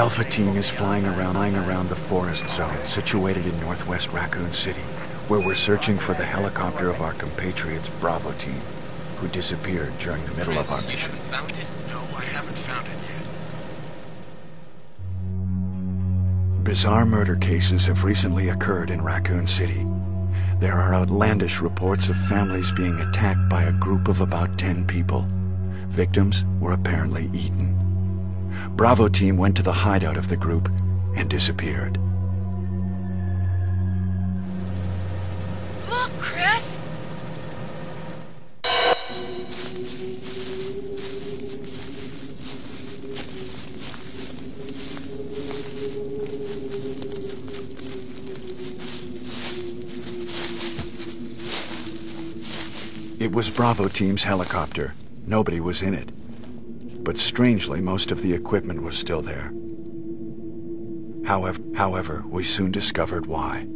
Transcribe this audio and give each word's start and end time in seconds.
Alpha 0.00 0.24
Team 0.24 0.56
is 0.56 0.70
flying 0.70 1.04
around, 1.04 1.34
flying 1.34 1.54
around 1.56 1.90
the 1.90 1.94
forest 1.94 2.48
zone 2.48 2.86
situated 2.86 3.44
in 3.44 3.60
northwest 3.60 4.10
Raccoon 4.12 4.50
City, 4.50 4.80
where 5.28 5.40
we're 5.40 5.54
searching 5.54 5.98
for 5.98 6.14
the 6.14 6.24
helicopter 6.24 6.88
of 6.88 7.02
our 7.02 7.12
compatriots 7.12 7.90
Bravo 8.00 8.32
Team, 8.38 8.62
who 9.18 9.28
disappeared 9.28 9.92
during 9.98 10.24
the 10.24 10.32
middle 10.36 10.58
of 10.58 10.70
our 10.70 10.80
mission. 10.84 11.12
found 11.28 11.50
it? 11.50 11.66
No, 11.88 11.98
I 12.16 12.24
haven't 12.24 12.56
found 12.56 12.86
it 12.86 12.96
yet. 16.56 16.64
Bizarre 16.64 17.04
murder 17.04 17.36
cases 17.36 17.84
have 17.84 18.02
recently 18.02 18.48
occurred 18.48 18.88
in 18.88 19.02
Raccoon 19.02 19.46
City. 19.46 19.86
There 20.60 20.76
are 20.76 20.94
outlandish 20.94 21.60
reports 21.60 22.08
of 22.08 22.16
families 22.16 22.72
being 22.72 22.98
attacked 23.00 23.50
by 23.50 23.64
a 23.64 23.72
group 23.72 24.08
of 24.08 24.22
about 24.22 24.58
10 24.58 24.86
people. 24.86 25.28
Victims 25.88 26.46
were 26.58 26.72
apparently 26.72 27.28
eaten. 27.34 27.79
Bravo 28.80 29.08
team 29.08 29.36
went 29.36 29.58
to 29.58 29.62
the 29.62 29.74
hideout 29.74 30.16
of 30.16 30.30
the 30.30 30.38
group 30.38 30.70
and 31.14 31.28
disappeared. 31.28 31.98
Look, 35.90 36.10
Chris! 36.18 36.80
It 53.18 53.30
was 53.32 53.50
Bravo 53.50 53.88
team's 53.88 54.22
helicopter. 54.22 54.94
Nobody 55.26 55.60
was 55.60 55.82
in 55.82 55.92
it. 55.92 56.08
But 57.02 57.16
strangely, 57.16 57.80
most 57.80 58.12
of 58.12 58.22
the 58.22 58.32
equipment 58.32 58.82
was 58.82 58.96
still 58.96 59.22
there. 59.22 59.52
However, 61.26 61.60
however, 61.74 62.24
we 62.28 62.42
soon 62.44 62.70
discovered 62.70 63.26
why. 63.26 63.66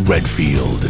Redfield. 0.00 0.82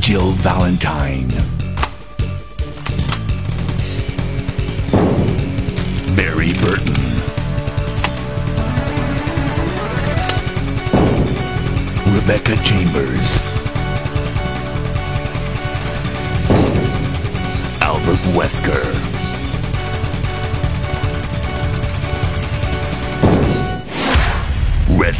Jill 0.00 0.30
Valentine. 0.32 1.33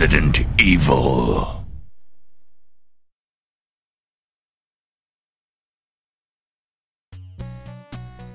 Resident 0.05 0.47
Evil. 0.59 1.47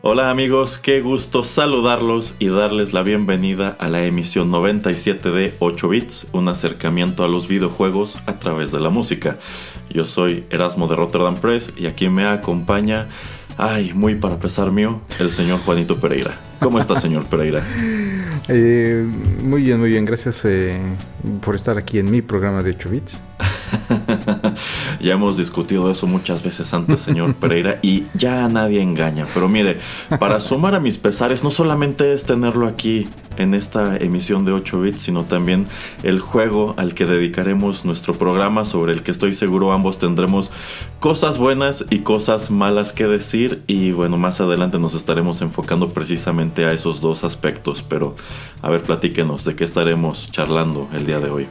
Hola 0.01 0.31
amigos, 0.31 0.80
qué 0.80 1.01
gusto 1.01 1.44
saludarlos 1.44 2.33
y 2.39 2.48
darles 2.48 2.94
la 2.94 3.04
bienvenida 3.04 3.77
a 3.77 3.88
la 3.88 4.04
emisión 4.04 4.50
97 4.50 5.30
de 5.30 5.54
8 5.60 5.89
bits, 5.89 6.25
un 6.31 6.48
acercamiento 6.48 7.24
a 7.24 7.27
los 7.27 7.48
videojuegos 7.48 8.18
a 8.25 8.39
través 8.39 8.72
de 8.72 8.80
la 8.80 8.89
música. 8.89 9.38
Yo 9.92 10.06
soy 10.06 10.45
Erasmo 10.50 10.88
de 10.88 10.95
Rotterdam 10.95 11.36
Press 11.36 11.72
y 11.77 11.86
aquí 11.86 12.10
me 12.10 12.25
acompaña, 12.25 13.10
ay, 13.57 13.94
muy 13.94 14.15
para 14.15 14.39
pesar 14.39 14.72
mío, 14.72 15.01
el 15.19 15.30
señor 15.30 15.60
Juanito 15.60 16.00
Pereira. 16.00 16.36
¿Cómo 16.60 16.80
está, 16.80 17.00
señor 17.00 17.25
Pereira? 17.25 17.63
Eh, 18.51 19.06
muy 19.44 19.62
bien, 19.63 19.80
muy 19.80 19.90
bien. 19.92 20.06
Gracias 20.06 20.44
eh, 20.46 20.80
por 21.42 21.56
estar 21.56 21.78
aquí 21.78 22.00
en 22.00 22.10
mi 22.10 22.22
programa 22.22 22.63
de 22.63 22.72
8 22.72 22.90
bits. 22.90 23.22
ya 25.00 25.13
hemos 25.13 25.38
discutido 25.38 25.90
eso 25.90 26.07
muchas 26.07 26.44
veces 26.44 26.74
antes, 26.74 27.01
señor 27.01 27.36
Pereira, 27.36 27.80
y 27.81 28.04
ya 28.13 28.48
nadie 28.48 28.81
engaña. 28.81 29.25
Pero 29.34 29.48
mire, 29.48 29.80
para 30.19 30.40
sumar 30.40 30.75
a 30.75 30.80
mis 30.80 30.98
pesares, 30.98 31.44
no 31.44 31.51
solamente 31.51 32.13
es 32.13 32.25
tenerlo 32.25 32.68
aquí 32.68 33.07
en 33.38 33.54
esta 33.54 33.98
emisión 33.98 34.46
de 34.46 34.51
8 34.51 34.81
bits, 34.81 35.01
sino 35.01 35.24
también 35.24 35.68
el 36.04 36.19
juego 36.19 36.74
al 36.78 36.94
que 36.94 37.06
dedicaremos 37.06 37.86
nuestro 37.86 38.13
programa, 38.13 38.66
sobre 38.66 38.94
el 38.94 39.04
que 39.04 39.12
estoy 39.12 39.34
seguro 39.34 39.72
ambos 39.72 39.98
tendremos 39.98 40.51
cosas 41.00 41.38
buenas 41.38 41.86
y 41.90 42.00
cosas 42.00 42.51
malas 42.51 42.94
que 42.94 43.07
decir. 43.07 43.63
Y 43.68 43.92
bueno, 43.92 44.18
más 44.18 44.42
adelante 44.42 44.80
nos 44.80 44.94
estaremos 44.94 45.42
enfocando 45.42 45.90
precisamente 45.90 46.66
a 46.66 46.74
esos 46.74 47.01
dos 47.01 47.24
aspectos. 47.24 47.84
Pero 47.88 48.16
a 48.62 48.69
ver, 48.69 48.84
platíquenos 48.84 49.46
de 49.46 49.56
qué 49.56 49.63
estaremos 49.63 50.31
charlando 50.31 50.88
el 50.94 51.06
día 51.06 51.19
de 51.19 51.30
hoy. 51.30 51.48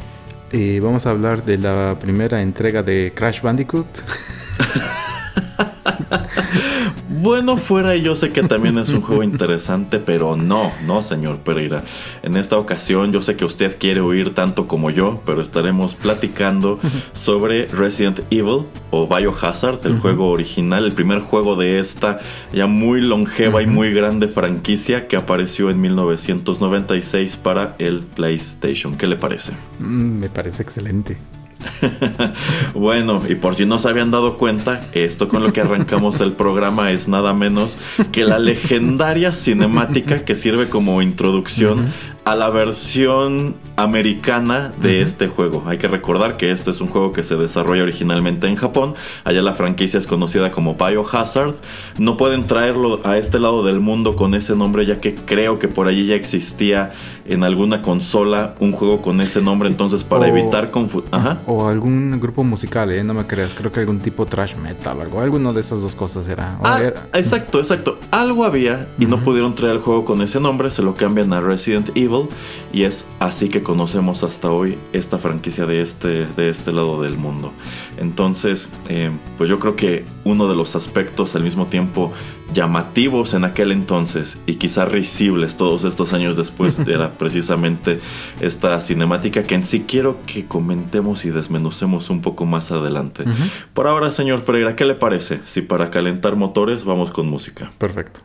Y 0.50 0.81
vamos 0.81 1.06
a 1.06 1.11
hablar 1.11 1.45
de 1.45 1.59
la 1.59 1.97
primera 2.00 2.41
entrega 2.41 2.83
de 2.83 3.12
Crash 3.15 3.43
Bandicoot. 3.43 3.87
Bueno, 7.20 7.56
fuera 7.56 7.96
y 7.96 8.02
yo 8.02 8.14
sé 8.14 8.31
que 8.31 8.43
también 8.43 8.79
es 8.79 8.90
un 8.90 9.00
juego 9.00 9.23
interesante, 9.23 9.99
pero 9.99 10.37
no, 10.37 10.70
no, 10.87 11.02
señor 11.02 11.38
Pereira. 11.38 11.82
En 12.23 12.37
esta 12.37 12.56
ocasión 12.56 13.12
yo 13.12 13.20
sé 13.23 13.35
que 13.35 13.44
usted 13.44 13.76
quiere 13.79 14.00
oír 14.00 14.35
tanto 14.35 14.69
como 14.69 14.90
yo, 14.90 15.20
pero 15.26 15.43
estaremos 15.43 15.94
platicando 15.94 16.79
sobre 17.12 17.67
Resident 17.67 18.20
Evil 18.31 18.67
o 18.90 19.08
Biohazard, 19.08 19.85
el 19.87 19.99
juego 19.99 20.31
original, 20.31 20.85
el 20.85 20.93
primer 20.93 21.20
juego 21.20 21.56
de 21.56 21.81
esta 21.81 22.19
ya 22.52 22.67
muy 22.67 23.00
longeva 23.00 23.62
y 23.62 23.67
muy 23.67 23.93
grande 23.93 24.29
franquicia 24.29 25.08
que 25.08 25.17
apareció 25.17 25.70
en 25.70 25.81
1996 25.81 27.37
para 27.37 27.75
el 27.79 28.00
PlayStation. 28.02 28.96
¿Qué 28.96 29.06
le 29.06 29.17
parece? 29.17 29.55
Mm, 29.81 30.20
me 30.20 30.29
parece 30.29 30.62
excelente. 30.62 31.19
bueno, 32.75 33.22
y 33.28 33.34
por 33.34 33.55
si 33.55 33.66
no 33.66 33.78
se 33.78 33.88
habían 33.88 34.10
dado 34.10 34.37
cuenta, 34.37 34.81
esto 34.93 35.28
con 35.28 35.43
lo 35.43 35.52
que 35.52 35.60
arrancamos 35.60 36.20
el 36.20 36.32
programa 36.32 36.93
es 36.93 37.08
nada 37.08 37.32
menos 37.32 37.76
que 38.12 38.25
la 38.25 38.38
legendaria 38.38 39.32
cinemática 39.32 40.25
que 40.25 40.37
sirve 40.37 40.69
como 40.69 41.02
introducción 41.02 41.93
a 42.30 42.36
la 42.36 42.50
versión 42.50 43.54
americana 43.76 44.70
de 44.82 45.00
este 45.00 45.28
juego. 45.28 45.62
Hay 45.66 45.78
que 45.78 45.88
recordar 45.88 46.36
que 46.36 46.50
este 46.52 46.70
es 46.72 46.80
un 46.82 46.88
juego 46.88 47.12
que 47.12 47.22
se 47.22 47.36
desarrolla 47.36 47.82
originalmente 47.84 48.46
en 48.48 48.56
Japón. 48.56 48.94
Allá 49.25 49.40
la 49.40 49.54
franquicia 49.54 49.96
es 49.98 50.06
conocida 50.06 50.50
como 50.50 50.75
Biohazard. 50.75 51.54
No 51.98 52.19
pueden 52.19 52.46
traerlo 52.46 53.00
a 53.04 53.16
este 53.16 53.38
lado 53.38 53.64
del 53.64 53.80
mundo 53.80 54.14
con 54.14 54.34
ese 54.34 54.54
nombre 54.54 54.84
ya 54.84 55.00
que 55.00 55.14
creo 55.14 55.58
que 55.58 55.69
por 55.69 55.88
allí 55.88 56.04
ya 56.04 56.16
existía 56.16 56.92
en 57.25 57.44
alguna 57.44 57.80
consola 57.82 58.54
un 58.60 58.72
juego 58.72 59.00
con 59.00 59.22
ese 59.22 59.40
nombre. 59.40 59.70
Entonces 59.70 60.04
para 60.04 60.25
O- 60.25 60.26
evitar 60.26 60.70
confusión... 60.70 61.38
O 61.46 61.66
algún 61.66 62.19
grupo 62.20 62.44
musical, 62.44 62.90
¿eh? 62.92 63.02
No 63.04 63.14
me 63.14 63.26
creas. 63.26 63.52
Creo 63.56 63.72
que 63.72 63.80
algún 63.80 64.00
tipo 64.00 64.26
trash 64.26 64.54
metal 64.56 64.98
o 64.98 65.00
algo. 65.02 65.20
Alguno 65.22 65.54
de 65.54 65.60
esas 65.62 65.80
dos 65.80 65.94
cosas 65.94 66.28
era. 66.28 66.58
Ah, 66.62 66.80
era- 66.82 67.06
exacto, 67.14 67.58
exacto. 67.58 67.98
Algo 68.10 68.44
había 68.44 68.86
y 68.98 69.06
no 69.06 69.20
pudieron 69.20 69.54
traer 69.54 69.76
el 69.76 69.80
juego 69.80 70.04
con 70.04 70.20
ese 70.20 70.40
nombre, 70.40 70.70
se 70.70 70.82
lo 70.82 70.94
cambian 70.94 71.32
a 71.32 71.40
Resident 71.40 71.88
Evil 71.94 72.18
y 72.73 72.85
es 72.85 73.06
así 73.20 73.49
que 73.49 73.62
conocemos 73.62 74.25
hasta 74.25 74.50
hoy 74.50 74.76
esta 74.93 75.19
franquicia 75.19 75.67
de 75.67 75.82
este, 75.82 76.26
de 76.26 76.49
este 76.49 76.73
lado 76.73 77.03
del 77.03 77.17
mundo. 77.17 77.53
Entonces, 77.99 78.69
eh, 78.88 79.11
pues 79.37 79.50
yo 79.50 79.59
creo 79.59 79.76
que 79.76 80.05
uno 80.25 80.49
de 80.49 80.56
los 80.56 80.75
aspectos 80.75 81.37
al 81.37 81.43
mismo 81.43 81.67
tiempo 81.67 82.12
llamativos 82.55 83.35
en 83.35 83.44
aquel 83.44 83.73
entonces 83.73 84.38
y 84.47 84.55
quizá 84.55 84.87
risibles 84.87 85.56
todos 85.56 85.85
estos 85.85 86.12
años 86.12 86.37
después 86.37 86.79
era 86.87 87.11
precisamente 87.11 88.00
esta 88.41 88.81
cinemática 88.81 89.43
que 89.43 89.55
en 89.55 89.64
sí 89.64 89.85
quiero 89.87 90.19
que 90.26 90.47
comentemos 90.47 91.25
y 91.25 91.31
desmenucemos 91.31 92.11
un 92.11 92.23
poco 92.23 92.47
más 92.47 92.71
adelante. 92.73 93.25
Por 93.75 93.87
ahora, 93.87 94.11
señor 94.11 94.44
Pereira, 94.44 94.76
¿qué 94.76 94.85
le 94.85 94.94
parece 94.94 95.41
si 95.44 95.62
para 95.62 95.91
calentar 95.91 96.37
motores 96.37 96.85
vamos 96.85 97.11
con 97.11 97.29
música? 97.29 97.71
Perfecto. 97.79 98.21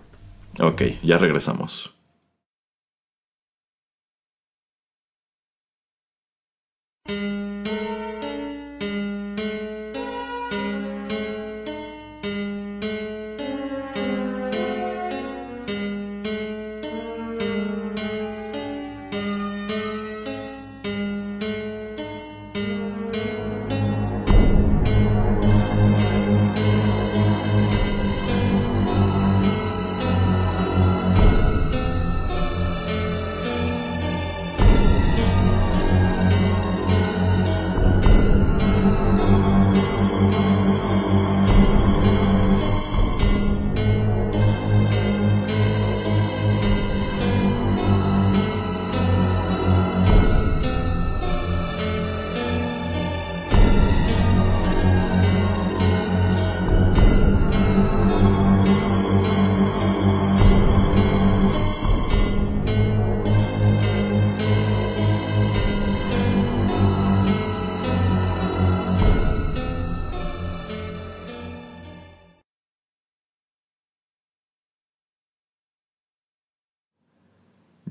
Ok, 0.60 0.84
ya 1.04 1.18
regresamos. 1.18 1.93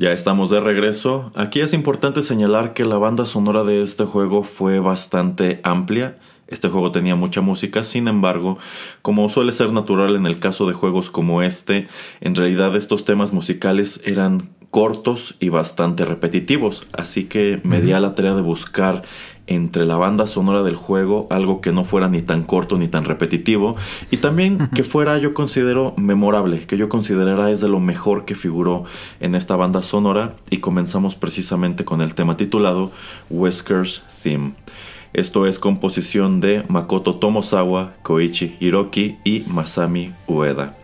Ya 0.03 0.13
estamos 0.13 0.51
de 0.51 0.59
regreso. 0.59 1.31
Aquí 1.37 1.61
es 1.61 1.73
importante 1.73 2.23
señalar 2.23 2.75
que 2.75 2.85
la 2.85 2.97
banda 2.97 3.25
sonora 3.25 3.63
de 3.63 3.83
este 3.83 4.05
juego 4.05 4.43
fue 4.43 4.81
bastante 4.81 5.61
amplia. 5.63 6.19
Este 6.49 6.69
juego 6.69 6.91
tenía 6.91 7.15
mucha 7.15 7.41
música, 7.41 7.85
sin 7.85 8.09
embargo, 8.09 8.59
como 9.03 9.29
suele 9.29 9.53
ser 9.53 9.73
natural 9.73 10.17
en 10.17 10.27
el 10.27 10.41
caso 10.41 10.67
de 10.67 10.73
juegos 10.73 11.09
como 11.09 11.41
este, 11.41 11.87
en 12.21 12.35
realidad 12.35 12.75
estos 12.75 13.05
temas 13.05 13.33
musicales 13.33 14.01
eran 14.05 14.51
cortos 14.71 15.37
y 15.39 15.51
bastante 15.51 16.05
repetitivos, 16.05 16.87
así 16.95 17.27
que 17.27 17.61
me 17.63 17.81
di 17.81 17.93
a 17.93 18.01
la 18.01 18.15
tarea 18.15 18.35
de 18.35 18.41
buscar 18.41 19.03
entre 19.47 19.85
la 19.85 19.97
banda 19.97 20.27
sonora 20.27 20.63
del 20.63 20.77
juego 20.77 21.27
algo 21.31 21.61
que 21.61 21.73
no 21.73 21.85
fuera 21.85 22.09
ni 22.09 22.23
tan 22.23 22.43
corto 22.43 22.79
ni 22.79 22.89
tan 22.89 23.05
repetitivo 23.05 23.77
y 24.11 24.19
también 24.19 24.69
que 24.75 24.85
fuera 24.85 25.19
yo 25.19 25.35
considero 25.35 25.95
memorable, 25.97 26.67
que 26.67 26.77
yo 26.77 26.89
considerara 26.89 27.51
es 27.51 27.61
de 27.61 27.69
lo 27.69 27.81
mejor 27.81 28.25
que 28.25 28.35
figuró 28.35 28.85
en 29.21 29.35
esta 29.35 29.57
banda 29.57 29.83
sonora 29.83 30.35
y 30.51 30.59
comenzamos 30.59 31.17
precisamente 31.17 31.85
con 31.85 32.01
el 32.01 32.15
tema 32.15 32.37
titulado 32.37 32.91
Wesker's 33.31 34.03
Theme. 34.23 34.53
Esto 35.13 35.47
es 35.47 35.59
composición 35.59 36.41
de 36.41 36.65
Makoto 36.69 37.17
Tomosawa, 37.17 37.93
Koichi 38.03 38.57
Hiroki 38.61 39.19
y 39.25 39.45
Masami 39.47 40.13
Ueda. 40.27 40.75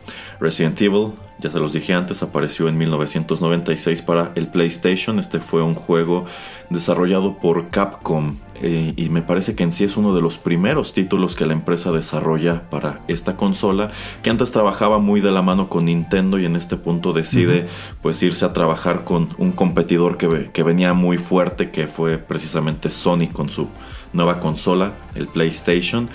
Resident 0.40 0.80
Evil, 0.80 1.12
ya 1.40 1.50
se 1.50 1.58
los 1.58 1.72
dije 1.72 1.94
antes, 1.94 2.22
apareció 2.22 2.68
en 2.68 2.78
1996 2.78 4.02
para 4.02 4.32
el 4.36 4.48
PlayStation. 4.48 5.18
Este 5.18 5.40
fue 5.40 5.62
un 5.62 5.74
juego 5.74 6.26
desarrollado 6.70 7.38
por 7.38 7.70
Capcom 7.70 8.36
eh, 8.62 8.92
y 8.96 9.08
me 9.08 9.22
parece 9.22 9.54
que 9.54 9.64
en 9.64 9.72
sí 9.72 9.84
es 9.84 9.96
uno 9.96 10.14
de 10.14 10.20
los 10.20 10.38
primeros 10.38 10.92
títulos 10.92 11.34
que 11.34 11.46
la 11.46 11.52
empresa 11.52 11.90
desarrolla 11.92 12.68
para 12.70 13.00
esta 13.08 13.36
consola, 13.36 13.90
que 14.22 14.30
antes 14.30 14.52
trabajaba 14.52 14.98
muy 14.98 15.20
de 15.20 15.30
la 15.30 15.42
mano 15.42 15.68
con 15.68 15.86
Nintendo 15.86 16.38
y 16.38 16.44
en 16.44 16.56
este 16.56 16.76
punto 16.76 17.12
decide 17.12 17.66
pues 18.00 18.22
irse 18.22 18.44
a 18.44 18.52
trabajar 18.52 19.04
con 19.04 19.30
un 19.38 19.52
competidor 19.52 20.18
que, 20.18 20.50
que 20.52 20.62
venía 20.62 20.92
muy 20.92 21.18
fuerte, 21.18 21.70
que 21.70 21.86
fue 21.86 22.18
precisamente 22.18 22.90
Sony 22.90 23.28
con 23.32 23.48
su 23.48 23.68
nueva 24.12 24.40
consola, 24.40 24.94
el 25.14 25.28
PlayStation. 25.28 26.08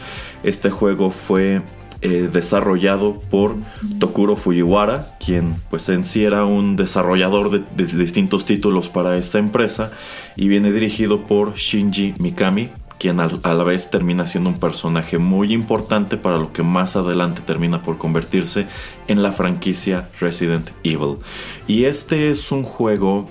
Este 0.44 0.70
juego 0.70 1.12
fue 1.12 1.62
eh, 2.06 2.30
desarrollado 2.30 3.14
por 3.32 3.56
Tokuro 3.98 4.36
Fujiwara, 4.36 5.16
quien 5.26 5.56
pues 5.70 5.88
en 5.88 6.04
sí 6.04 6.26
era 6.26 6.44
un 6.44 6.76
desarrollador 6.76 7.50
de, 7.50 7.86
distintos 7.86 8.44
títulos 8.44 8.90
para 8.90 9.18
esta 9.18 9.40
empresa 9.40 9.94
y 10.36 10.50
viene 10.50 10.74
dirigido 10.74 11.24
por 11.24 11.54
Shinji 11.56 12.16
Mikami, 12.20 12.72
quien 13.00 13.22
a 13.22 13.54
la 13.54 13.64
vez 13.64 13.90
termina 13.90 14.28
siendo 14.28 14.50
un 14.50 14.60
personaje 14.60 15.18
muy 15.18 15.54
importante 15.54 16.18
para 16.18 16.40
lo 16.40 16.52
que 16.52 16.62
más 16.62 16.98
adelante 16.98 17.42
termina 17.42 17.82
por 17.82 17.98
convertirse 17.98 18.68
en 19.08 19.24
la 19.24 19.32
franquicia 19.32 20.10
Resident 20.20 20.72
Evil. 20.84 21.20
Y 21.68 21.86
este 21.86 22.32
es 22.32 22.52
un 22.52 22.64
juego 22.64 23.30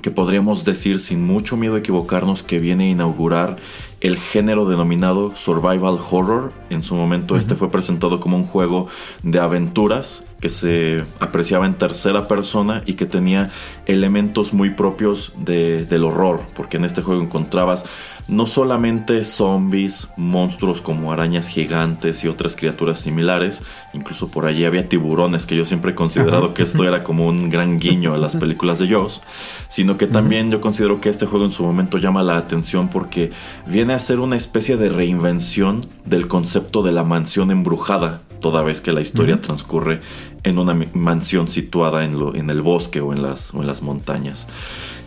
que 0.00 0.12
podríamos 0.12 0.64
decir 0.64 1.00
sin 1.00 1.24
mucho 1.24 1.56
miedo 1.56 1.74
a 1.74 1.78
equivocarnos 1.78 2.44
que 2.44 2.60
viene 2.60 2.84
a 2.84 2.90
inaugurar 2.90 3.56
el 4.06 4.18
género 4.18 4.66
denominado 4.66 5.34
survival 5.34 5.98
horror. 6.10 6.52
En 6.70 6.82
su 6.84 6.94
momento 6.94 7.36
este 7.36 7.56
fue 7.56 7.70
presentado 7.70 8.20
como 8.20 8.36
un 8.36 8.44
juego 8.44 8.86
de 9.24 9.40
aventuras 9.40 10.24
que 10.40 10.48
se 10.48 11.04
apreciaba 11.18 11.66
en 11.66 11.74
tercera 11.74 12.28
persona 12.28 12.82
y 12.86 12.94
que 12.94 13.06
tenía 13.06 13.50
elementos 13.86 14.52
muy 14.52 14.70
propios 14.70 15.32
de- 15.38 15.86
del 15.86 16.04
horror, 16.04 16.42
porque 16.54 16.76
en 16.76 16.84
este 16.84 17.02
juego 17.02 17.20
encontrabas 17.22 17.84
no 18.28 18.46
solamente 18.46 19.22
zombies, 19.22 20.08
monstruos 20.16 20.80
como 20.82 21.12
arañas 21.12 21.46
gigantes 21.46 22.24
y 22.24 22.28
otras 22.28 22.56
criaturas 22.56 22.98
similares, 22.98 23.62
incluso 23.94 24.28
por 24.28 24.46
allí 24.46 24.64
había 24.64 24.88
tiburones, 24.88 25.46
que 25.46 25.54
yo 25.54 25.64
siempre 25.64 25.92
he 25.92 25.94
considerado 25.94 26.52
que 26.52 26.64
esto 26.64 26.82
era 26.82 27.04
como 27.04 27.26
un 27.26 27.50
gran 27.50 27.78
guiño 27.78 28.14
a 28.14 28.18
las 28.18 28.34
películas 28.34 28.80
de 28.80 28.88
Jaws, 28.88 29.22
sino 29.68 29.96
que 29.96 30.08
también 30.08 30.50
yo 30.50 30.60
considero 30.60 31.00
que 31.00 31.08
este 31.08 31.26
juego 31.26 31.44
en 31.44 31.52
su 31.52 31.62
momento 31.62 31.98
llama 31.98 32.24
la 32.24 32.36
atención 32.36 32.88
porque 32.88 33.30
viene 33.64 33.92
a 33.94 33.98
ser 34.00 34.18
una 34.18 34.34
especie 34.36 34.76
de 34.76 34.88
reinvención 34.88 35.86
del 36.04 36.26
concepto 36.26 36.82
de 36.82 36.90
la 36.90 37.04
mansión 37.04 37.52
embrujada, 37.52 38.22
toda 38.40 38.62
vez 38.62 38.80
que 38.80 38.92
la 38.92 39.00
historia 39.02 39.40
transcurre 39.40 40.00
en 40.42 40.58
una 40.58 40.74
mansión 40.94 41.46
situada 41.48 42.04
en, 42.04 42.18
lo- 42.18 42.34
en 42.34 42.50
el 42.50 42.60
bosque 42.60 43.00
o 43.00 43.12
en 43.12 43.22
las, 43.22 43.54
o 43.54 43.60
en 43.60 43.66
las 43.68 43.82
montañas. 43.82 44.48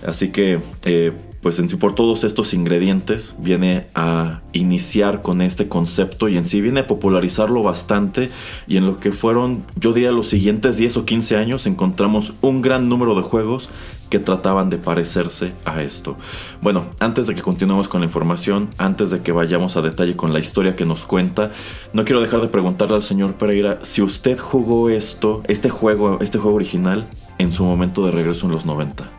Así 0.08 0.32
que, 0.32 0.60
eh, 0.86 1.12
pues 1.42 1.58
en 1.60 1.70
sí, 1.70 1.78
por 1.78 1.96
todos 1.96 2.24
estos 2.24 2.54
ingredientes, 2.54 3.36
viene 3.40 3.88
a 3.96 4.42
iniciar 4.52 5.22
con 5.22 5.42
este 5.42 5.70
concepto 5.70 6.28
y 6.28 6.38
en 6.38 6.46
sí 6.46 6.60
viene 6.60 6.82
a 6.82 6.88
popularizarlo 6.88 7.64
bastante. 7.64 8.30
Y 8.68 8.78
en 8.78 8.86
lo 8.86 9.00
que 9.00 9.12
fueron, 9.12 9.64
yo 9.76 9.94
diría, 9.94 10.12
los 10.12 10.28
siguientes 10.28 10.78
10 10.78 10.98
o 10.98 11.06
15 11.06 11.38
años, 11.38 11.66
encontramos 11.66 12.34
un 12.42 12.62
gran 12.62 12.90
número 12.90 13.16
de 13.16 13.22
juegos 13.22 13.70
que 14.10 14.20
trataban 14.20 14.70
de 14.70 14.78
parecerse 14.78 15.54
a 15.66 15.82
esto. 15.82 16.18
Bueno, 16.62 16.86
antes 17.00 17.28
de 17.28 17.36
que 17.36 17.42
continuemos 17.42 17.88
con 17.88 18.02
la 18.02 18.08
información, 18.08 18.70
antes 18.78 19.12
de 19.12 19.22
que 19.22 19.32
vayamos 19.32 19.78
a 19.78 19.82
detalle 19.82 20.16
con 20.16 20.34
la 20.34 20.40
historia 20.40 20.76
que 20.76 20.86
nos 20.86 21.06
cuenta, 21.06 21.52
no 21.94 22.06
quiero 22.06 22.22
dejar 22.22 22.42
de 22.42 22.48
preguntarle 22.48 22.96
al 22.96 23.04
señor 23.04 23.36
Pereira 23.36 23.80
si 23.84 24.02
usted 24.02 24.38
jugó 24.38 24.90
esto, 24.90 25.44
este 25.48 25.70
juego, 25.70 26.18
este 26.22 26.40
juego 26.40 26.56
original, 26.56 27.08
en 27.38 27.54
su 27.54 27.64
momento 27.64 28.04
de 28.06 28.12
regreso 28.12 28.48
en 28.48 28.52
los 28.52 28.66
90. 28.66 29.19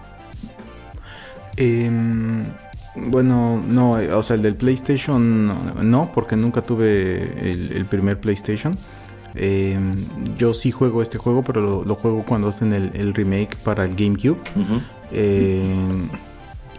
Em, 1.61 2.45
bueno, 2.97 3.63
no, 3.65 4.01
eh, 4.01 4.13
o 4.13 4.23
sea, 4.23 4.35
el 4.35 4.43
del 4.43 4.57
PlayStation 4.57 5.91
no, 5.91 6.11
porque 6.13 6.35
nunca 6.35 6.63
tuve 6.63 7.51
el, 7.51 7.73
el 7.73 7.85
primer 7.85 8.19
PlayStation. 8.19 8.77
Em, 9.35 10.07
yo 10.37 10.53
sí 10.55 10.73
juego 10.73 11.03
este 11.03 11.19
juego, 11.19 11.43
pero 11.43 11.61
lo, 11.61 11.85
lo 11.85 11.95
juego 11.95 12.25
cuando 12.25 12.49
hacen 12.49 12.73
el, 12.73 12.91
el 12.95 13.15
remake 13.15 13.57
para 13.57 13.85
el 13.85 13.95
GameCube. 13.95 14.41
Em, 15.13 16.09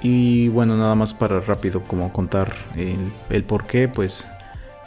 y 0.02 0.48
bueno, 0.50 0.76
nada 0.78 0.96
más 0.96 1.14
para 1.14 1.40
rápido 1.42 1.82
como 1.84 2.12
contar 2.12 2.54
el, 2.76 3.12
el 3.30 3.44
por 3.44 3.66
qué, 3.66 3.88
pues 3.88 4.28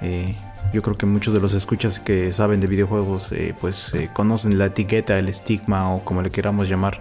eh, 0.02 0.34
yo 0.72 0.82
creo 0.82 0.96
que 0.96 1.06
muchos 1.06 1.32
de 1.32 1.40
los 1.40 1.54
escuchas 1.54 2.00
que 2.00 2.32
saben 2.32 2.60
de 2.60 2.66
videojuegos 2.66 3.30
eh, 3.32 3.54
pues 3.60 3.94
eh, 3.94 4.10
conocen 4.12 4.58
la 4.58 4.66
etiqueta, 4.66 5.18
el 5.18 5.28
estigma 5.28 5.94
o 5.94 6.04
como 6.04 6.20
le 6.20 6.30
queramos 6.30 6.68
llamar, 6.68 7.00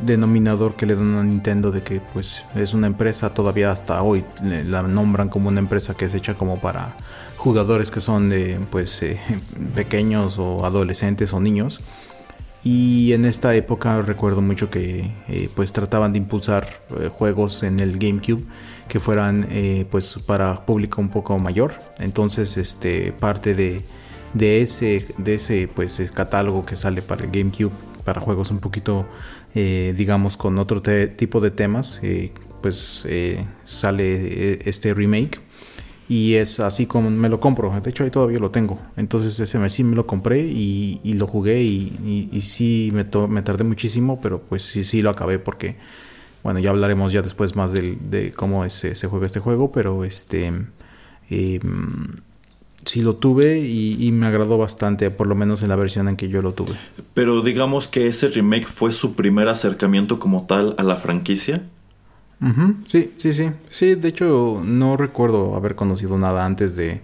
denominador 0.00 0.74
que 0.76 0.86
le 0.86 0.94
dan 0.94 1.16
a 1.16 1.22
Nintendo 1.22 1.70
de 1.70 1.82
que 1.82 2.00
pues 2.00 2.44
es 2.54 2.74
una 2.74 2.86
empresa 2.86 3.32
todavía 3.32 3.70
hasta 3.70 4.02
hoy 4.02 4.24
la 4.42 4.82
nombran 4.82 5.28
como 5.28 5.48
una 5.48 5.60
empresa 5.60 5.94
que 5.94 6.04
es 6.04 6.14
hecha 6.14 6.34
como 6.34 6.60
para 6.60 6.96
jugadores 7.36 7.90
que 7.90 8.00
son 8.00 8.32
pues 8.70 9.02
eh, 9.02 9.18
pequeños 9.74 10.38
o 10.38 10.66
adolescentes 10.66 11.32
o 11.32 11.40
niños 11.40 11.80
y 12.66 13.12
en 13.12 13.26
esta 13.26 13.54
época 13.54 14.02
recuerdo 14.02 14.42
mucho 14.42 14.70
que 14.70 15.12
eh, 15.28 15.48
pues 15.54 15.72
trataban 15.72 16.12
de 16.12 16.18
impulsar 16.18 16.66
eh, 16.98 17.08
juegos 17.08 17.62
en 17.62 17.78
el 17.78 17.96
GameCube 17.96 18.42
que 18.88 18.98
fueran 18.98 19.46
eh, 19.52 19.86
pues 19.88 20.14
para 20.26 20.66
público 20.66 21.00
un 21.00 21.08
poco 21.08 21.38
mayor. 21.38 21.74
Entonces 22.00 22.56
este 22.56 23.12
parte 23.12 23.54
de, 23.54 23.84
de 24.34 24.62
ese 24.62 25.06
de 25.16 25.34
ese 25.34 25.68
pues 25.68 26.10
catálogo 26.10 26.66
que 26.66 26.74
sale 26.74 27.02
para 27.02 27.24
el 27.24 27.30
GameCube 27.30 27.70
para 28.04 28.20
juegos 28.20 28.50
un 28.50 28.58
poquito 28.58 29.06
eh, 29.56 29.94
digamos 29.96 30.36
con 30.36 30.58
otro 30.58 30.80
tipo 30.82 31.40
de 31.40 31.50
temas 31.50 31.98
eh, 32.04 32.30
pues 32.62 33.04
eh, 33.08 33.44
sale 33.64 34.58
este 34.68 34.94
remake 34.94 35.40
y 36.08 36.34
es 36.34 36.60
así 36.60 36.86
como 36.86 37.10
me 37.10 37.28
lo 37.28 37.40
compro. 37.40 37.70
De 37.80 37.90
hecho, 37.90 38.04
ahí 38.04 38.10
todavía 38.10 38.38
lo 38.38 38.50
tengo. 38.52 38.78
Entonces, 38.96 39.40
ese 39.40 39.58
me, 39.58 39.68
sí 39.70 39.82
me 39.82 39.96
lo 39.96 40.06
compré 40.06 40.40
y, 40.40 41.00
lo 41.14 41.26
jugué. 41.26 41.62
Y, 41.62 42.28
y- 42.32 42.40
sí 42.42 42.90
me, 42.92 43.04
tardé 43.42 43.64
muchísimo, 43.64 44.20
pero 44.20 44.40
pues 44.40 44.62
sí, 44.62 44.84
sí 44.84 45.02
lo 45.02 45.10
acabé 45.10 45.38
porque, 45.40 45.76
bueno, 46.44 46.60
ya 46.60 46.70
hablaremos 46.70 47.12
ya 47.12 47.22
después 47.22 47.56
más 47.56 47.72
del- 47.72 47.98
de 48.10 48.30
cómo 48.32 48.64
es, 48.64 48.74
se 48.74 49.06
juega 49.08 49.26
este 49.26 49.40
juego. 49.40 49.72
Pero 49.72 50.04
este, 50.04 50.52
eh, 51.30 51.58
sí 52.86 53.02
lo 53.02 53.16
tuve 53.16 53.58
y, 53.60 53.96
y 54.00 54.12
me 54.12 54.26
agradó 54.26 54.58
bastante, 54.58 55.10
por 55.10 55.26
lo 55.26 55.34
menos 55.34 55.62
en 55.62 55.68
la 55.68 55.76
versión 55.76 56.08
en 56.08 56.16
que 56.16 56.28
yo 56.28 56.40
lo 56.42 56.54
tuve. 56.54 56.76
Pero 57.14 57.42
digamos 57.42 57.88
que 57.88 58.06
ese 58.06 58.28
remake 58.28 58.66
fue 58.66 58.92
su 58.92 59.14
primer 59.14 59.48
acercamiento 59.48 60.18
como 60.18 60.46
tal 60.46 60.74
a 60.78 60.82
la 60.82 60.96
franquicia. 60.96 61.62
Ujú, 62.40 62.76
Sí, 62.84 63.12
sí, 63.16 63.32
sí. 63.32 63.50
Sí, 63.68 63.94
de 63.94 64.08
hecho, 64.08 64.60
no 64.64 64.96
recuerdo 64.96 65.54
haber 65.56 65.74
conocido 65.74 66.18
nada 66.18 66.44
antes 66.44 66.76
de, 66.76 67.00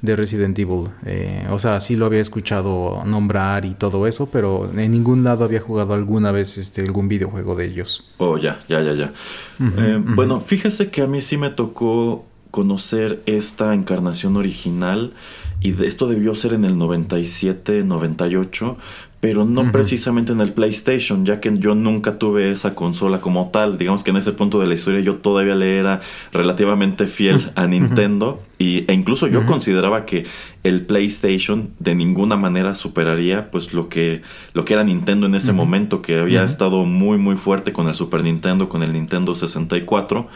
de 0.00 0.16
Resident 0.16 0.56
Evil. 0.58 0.90
Eh, 1.04 1.44
o 1.50 1.58
sea, 1.58 1.80
sí 1.80 1.96
lo 1.96 2.06
había 2.06 2.20
escuchado 2.20 3.02
nombrar 3.04 3.64
y 3.64 3.74
todo 3.74 4.06
eso, 4.06 4.26
pero 4.30 4.70
en 4.76 4.92
ningún 4.92 5.24
lado 5.24 5.44
había 5.44 5.60
jugado 5.60 5.94
alguna 5.94 6.30
vez 6.30 6.56
este, 6.58 6.82
algún 6.82 7.08
videojuego 7.08 7.56
de 7.56 7.66
ellos. 7.66 8.04
Oh, 8.18 8.38
ya, 8.38 8.60
ya, 8.68 8.80
ya, 8.80 8.92
ya. 8.94 9.12
Eh, 9.58 10.00
Bueno, 10.04 10.40
fíjese 10.40 10.90
que 10.90 11.02
a 11.02 11.06
mí 11.08 11.20
sí 11.20 11.36
me 11.36 11.50
tocó 11.50 12.25
conocer 12.50 13.22
esta 13.26 13.74
encarnación 13.74 14.36
original 14.36 15.12
y 15.60 15.82
esto 15.84 16.06
debió 16.06 16.34
ser 16.34 16.52
en 16.52 16.64
el 16.64 16.78
97, 16.78 17.82
98, 17.84 18.76
pero 19.20 19.44
no 19.44 19.72
precisamente 19.72 20.32
en 20.32 20.40
el 20.40 20.52
PlayStation, 20.52 21.24
ya 21.24 21.40
que 21.40 21.58
yo 21.58 21.74
nunca 21.74 22.18
tuve 22.18 22.52
esa 22.52 22.74
consola 22.74 23.20
como 23.20 23.48
tal. 23.50 23.78
Digamos 23.78 24.04
que 24.04 24.10
en 24.10 24.18
ese 24.18 24.32
punto 24.32 24.60
de 24.60 24.66
la 24.66 24.74
historia 24.74 25.00
yo 25.00 25.16
todavía 25.16 25.54
le 25.54 25.78
era 25.78 26.00
relativamente 26.32 27.06
fiel 27.06 27.50
a 27.56 27.66
Nintendo 27.66 28.40
y, 28.58 28.84
e 28.86 28.92
incluso 28.92 29.26
yo 29.26 29.44
consideraba 29.46 30.04
que 30.04 30.26
el 30.62 30.82
PlayStation 30.82 31.70
de 31.78 31.94
ninguna 31.94 32.36
manera 32.36 32.74
superaría 32.74 33.50
pues 33.50 33.72
lo 33.72 33.88
que, 33.88 34.22
lo 34.52 34.64
que 34.64 34.74
era 34.74 34.84
Nintendo 34.84 35.26
en 35.26 35.34
ese 35.34 35.52
momento, 35.52 36.02
que 36.02 36.20
había 36.20 36.44
estado 36.44 36.84
muy 36.84 37.18
muy 37.18 37.36
fuerte 37.36 37.72
con 37.72 37.88
el 37.88 37.94
Super 37.94 38.22
Nintendo, 38.22 38.68
con 38.68 38.82
el 38.82 38.92
Nintendo 38.92 39.34
64. 39.34 40.28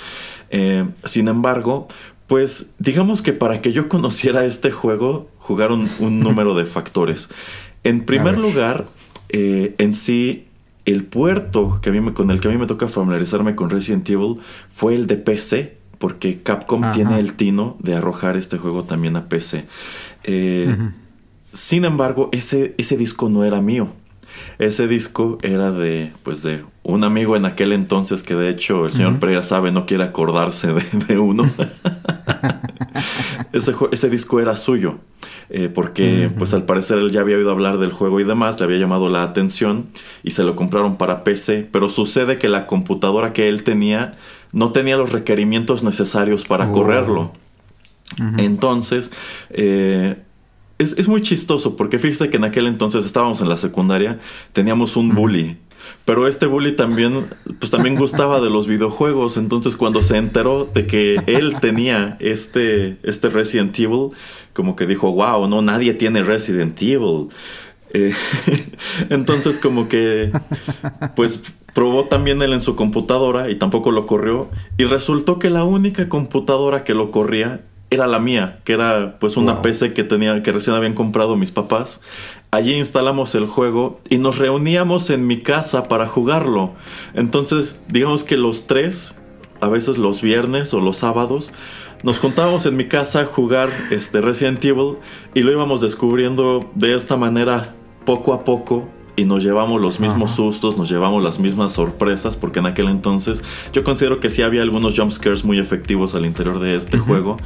Eh, 0.50 0.84
sin 1.04 1.28
embargo, 1.28 1.86
pues 2.26 2.70
digamos 2.78 3.22
que 3.22 3.32
para 3.32 3.60
que 3.62 3.72
yo 3.72 3.88
conociera 3.88 4.44
este 4.44 4.70
juego, 4.70 5.28
jugaron 5.38 5.88
un 5.98 6.20
número 6.26 6.54
de 6.54 6.64
factores. 6.64 7.28
En 7.84 8.04
primer 8.04 8.36
lugar, 8.38 8.86
eh, 9.30 9.74
en 9.78 9.94
sí, 9.94 10.46
el 10.84 11.04
puerto 11.04 11.78
que 11.82 11.90
a 11.90 11.92
mí 11.92 12.00
me- 12.00 12.12
con 12.14 12.30
el 12.30 12.40
que 12.40 12.48
a 12.48 12.50
mí 12.50 12.56
me 12.58 12.66
toca 12.66 12.88
familiarizarme 12.88 13.54
con 13.54 13.70
Resident 13.70 14.08
Evil 14.10 14.36
fue 14.72 14.94
el 14.94 15.06
de 15.06 15.16
PC, 15.16 15.76
porque 15.98 16.38
Capcom 16.42 16.82
Ajá. 16.84 16.92
tiene 16.92 17.18
el 17.18 17.34
tino 17.34 17.76
de 17.80 17.94
arrojar 17.94 18.36
este 18.36 18.58
juego 18.58 18.84
también 18.84 19.16
a 19.16 19.28
PC. 19.28 19.66
Eh, 20.24 20.74
Sin 21.52 21.84
embargo, 21.84 22.28
ese, 22.32 22.74
ese 22.78 22.96
disco 22.96 23.28
no 23.28 23.44
era 23.44 23.60
mío. 23.60 23.88
Ese 24.58 24.86
disco 24.88 25.38
era 25.42 25.72
de, 25.72 26.12
pues, 26.22 26.42
de 26.42 26.62
un 26.82 27.04
amigo 27.04 27.36
en 27.36 27.44
aquel 27.46 27.72
entonces 27.72 28.22
que 28.22 28.34
de 28.34 28.50
hecho 28.50 28.86
el 28.86 28.92
señor 28.92 29.18
Pereira 29.18 29.42
sabe, 29.42 29.72
no 29.72 29.86
quiere 29.86 30.04
acordarse 30.04 30.72
de, 30.72 30.82
de 31.08 31.18
uno. 31.18 31.48
ese, 33.52 33.72
ese 33.92 34.10
disco 34.10 34.40
era 34.40 34.56
suyo. 34.56 34.98
eh, 35.52 35.68
porque 35.68 36.30
pues 36.38 36.54
al 36.54 36.64
parecer 36.64 36.98
él 36.98 37.10
ya 37.10 37.22
había 37.22 37.36
oído 37.36 37.50
hablar 37.50 37.78
del 37.78 37.90
juego 37.92 38.20
y 38.20 38.24
demás, 38.24 38.58
le 38.60 38.66
había 38.66 38.78
llamado 38.78 39.08
la 39.08 39.22
atención 39.24 39.86
y 40.22 40.30
se 40.30 40.44
lo 40.44 40.54
compraron 40.54 40.96
para 40.96 41.24
PC, 41.24 41.68
pero 41.72 41.88
sucede 41.88 42.36
que 42.38 42.48
la 42.48 42.66
computadora 42.66 43.32
que 43.32 43.48
él 43.48 43.64
tenía 43.64 44.14
no 44.52 44.70
tenía 44.72 44.96
los 44.96 45.10
requerimientos 45.12 45.82
necesarios 45.82 46.44
para 46.44 46.68
Oh. 46.68 46.72
correrlo. 46.72 47.32
Entonces, 48.38 49.10
eh, 49.50 50.16
es, 50.80 50.98
es 50.98 51.08
muy 51.08 51.22
chistoso 51.22 51.76
porque 51.76 51.98
fíjese 51.98 52.30
que 52.30 52.38
en 52.38 52.44
aquel 52.44 52.66
entonces 52.66 53.04
estábamos 53.04 53.40
en 53.40 53.48
la 53.48 53.56
secundaria, 53.56 54.18
teníamos 54.52 54.96
un 54.96 55.14
bully. 55.14 55.56
Pero 56.04 56.26
este 56.26 56.46
bully 56.46 56.72
también, 56.72 57.26
pues 57.58 57.70
también 57.70 57.96
gustaba 57.96 58.40
de 58.40 58.50
los 58.50 58.66
videojuegos. 58.66 59.36
Entonces, 59.36 59.76
cuando 59.76 60.02
se 60.02 60.16
enteró 60.16 60.64
de 60.64 60.86
que 60.86 61.22
él 61.26 61.56
tenía 61.60 62.16
este, 62.20 62.96
este 63.02 63.28
Resident 63.28 63.78
Evil, 63.78 64.10
como 64.52 64.76
que 64.76 64.86
dijo, 64.86 65.12
wow, 65.12 65.46
no, 65.48 65.62
nadie 65.62 65.94
tiene 65.94 66.22
Resident 66.22 66.80
Evil. 66.80 67.28
Eh, 67.92 68.12
entonces, 69.10 69.58
como 69.58 69.88
que, 69.88 70.32
pues 71.16 71.40
probó 71.74 72.06
también 72.06 72.42
él 72.42 72.52
en 72.52 72.60
su 72.60 72.74
computadora 72.74 73.50
y 73.50 73.56
tampoco 73.56 73.90
lo 73.90 74.06
corrió. 74.06 74.50
Y 74.78 74.84
resultó 74.84 75.38
que 75.38 75.50
la 75.50 75.64
única 75.64 76.08
computadora 76.08 76.84
que 76.84 76.94
lo 76.94 77.10
corría 77.10 77.60
era 77.90 78.06
la 78.06 78.20
mía, 78.20 78.60
que 78.64 78.72
era 78.72 79.18
pues 79.18 79.36
una 79.36 79.54
Wow. 79.54 79.62
PC 79.62 79.92
que 79.92 80.04
tenía 80.04 80.42
que 80.42 80.52
recién 80.52 80.76
habían 80.76 80.94
comprado 80.94 81.36
mis 81.36 81.50
papás. 81.50 82.00
Allí 82.52 82.74
instalamos 82.74 83.34
el 83.34 83.46
juego 83.46 84.00
y 84.08 84.18
nos 84.18 84.38
reuníamos 84.38 85.10
en 85.10 85.26
mi 85.26 85.42
casa 85.42 85.88
para 85.88 86.06
jugarlo. 86.06 86.72
Entonces, 87.14 87.82
digamos 87.88 88.24
que 88.24 88.36
los 88.36 88.66
tres, 88.66 89.16
a 89.60 89.68
veces 89.68 89.98
los 89.98 90.22
viernes 90.22 90.72
o 90.72 90.80
los 90.80 90.98
sábados, 90.98 91.52
nos 92.02 92.18
juntábamos 92.18 92.64
en 92.64 92.76
mi 92.76 92.86
casa 92.86 93.20
a 93.20 93.26
jugar 93.26 93.70
este 93.90 94.20
Resident 94.20 94.64
Evil 94.64 94.96
y 95.34 95.40
lo 95.42 95.52
íbamos 95.52 95.80
descubriendo 95.80 96.70
de 96.74 96.94
esta 96.94 97.16
manera 97.16 97.74
poco 98.04 98.32
a 98.32 98.44
poco 98.44 98.88
y 99.20 99.24
nos 99.26 99.42
llevamos 99.42 99.80
los 99.80 100.00
mismos 100.00 100.30
sustos, 100.30 100.76
nos 100.78 100.88
llevamos 100.90 101.22
las 101.22 101.38
mismas 101.38 101.72
sorpresas, 101.72 102.36
porque 102.36 102.60
en 102.60 102.66
aquel 102.66 102.88
entonces 102.88 103.42
yo 103.72 103.84
considero 103.84 104.18
que 104.20 104.30
sí 104.30 104.42
había 104.42 104.62
algunos 104.62 104.96
jump 104.98 105.10
scares 105.12 105.44
muy 105.44 105.58
efectivos 105.58 106.14
al 106.14 106.24
interior 106.24 106.58
de 106.58 106.74
este 106.74 106.98
juego, 106.98 107.36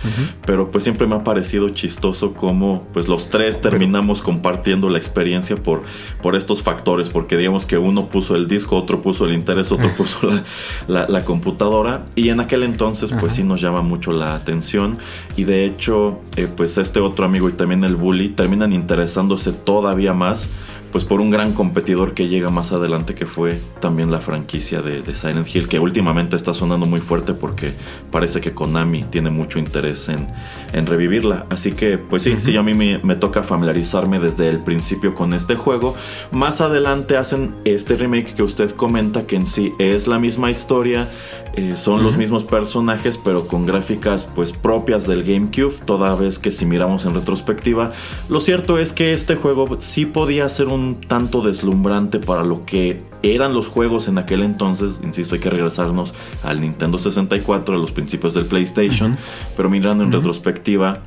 pero 0.47 0.71
pues 0.71 0.85
siempre 0.85 1.07
me 1.07 1.17
ha 1.17 1.25
parecido 1.25 1.69
chistoso 1.71 2.33
cómo 2.35 2.87
pues 2.93 3.09
los 3.09 3.29
tres 3.29 3.61
terminamos 3.61 4.23
compartiendo 4.23 4.89
la 4.89 4.99
experiencia 4.99 5.57
por, 5.57 5.83
por 6.23 6.37
estos 6.37 6.63
factores, 6.63 7.09
porque 7.09 7.37
digamos 7.37 7.67
que 7.67 7.77
uno 7.79 8.09
puso 8.09 8.37
el 8.37 8.47
disco, 8.47 8.77
otro 8.77 9.01
puso 9.01 9.25
el 9.25 9.33
interés, 9.33 9.73
otro 9.73 9.91
puso 9.97 10.31
la, 10.31 10.43
la- 10.87 11.09
la 11.09 11.25
computadora, 11.25 12.07
y 12.15 12.29
en 12.29 12.41
aquel 12.41 12.63
entonces 12.63 13.13
pues 13.19 13.33
sí 13.35 13.43
nos 13.43 13.61
llama 13.61 13.83
mucho 13.83 14.13
la 14.13 14.35
atención, 14.35 14.99
y 15.37 15.45
de 15.45 15.65
hecho 15.65 16.21
eh, 16.37 16.49
pues 16.55 16.79
este 16.79 17.01
otro 17.01 17.25
amigo 17.25 17.49
y 17.49 17.53
también 17.53 17.83
el 17.85 17.97
bully 17.97 18.29
terminan 18.29 18.73
interesándose 18.73 19.53
todavía 19.53 20.13
más 20.15 20.51
pues 20.95 21.05
por 21.05 21.21
un 21.21 21.29
gran 21.29 21.55
competidor 21.55 22.15
que 22.15 22.29
llega 22.29 22.51
más 22.51 22.71
adelante 22.71 23.17
que 23.17 23.27
fue 23.27 23.59
también 23.81 24.13
la 24.13 24.21
franquicia 24.21 24.81
de, 24.81 25.03
de 25.03 25.17
Silent 25.17 25.53
Hill 25.53 25.67
que 25.67 25.81
últimamente 25.81 26.37
está 26.37 26.55
sonando 26.55 26.87
muy 26.87 27.01
fuerte 27.01 27.35
porque 27.35 27.75
parece 28.13 28.41
que 28.41 28.53
Konami 28.53 29.03
tiene 29.03 29.29
mucho 29.29 29.59
interés 29.59 30.09
en, 30.09 30.29
en 30.73 30.87
revivirla. 30.87 31.47
Así 31.51 31.73
que 31.73 31.99
pues 31.99 32.23
sí, 32.23 32.37
sí 32.39 32.57
a 32.57 32.63
mí 32.63 32.75
me, 32.75 32.99
me 32.99 33.17
toca 33.17 33.43
familiarizarme 33.43 34.21
desde 34.21 34.49
el 34.49 34.61
principio 34.61 35.17
con 35.17 35.35
este 35.35 35.57
juego. 35.57 35.97
Más 36.31 36.61
adelante 36.61 37.17
hacen 37.17 37.57
este 37.65 37.97
remake 37.97 38.33
que 38.33 38.45
usted 38.45 38.71
comenta 38.71 39.27
que 39.27 39.35
en 39.35 39.47
sí 39.47 39.73
es 39.81 40.07
la 40.07 40.21
misma 40.21 40.53
historia 40.53 41.09
eh, 41.57 41.75
son 41.77 42.03
los 42.03 42.17
mismos 42.17 42.43
personajes 42.43 43.17
pero 43.17 43.47
con 43.47 43.65
gráficas 43.65 44.29
pues 44.35 44.51
propias 44.51 45.07
del 45.07 45.23
GameCube 45.23 45.75
toda 45.85 46.15
vez 46.17 46.41
que 46.41 46.53
si 46.53 46.67
miramos 46.67 47.05
en 47.05 47.15
retrospectiva. 47.15 47.91
Lo 48.29 48.41
cierto 48.41 48.79
es 48.79 48.93
que 48.93 49.13
este 49.13 49.35
juego 49.35 49.77
sí 49.81 50.07
podía 50.07 50.49
ser 50.49 50.69
un 50.69 50.84
tanto 50.95 51.43
deslumbrante 51.43 52.19
para 52.19 52.45
lo 52.45 52.65
que 52.65 53.03
eran 53.23 53.55
los 53.55 53.69
juegos 53.69 54.09
en 54.09 54.19
aquel 54.19 54.43
entonces. 54.43 55.01
Insisto 55.03 55.35
hay 55.35 55.41
que 55.41 55.51
regresarnos 55.51 56.15
al 56.43 56.61
Nintendo 56.61 56.99
64 56.99 57.75
a 57.75 57.79
los 57.79 57.93
principios 57.93 58.35
del 58.35 58.47
PlayStation 58.47 59.17
pero 59.57 59.71
mirando 59.71 60.05
en 60.05 60.13
retrospectiva 60.13 61.01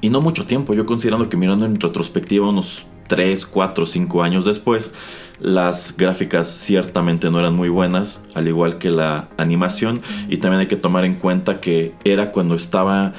y 0.00 0.10
no 0.10 0.20
mucho 0.20 0.46
tiempo, 0.46 0.74
yo 0.74 0.86
considerando 0.86 1.28
que 1.28 1.36
mirando 1.36 1.66
en 1.66 1.80
retrospectiva 1.80 2.48
unos 2.48 2.86
3, 3.08 3.46
4, 3.46 3.86
5 3.86 4.22
años 4.22 4.44
después, 4.44 4.92
las 5.40 5.96
gráficas 5.96 6.48
ciertamente 6.48 7.30
no 7.30 7.40
eran 7.40 7.54
muy 7.54 7.68
buenas, 7.68 8.20
al 8.34 8.48
igual 8.48 8.78
que 8.78 8.90
la 8.90 9.28
animación, 9.38 10.02
y 10.28 10.36
también 10.36 10.60
hay 10.60 10.66
que 10.66 10.76
tomar 10.76 11.04
en 11.04 11.14
cuenta 11.14 11.60
que 11.60 11.94
era 12.04 12.32
cuando 12.32 12.54
estaba 12.54 13.14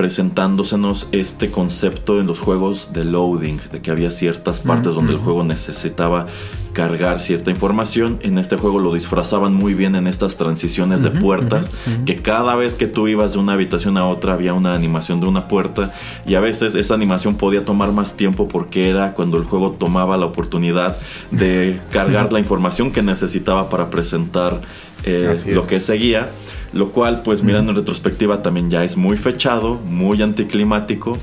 presentándosenos 0.00 1.08
este 1.12 1.50
concepto 1.50 2.20
en 2.20 2.26
los 2.26 2.40
juegos 2.40 2.88
de 2.94 3.04
loading, 3.04 3.58
de 3.70 3.82
que 3.82 3.90
había 3.90 4.10
ciertas 4.10 4.60
partes 4.60 4.94
donde 4.94 5.12
el 5.12 5.18
juego 5.18 5.44
necesitaba 5.44 6.24
cargar 6.72 7.20
cierta 7.20 7.50
información. 7.50 8.18
En 8.22 8.38
este 8.38 8.56
juego 8.56 8.78
lo 8.78 8.94
disfrazaban 8.94 9.52
muy 9.52 9.74
bien 9.74 9.96
en 9.96 10.06
estas 10.06 10.38
transiciones 10.38 11.02
de 11.02 11.10
puertas, 11.10 11.70
que 12.06 12.22
cada 12.22 12.54
vez 12.54 12.76
que 12.76 12.86
tú 12.86 13.08
ibas 13.08 13.34
de 13.34 13.40
una 13.40 13.52
habitación 13.52 13.98
a 13.98 14.06
otra 14.06 14.32
había 14.32 14.54
una 14.54 14.74
animación 14.74 15.20
de 15.20 15.26
una 15.26 15.48
puerta 15.48 15.92
y 16.24 16.34
a 16.34 16.40
veces 16.40 16.76
esa 16.76 16.94
animación 16.94 17.34
podía 17.34 17.66
tomar 17.66 17.92
más 17.92 18.16
tiempo 18.16 18.48
porque 18.48 18.88
era 18.88 19.12
cuando 19.12 19.36
el 19.36 19.44
juego 19.44 19.72
tomaba 19.72 20.16
la 20.16 20.24
oportunidad 20.24 20.96
de 21.30 21.78
cargar 21.90 22.32
la 22.32 22.38
información 22.38 22.90
que 22.90 23.02
necesitaba 23.02 23.68
para 23.68 23.90
presentar 23.90 24.62
eh, 25.04 25.34
lo 25.48 25.66
que 25.66 25.78
seguía. 25.78 26.30
Lo 26.72 26.90
cual, 26.90 27.22
pues 27.22 27.42
mirando 27.42 27.72
en 27.72 27.76
retrospectiva, 27.76 28.42
también 28.42 28.70
ya 28.70 28.84
es 28.84 28.96
muy 28.96 29.16
fechado, 29.16 29.74
muy 29.74 30.22
anticlimático. 30.22 31.18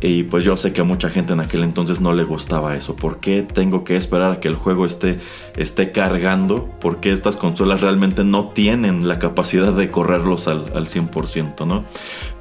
Y 0.00 0.24
pues 0.24 0.44
yo 0.44 0.54
sé 0.58 0.74
que 0.74 0.82
a 0.82 0.84
mucha 0.84 1.08
gente 1.08 1.32
en 1.32 1.40
aquel 1.40 1.64
entonces 1.64 2.02
no 2.02 2.12
le 2.12 2.24
gustaba 2.24 2.76
eso. 2.76 2.94
¿Por 2.94 3.20
qué 3.20 3.40
tengo 3.40 3.84
que 3.84 3.96
esperar 3.96 4.32
a 4.32 4.40
que 4.40 4.48
el 4.48 4.54
juego 4.54 4.84
esté, 4.84 5.18
esté 5.56 5.92
cargando? 5.92 6.68
Porque 6.78 7.10
estas 7.10 7.38
consolas 7.38 7.80
realmente 7.80 8.22
no 8.22 8.48
tienen 8.48 9.08
la 9.08 9.18
capacidad 9.18 9.72
de 9.72 9.90
correrlos 9.90 10.46
al, 10.46 10.70
al 10.74 10.88
100%, 10.88 11.66
¿no? 11.66 11.84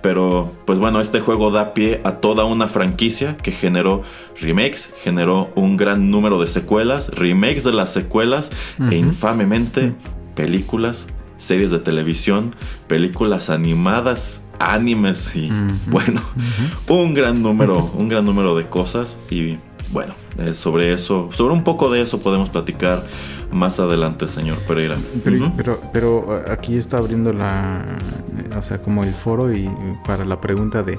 Pero 0.02 0.52
pues 0.66 0.78
bueno, 0.78 1.00
este 1.00 1.22
juego 1.22 1.52
da 1.52 1.74
pie 1.74 2.02
a 2.04 2.18
toda 2.18 2.44
una 2.44 2.68
franquicia 2.68 3.38
que 3.38 3.54
generó 3.54 4.02
remakes, 4.42 4.94
generó 5.02 5.50
un 5.56 5.78
gran 5.78 6.12
número 6.12 6.42
de 6.42 6.48
secuelas, 6.48 7.12
remakes 7.16 7.64
de 7.64 7.72
las 7.72 7.94
secuelas 7.94 8.52
e 8.92 8.98
infamemente 8.98 9.94
películas, 10.36 11.08
series 11.44 11.72
de 11.72 11.80
televisión, 11.80 12.56
películas 12.88 13.50
animadas, 13.50 14.44
animes 14.60 15.36
y 15.36 15.52
bueno, 15.88 16.22
un 16.88 17.14
gran 17.14 17.42
número, 17.42 17.92
un 17.96 18.08
gran 18.08 18.26
número 18.26 18.56
de 18.56 18.68
cosas 18.68 19.18
y 19.30 19.58
bueno, 19.92 20.16
eh, 20.40 20.54
sobre 20.54 20.94
eso, 20.94 21.30
sobre 21.32 21.54
un 21.54 21.64
poco 21.64 21.92
de 21.92 22.02
eso 22.02 22.20
podemos 22.20 22.50
platicar 22.50 23.06
más 23.52 23.80
adelante, 23.80 24.28
señor 24.28 24.58
Pereira. 24.60 24.98
Pero, 25.24 25.52
pero, 25.56 25.82
pero 25.92 26.42
aquí 26.50 26.76
está 26.76 26.98
abriendo 26.98 27.32
la. 27.32 27.86
O 28.58 28.62
sea, 28.64 28.80
como 28.80 29.04
el 29.04 29.14
foro 29.14 29.54
y 29.54 29.70
para 30.08 30.26
la 30.26 30.42
pregunta 30.42 30.82
de. 30.82 30.98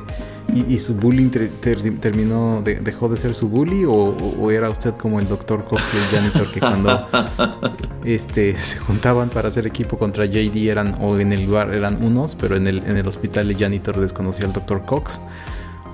¿Y, 0.52 0.74
y 0.74 0.78
su 0.78 0.94
bullying 0.94 1.30
ter- 1.30 1.50
ter- 1.60 1.98
terminó, 2.00 2.60
de- 2.62 2.76
dejó 2.76 3.08
de 3.08 3.16
ser 3.16 3.34
su 3.34 3.48
bully? 3.48 3.84
O, 3.86 4.50
era 4.50 4.68
usted 4.70 4.94
como 4.94 5.18
el 5.18 5.26
Dr. 5.28 5.64
Cox 5.64 5.82
y 5.94 5.96
el 5.96 6.04
janitor 6.04 6.52
que 6.52 6.60
cuando 6.60 7.08
este, 8.04 8.54
se 8.54 8.78
juntaban 8.78 9.30
para 9.30 9.48
hacer 9.48 9.66
equipo 9.66 9.98
contra 9.98 10.26
JD 10.26 10.68
eran, 10.68 10.96
o 11.00 11.18
en 11.18 11.32
el 11.32 11.46
lugar 11.46 11.72
eran 11.74 12.02
unos, 12.04 12.34
pero 12.34 12.56
en 12.56 12.66
el, 12.66 12.78
en 12.86 12.96
el 12.96 13.08
hospital 13.08 13.50
el 13.50 13.56
janitor 13.56 13.98
desconocía 14.00 14.46
al 14.46 14.52
Dr. 14.52 14.84
Cox? 14.84 15.20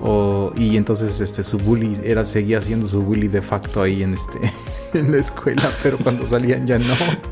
O, 0.03 0.51
y 0.57 0.77
entonces 0.77 1.19
este 1.21 1.43
su 1.43 1.57
bully 1.59 1.97
era 2.03 2.25
seguía 2.25 2.59
siendo 2.59 2.87
su 2.87 3.01
bully 3.03 3.27
de 3.27 3.41
facto 3.41 3.81
ahí 3.81 4.01
en 4.03 4.15
este 4.15 4.39
en 4.99 5.11
la 5.11 5.17
escuela 5.17 5.69
pero 5.83 5.97
cuando 5.97 6.27
salían 6.27 6.65
ya 6.67 6.77
no 6.79 6.85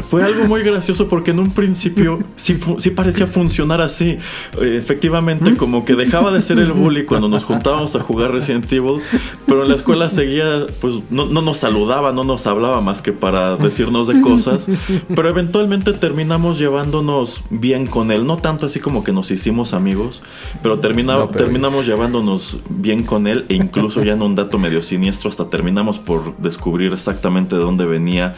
Fue 0.07 0.23
algo 0.23 0.45
muy 0.45 0.61
gracioso 0.63 1.07
porque 1.07 1.31
en 1.31 1.39
un 1.39 1.51
principio 1.51 2.19
sí, 2.35 2.57
parecía 2.95 3.27
funcionar 3.27 3.81
así. 3.81 4.17
Efectivamente, 4.61 5.55
como 5.55 5.85
que 5.85 5.95
dejaba 5.95 6.31
de 6.31 6.41
ser 6.41 6.59
el 6.59 6.71
bully 6.71 7.05
cuando 7.05 7.27
nos 7.29 7.43
juntábamos 7.43 7.95
a 7.95 7.99
jugar 7.99 8.31
Resident 8.31 8.71
Evil, 8.71 9.01
pero 9.45 9.63
en 9.63 9.69
la 9.69 9.75
escuela 9.75 10.09
seguía, 10.09 10.65
pues 10.81 10.95
no, 11.09 11.25
no 11.25 11.41
nos 11.41 11.57
saludaba, 11.57 12.11
no 12.11 12.23
nos 12.23 12.47
hablaba 12.47 12.81
más 12.81 13.01
que 13.01 13.11
para 13.13 13.55
decirnos 13.57 14.07
de 14.07 14.21
cosas, 14.21 14.67
pero 15.15 15.29
eventualmente 15.29 15.93
terminamos 15.93 16.59
llevándonos 16.59 17.41
bien 17.49 17.85
con 17.87 18.11
él. 18.11 18.25
No 18.25 18.37
tanto 18.37 18.65
así 18.65 18.79
como 18.79 19.03
que 19.03 19.11
nos 19.11 19.31
hicimos 19.31 19.73
amigos, 19.73 20.21
pero, 20.63 20.79
termina- 20.79 21.17
No, 21.17 21.31
pero- 21.31 21.45
terminamos 21.45 21.85
llevándonos 21.85 22.57
bien 22.69 23.03
con 23.03 23.27
él 23.27 23.45
e 23.49 23.55
incluso 23.55 24.03
ya 24.03 24.13
en 24.13 24.21
un 24.21 24.35
dato 24.35 24.57
medio 24.57 24.81
siniestro 24.81 25.29
hasta 25.29 25.49
terminamos 25.49 25.99
por 25.99 26.37
descubrir 26.37 26.93
exactamente 26.93 27.48
de 27.49 27.57
dónde 27.57 27.85
venía 27.85 28.35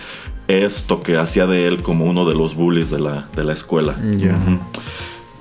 esto 0.47 1.01
que 1.01 1.17
hacía 1.17 1.47
de 1.47 1.67
él 1.67 1.81
como 1.81 2.05
uno 2.05 2.25
de 2.25 2.35
los 2.35 2.55
bullies 2.55 2.89
de 2.89 2.99
la, 2.99 3.27
de 3.35 3.43
la 3.43 3.53
escuela. 3.53 3.95
Ujú. 3.97 4.59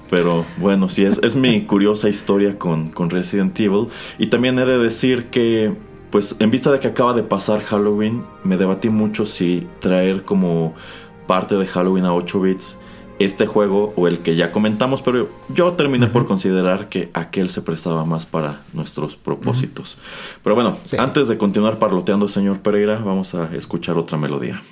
Pero 0.08 0.44
bueno, 0.58 0.88
sí, 0.88 1.04
es, 1.04 1.20
es 1.22 1.36
mi 1.36 1.62
curiosa 1.66 2.08
historia 2.08 2.58
con, 2.58 2.88
con 2.90 3.10
Resident 3.10 3.58
Evil. 3.58 3.88
Y 4.18 4.26
también 4.26 4.58
he 4.58 4.64
de 4.64 4.78
decir 4.78 5.26
que, 5.26 5.72
pues 6.10 6.36
en 6.40 6.50
vista 6.50 6.72
de 6.72 6.80
que 6.80 6.88
acaba 6.88 7.14
de 7.14 7.22
pasar 7.22 7.60
Halloween, 7.62 8.22
me 8.42 8.56
debatí 8.56 8.88
mucho 8.88 9.24
si 9.24 9.66
traer 9.78 10.24
como 10.24 10.74
parte 11.26 11.54
de 11.54 11.66
Halloween 11.66 12.06
a 12.06 12.14
8 12.14 12.40
bits 12.40 12.76
este 13.20 13.46
juego 13.46 13.92
o 13.96 14.08
el 14.08 14.18
que 14.20 14.34
ya 14.34 14.50
comentamos, 14.50 15.02
pero 15.02 15.28
yo 15.50 15.74
terminé 15.74 16.06
por 16.08 16.26
considerar 16.26 16.88
que 16.88 17.10
aquel 17.14 17.50
se 17.50 17.62
prestaba 17.62 18.04
más 18.04 18.26
para 18.26 18.62
nuestros 18.72 19.14
propósitos. 19.14 19.98
Pero 20.42 20.54
bueno, 20.56 20.78
Sí. 20.82 20.96
antes 20.98 21.28
de 21.28 21.36
continuar 21.38 21.78
parloteando, 21.78 22.26
señor 22.28 22.60
Pereira, 22.60 22.98
vamos 22.98 23.34
a 23.34 23.54
escuchar 23.54 23.98
otra 23.98 24.16
melodía. 24.18 24.62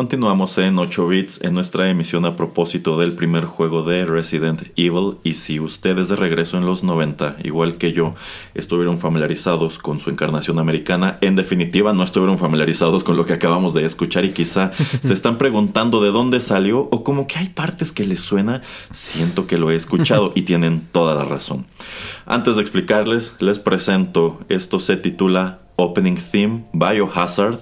Continuamos 0.00 0.56
en 0.56 0.78
8 0.78 1.08
bits 1.08 1.44
en 1.44 1.52
nuestra 1.52 1.90
emisión 1.90 2.24
a 2.24 2.34
propósito 2.34 2.98
del 2.98 3.12
primer 3.12 3.44
juego 3.44 3.82
de 3.82 4.06
Resident 4.06 4.62
Evil 4.74 5.18
y 5.24 5.34
si 5.34 5.60
ustedes 5.60 6.08
de 6.08 6.16
regreso 6.16 6.56
en 6.56 6.64
los 6.64 6.82
90, 6.82 7.36
igual 7.44 7.76
que 7.76 7.92
yo, 7.92 8.14
estuvieron 8.54 8.98
familiarizados 8.98 9.78
con 9.78 10.00
su 10.00 10.08
encarnación 10.08 10.58
americana, 10.58 11.18
en 11.20 11.36
definitiva 11.36 11.92
no 11.92 12.02
estuvieron 12.02 12.38
familiarizados 12.38 13.04
con 13.04 13.18
lo 13.18 13.26
que 13.26 13.34
acabamos 13.34 13.74
de 13.74 13.84
escuchar 13.84 14.24
y 14.24 14.30
quizá 14.30 14.72
se 15.02 15.12
están 15.12 15.36
preguntando 15.36 16.02
de 16.02 16.12
dónde 16.12 16.40
salió 16.40 16.88
o 16.90 17.04
como 17.04 17.26
que 17.26 17.38
hay 17.38 17.50
partes 17.50 17.92
que 17.92 18.06
les 18.06 18.20
suena, 18.20 18.62
siento 18.92 19.46
que 19.46 19.58
lo 19.58 19.70
he 19.70 19.76
escuchado 19.76 20.32
y 20.34 20.42
tienen 20.42 20.88
toda 20.92 21.14
la 21.14 21.24
razón. 21.24 21.66
Antes 22.24 22.56
de 22.56 22.62
explicarles, 22.62 23.36
les 23.40 23.58
presento, 23.58 24.40
esto 24.48 24.80
se 24.80 24.96
titula 24.96 25.58
Opening 25.80 26.16
Theme 26.16 26.64
Biohazard. 26.72 27.58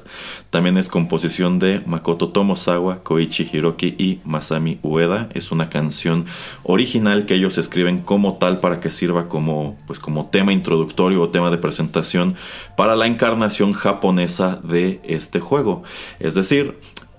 También 0.50 0.78
es 0.78 0.88
composición 0.88 1.58
de 1.58 1.82
Makoto 1.86 2.30
Tomosawa, 2.30 3.02
Koichi 3.02 3.48
Hiroki 3.52 3.94
y 3.98 4.20
Masami 4.24 4.78
Ueda. 4.82 5.28
Es 5.34 5.52
una 5.52 5.68
canción 5.68 6.24
original 6.62 7.26
que 7.26 7.34
ellos 7.34 7.58
escriben 7.58 7.98
como 7.98 8.38
tal 8.38 8.60
para 8.60 8.80
que 8.80 8.90
sirva 8.90 9.28
como, 9.28 9.78
pues, 9.86 9.98
como 9.98 10.28
tema 10.28 10.52
introductorio 10.52 11.22
o 11.22 11.28
tema 11.28 11.50
de 11.50 11.58
presentación 11.58 12.34
para 12.76 12.96
la 12.96 13.06
encarnación 13.06 13.72
japonesa 13.72 14.58
de 14.62 15.00
este 15.04 15.40
juego. 15.40 15.82
Es 16.18 16.34
decir, 16.34 16.78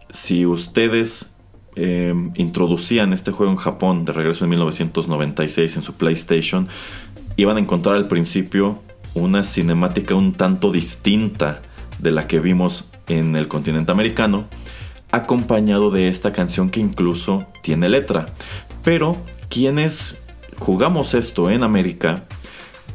si 0.09 0.45
ustedes 0.45 1.31
eh, 1.75 2.13
introducían 2.35 3.13
este 3.13 3.31
juego 3.31 3.51
en 3.51 3.57
Japón 3.57 4.05
de 4.05 4.11
regreso 4.11 4.43
en 4.43 4.49
1996 4.49 5.77
en 5.77 5.83
su 5.83 5.93
PlayStation, 5.93 6.67
iban 7.37 7.57
a 7.57 7.59
encontrar 7.59 7.95
al 7.95 8.07
principio 8.07 8.79
una 9.13 9.43
cinemática 9.43 10.15
un 10.15 10.33
tanto 10.33 10.71
distinta 10.71 11.61
de 11.99 12.11
la 12.11 12.27
que 12.27 12.39
vimos 12.39 12.89
en 13.07 13.35
el 13.35 13.47
continente 13.47 13.91
americano, 13.91 14.45
acompañado 15.11 15.89
de 15.89 16.07
esta 16.07 16.31
canción 16.31 16.69
que 16.69 16.79
incluso 16.79 17.45
tiene 17.61 17.89
letra. 17.89 18.27
Pero 18.83 19.17
quienes 19.49 20.21
jugamos 20.59 21.13
esto 21.13 21.49
en 21.49 21.63
América, 21.63 22.25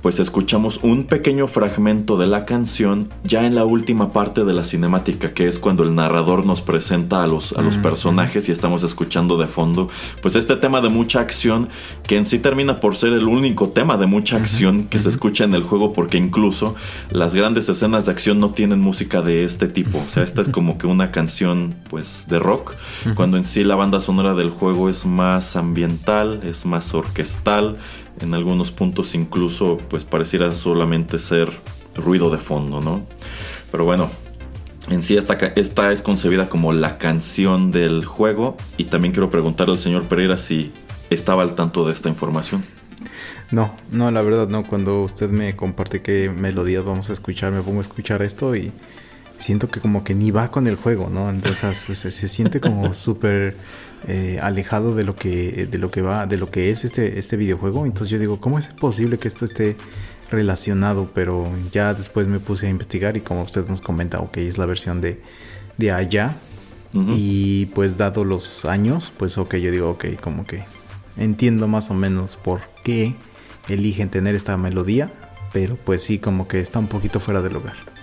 pues 0.05 0.21
escuchamos 0.21 0.81
un 0.83 1.05
pequeño 1.05 1.47
fragmento 1.47 2.19
de 2.19 2.27
la 2.27 2.45
canción 2.45 3.09
ya 3.23 3.47
en 3.47 3.55
la 3.55 3.65
última 3.65 4.13
parte 4.13 4.45
de 4.45 4.53
la 4.53 4.67
cinemática, 4.67 5.33
que 5.33 5.49
es 5.49 5.59
cuando 5.59 5.83
el 5.83 5.95
narrador 5.95 6.45
nos 6.45 6.61
presenta 6.61 7.25
a 7.25 7.27
los, 7.27 7.55
a 7.55 7.63
los 7.63 7.79
personajes 7.79 8.51
y 8.51 8.53
estamos 8.53 8.83
escuchando 8.83 9.39
de 9.39 9.47
fondo, 9.47 9.89
pues 10.21 10.37
este 10.37 10.57
tema 10.57 10.83
de 10.83 10.91
mucha 10.91 11.21
acción, 11.21 11.71
que 12.07 12.19
en 12.19 12.27
sí 12.27 12.39
termina 12.39 12.81
por 12.81 12.97
ser 12.97 13.15
el 13.15 13.27
único 13.27 13.71
tema 13.71 13.97
de 13.97 14.05
mucha 14.05 14.37
acción 14.37 14.89
que 14.89 14.99
se 14.99 15.09
escucha 15.09 15.45
en 15.45 15.55
el 15.55 15.63
juego, 15.63 15.95
porque 15.95 16.19
incluso 16.19 16.75
las 17.09 17.35
grandes 17.35 17.71
escenas 17.71 18.05
de 18.05 18.13
acción 18.13 18.39
no 18.39 18.51
tienen 18.51 18.81
música 18.81 19.23
de 19.23 19.47
este 19.47 19.69
tipo, 19.69 20.05
o 20.07 20.11
sea, 20.11 20.23
esta 20.23 20.43
es 20.43 20.51
como 20.51 20.77
que 20.77 20.87
una 20.87 21.13
canción 21.13 21.77
pues 21.89 22.25
de 22.29 22.39
rock, 22.39 22.75
cuando 23.15 23.39
en 23.39 23.47
sí 23.47 23.65
la 23.65 23.75
banda 23.75 24.01
sonora 24.01 24.35
del 24.35 24.51
juego 24.51 24.91
es 24.91 25.07
más 25.07 25.57
ambiental, 25.57 26.41
es 26.43 26.67
más 26.67 26.93
orquestal, 26.93 27.79
en 28.21 28.35
algunos 28.35 28.71
puntos 28.71 29.15
incluso 29.15 29.79
pues 29.89 30.05
pareciera 30.05 30.53
solamente 30.55 31.19
ser 31.19 31.51
ruido 31.97 32.31
de 32.31 32.39
fondo, 32.39 32.81
¿no? 32.81 33.03
Pero 33.71 33.85
bueno, 33.85 34.11
En 34.91 35.03
sí, 35.03 35.17
esta, 35.17 35.35
esta 35.35 35.93
es 35.93 36.03
concebida 36.03 36.49
como 36.51 36.73
la 36.73 36.99
canción 36.99 37.73
del 37.73 38.05
juego. 38.05 38.57
Y 38.77 38.85
también 38.85 39.13
quiero 39.13 39.31
preguntarle 39.31 39.73
al 39.73 39.79
señor 39.79 40.05
Pereira 40.05 40.37
si 40.37 40.73
estaba 41.09 41.43
al 41.43 41.55
tanto 41.55 41.87
de 41.87 41.93
esta 41.95 42.11
información. 42.11 42.63
No, 43.51 43.75
no, 43.91 44.11
la 44.11 44.21
verdad 44.23 44.49
no. 44.49 44.63
Cuando 44.65 45.03
usted 45.03 45.31
me 45.31 45.57
comparte 45.57 46.03
qué 46.03 46.29
melodías 46.29 46.85
vamos 46.85 47.09
a 47.09 47.15
escuchar, 47.15 47.53
me 47.53 47.63
pongo 47.63 47.79
a 47.79 47.83
escuchar 47.83 48.21
esto 48.23 48.55
y 48.57 48.73
siento 49.39 49.69
que 49.69 49.81
como 49.81 50.05
que 50.05 50.15
ni 50.15 50.31
va 50.31 50.51
con 50.51 50.67
el 50.67 50.77
juego, 50.77 51.11
¿no? 51.11 51.31
Entonces 51.31 51.77
se, 51.79 52.11
se 52.11 52.29
siente 52.29 52.61
como 52.61 52.93
súper 52.95 53.57
eh, 54.07 54.39
alejado 54.43 54.95
de 54.95 55.05
lo 55.05 55.17
que 55.17 55.67
de 55.67 55.79
lo 55.79 55.91
que 55.91 56.03
va, 56.03 56.27
de 56.27 56.37
lo 56.37 56.51
que 56.51 56.71
es 56.71 56.85
este 56.85 57.19
este 57.19 57.37
videojuego. 57.37 57.87
Entonces 57.87 58.11
yo 58.11 58.19
digo, 58.19 58.41
¿cómo 58.41 58.59
es 58.59 58.69
posible 58.69 59.19
que 59.19 59.29
esto 59.29 59.45
esté 59.45 59.77
relacionado? 60.31 61.11
Pero 61.15 61.49
ya 61.73 61.95
después 61.95 62.27
me 62.27 62.39
puse 62.39 62.67
a 62.67 62.71
investigar 62.71 63.17
y 63.17 63.21
como 63.21 63.43
usted 63.43 63.67
nos 63.69 63.81
comenta, 63.81 64.21
ok, 64.21 64.37
es 64.39 64.59
la 64.59 64.67
versión 64.67 65.01
de 65.01 65.23
de 65.79 65.93
allá. 65.93 66.37
Y 67.11 67.67
pues 67.75 67.97
dado 67.97 68.25
los 68.25 68.65
años, 68.65 69.13
pues 69.19 69.37
ok, 69.37 69.57
yo 69.57 69.73
digo, 69.73 69.91
ok, 69.91 70.05
como 70.21 70.47
que 70.47 70.63
entiendo 71.17 71.67
más 71.67 71.91
o 71.91 71.95
menos 71.95 72.37
por 72.37 72.61
qué 72.85 73.17
eligen 73.69 74.11
tener 74.11 74.37
esta 74.37 74.57
melodía, 74.57 75.11
pero 75.53 75.75
pues 75.75 76.05
sí, 76.05 76.21
como 76.21 76.47
que 76.47 76.61
está 76.61 76.79
un 76.79 76.87
poquito 76.87 77.19
fuera 77.19 77.43
del 77.43 77.55
lugar. 77.55 77.94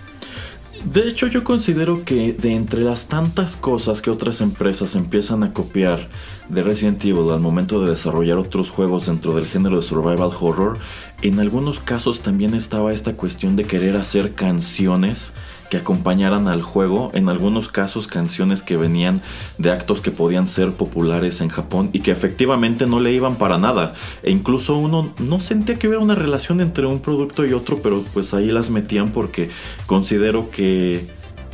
De 0.86 1.08
hecho, 1.08 1.28
yo 1.28 1.44
considero 1.44 2.04
que 2.04 2.34
de 2.34 2.56
entre 2.56 2.82
las 2.82 3.06
tantas 3.08 3.56
cosas 3.56 4.02
que 4.02 4.10
otras 4.10 4.42
empresas 4.42 4.96
empiezan 4.96 5.44
a 5.44 5.54
copiar 5.54 6.10
de 6.50 6.64
Resident 6.64 7.06
Evil 7.06 7.30
al 7.32 7.40
momento 7.40 7.84
de 7.84 7.92
desarrollar 7.92 8.40
otros 8.40 8.72
juegos 8.72 9.06
dentro 9.06 9.36
del 9.36 9.46
género 9.46 9.76
de 9.76 9.84
survival 9.84 10.32
horror, 10.40 10.80
en 11.22 11.40
algunos 11.40 11.80
casos 11.80 12.22
también 12.22 12.56
estaba 12.56 12.94
esta 12.94 13.16
cuestión 13.16 13.56
de 13.56 13.66
querer 13.66 13.96
hacer 13.96 14.34
canciones 14.34 15.34
que 15.72 15.78
acompañaran 15.78 16.50
al 16.50 16.64
juego, 16.64 17.12
en 17.14 17.30
algunos 17.30 17.70
casos 17.70 18.06
canciones 18.06 18.62
que 18.62 18.76
venían 18.76 19.22
de 19.58 19.72
actos 19.72 20.02
que 20.02 20.12
podían 20.12 20.50
ser 20.50 20.74
populares 20.74 21.40
en 21.40 21.48
Japón 21.48 21.90
y 21.94 22.02
que 22.02 22.12
efectivamente 22.12 22.88
no 22.88 23.00
le 23.00 23.14
iban 23.14 23.38
para 23.38 23.58
nada. 23.58 23.94
E 24.22 24.32
incluso 24.32 24.76
uno 24.76 25.14
no 25.18 25.40
sentía 25.40 25.80
que 25.80 25.88
hubiera 25.88 26.04
una 26.04 26.14
relación 26.14 26.60
entre 26.60 26.86
un 26.86 27.00
producto 27.00 27.46
y 27.46 27.54
otro, 27.54 27.82
pero 27.82 28.04
pues 28.14 28.34
ahí 28.34 28.52
las 28.52 28.70
metían 28.70 29.14
porque 29.14 29.50
considero 29.86 30.52
que 30.52 31.08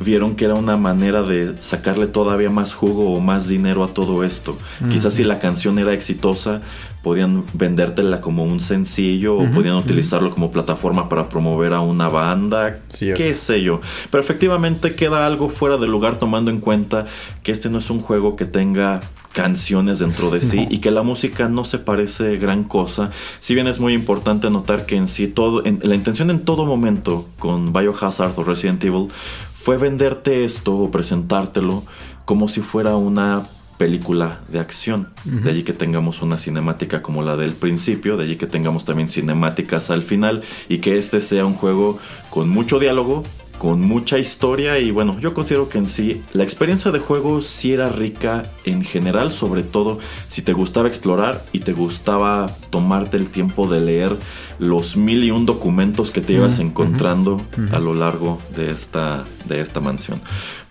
vieron 0.04 0.36
que 0.36 0.46
era 0.46 0.56
una 0.56 0.78
manera 0.78 1.22
de 1.22 1.62
sacarle 1.62 2.08
todavía 2.08 2.50
más 2.50 2.74
jugo 2.74 3.14
o 3.14 3.20
más 3.20 3.48
dinero 3.48 3.84
a 3.84 3.94
todo 3.94 4.24
esto. 4.24 4.58
Quizás 4.90 5.14
si 5.14 5.24
la 5.24 5.38
canción 5.38 5.78
era 5.78 5.94
exitosa, 5.94 6.62
podían 7.08 7.46
vendértela 7.54 8.20
como 8.20 8.44
un 8.44 8.60
sencillo 8.60 9.38
o 9.38 9.50
podían 9.50 9.76
utilizarlo 9.76 10.30
como 10.30 10.52
plataforma 10.52 11.08
para 11.08 11.30
promover 11.30 11.72
a 11.74 11.80
una 11.80 12.10
banda, 12.10 12.80
Cierto. 12.90 13.18
qué 13.24 13.34
sé 13.34 13.62
yo. 13.64 13.80
Pero 14.12 14.22
efectivamente 14.22 14.94
queda 14.96 15.26
algo 15.26 15.48
fuera 15.48 15.78
de 15.78 15.88
lugar 15.88 16.20
tomando 16.20 16.52
en 16.52 16.60
cuenta 16.60 17.06
que 17.44 17.54
este 17.54 17.70
no 17.70 17.78
es 17.78 17.90
un 17.90 18.02
juego 18.02 18.36
que 18.36 18.44
tenga 18.46 19.00
canciones 19.32 20.00
dentro 20.00 20.30
de 20.32 20.42
sí 20.42 20.68
y 20.70 20.80
que 20.80 20.92
la 20.92 21.04
música 21.04 21.48
no 21.48 21.64
se 21.64 21.78
parece 21.78 22.36
gran 22.38 22.64
cosa. 22.66 23.12
Si 23.40 23.54
bien 23.54 23.68
es 23.68 23.80
muy 23.80 23.94
importante 23.94 24.50
notar 24.50 24.86
que 24.86 24.96
en 24.98 25.08
sí 25.08 25.28
todo, 25.28 25.64
en- 25.66 25.80
la 25.84 25.96
intención 25.96 26.30
en 26.30 26.40
todo 26.44 26.66
momento 26.66 27.26
con 27.40 27.72
Biohazard 27.72 28.34
o 28.38 28.44
Resident 28.44 28.84
Evil 28.84 29.08
fue 29.56 29.78
venderte 29.78 30.44
esto 30.44 30.76
o 30.76 30.92
presentártelo 30.92 31.84
como 32.26 32.48
si 32.50 32.60
fuera 32.62 32.96
una 32.98 33.46
película 33.78 34.40
de 34.50 34.60
acción. 34.60 35.08
De 35.24 35.50
allí 35.50 35.64
que 35.64 35.74
tengamos 35.74 36.22
una 36.22 36.38
cinemática 36.38 37.02
como 37.02 37.22
la 37.22 37.36
del 37.36 37.54
principio, 37.54 38.18
de 38.18 38.24
allí 38.24 38.36
que 38.36 38.48
tengamos 38.48 38.86
también 38.86 39.10
cinemáticas 39.10 39.92
al 39.92 40.04
final 40.04 40.42
y 40.68 40.80
que 40.80 40.98
este 40.98 41.22
sea 41.22 41.46
un 41.46 41.54
juego 41.54 42.00
con 42.30 42.50
mucho 42.50 42.80
diálogo, 42.80 43.24
con 43.58 43.82
mucha 43.82 44.20
historia 44.20 44.80
y 44.80 44.92
bueno, 44.92 45.20
yo 45.20 45.34
considero 45.34 45.68
que 45.70 45.78
en 45.78 45.88
sí 45.88 46.22
la 46.34 46.44
experiencia 46.44 46.92
de 46.92 47.00
juego 47.00 47.42
sí 47.42 47.74
era 47.74 47.90
rica 47.90 48.44
en 48.66 48.84
general, 48.84 49.32
sobre 49.32 49.64
todo 49.64 50.00
si 50.28 50.42
te 50.42 50.54
gustaba 50.54 50.88
explorar 50.88 51.44
y 51.54 51.60
te 51.60 51.74
gustaba 51.74 52.56
tomarte 52.70 53.18
el 53.18 53.28
tiempo 53.28 53.68
de 53.68 53.82
leer 53.82 54.16
los 54.60 54.96
mil 54.96 55.24
y 55.24 55.32
un 55.32 55.46
documentos 55.46 56.12
que 56.12 56.22
te 56.22 56.34
ibas 56.34 56.60
encontrando 56.60 57.42
a 57.72 57.80
lo 57.80 57.94
largo 57.94 58.40
de 58.56 58.72
esta, 58.72 59.26
de 59.46 59.62
esta 59.62 59.80
mansión. 59.80 60.22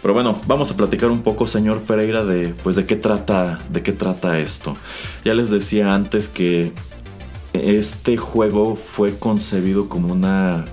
Pero 0.06 0.14
bueno, 0.14 0.40
vamos 0.46 0.70
a 0.70 0.76
platicar 0.76 1.10
un 1.10 1.22
poco, 1.22 1.48
señor 1.48 1.80
Pereira, 1.80 2.24
de 2.24 2.54
pues 2.62 2.76
de 2.76 2.86
qué 2.86 2.94
trata, 2.94 3.58
de 3.70 3.82
qué 3.82 3.90
trata 3.90 4.38
esto. 4.38 4.76
Ya 5.24 5.34
les 5.34 5.50
decía 5.50 5.96
antes 5.96 6.28
que 6.28 6.70
este 7.52 8.16
juego 8.16 8.76
fue 8.76 9.18
concebido 9.18 9.88
como 9.88 10.12
una 10.12 10.64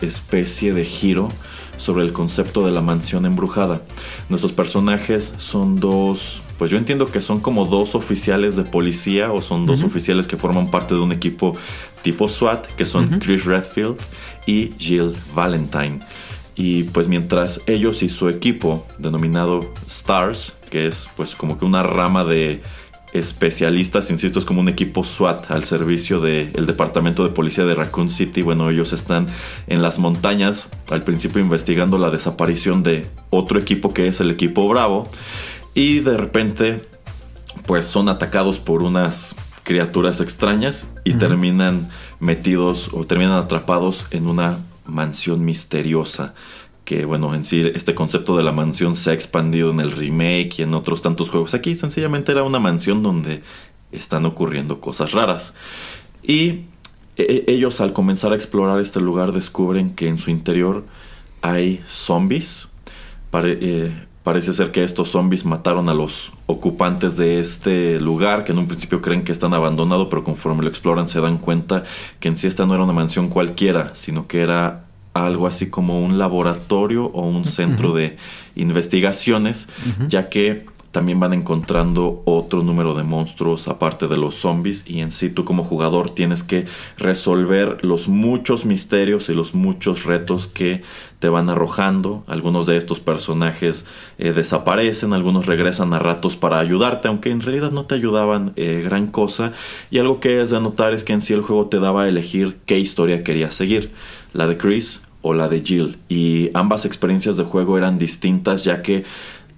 especie 0.00 0.74
de 0.74 0.84
giro 0.84 1.28
sobre 1.76 2.02
el 2.02 2.12
concepto 2.12 2.66
de 2.66 2.72
la 2.72 2.80
mansión 2.80 3.24
embrujada. 3.24 3.82
Nuestros 4.28 4.50
personajes 4.50 5.32
son 5.38 5.76
dos, 5.76 6.42
pues 6.58 6.68
yo 6.72 6.76
entiendo 6.76 7.08
que 7.08 7.20
son 7.20 7.38
como 7.38 7.66
dos 7.66 7.94
oficiales 7.94 8.56
de 8.56 8.64
policía 8.64 9.30
o 9.30 9.42
son 9.42 9.64
dos 9.64 9.84
oficiales 9.84 10.26
que 10.26 10.36
forman 10.36 10.72
parte 10.72 10.96
de 10.96 11.00
un 11.00 11.12
equipo 11.12 11.56
tipo 12.02 12.26
SWAT, 12.26 12.66
que 12.74 12.84
son 12.84 13.20
Chris 13.20 13.44
Redfield 13.44 13.98
y 14.44 14.72
Jill 14.76 15.14
Valentine. 15.36 16.00
Y 16.54 16.84
pues 16.84 17.08
mientras 17.08 17.60
ellos 17.66 18.02
y 18.02 18.08
su 18.08 18.28
equipo, 18.28 18.86
denominado 18.98 19.72
Stars, 19.86 20.56
que 20.70 20.86
es 20.86 21.08
pues 21.16 21.34
como 21.34 21.58
que 21.58 21.64
una 21.64 21.82
rama 21.82 22.24
de 22.24 22.62
especialistas, 23.12 24.10
insisto, 24.10 24.38
es 24.38 24.44
como 24.44 24.60
un 24.60 24.68
equipo 24.68 25.04
SWAT 25.04 25.50
al 25.50 25.64
servicio 25.64 26.20
del 26.20 26.66
Departamento 26.66 27.24
de 27.24 27.30
Policía 27.30 27.64
de 27.64 27.74
Raccoon 27.74 28.10
City. 28.10 28.42
Bueno, 28.42 28.70
ellos 28.70 28.92
están 28.92 29.26
en 29.66 29.82
las 29.82 29.98
montañas, 29.98 30.70
al 30.90 31.02
principio 31.02 31.40
investigando 31.40 31.98
la 31.98 32.10
desaparición 32.10 32.82
de 32.82 33.06
otro 33.30 33.60
equipo 33.60 33.92
que 33.92 34.08
es 34.08 34.20
el 34.20 34.30
equipo 34.30 34.66
Bravo. 34.68 35.10
Y 35.74 36.00
de 36.00 36.16
repente, 36.16 36.80
pues 37.66 37.86
son 37.86 38.08
atacados 38.08 38.60
por 38.60 38.82
unas 38.82 39.36
criaturas 39.62 40.20
extrañas 40.20 40.88
y 41.04 41.14
terminan 41.14 41.90
metidos 42.18 42.90
o 42.92 43.04
terminan 43.04 43.36
atrapados 43.36 44.06
en 44.10 44.26
una 44.26 44.58
mansión 44.86 45.44
misteriosa 45.44 46.34
que 46.84 47.04
bueno, 47.04 47.34
en 47.34 47.44
sí 47.44 47.62
este 47.74 47.94
concepto 47.94 48.36
de 48.36 48.42
la 48.42 48.52
mansión 48.52 48.96
se 48.96 49.10
ha 49.10 49.14
expandido 49.14 49.70
en 49.70 49.80
el 49.80 49.92
remake 49.92 50.58
y 50.58 50.62
en 50.62 50.74
otros 50.74 51.00
tantos 51.02 51.30
juegos. 51.30 51.54
Aquí 51.54 51.74
sencillamente 51.74 52.32
era 52.32 52.42
una 52.42 52.58
mansión 52.58 53.02
donde 53.02 53.42
están 53.92 54.26
ocurriendo 54.26 54.80
cosas 54.80 55.12
raras. 55.12 55.54
Y 56.22 56.64
e- 57.16 57.44
ellos 57.46 57.80
al 57.80 57.92
comenzar 57.92 58.32
a 58.32 58.36
explorar 58.36 58.80
este 58.80 59.00
lugar 59.00 59.32
descubren 59.32 59.94
que 59.94 60.08
en 60.08 60.18
su 60.18 60.30
interior 60.30 60.84
hay 61.40 61.80
zombies. 61.86 62.70
Eh, 63.32 64.06
parece 64.22 64.52
ser 64.52 64.70
que 64.70 64.84
estos 64.84 65.10
zombies 65.10 65.44
mataron 65.44 65.88
a 65.88 65.94
los 65.94 66.32
ocupantes 66.46 67.16
de 67.16 67.40
este 67.40 67.98
lugar, 68.00 68.44
que 68.44 68.52
en 68.52 68.58
un 68.58 68.66
principio 68.68 69.00
creen 69.00 69.24
que 69.24 69.32
están 69.32 69.54
abandonados, 69.54 70.08
pero 70.10 70.24
conforme 70.24 70.62
lo 70.62 70.68
exploran 70.68 71.08
se 71.08 71.20
dan 71.20 71.38
cuenta 71.38 71.84
que 72.20 72.28
en 72.28 72.36
sí 72.36 72.46
esta 72.46 72.66
no 72.66 72.74
era 72.74 72.84
una 72.84 72.92
mansión 72.92 73.28
cualquiera, 73.28 73.94
sino 73.94 74.26
que 74.26 74.42
era 74.42 74.84
algo 75.14 75.46
así 75.46 75.68
como 75.68 76.00
un 76.00 76.18
laboratorio 76.18 77.06
o 77.06 77.26
un 77.26 77.44
centro 77.44 77.92
de 77.92 78.16
investigaciones, 78.54 79.68
ya 80.08 80.28
que 80.28 80.66
también 80.92 81.18
van 81.18 81.32
encontrando 81.32 82.22
otro 82.26 82.62
número 82.62 82.94
de 82.94 83.02
monstruos 83.02 83.66
aparte 83.66 84.08
de 84.08 84.18
los 84.18 84.36
zombies 84.36 84.84
y 84.86 85.00
en 85.00 85.10
sí 85.10 85.30
tú 85.30 85.44
como 85.44 85.64
jugador 85.64 86.10
tienes 86.10 86.44
que 86.44 86.66
resolver 86.98 87.84
los 87.84 88.08
muchos 88.08 88.66
misterios 88.66 89.28
y 89.30 89.34
los 89.34 89.54
muchos 89.54 90.04
retos 90.04 90.46
que 90.46 90.82
te 91.18 91.30
van 91.30 91.48
arrojando. 91.48 92.24
Algunos 92.26 92.66
de 92.66 92.76
estos 92.76 93.00
personajes 93.00 93.86
eh, 94.18 94.32
desaparecen, 94.32 95.14
algunos 95.14 95.46
regresan 95.46 95.94
a 95.94 95.98
ratos 95.98 96.36
para 96.36 96.58
ayudarte, 96.58 97.08
aunque 97.08 97.30
en 97.30 97.40
realidad 97.40 97.70
no 97.70 97.84
te 97.84 97.94
ayudaban 97.94 98.52
eh, 98.56 98.82
gran 98.84 99.06
cosa. 99.06 99.52
Y 99.90 99.98
algo 99.98 100.20
que 100.20 100.42
es 100.42 100.50
de 100.50 100.60
notar 100.60 100.92
es 100.92 101.04
que 101.04 101.14
en 101.14 101.22
sí 101.22 101.32
el 101.32 101.42
juego 101.42 101.66
te 101.66 101.80
daba 101.80 102.02
a 102.02 102.08
elegir 102.08 102.58
qué 102.66 102.78
historia 102.78 103.24
querías 103.24 103.54
seguir, 103.54 103.92
la 104.34 104.46
de 104.46 104.58
Chris 104.58 105.02
o 105.22 105.32
la 105.32 105.48
de 105.48 105.60
Jill. 105.60 105.98
Y 106.08 106.50
ambas 106.52 106.84
experiencias 106.84 107.36
de 107.36 107.44
juego 107.44 107.78
eran 107.78 107.98
distintas 107.98 108.64
ya 108.64 108.82
que 108.82 109.04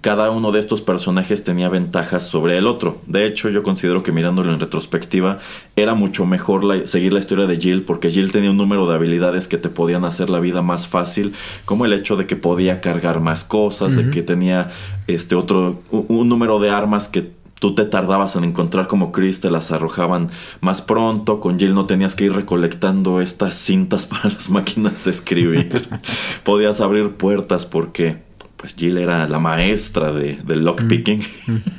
cada 0.05 0.29
uno 0.29 0.51
de 0.51 0.59
estos 0.59 0.83
personajes 0.83 1.43
tenía 1.43 1.67
ventajas 1.67 2.27
sobre 2.27 2.59
el 2.59 2.67
otro. 2.67 3.01
De 3.07 3.25
hecho, 3.25 3.49
yo 3.49 3.63
considero 3.63 4.03
que 4.03 4.11
mirándolo 4.11 4.53
en 4.53 4.59
retrospectiva, 4.59 5.39
era 5.75 5.95
mucho 5.95 6.27
mejor 6.27 6.63
la- 6.63 6.85
seguir 6.85 7.11
la 7.11 7.17
historia 7.17 7.47
de 7.47 7.57
Jill, 7.57 7.81
porque 7.85 8.11
Jill 8.11 8.31
tenía 8.31 8.51
un 8.51 8.57
número 8.57 8.87
de 8.87 8.93
habilidades 8.93 9.47
que 9.47 9.57
te 9.57 9.69
podían 9.69 10.05
hacer 10.05 10.29
la 10.29 10.39
vida 10.39 10.61
más 10.61 10.85
fácil, 10.85 11.33
como 11.65 11.85
el 11.85 11.93
hecho 11.93 12.17
de 12.17 12.27
que 12.27 12.35
podía 12.35 12.81
cargar 12.81 13.19
más 13.19 13.43
cosas, 13.43 13.95
de 13.95 14.11
que 14.11 14.21
tenía 14.21 14.67
este 15.07 15.33
otro, 15.33 15.81
un, 15.89 16.05
un 16.07 16.29
número 16.29 16.59
de 16.59 16.69
armas 16.69 17.07
que 17.09 17.31
tú 17.59 17.73
te 17.73 17.85
tardabas 17.85 18.35
en 18.35 18.43
encontrar 18.43 18.85
como 18.85 19.11
Chris, 19.11 19.41
te 19.41 19.49
las 19.49 19.71
arrojaban 19.71 20.29
más 20.61 20.83
pronto. 20.83 21.39
Con 21.39 21.57
Jill 21.57 21.73
no 21.73 21.87
tenías 21.87 22.13
que 22.13 22.25
ir 22.25 22.33
recolectando 22.33 23.21
estas 23.21 23.55
cintas 23.55 24.05
para 24.11 24.29
las 24.29 24.51
máquinas 24.51 25.05
de 25.05 25.09
escribir. 25.09 25.87
Podías 26.43 26.79
abrir 26.79 27.13
puertas 27.13 27.65
porque 27.65 28.23
pues 28.57 28.75
Jill 28.75 28.97
era 28.97 29.27
la 29.27 29.39
maestra 29.39 30.11
de, 30.11 30.37
del 30.43 30.63
lockpicking. 30.63 31.21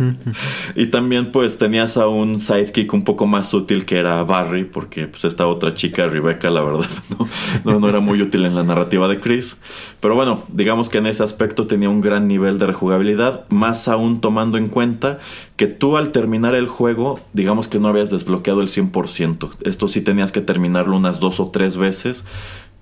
y 0.76 0.86
también 0.86 1.32
pues 1.32 1.58
tenías 1.58 1.96
a 1.96 2.06
un 2.06 2.40
sidekick 2.40 2.92
un 2.92 3.02
poco 3.02 3.26
más 3.26 3.52
útil 3.54 3.86
que 3.86 3.98
era 3.98 4.22
Barry, 4.24 4.64
porque 4.64 5.06
pues 5.06 5.24
esta 5.24 5.46
otra 5.46 5.74
chica, 5.74 6.06
Rebecca, 6.06 6.50
la 6.50 6.62
verdad, 6.62 6.86
no, 7.18 7.28
no, 7.64 7.80
no 7.80 7.88
era 7.88 8.00
muy 8.00 8.20
útil 8.20 8.44
en 8.44 8.54
la 8.54 8.62
narrativa 8.62 9.08
de 9.08 9.18
Chris. 9.18 9.60
Pero 10.00 10.14
bueno, 10.14 10.44
digamos 10.48 10.88
que 10.88 10.98
en 10.98 11.06
ese 11.06 11.24
aspecto 11.24 11.66
tenía 11.66 11.88
un 11.88 12.00
gran 12.00 12.28
nivel 12.28 12.58
de 12.58 12.66
rejugabilidad, 12.66 13.48
más 13.48 13.88
aún 13.88 14.20
tomando 14.20 14.58
en 14.58 14.68
cuenta 14.68 15.18
que 15.56 15.66
tú 15.66 15.96
al 15.96 16.12
terminar 16.12 16.54
el 16.54 16.68
juego, 16.68 17.20
digamos 17.32 17.68
que 17.68 17.78
no 17.78 17.88
habías 17.88 18.10
desbloqueado 18.10 18.60
el 18.60 18.68
100%. 18.68 19.50
Esto 19.62 19.88
sí 19.88 20.02
tenías 20.02 20.30
que 20.30 20.42
terminarlo 20.42 20.96
unas 20.96 21.20
dos 21.20 21.40
o 21.40 21.48
tres 21.48 21.76
veces 21.76 22.24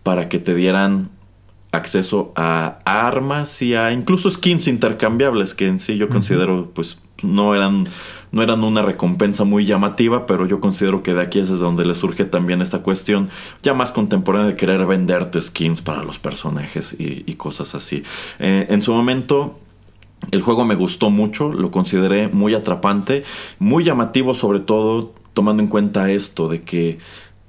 para 0.02 0.28
que 0.28 0.38
te 0.38 0.54
dieran 0.54 1.10
acceso 1.74 2.32
a 2.36 2.78
armas 2.84 3.60
y 3.62 3.74
a 3.74 3.92
incluso 3.92 4.30
skins 4.30 4.68
intercambiables 4.68 5.54
que 5.54 5.66
en 5.66 5.78
sí 5.78 5.96
yo 5.96 6.08
considero 6.08 6.70
pues 6.74 6.98
no 7.22 7.54
eran 7.54 7.86
no 8.32 8.42
eran 8.42 8.64
una 8.64 8.82
recompensa 8.82 9.44
muy 9.44 9.64
llamativa 9.64 10.26
pero 10.26 10.46
yo 10.46 10.60
considero 10.60 11.02
que 11.02 11.14
de 11.14 11.22
aquí 11.22 11.38
es 11.38 11.48
desde 11.48 11.62
donde 11.62 11.84
le 11.84 11.94
surge 11.94 12.24
también 12.24 12.60
esta 12.60 12.80
cuestión 12.80 13.28
ya 13.62 13.74
más 13.74 13.92
contemporánea 13.92 14.48
de 14.48 14.56
querer 14.56 14.84
venderte 14.86 15.40
skins 15.40 15.82
para 15.82 16.02
los 16.02 16.18
personajes 16.18 16.96
y, 16.98 17.24
y 17.26 17.34
cosas 17.34 17.74
así. 17.74 18.02
Eh, 18.38 18.66
en 18.68 18.82
su 18.82 18.92
momento 18.92 19.58
el 20.30 20.42
juego 20.42 20.64
me 20.64 20.74
gustó 20.74 21.10
mucho, 21.10 21.52
lo 21.52 21.70
consideré 21.70 22.28
muy 22.28 22.54
atrapante, 22.54 23.24
muy 23.58 23.84
llamativo 23.84 24.34
sobre 24.34 24.60
todo 24.60 25.12
tomando 25.34 25.62
en 25.62 25.68
cuenta 25.68 26.10
esto 26.10 26.48
de 26.48 26.62
que 26.62 26.98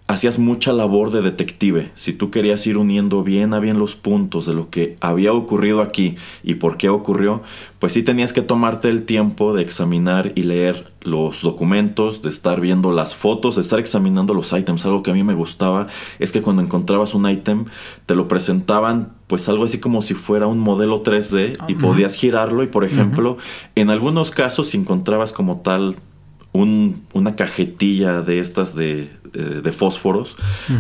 hacías 0.08 0.38
mucha 0.38 0.72
labor 0.72 1.12
de 1.12 1.22
detective. 1.22 1.92
Si 1.96 2.14
tú 2.14 2.30
querías 2.30 2.66
ir 2.68 2.78
uniendo 2.78 3.24
bien 3.24 3.54
a 3.54 3.60
bien 3.60 3.80
los 3.80 3.96
puntos 3.96 4.46
de 4.46 4.54
lo 4.54 4.70
que 4.70 4.98
había 5.02 5.34
ocurrido 5.34 5.82
aquí 5.82 6.16
y 6.44 6.56
por 6.56 6.78
qué 6.78 6.90
ocurrió, 6.90 7.42
pues 7.80 7.94
sí 7.94 8.04
tenías 8.04 8.32
que 8.32 8.42
tomarte 8.42 8.90
el 8.90 9.04
tiempo 9.04 9.54
de 9.54 9.64
examinar 9.64 10.32
y 10.36 10.44
leer 10.44 10.94
los 11.02 11.42
documentos, 11.42 12.22
de 12.22 12.30
estar 12.30 12.62
viendo 12.62 12.92
las 12.92 13.16
fotos, 13.16 13.56
de 13.56 13.62
estar 13.62 13.80
examinando 13.80 14.36
los 14.36 14.54
ítems. 14.54 14.86
Algo 14.86 15.02
que 15.02 15.12
a 15.12 15.16
mí 15.16 15.24
me 15.24 15.34
gustaba 15.34 15.88
es 16.20 16.32
que 16.32 16.44
cuando 16.44 16.62
encontrabas 16.62 17.16
un 17.16 17.28
ítem 17.28 17.66
te 18.06 18.14
lo 18.14 18.28
presentaban 18.28 19.14
pues 19.28 19.50
algo 19.50 19.64
así 19.64 19.80
como 19.80 20.04
si 20.04 20.14
fuera 20.14 20.46
un 20.46 20.60
modelo 20.60 21.02
3D 21.02 21.58
y 21.68 21.74
podías 21.74 22.14
girarlo 22.16 22.62
y 22.62 22.68
por 22.68 22.86
ejemplo 22.86 23.38
en 23.74 23.90
algunos 23.90 24.30
casos 24.30 24.68
si 24.68 24.78
encontrabas 24.78 25.34
como 25.34 25.62
tal 25.62 25.96
un- 26.56 27.02
una 27.14 27.36
cajetilla 27.36 28.22
de 28.22 28.40
estas 28.40 28.76
de, 28.76 29.10
de- 29.34 29.62
de 29.62 29.72
fósforos. 29.72 30.36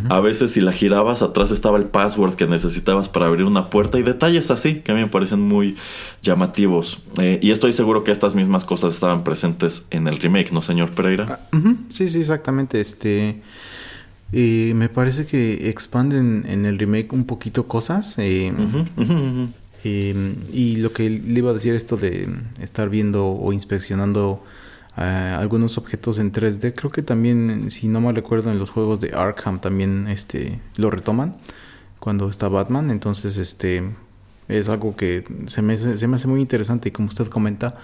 A 0.10 0.20
veces 0.22 0.52
si 0.52 0.62
la 0.62 0.72
girabas, 0.72 1.22
atrás 1.22 1.52
estaba 1.52 1.78
el 1.78 1.86
password 1.86 2.36
que 2.36 2.48
necesitabas 2.48 3.10
para 3.10 3.26
abrir 3.26 3.46
una 3.46 3.70
puerta 3.70 4.00
y 4.00 4.04
detalles 4.04 4.52
así 4.52 4.76
que 4.76 4.92
a 4.92 4.96
mí 4.96 5.02
me 5.02 5.08
parecen 5.08 5.42
muy 5.42 5.76
llamativos. 6.22 7.00
Eh, 7.20 7.40
y 7.42 7.52
estoy 7.52 7.74
seguro 7.74 8.04
que 8.04 8.12
estas 8.12 8.36
mismas 8.36 8.64
cosas 8.64 8.94
estaban 8.94 9.24
presentes 9.24 9.86
en 9.90 10.08
el 10.08 10.20
remake, 10.20 10.52
¿no, 10.54 10.62
señor 10.62 10.92
Pereira? 10.92 11.40
Ujú, 11.54 11.76
Sí, 11.90 12.08
sí, 12.10 12.20
exactamente. 12.20 12.80
Este. 12.80 13.42
eh, 14.32 14.74
me 14.76 14.90
parece 14.90 15.26
que 15.26 15.70
expanden 15.70 16.46
en 16.48 16.66
el 16.66 16.80
remake 16.80 17.12
un 17.14 17.26
poquito 17.26 17.68
cosas. 17.68 18.16
eh, 18.18 18.52
eh, 19.84 20.36
y 20.52 20.78
lo 20.78 20.92
que 20.94 21.10
le 21.10 21.40
iba 21.40 21.52
a 21.52 21.54
decir 21.54 21.76
esto 21.76 21.96
de 21.98 22.28
estar 22.62 22.90
viendo 22.90 23.28
o 23.28 23.54
inspeccionando 23.54 24.44
algunos 24.96 25.78
objetos 25.78 26.20
en 26.20 26.32
3D, 26.32 26.74
creo 26.76 26.92
que 26.92 27.02
también, 27.02 27.70
si 27.70 27.88
no 27.88 28.02
mal 28.02 28.16
recuerdo, 28.16 28.52
en 28.52 28.60
los 28.60 28.70
juegos 28.70 29.00
de 29.00 29.14
Arkham 29.14 29.60
también 29.60 30.08
este, 30.08 30.62
lo 30.78 30.90
retoman 30.90 31.36
cuando 32.00 32.30
está 32.30 32.48
Batman. 32.48 32.92
Entonces, 32.92 33.38
este 33.38 33.84
es 34.48 34.70
algo 34.70 34.96
que 34.96 35.26
se 35.48 35.62
me, 35.62 35.78
se 35.78 36.08
me 36.08 36.16
hace 36.16 36.28
muy 36.28 36.40
interesante 36.40 36.90
y 36.90 36.92
como 36.92 37.10
usted 37.10 37.28
comenta, 37.28 37.78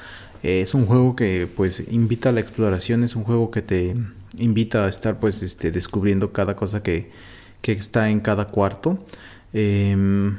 eh, 0.44 0.62
es 0.62 0.74
un 0.74 0.86
juego 0.86 1.16
que 1.16 1.48
pues 1.48 1.84
invita 1.92 2.30
a 2.30 2.32
la 2.32 2.40
exploración, 2.40 3.04
es 3.04 3.16
un 3.16 3.24
juego 3.24 3.52
que 3.52 3.62
te 3.62 3.96
invita 4.38 4.86
a 4.86 4.90
estar 4.90 5.20
pues 5.20 5.44
este, 5.44 5.72
descubriendo 5.72 6.32
cada 6.32 6.56
cosa 6.56 6.82
que, 6.84 7.12
que 7.62 7.74
está 7.74 8.10
en 8.10 8.22
cada 8.22 8.48
cuarto. 8.48 9.04
Em, 9.54 10.38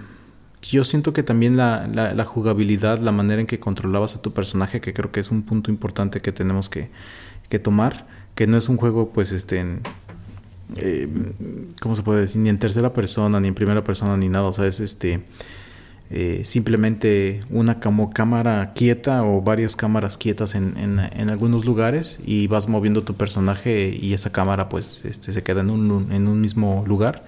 yo 0.62 0.84
siento 0.84 1.12
que 1.12 1.22
también 1.22 1.56
la, 1.56 1.86
la- 1.92 2.14
la 2.14 2.24
jugabilidad, 2.24 2.98
la 3.00 3.12
manera 3.12 3.40
en 3.40 3.46
que 3.46 3.58
controlabas 3.58 4.16
a 4.16 4.22
tu 4.22 4.32
personaje, 4.32 4.80
que 4.80 4.94
creo 4.94 5.10
que 5.12 5.20
es 5.20 5.30
un 5.30 5.42
punto 5.42 5.70
importante 5.70 6.20
que 6.20 6.32
tenemos 6.32 6.68
que, 6.68 6.88
que 7.48 7.58
tomar, 7.58 8.06
que 8.34 8.46
no 8.46 8.56
es 8.56 8.68
un 8.68 8.76
juego 8.76 9.10
pues 9.12 9.32
este 9.32 9.58
en, 9.60 9.80
eh, 10.76 11.08
¿cómo 11.80 11.96
se 11.96 12.02
puede 12.02 12.20
decir? 12.22 12.40
Ni 12.40 12.48
en 12.48 12.58
tercera 12.58 12.92
persona, 12.92 13.40
ni 13.40 13.48
en 13.48 13.54
primera 13.54 13.84
persona, 13.84 14.16
ni 14.16 14.28
nada. 14.28 14.44
O 14.46 14.52
sea, 14.52 14.66
es 14.66 14.80
este 14.80 15.22
eh, 16.10 16.42
simplemente 16.44 17.40
una 17.50 17.80
como 17.80 18.10
cámara 18.10 18.72
quieta 18.74 19.24
o 19.24 19.40
varias 19.40 19.76
cámaras 19.76 20.18
quietas 20.18 20.54
en, 20.54 20.76
en- 20.76 20.98
en 21.00 21.30
algunos 21.30 21.64
lugares 21.64 22.20
y 22.26 22.46
vas 22.48 22.68
moviendo 22.68 23.02
tu 23.02 23.14
personaje 23.14 23.96
y 23.98 24.12
esa 24.12 24.30
cámara 24.30 24.68
pues 24.68 25.04
este, 25.06 25.32
se 25.32 25.42
queda 25.42 25.62
en 25.62 25.70
un, 25.70 26.12
en 26.12 26.28
un 26.28 26.40
mismo 26.40 26.84
lugar. 26.86 27.24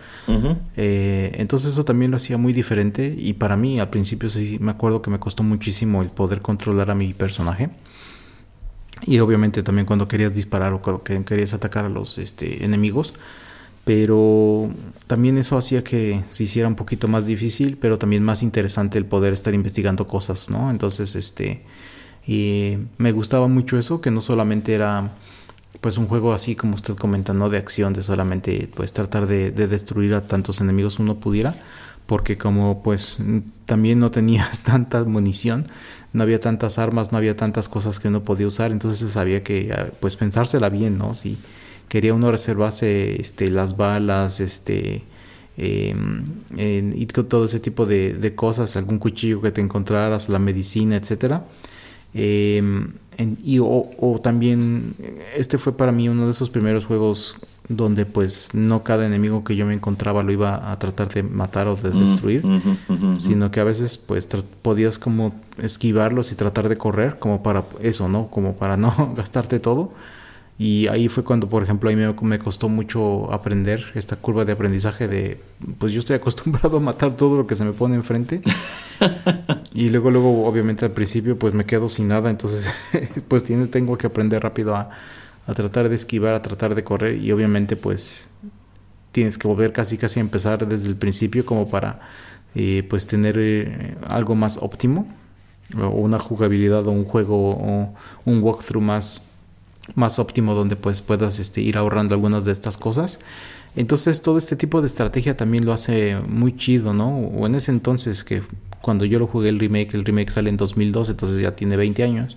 Eh, 0.76 1.32
entonces 1.36 1.72
eso 1.72 1.84
también 1.84 2.10
lo 2.10 2.16
hacía 2.18 2.36
muy 2.36 2.52
diferente 2.52 3.14
y 3.18 3.32
para 3.34 3.56
mí 3.56 3.80
al 3.80 3.88
principio 3.90 4.28
sí 4.28 4.58
me 4.60 4.70
acuerdo 4.72 5.00
que 5.00 5.10
me 5.10 5.18
costó 5.18 5.42
muchísimo 5.42 6.02
el 6.02 6.08
poder 6.08 6.40
controlar 6.42 6.90
a 6.90 6.94
mi 6.94 7.14
personaje. 7.14 7.70
Y 9.06 9.18
obviamente 9.18 9.62
también 9.62 9.86
cuando 9.86 10.08
querías 10.08 10.34
disparar 10.34 10.72
o 10.72 10.80
cuando 10.80 11.02
que- 11.02 11.24
querías 11.24 11.52
atacar 11.52 11.84
a 11.84 11.88
los 11.88 12.16
este, 12.18 12.64
enemigos. 12.64 13.14
Pero 13.84 14.70
también 15.06 15.36
eso 15.36 15.56
hacía 15.58 15.84
que 15.84 16.22
se 16.30 16.44
hiciera 16.44 16.68
un 16.68 16.74
poquito 16.74 17.08
más 17.08 17.26
difícil, 17.26 17.76
pero 17.80 17.98
también 17.98 18.24
más 18.24 18.42
interesante 18.42 18.96
el 18.98 19.04
poder 19.04 19.34
estar 19.34 19.52
investigando 19.52 20.06
cosas, 20.06 20.48
¿no? 20.48 20.70
Entonces, 20.70 21.14
este, 21.16 21.62
y 22.26 22.78
me 22.96 23.12
gustaba 23.12 23.48
mucho 23.48 23.78
eso, 23.78 24.00
que 24.00 24.10
no 24.10 24.22
solamente 24.22 24.74
era 24.74 25.12
pues 25.80 25.98
un 25.98 26.06
juego 26.06 26.32
así 26.32 26.56
como 26.56 26.76
usted 26.76 26.94
comenta, 26.94 27.34
no 27.34 27.50
de 27.50 27.58
acción, 27.58 27.92
de 27.92 28.02
solamente 28.02 28.70
pues 28.74 28.94
tratar 28.94 29.26
de, 29.26 29.50
de 29.50 29.66
destruir 29.66 30.14
a 30.14 30.22
tantos 30.22 30.62
enemigos 30.62 30.98
uno 30.98 31.16
pudiera, 31.16 31.54
porque 32.06 32.38
como 32.38 32.82
pues 32.82 33.18
también 33.66 33.98
no 33.98 34.10
tenías 34.10 34.62
tanta 34.64 35.04
munición, 35.04 35.68
no 36.14 36.22
había 36.22 36.40
tantas 36.40 36.78
armas, 36.78 37.12
no 37.12 37.18
había 37.18 37.36
tantas 37.36 37.68
cosas 37.68 38.00
que 38.00 38.08
uno 38.08 38.22
podía 38.22 38.46
usar, 38.46 38.72
entonces 38.72 39.10
sabía 39.10 39.42
que 39.42 39.92
pues 40.00 40.16
pensársela 40.16 40.70
bien, 40.70 40.96
¿no? 40.96 41.14
Si 41.14 41.38
quería 41.88 42.14
uno 42.14 42.30
reservarse 42.30 43.20
este, 43.20 43.50
las 43.50 43.76
balas, 43.76 44.40
este 44.40 45.04
eh, 45.56 45.94
en- 46.56 46.92
y 46.96 47.06
todo 47.06 47.44
ese 47.44 47.60
tipo 47.60 47.86
de, 47.86 48.14
de 48.14 48.34
cosas, 48.34 48.76
algún 48.76 48.98
cuchillo 48.98 49.40
que 49.40 49.52
te 49.52 49.60
encontraras, 49.60 50.28
la 50.28 50.38
medicina, 50.38 50.96
etcétera. 50.96 51.44
Eh, 52.12 52.58
en- 53.16 53.38
y, 53.42 53.58
o, 53.60 53.90
o 53.98 54.20
también, 54.20 54.94
este 55.36 55.58
fue 55.58 55.76
para 55.76 55.92
mí 55.92 56.08
uno 56.08 56.26
de 56.26 56.32
esos 56.32 56.50
primeros 56.50 56.86
juegos 56.86 57.36
donde 57.68 58.04
pues 58.04 58.50
no 58.52 58.82
cada 58.82 59.06
enemigo 59.06 59.42
que 59.42 59.56
yo 59.56 59.64
me 59.64 59.72
encontraba 59.74 60.22
lo 60.22 60.30
iba 60.32 60.70
a 60.70 60.78
tratar 60.78 61.08
de 61.14 61.22
matar 61.22 61.66
o 61.66 61.76
de 61.76 61.90
destruir, 61.92 62.44
ujú, 62.44 62.76
ujú. 62.88 63.20
sino 63.20 63.50
que 63.50 63.60
a 63.60 63.64
veces 63.64 63.96
pues 63.96 64.28
podías 64.60 64.98
como 64.98 65.34
esquivarlos 65.58 66.30
y 66.30 66.34
tratar 66.34 66.68
de 66.68 66.76
correr 66.76 67.18
como 67.18 67.42
para 67.42 67.64
eso, 67.80 68.08
¿no? 68.08 68.28
Como 68.28 68.54
para 68.56 68.76
no 68.76 69.14
gastarte 69.16 69.60
todo. 69.60 69.92
Y 70.56 70.86
ahí 70.86 71.08
fue 71.08 71.24
cuando, 71.24 71.48
por 71.48 71.64
ejemplo, 71.64 71.90
ahí 71.90 71.96
me, 71.96 72.12
me 72.12 72.38
costó 72.38 72.68
mucho 72.68 73.32
aprender 73.32 73.84
esta 73.94 74.14
curva 74.16 74.44
de 74.44 74.52
aprendizaje 74.52 75.08
de, 75.08 75.40
pues 75.78 75.92
yo 75.92 75.98
estoy 75.98 76.16
acostumbrado 76.16 76.76
a 76.76 76.80
matar 76.80 77.14
todo 77.14 77.36
lo 77.36 77.46
que 77.46 77.54
se 77.54 77.64
me 77.64 77.72
pone 77.72 77.96
enfrente. 77.96 78.40
y 79.74 79.90
luego, 79.90 80.10
luego, 80.10 80.46
obviamente 80.46 80.84
al 80.84 80.92
principio, 80.92 81.38
pues 81.38 81.54
me 81.54 81.64
quedo 81.64 81.88
sin 81.88 82.08
nada, 82.08 82.30
entonces, 82.30 82.72
pues 83.28 83.42
tiene, 83.42 83.66
tengo 83.66 83.98
que 83.98 84.06
aprender 84.06 84.42
rápido 84.42 84.76
a, 84.76 84.90
a 85.46 85.54
tratar 85.54 85.88
de 85.88 85.96
esquivar, 85.96 86.34
a 86.34 86.42
tratar 86.42 86.74
de 86.74 86.84
correr 86.84 87.20
y 87.20 87.32
obviamente, 87.32 87.76
pues 87.76 88.28
tienes 89.10 89.38
que 89.38 89.46
volver 89.46 89.72
casi 89.72 89.96
casi 89.96 90.18
a 90.18 90.22
empezar 90.22 90.66
desde 90.66 90.88
el 90.88 90.96
principio 90.96 91.44
como 91.44 91.68
para, 91.68 92.00
eh, 92.54 92.86
pues 92.88 93.06
tener 93.06 93.36
eh, 93.38 93.96
algo 94.06 94.36
más 94.36 94.58
óptimo 94.58 95.08
o 95.80 95.88
una 95.88 96.18
jugabilidad 96.18 96.86
o 96.86 96.90
un 96.92 97.04
juego 97.04 97.56
o 97.56 97.94
un 98.24 98.42
walkthrough 98.42 98.82
más 98.82 99.22
más 99.94 100.18
óptimo 100.18 100.54
donde 100.54 100.76
pues 100.76 101.00
puedas 101.00 101.38
este, 101.38 101.60
ir 101.60 101.76
ahorrando 101.76 102.14
algunas 102.14 102.44
de 102.44 102.52
estas 102.52 102.76
cosas. 102.78 103.18
Entonces 103.76 104.22
todo 104.22 104.38
este 104.38 104.56
tipo 104.56 104.80
de 104.80 104.86
estrategia 104.86 105.36
también 105.36 105.64
lo 105.64 105.72
hace 105.72 106.16
muy 106.28 106.56
chido, 106.56 106.94
¿no? 106.94 107.08
O 107.08 107.46
en 107.46 107.56
ese 107.56 107.72
entonces 107.72 108.22
que 108.24 108.42
cuando 108.80 109.04
yo 109.04 109.18
lo 109.18 109.26
jugué 109.26 109.48
el 109.48 109.58
remake, 109.58 109.94
el 109.94 110.04
remake 110.04 110.30
sale 110.30 110.50
en 110.50 110.56
2002, 110.56 111.10
entonces 111.10 111.40
ya 111.40 111.56
tiene 111.56 111.76
20 111.76 112.02
años. 112.04 112.36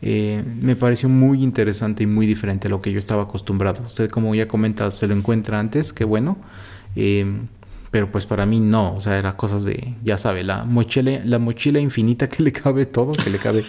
eh, 0.00 0.44
me 0.62 0.76
pareció 0.76 1.08
muy 1.08 1.42
interesante 1.42 2.04
y 2.04 2.06
muy 2.06 2.26
diferente 2.26 2.68
a 2.68 2.70
lo 2.70 2.80
que 2.80 2.92
yo 2.92 2.98
estaba 3.00 3.24
acostumbrado. 3.24 3.82
Usted 3.84 4.10
como 4.10 4.34
ya 4.34 4.46
comenta, 4.46 4.90
se 4.92 5.08
lo 5.08 5.14
encuentra 5.14 5.58
antes, 5.58 5.92
qué 5.92 6.04
bueno. 6.04 6.38
Eh, 6.94 7.26
pero 7.90 8.10
pues 8.12 8.26
para 8.26 8.44
mí 8.44 8.60
no, 8.60 8.94
o 8.94 9.00
sea, 9.00 9.18
era 9.18 9.36
cosas 9.36 9.64
de, 9.64 9.94
ya 10.04 10.18
sabe, 10.18 10.44
la 10.44 10.64
mochila, 10.64 11.20
la 11.24 11.38
mochila 11.38 11.80
infinita 11.80 12.28
que 12.28 12.42
le 12.42 12.52
cabe 12.52 12.86
todo, 12.86 13.12
que 13.12 13.30
le 13.30 13.38
cabe 13.38 13.64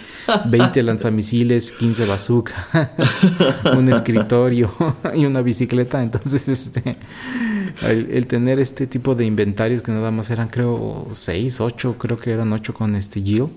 20 0.46 0.84
lanzamisiles, 0.84 1.72
15 1.74 2.06
bazookas, 2.06 2.56
un 3.78 3.92
escritorio 3.92 4.72
y 5.16 5.26
una 5.26 5.42
bicicleta, 5.42 6.04
entonces 6.04 6.48
este 6.48 6.98
el, 7.88 8.28
tener 8.28 8.60
este 8.60 8.88
tipo 8.88 9.16
de 9.16 9.26
inventarios 9.26 9.82
que 9.82 9.92
nada 9.92 10.12
más 10.12 10.30
eran, 10.30 10.50
creo, 10.50 11.08
seis, 11.14 11.62
ocho, 11.62 11.98
creo 11.98 12.18
que 12.18 12.32
eran 12.32 12.52
ocho 12.52 12.74
con 12.74 12.96
este 12.96 13.22
Jill, 13.22 13.48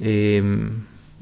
eh, 0.00 0.42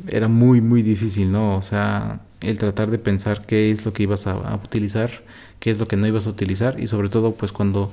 era 0.06 0.28
muy, 0.28 0.60
muy 0.60 0.82
difícil, 0.82 1.30
¿no? 1.32 1.56
O 1.56 1.62
sea, 1.62 2.20
el 2.40 2.58
tratar 2.58 2.90
de 2.90 2.98
pensar 2.98 3.44
qué 3.44 3.70
es 3.70 3.84
lo 3.84 3.92
que 3.92 4.04
ibas 4.04 4.26
a 4.26 4.54
utilizar, 4.62 5.10
qué 5.58 5.70
es 5.70 5.78
lo 5.78 5.88
que 5.88 5.96
no 5.96 6.06
ibas 6.06 6.26
a 6.26 6.30
utilizar, 6.30 6.78
y 6.80 6.86
sobre 6.86 7.08
todo, 7.08 7.34
pues 7.34 7.52
cuando 7.52 7.92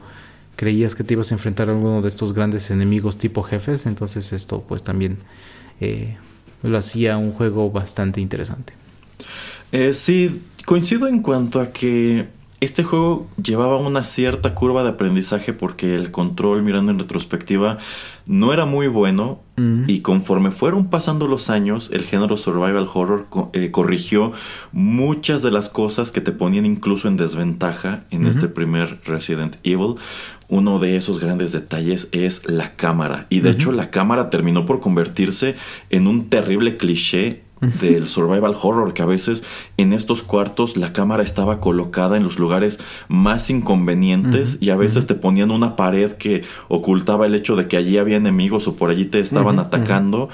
creías 0.58 0.94
que 0.96 1.06
te 1.06 1.14
ibas 1.14 1.32
a 1.32 1.36
enfrentar 1.36 1.70
a 1.70 1.72
alguno 1.72 2.02
de 2.02 2.10
estos 2.10 2.34
grandes 2.34 2.70
enemigos 2.72 3.18
tipo 3.18 3.42
jefes, 3.44 3.86
entonces 3.86 4.34
esto, 4.34 4.66
pues 4.68 4.84
también 4.84 5.18
eh, 5.80 6.18
lo 6.64 6.78
hacía 6.78 7.18
un 7.18 7.32
juego 7.32 7.72
bastante 7.72 8.20
interesante. 8.20 8.74
Eh, 9.72 9.94
sí, 9.94 10.42
coincido 10.66 11.08
en 11.08 11.22
cuanto 11.22 11.62
a 11.62 11.72
que 11.72 12.28
este 12.60 12.84
juego 12.84 13.28
llevaba 13.42 13.78
una 13.78 14.04
cierta 14.04 14.56
curva 14.56 14.82
de 14.82 14.90
aprendizaje 14.90 15.54
porque 15.54 15.94
el 15.96 16.10
control, 16.10 16.64
mirando 16.64 16.92
en 16.92 16.98
retrospectiva, 16.98 17.78
no 18.26 18.52
era 18.52 18.66
muy 18.66 18.88
bueno 18.88 19.40
y 19.88 20.02
conforme 20.02 20.52
fueron 20.52 20.88
pasando 20.90 21.28
los 21.28 21.50
años, 21.50 21.90
el 21.94 22.04
género 22.04 22.36
survival 22.38 22.88
horror 22.94 23.28
co- 23.30 23.50
eh, 23.54 23.70
corrigió 23.72 24.32
muchas 24.72 25.42
de 25.44 25.52
las 25.52 25.70
cosas 25.70 26.12
que 26.12 26.22
te 26.22 26.32
ponían 26.32 26.66
incluso 26.66 27.08
en 27.08 27.16
desventaja 27.18 28.04
en 28.12 28.26
este 28.28 28.48
primer 28.48 29.02
Resident 29.06 29.56
Evil. 29.64 29.96
Uno 30.50 30.80
de 30.80 30.96
esos 30.96 31.20
grandes 31.20 31.52
detalles 31.52 32.08
es 32.12 32.50
la 32.50 32.76
cámara. 32.76 33.28
Y 33.30 33.42
de 33.42 33.50
hecho 33.50 33.72
la 33.72 33.92
cámara 33.92 34.30
terminó 34.30 34.66
por 34.66 34.80
convertirse 34.80 35.56
en 35.90 36.08
un 36.08 36.30
terrible 36.30 36.78
cliché 36.78 37.44
del 37.60 38.08
survival 38.08 38.56
horror 38.62 38.94
que 38.94 39.02
a 39.02 39.08
veces 39.08 39.44
en 39.78 39.94
estos 39.94 40.22
cuartos 40.22 40.78
la 40.78 40.94
cámara 40.94 41.24
estaba 41.24 41.60
colocada 41.60 42.16
en 42.16 42.24
los 42.24 42.38
lugares 42.38 42.80
más 43.08 43.50
inconvenientes 43.50 44.58
y 44.62 44.70
a 44.70 44.76
veces 44.76 45.08
te 45.08 45.16
ponían 45.16 45.50
una 45.50 45.76
pared 45.76 46.14
que 46.14 46.44
ocultaba 46.68 47.26
el 47.26 47.34
hecho 47.34 47.56
de 47.56 47.68
que 47.68 47.78
allí 47.78 47.98
había 47.98 48.18
enemigos 48.18 48.68
o 48.68 48.76
por 48.76 48.92
allí 48.92 49.06
te 49.06 49.20
estaban 49.20 49.58
atacando 49.60 50.30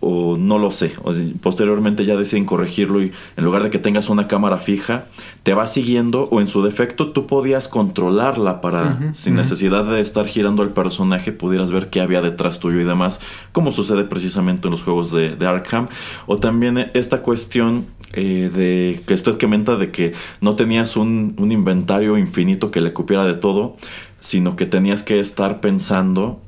o 0.00 0.36
no 0.36 0.58
lo 0.58 0.70
sé. 0.70 0.94
O 1.02 1.12
sea, 1.12 1.22
posteriormente 1.42 2.04
ya 2.04 2.16
deciden 2.16 2.46
corregirlo 2.46 3.02
y 3.02 3.12
en 3.36 3.44
lugar 3.44 3.62
de 3.62 3.70
que 3.70 3.78
tengas 3.78 4.08
una 4.08 4.26
cámara 4.26 4.56
fija, 4.56 5.04
te 5.42 5.54
va 5.54 5.66
siguiendo 5.66 6.28
o 6.30 6.40
en 6.40 6.48
su 6.48 6.62
defecto 6.62 7.12
tú 7.12 7.26
podías 7.26 7.68
controlarla 7.68 8.60
para, 8.60 9.14
sin 9.14 9.34
necesidad 9.34 9.84
de 9.84 10.00
estar 10.00 10.26
girando 10.26 10.62
al 10.62 10.72
personaje, 10.72 11.32
pudieras 11.32 11.70
ver 11.70 11.90
qué 11.90 12.00
había 12.00 12.22
detrás 12.22 12.60
tuyo 12.60 12.80
y 12.80 12.84
demás, 12.84 13.20
como 13.52 13.72
sucede 13.72 14.04
precisamente 14.04 14.68
en 14.68 14.72
los 14.72 14.82
juegos 14.82 15.12
de, 15.12 15.36
de 15.36 15.46
Arkham. 15.46 15.88
O 16.26 16.38
también 16.38 16.78
eh, 16.78 16.90
esta 16.94 17.22
cuestión 17.22 17.86
eh, 18.12 18.50
de 18.52 19.02
que 19.06 19.14
usted 19.14 19.38
comenta 19.38 19.76
de 19.76 19.90
que 19.90 20.12
no 20.40 20.56
tenías 20.56 20.96
un, 20.96 21.34
un 21.38 21.52
inventario 21.52 22.18
infinito 22.18 22.70
que 22.70 22.80
le 22.80 22.92
cupiera 22.92 23.24
de 23.24 23.34
todo, 23.34 23.76
sino 24.20 24.56
que 24.56 24.66
tenías 24.66 25.02
que 25.02 25.20
estar 25.20 25.60
pensando 25.60 26.40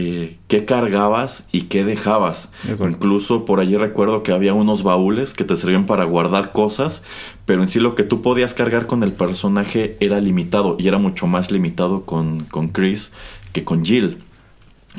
eh, 0.00 0.38
qué 0.48 0.64
cargabas 0.64 1.44
y 1.52 1.62
qué 1.62 1.84
dejabas. 1.84 2.50
Exacto. 2.62 2.88
Incluso 2.88 3.44
por 3.44 3.60
allí 3.60 3.76
recuerdo 3.76 4.22
que 4.22 4.32
había 4.32 4.54
unos 4.54 4.82
baúles 4.82 5.34
que 5.34 5.44
te 5.44 5.56
servían 5.56 5.84
para 5.84 6.04
guardar 6.04 6.52
cosas, 6.52 7.02
pero 7.44 7.62
en 7.62 7.68
sí 7.68 7.80
lo 7.80 7.94
que 7.94 8.02
tú 8.02 8.22
podías 8.22 8.54
cargar 8.54 8.86
con 8.86 9.02
el 9.02 9.12
personaje 9.12 9.96
era 10.00 10.20
limitado 10.20 10.76
y 10.78 10.88
era 10.88 10.98
mucho 10.98 11.26
más 11.26 11.50
limitado 11.50 12.04
con, 12.06 12.44
con 12.44 12.68
Chris 12.68 13.12
que 13.52 13.64
con 13.64 13.84
Jill. 13.84 14.18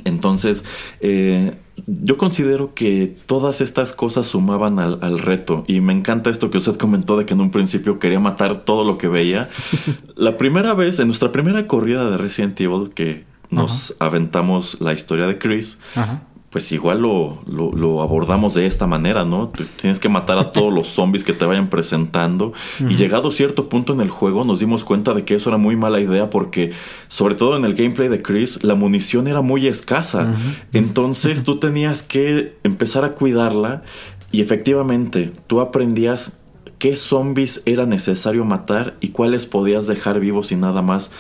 Entonces, 0.06 0.64
eh, 1.00 1.56
yo 1.88 2.18
considero 2.18 2.74
que 2.74 3.16
todas 3.26 3.60
estas 3.60 3.94
cosas 3.94 4.28
sumaban 4.28 4.80
al, 4.80 5.00
al 5.02 5.20
reto 5.20 5.64
y 5.68 5.82
me 5.82 5.94
encanta 5.94 6.30
esto 6.30 6.52
que 6.52 6.60
usted 6.60 6.76
comentó 6.76 7.18
de 7.18 7.26
que 7.26 7.34
en 7.34 7.42
un 7.42 7.50
principio 7.52 7.98
quería 7.98 8.20
matar 8.20 8.66
todo 8.66 8.86
lo 8.86 8.98
que 8.98 9.08
veía. 9.08 9.50
La 10.16 10.38
primera 10.38 10.74
vez, 10.74 11.00
en 11.00 11.08
nuestra 11.08 11.32
primera 11.32 11.68
corrida 11.68 12.10
de 12.10 12.18
Resident 12.18 12.60
Evil, 12.62 12.92
que 12.94 13.31
nos 13.52 13.96
aventamos 14.00 14.82
la 14.82 14.94
historia 14.94 15.28
de 15.28 15.38
Chris, 15.38 15.78
Ajá. 15.96 16.24
pues 16.50 16.72
igual 16.72 17.02
lo, 17.02 17.44
lo, 17.48 17.72
lo 17.74 18.02
abordamos 18.02 18.54
de 18.54 18.66
esta 18.66 18.88
manera, 18.88 19.26
¿no? 19.26 19.50
Tú 19.50 19.64
tienes 19.80 20.00
que 20.00 20.10
matar 20.10 20.38
a 20.38 20.52
todos 20.52 20.74
los 20.74 20.88
zombies 20.88 21.24
que 21.24 21.34
te 21.34 21.46
vayan 21.46 21.70
presentando. 21.70 22.54
Y 22.80 22.96
llegado 22.96 23.30
a 23.30 23.32
cierto 23.32 23.70
punto 23.70 23.94
en 23.94 24.02
el 24.02 24.10
juego 24.10 24.44
nos 24.44 24.60
dimos 24.60 24.84
cuenta 24.84 25.14
de 25.14 25.24
que 25.26 25.36
eso 25.36 25.50
era 25.50 25.58
muy 25.58 25.76
mala 25.76 26.00
idea 26.00 26.30
porque, 26.30 26.72
sobre 27.08 27.36
todo 27.36 27.56
en 27.58 27.66
el 27.66 27.76
gameplay 27.76 28.10
de 28.10 28.22
Chris, 28.22 28.64
la 28.64 28.76
munición 28.76 29.28
era 29.28 29.42
muy 29.42 29.68
escasa. 29.68 30.34
Entonces 30.74 31.44
tú 31.46 31.60
tenías 31.60 32.04
que 32.04 32.58
empezar 32.64 33.06
a 33.06 33.14
cuidarla 33.14 33.84
y 34.32 34.42
efectivamente 34.42 35.32
tú 35.48 35.60
aprendías 35.60 36.38
qué 36.80 36.96
zombies 36.96 37.62
era 37.66 37.86
necesario 37.86 38.44
matar 38.44 38.98
y 39.02 39.10
cuáles 39.10 39.46
podías 39.46 39.86
dejar 39.86 40.20
vivos 40.20 40.52
y 40.52 40.56
nada 40.56 40.82
más 40.82 41.12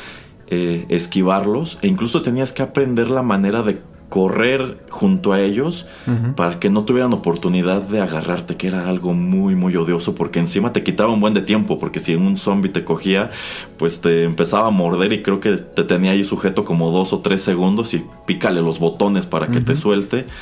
eh, 0.54 0.86
esquivarlos 0.90 1.80
e 1.82 1.88
incluso 1.88 2.22
tenías 2.22 2.52
que 2.52 2.62
aprender 2.62 3.10
la 3.10 3.24
manera 3.24 3.64
de 3.64 3.80
correr 4.10 4.84
junto 4.90 5.32
a 5.32 5.40
ellos 5.40 5.88
para 6.36 6.60
que 6.60 6.70
no 6.70 6.84
tuvieran 6.84 7.14
oportunidad 7.14 7.82
de 7.82 8.02
agarrarte, 8.02 8.58
que 8.58 8.68
era 8.68 8.90
algo 8.90 9.14
muy, 9.14 9.56
muy 9.56 9.74
odioso, 9.78 10.14
porque 10.16 10.40
encima 10.40 10.74
te 10.74 10.84
quitaba 10.84 11.14
un 11.14 11.22
buen 11.22 11.34
de 11.34 11.42
tiempo, 11.42 11.80
porque 11.80 12.02
si 12.02 12.16
un 12.16 12.38
zombie 12.38 12.70
te 12.70 12.84
cogía, 12.84 13.32
pues 13.78 14.02
te 14.02 14.26
empezaba 14.26 14.68
a 14.68 14.72
morder 14.72 15.14
y 15.14 15.24
creo 15.24 15.40
que 15.40 15.52
te 15.56 15.86
tenía 15.86 16.12
ahí 16.12 16.26
sujeto 16.26 16.66
como 16.66 16.92
dos 16.92 17.14
o 17.14 17.20
tres 17.20 17.42
segundos 17.42 17.94
y 17.94 18.04
pícale 18.26 18.62
los 18.62 18.80
botones 18.80 19.26
para 19.26 19.48
que 19.48 19.62
te 19.62 19.76
suelte. 19.76 20.28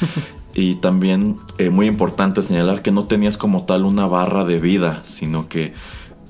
Y 0.52 0.76
también 0.76 1.38
eh, 1.60 1.70
muy 1.70 1.86
importante 1.86 2.42
señalar 2.42 2.82
que 2.82 2.92
no 2.92 3.06
tenías 3.06 3.38
como 3.38 3.66
tal 3.66 3.86
una 3.86 4.08
barra 4.08 4.46
de 4.46 4.60
vida, 4.60 5.04
sino 5.06 5.48
que 5.48 5.74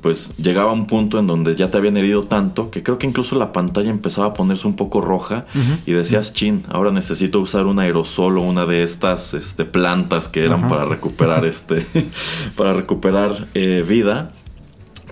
pues 0.02 0.34
llegaba 0.38 0.72
un 0.72 0.88
punto 0.88 1.20
en 1.20 1.28
donde 1.28 1.56
ya 1.56 1.70
te 1.70 1.78
habían 1.78 1.98
herido 1.98 2.24
tanto 2.24 2.72
que 2.72 2.84
creo 2.84 2.98
que 2.98 3.08
incluso 3.08 3.38
la 3.38 3.52
pantalla 3.52 3.90
empezaba 3.90 4.28
a 4.28 4.34
ponerse 4.34 4.68
un 4.68 4.76
poco 4.76 5.02
roja 5.02 5.46
y 5.86 5.92
decías, 5.92 6.34
chin, 6.34 6.64
ahora 6.70 6.92
necesito 6.92 7.40
usar 7.40 7.66
un 7.66 7.80
aerosol 7.80 8.38
o 8.38 8.42
una 8.42 8.66
de 8.66 8.84
estas 8.84 9.34
este, 9.34 9.66
plantas 9.66 10.28
que 10.28 10.46
eran 10.46 10.68
para 10.68 10.86
recuperar 10.86 11.46
este, 11.46 11.86
para 12.56 12.74
recuperar 12.74 13.48
eh, 13.54 13.84
vida. 13.88 14.32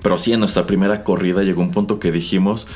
Pero 0.04 0.18
sí, 0.18 0.32
en 0.32 0.40
nuestra 0.40 0.66
primera 0.66 1.04
corrida 1.04 1.44
llegó 1.44 1.62
un 1.62 1.72
punto 1.72 2.00
que 2.00 2.12
dijimos, 2.12 2.68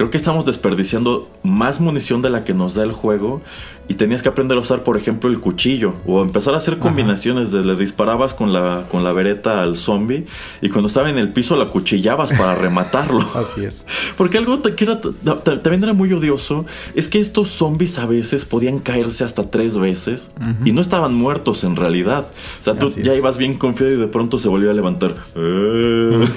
creo 0.00 0.10
que 0.10 0.16
estamos 0.16 0.46
desperdiciando 0.46 1.28
más 1.42 1.78
munición 1.78 2.22
de 2.22 2.30
la 2.30 2.42
que 2.42 2.54
nos 2.54 2.72
da 2.74 2.84
el 2.84 2.92
juego 2.92 3.42
y 3.86 3.94
tenías 3.94 4.22
que 4.22 4.30
aprender 4.30 4.56
a 4.56 4.60
usar, 4.62 4.82
por 4.82 4.96
ejemplo, 4.96 5.28
el 5.28 5.40
cuchillo 5.40 5.94
o 6.06 6.22
empezar 6.22 6.54
a 6.54 6.56
hacer 6.56 6.78
combinaciones 6.78 7.50
de 7.52 7.62
le 7.62 7.74
disparabas 7.76 8.32
con 8.32 8.50
la, 8.52 8.84
con 8.90 9.04
la 9.04 9.12
vereta 9.12 9.62
al 9.62 9.76
zombie 9.76 10.24
y 10.62 10.70
cuando 10.70 10.86
estaba 10.86 11.10
en 11.10 11.18
el 11.18 11.34
piso 11.34 11.54
la 11.56 11.66
cuchillabas 11.66 12.32
para 12.32 12.54
rematarlo. 12.54 13.26
Así 13.34 13.62
es. 13.64 13.86
Porque 14.16 14.38
algo 14.38 14.62
que 14.62 14.84
era- 14.84 15.02
ta- 15.02 15.42
ta- 15.42 15.60
también 15.60 15.82
era 15.84 15.92
muy 15.92 16.10
odioso 16.14 16.64
es 16.94 17.08
que 17.08 17.18
estos 17.18 17.48
zombies 17.48 17.98
a 17.98 18.06
veces 18.06 18.46
podían 18.46 18.78
caerse 18.78 19.22
hasta 19.24 19.50
tres 19.50 19.76
veces 19.76 20.30
y 20.64 20.72
no 20.72 20.80
estaban 20.80 21.12
muertos 21.12 21.62
en 21.64 21.76
realidad. 21.76 22.30
O 22.60 22.64
sea, 22.64 22.78
tú 22.78 22.86
Así 22.86 23.02
ya 23.02 23.12
es. 23.12 23.18
ibas 23.18 23.36
bien 23.36 23.58
confiado 23.58 23.92
y 23.92 23.96
de 23.96 24.06
pronto 24.08 24.38
se 24.38 24.48
volvió 24.48 24.70
a 24.70 24.74
levantar. 24.74 25.16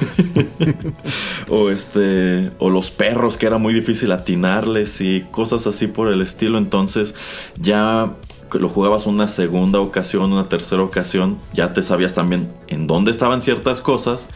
O 1.50 1.70
este. 1.70 2.50
O 2.58 2.70
los 2.70 2.90
perros 2.90 3.38
que 3.38 3.46
era 3.54 3.60
muy 3.60 3.76
difícil 3.76 4.12
atinarles 4.12 5.00
y 5.00 5.22
cosas 5.30 5.68
así 5.68 5.86
por 5.86 6.12
el 6.12 6.24
estilo. 6.24 6.58
Entonces, 6.58 7.14
ya 7.56 8.16
lo 8.52 8.68
jugabas 8.68 9.06
una 9.06 9.28
segunda 9.28 9.80
ocasión, 9.80 10.34
una 10.34 10.50
tercera 10.50 10.82
ocasión, 10.82 11.38
ya 11.54 11.72
te 11.72 11.84
sabías 11.84 12.16
también 12.16 12.52
en 12.68 12.88
dónde 12.88 13.12
estaban 13.12 13.44
ciertas 13.44 13.80
cosas 13.80 14.30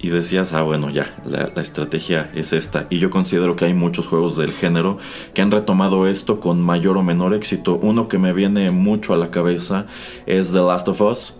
y 0.00 0.08
decías, 0.08 0.52
ah, 0.52 0.62
bueno, 0.62 0.90
ya, 0.90 1.14
la, 1.24 1.52
la 1.54 1.62
estrategia 1.62 2.32
es 2.34 2.52
esta. 2.52 2.88
Y 2.90 2.98
yo 2.98 3.08
considero 3.10 3.54
que 3.54 3.66
hay 3.66 3.74
muchos 3.74 4.08
juegos 4.08 4.36
del 4.36 4.50
género 4.50 4.98
que 5.32 5.42
han 5.42 5.52
retomado 5.52 6.08
esto 6.08 6.40
con 6.40 6.60
mayor 6.60 6.96
o 6.96 7.04
menor 7.04 7.34
éxito. 7.34 7.78
Uno 7.80 8.08
que 8.08 8.18
me 8.18 8.32
viene 8.32 8.72
mucho 8.72 9.14
a 9.14 9.16
la 9.16 9.30
cabeza 9.30 9.86
es 10.26 10.50
The 10.50 10.58
Last 10.58 10.88
of 10.88 11.00
Us. 11.02 11.36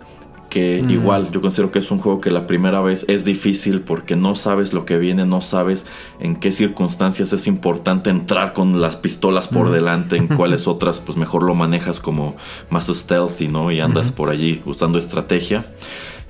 Que 0.51 0.83
igual 0.89 1.31
yo 1.31 1.39
considero 1.39 1.71
que 1.71 1.79
es 1.79 1.89
un 1.91 1.99
juego 1.99 2.19
que 2.19 2.29
la 2.29 2.45
primera 2.45 2.81
vez 2.81 3.05
es 3.07 3.23
difícil 3.23 3.79
porque 3.79 4.17
no 4.17 4.35
sabes 4.35 4.73
lo 4.73 4.83
que 4.85 4.97
viene, 4.97 5.25
no 5.25 5.39
sabes 5.39 5.85
en 6.19 6.35
qué 6.35 6.51
circunstancias 6.51 7.31
es 7.31 7.47
importante 7.47 8.09
entrar 8.09 8.51
con 8.51 8.81
las 8.81 8.97
pistolas 8.97 9.47
por 9.47 9.71
delante, 9.71 10.17
en 10.17 10.27
cuáles 10.37 10.67
otras 10.67 10.99
pues 10.99 11.17
mejor 11.17 11.43
lo 11.43 11.55
manejas 11.55 12.01
como 12.01 12.35
más 12.69 12.87
stealthy, 12.87 13.47
¿no? 13.47 13.71
Y 13.71 13.79
andas 13.79 14.11
por 14.11 14.29
allí 14.29 14.61
usando 14.65 14.97
estrategia. 14.97 15.65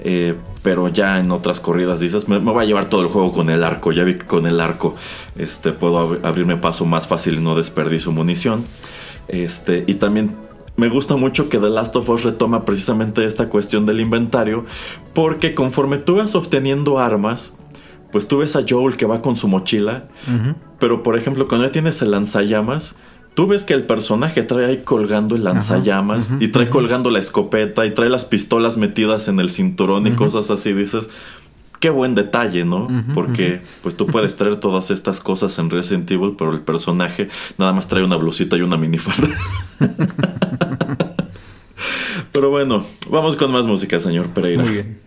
Eh, 0.03 0.35
pero 0.61 0.87
ya 0.87 1.19
en 1.19 1.31
otras 1.31 1.59
corridas 1.59 1.99
dices, 1.99 2.27
me, 2.27 2.39
me 2.39 2.51
voy 2.51 2.63
a 2.63 2.67
llevar 2.67 2.85
todo 2.89 3.01
el 3.01 3.07
juego 3.07 3.31
con 3.33 3.49
el 3.49 3.63
arco. 3.63 3.91
Ya 3.91 4.03
vi 4.03 4.15
que 4.19 4.25
con 4.27 4.45
el 4.45 4.59
arco 4.61 4.95
este, 5.35 5.71
puedo 5.73 5.97
ab- 5.99 6.19
abrirme 6.25 6.57
paso 6.57 6.85
más 6.85 7.07
fácil 7.07 7.35
y 7.35 7.39
no 7.39 7.55
desperdicio 7.55 8.11
munición. 8.11 8.65
Este, 9.27 9.83
y 9.87 9.95
también 9.95 10.35
me 10.81 10.89
gusta 10.89 11.15
mucho 11.15 11.47
que 11.47 11.59
The 11.59 11.69
Last 11.69 11.95
of 11.95 12.09
Us 12.09 12.23
retoma 12.23 12.65
precisamente 12.65 13.23
esta 13.23 13.49
cuestión 13.49 13.85
del 13.85 13.99
inventario, 13.99 14.65
porque 15.13 15.53
conforme 15.53 15.99
tú 15.99 16.15
vas 16.15 16.33
obteniendo 16.33 16.97
armas, 16.97 17.53
pues 18.11 18.27
tú 18.27 18.39
ves 18.39 18.55
a 18.55 18.61
Joel 18.67 18.97
que 18.97 19.05
va 19.05 19.21
con 19.21 19.35
su 19.35 19.47
mochila, 19.47 20.05
pero 20.79 21.03
por 21.03 21.15
ejemplo, 21.19 21.47
cuando 21.47 21.67
ya 21.67 21.71
tienes 21.71 22.01
el 22.01 22.09
lanzallamas, 22.09 22.95
tú 23.35 23.45
ves 23.45 23.63
que 23.63 23.75
el 23.75 23.85
personaje 23.85 24.41
trae 24.41 24.65
ahí 24.65 24.77
colgando 24.79 25.35
el 25.35 25.43
lanzallamas 25.43 26.31
y 26.39 26.47
trae 26.47 26.71
colgando 26.71 27.11
la 27.11 27.19
escopeta 27.19 27.85
y 27.85 27.91
trae 27.91 28.09
las 28.09 28.25
pistolas 28.25 28.77
metidas 28.77 29.27
en 29.27 29.39
el 29.39 29.51
cinturón 29.51 30.07
y 30.07 30.13
cosas 30.13 30.49
así, 30.49 30.73
dices. 30.73 31.11
Qué 31.81 31.89
buen 31.89 32.15
detalle, 32.15 32.63
¿no? 32.63 32.87
Porque 33.13 33.59
pues 33.81 33.97
tú 33.97 34.05
puedes 34.05 34.35
traer 34.37 34.57
todas 34.57 34.91
estas 34.91 35.19
cosas 35.19 35.57
en 35.59 35.69
Resident 35.69 36.09
Evil, 36.11 36.35
pero 36.37 36.53
el 36.53 36.61
personaje 36.61 37.27
nada 37.57 37.73
más 37.73 37.87
trae 37.87 38.05
una 38.05 38.15
blusita 38.15 38.55
y 38.55 38.61
una 38.61 38.77
minifalda. 38.77 39.35
pero 42.31 42.51
bueno, 42.51 42.85
vamos 43.09 43.35
con 43.35 43.51
más 43.51 43.65
música, 43.65 43.99
señor 43.99 44.27
Pereira. 44.27 44.63
Muy 44.63 44.73
bien. 44.73 44.99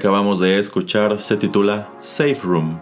Acabamos 0.00 0.40
de 0.40 0.58
escuchar 0.58 1.20
se 1.20 1.36
titula 1.36 1.90
Safe 2.00 2.38
Room. 2.42 2.80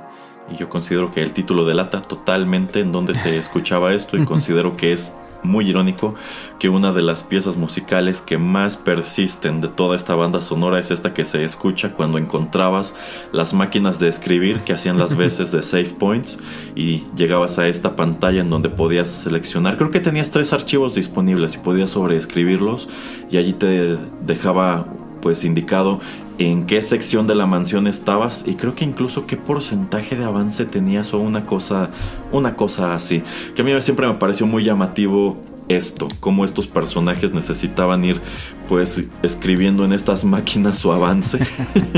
Y 0.53 0.57
yo 0.57 0.69
considero 0.69 1.11
que 1.11 1.21
el 1.21 1.33
título 1.33 1.65
delata 1.65 2.01
totalmente 2.01 2.79
en 2.79 2.93
donde 2.93 3.17
se 3.17 3.37
escuchaba 3.37 3.93
esto 3.93 4.17
y 4.17 4.25
considero 4.25 4.77
que 4.77 4.93
es 4.93 5.13
muy 5.43 5.69
irónico 5.69 6.15
que 6.61 6.69
una 6.69 6.93
de 6.93 7.03
las 7.03 7.25
piezas 7.25 7.57
musicales 7.57 8.21
que 8.21 8.39
más 8.39 8.77
persisten 8.77 9.61
de 9.61 9.67
toda 9.67 9.97
esta 9.97 10.15
banda 10.15 10.41
sonora 10.41 10.79
es 10.79 10.93
esta 10.93 11.13
que 11.13 11.25
se 11.25 11.43
escucha 11.43 11.93
cuando 11.93 12.19
encontrabas 12.19 12.95
las 13.33 13.53
máquinas 13.53 13.99
de 13.99 14.07
escribir 14.07 14.61
que 14.61 14.73
hacían 14.73 14.97
las 14.97 15.17
veces 15.17 15.51
de 15.51 15.63
save 15.63 15.95
points 15.99 16.39
y 16.77 17.03
llegabas 17.17 17.59
a 17.59 17.67
esta 17.67 17.97
pantalla 17.97 18.43
en 18.43 18.51
donde 18.51 18.69
podías 18.69 19.09
seleccionar. 19.09 19.77
Creo 19.77 19.91
que 19.91 19.99
tenías 19.99 20.31
tres 20.31 20.53
archivos 20.53 20.95
disponibles 20.95 21.57
y 21.57 21.59
podías 21.59 21.91
sobreescribirlos 21.91 22.89
y 23.29 23.39
allí 23.39 23.55
te 23.55 23.99
dejaba 24.25 24.87
pues 25.29 25.45
indicado 25.45 26.01
en 26.39 26.65
qué 26.65 26.81
sección 26.81 27.27
de 27.27 27.35
la 27.35 27.45
mansión 27.45 27.87
estabas 27.87 28.45
y 28.47 28.55
creo 28.55 28.75
que 28.75 28.83
incluso 28.83 29.27
qué 29.27 29.37
porcentaje 29.37 30.17
de 30.17 30.25
avance 30.25 30.65
tenías 30.65 31.13
o 31.13 31.19
una 31.19 31.45
cosa 31.45 31.91
una 32.33 32.57
cosa 32.57 32.95
así. 32.95 33.23
Que 33.55 33.61
a 33.61 33.65
mí 33.67 33.79
siempre 33.83 34.07
me 34.07 34.15
pareció 34.15 34.47
muy 34.47 34.65
llamativo 34.65 35.37
esto 35.69 36.09
cómo 36.21 36.47
estos 36.47 36.67
personajes 36.67 37.35
necesitaban 37.35 38.03
ir 38.05 38.23
pues 38.69 39.05
escribiendo 39.23 39.85
en 39.85 39.93
estas 39.93 40.25
máquinas 40.25 40.79
su 40.79 40.93
avance. 40.93 41.41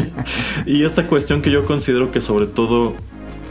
Y 0.67 0.83
esta 0.83 1.07
cuestión 1.07 1.41
que 1.41 1.53
yo 1.53 1.65
considero 1.65 2.11
que 2.11 2.21
sobre 2.21 2.47
todo 2.47 2.95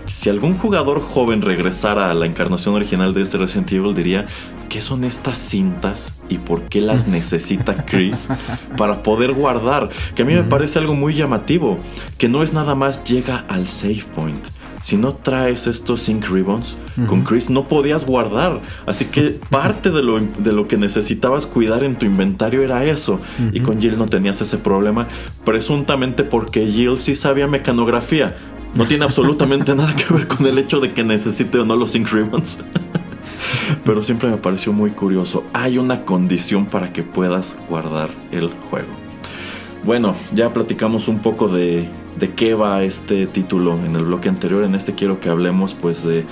si 0.07 0.29
algún 0.29 0.57
jugador 0.57 0.99
joven 0.99 1.41
regresara 1.41 2.11
a 2.11 2.13
la 2.13 2.25
encarnación 2.25 2.75
original 2.75 3.13
de 3.13 3.21
este 3.21 3.37
Resident 3.37 3.71
Evil 3.71 3.93
diría 3.93 4.25
¿qué 4.69 4.79
son 4.79 5.03
estas 5.03 5.37
cintas 5.37 6.13
y 6.29 6.37
por 6.37 6.63
qué 6.63 6.79
las 6.79 7.07
necesita 7.07 7.85
Chris 7.85 8.29
para 8.77 9.03
poder 9.03 9.33
guardar? 9.33 9.89
Que 10.15 10.21
a 10.21 10.25
mí 10.25 10.33
me 10.33 10.43
parece 10.43 10.79
algo 10.79 10.93
muy 10.93 11.15
llamativo, 11.15 11.79
que 12.17 12.29
no 12.29 12.43
es 12.43 12.53
nada 12.53 12.75
más 12.75 13.03
llega 13.03 13.45
al 13.49 13.67
save 13.67 14.05
point. 14.15 14.45
Si 14.81 14.95
no 14.95 15.13
traes 15.13 15.67
estos 15.67 16.03
Sync 16.03 16.29
Ribbons, 16.29 16.77
con 17.07 17.23
Chris 17.23 17.49
no 17.49 17.67
podías 17.67 18.05
guardar. 18.05 18.61
Así 18.85 19.05
que 19.05 19.37
parte 19.49 19.91
de 19.91 20.01
lo, 20.01 20.21
de 20.21 20.53
lo 20.53 20.69
que 20.69 20.77
necesitabas 20.77 21.45
cuidar 21.45 21.83
en 21.83 21.97
tu 21.97 22.05
inventario 22.05 22.63
era 22.63 22.85
eso. 22.85 23.19
Y 23.51 23.59
con 23.59 23.81
Jill 23.81 23.97
no 23.97 24.05
tenías 24.05 24.39
ese 24.39 24.57
problema, 24.57 25.09
presuntamente 25.43 26.23
porque 26.23 26.65
Jill 26.65 26.97
sí 26.97 27.15
sabía 27.15 27.45
mecanografía. 27.45 28.37
No 28.73 28.87
tiene 28.87 29.03
absolutamente 29.03 29.75
nada 29.75 29.93
que 29.95 30.13
ver 30.13 30.27
con 30.27 30.45
el 30.45 30.57
hecho 30.57 30.79
de 30.79 30.93
que 30.93 31.03
necesite 31.03 31.59
o 31.59 31.65
no 31.65 31.75
los 31.75 31.91
Sync 31.91 32.09
Ribbons. 32.09 32.59
Pero 33.83 34.03
siempre 34.03 34.29
me 34.29 34.37
pareció 34.37 34.73
muy 34.73 34.91
curioso. 34.91 35.43
Hay 35.53 35.77
una 35.77 36.05
condición 36.05 36.65
para 36.65 36.93
que 36.93 37.03
puedas 37.03 37.55
guardar 37.69 38.09
el 38.31 38.49
juego. 38.49 38.89
Bueno, 39.83 40.15
ya 40.33 40.51
platicamos 40.51 41.07
un 41.07 41.19
poco 41.19 41.47
de, 41.47 41.87
de 42.17 42.33
qué 42.33 42.53
va 42.53 42.83
este 42.83 43.27
título 43.27 43.77
en 43.85 43.95
el 43.95 44.03
bloque 44.03 44.29
anterior. 44.29 44.63
En 44.63 44.75
este 44.75 44.93
quiero 44.93 45.19
que 45.19 45.29
hablemos 45.29 45.73
pues 45.73 46.03
de 46.03 46.25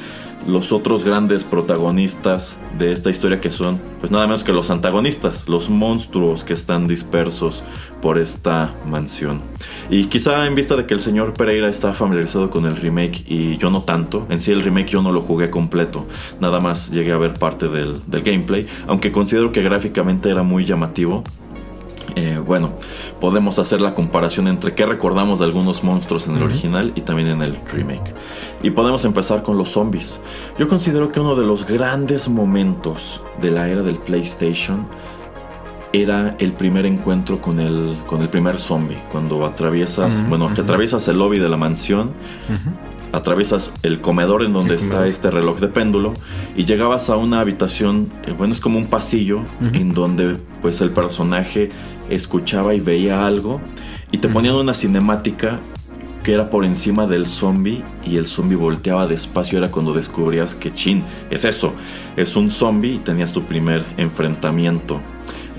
los 0.47 0.71
otros 0.71 1.03
grandes 1.03 1.43
protagonistas 1.43 2.57
de 2.79 2.93
esta 2.93 3.09
historia 3.09 3.41
que 3.41 3.51
son 3.51 3.79
pues 3.99 4.11
nada 4.11 4.25
menos 4.27 4.43
que 4.43 4.53
los 4.53 4.69
antagonistas, 4.69 5.47
los 5.47 5.69
monstruos 5.69 6.43
que 6.43 6.53
están 6.53 6.87
dispersos 6.87 7.63
por 8.01 8.17
esta 8.17 8.73
mansión. 8.85 9.41
Y 9.89 10.05
quizá 10.05 10.45
en 10.45 10.55
vista 10.55 10.75
de 10.75 10.85
que 10.85 10.93
el 10.93 10.99
señor 10.99 11.33
Pereira 11.33 11.67
está 11.67 11.93
familiarizado 11.93 12.49
con 12.49 12.65
el 12.65 12.75
remake 12.75 13.23
y 13.27 13.57
yo 13.57 13.69
no 13.69 13.83
tanto, 13.83 14.25
en 14.29 14.39
sí 14.39 14.51
el 14.51 14.63
remake 14.63 14.91
yo 14.91 15.01
no 15.01 15.11
lo 15.11 15.21
jugué 15.21 15.49
completo, 15.49 16.05
nada 16.39 16.59
más 16.59 16.91
llegué 16.91 17.11
a 17.11 17.17
ver 17.17 17.33
parte 17.33 17.67
del, 17.67 18.01
del 18.07 18.21
gameplay, 18.21 18.67
aunque 18.87 19.11
considero 19.11 19.51
que 19.51 19.61
gráficamente 19.61 20.29
era 20.29 20.43
muy 20.43 20.65
llamativo. 20.65 21.23
Eh, 22.17 22.39
bueno, 22.43 22.71
podemos 23.21 23.59
hacer 23.59 23.79
la 23.79 23.93
comparación 23.93 24.47
entre 24.47 24.73
qué 24.73 24.87
recordamos 24.87 25.37
de 25.37 25.45
algunos 25.45 25.83
monstruos 25.83 26.25
en 26.25 26.35
el 26.35 26.41
original 26.41 26.91
y 26.95 27.01
también 27.01 27.27
en 27.27 27.43
el 27.43 27.59
remake. 27.71 28.15
Y 28.63 28.71
podemos 28.71 29.05
empezar 29.05 29.43
con 29.43 29.55
los 29.55 29.69
zombies. 29.69 30.19
Yo 30.57 30.67
considero 30.67 31.11
que 31.11 31.19
uno 31.19 31.35
de 31.35 31.45
los 31.45 31.67
grandes 31.67 32.27
momentos 32.27 33.21
de 33.39 33.51
la 33.51 33.69
era 33.69 33.83
del 33.83 33.99
PlayStation 33.99 34.87
era 35.93 36.35
el 36.39 36.53
primer 36.53 36.87
encuentro 36.87 37.39
con 37.39 37.59
el, 37.59 37.99
con 38.07 38.23
el 38.23 38.29
primer 38.29 38.57
zombie. 38.57 38.97
Cuando 39.11 39.45
atraviesas, 39.45 40.27
bueno, 40.27 40.51
que 40.55 40.61
atraviesas 40.61 41.07
el 41.07 41.19
lobby 41.19 41.37
de 41.37 41.49
la 41.49 41.57
mansión, 41.57 42.13
atraviesas 43.11 43.71
el 43.83 44.01
comedor 44.01 44.43
en 44.43 44.53
donde 44.53 44.73
El 44.73 44.79
está 44.79 44.89
comedor. 44.89 45.07
este 45.07 45.31
reloj 45.31 45.59
de 45.59 45.67
péndulo 45.67 46.13
y 46.55 46.65
llegabas 46.65 47.09
a 47.09 47.15
una 47.15 47.39
habitación, 47.39 48.09
eh, 48.25 48.33
bueno, 48.37 48.53
es 48.53 48.59
como 48.59 48.77
un 48.77 48.87
pasillo 48.87 49.41
en 49.73 49.93
donde 49.93 50.37
pues 50.61 50.81
el 50.81 50.91
personaje 50.91 51.69
escuchaba 52.09 52.73
y 52.73 52.79
veía 52.79 53.25
algo 53.25 53.61
y 54.11 54.17
te 54.19 54.27
ponían 54.27 54.55
una 54.55 54.73
cinemática 54.73 55.59
que 56.23 56.33
era 56.33 56.49
por 56.49 56.65
encima 56.65 57.07
del 57.07 57.25
zombie 57.25 57.83
y 58.05 58.17
el 58.17 58.27
zombie 58.27 58.57
volteaba 58.57 59.07
despacio 59.07 59.57
era 59.57 59.71
cuando 59.71 59.93
descubrías 59.93 60.55
que 60.55 60.73
chin, 60.73 61.03
es 61.29 61.45
eso, 61.45 61.73
es 62.17 62.35
un 62.35 62.51
zombie 62.51 62.95
y 62.95 62.97
tenías 62.99 63.31
tu 63.31 63.43
primer 63.43 63.85
enfrentamiento. 63.95 64.99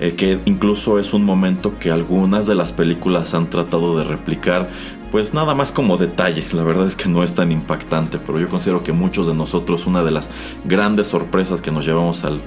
Eh, 0.01 0.15
que 0.15 0.39
incluso 0.45 0.97
es 0.97 1.13
un 1.13 1.25
momento 1.25 1.77
que 1.77 1.91
algunas 1.91 2.47
de 2.47 2.55
las 2.55 2.71
películas 2.71 3.33
han 3.33 3.49
tratado 3.49 3.97
de 3.97 4.05
replicar, 4.05 4.69
pues 5.11 5.33
nada 5.33 5.55
más 5.55 5.73
como 5.73 5.97
detalle, 5.97 6.45
la 6.53 6.63
verdad 6.63 6.85
es 6.85 6.95
que 6.95 7.09
no 7.09 7.21
es 7.21 7.33
tan 7.33 7.51
impactante, 7.51 8.17
pero 8.17 8.39
yo 8.39 8.47
considero 8.47 8.81
que 8.83 8.93
muchos 8.93 9.27
de 9.27 9.33
nosotros 9.33 9.87
una 9.87 10.03
de 10.03 10.11
las 10.11 10.29
grandes 10.63 11.07
sorpresas 11.07 11.61
que 11.61 11.71
nos 11.71 11.85
llevamos 11.85 12.23
al 12.23 12.39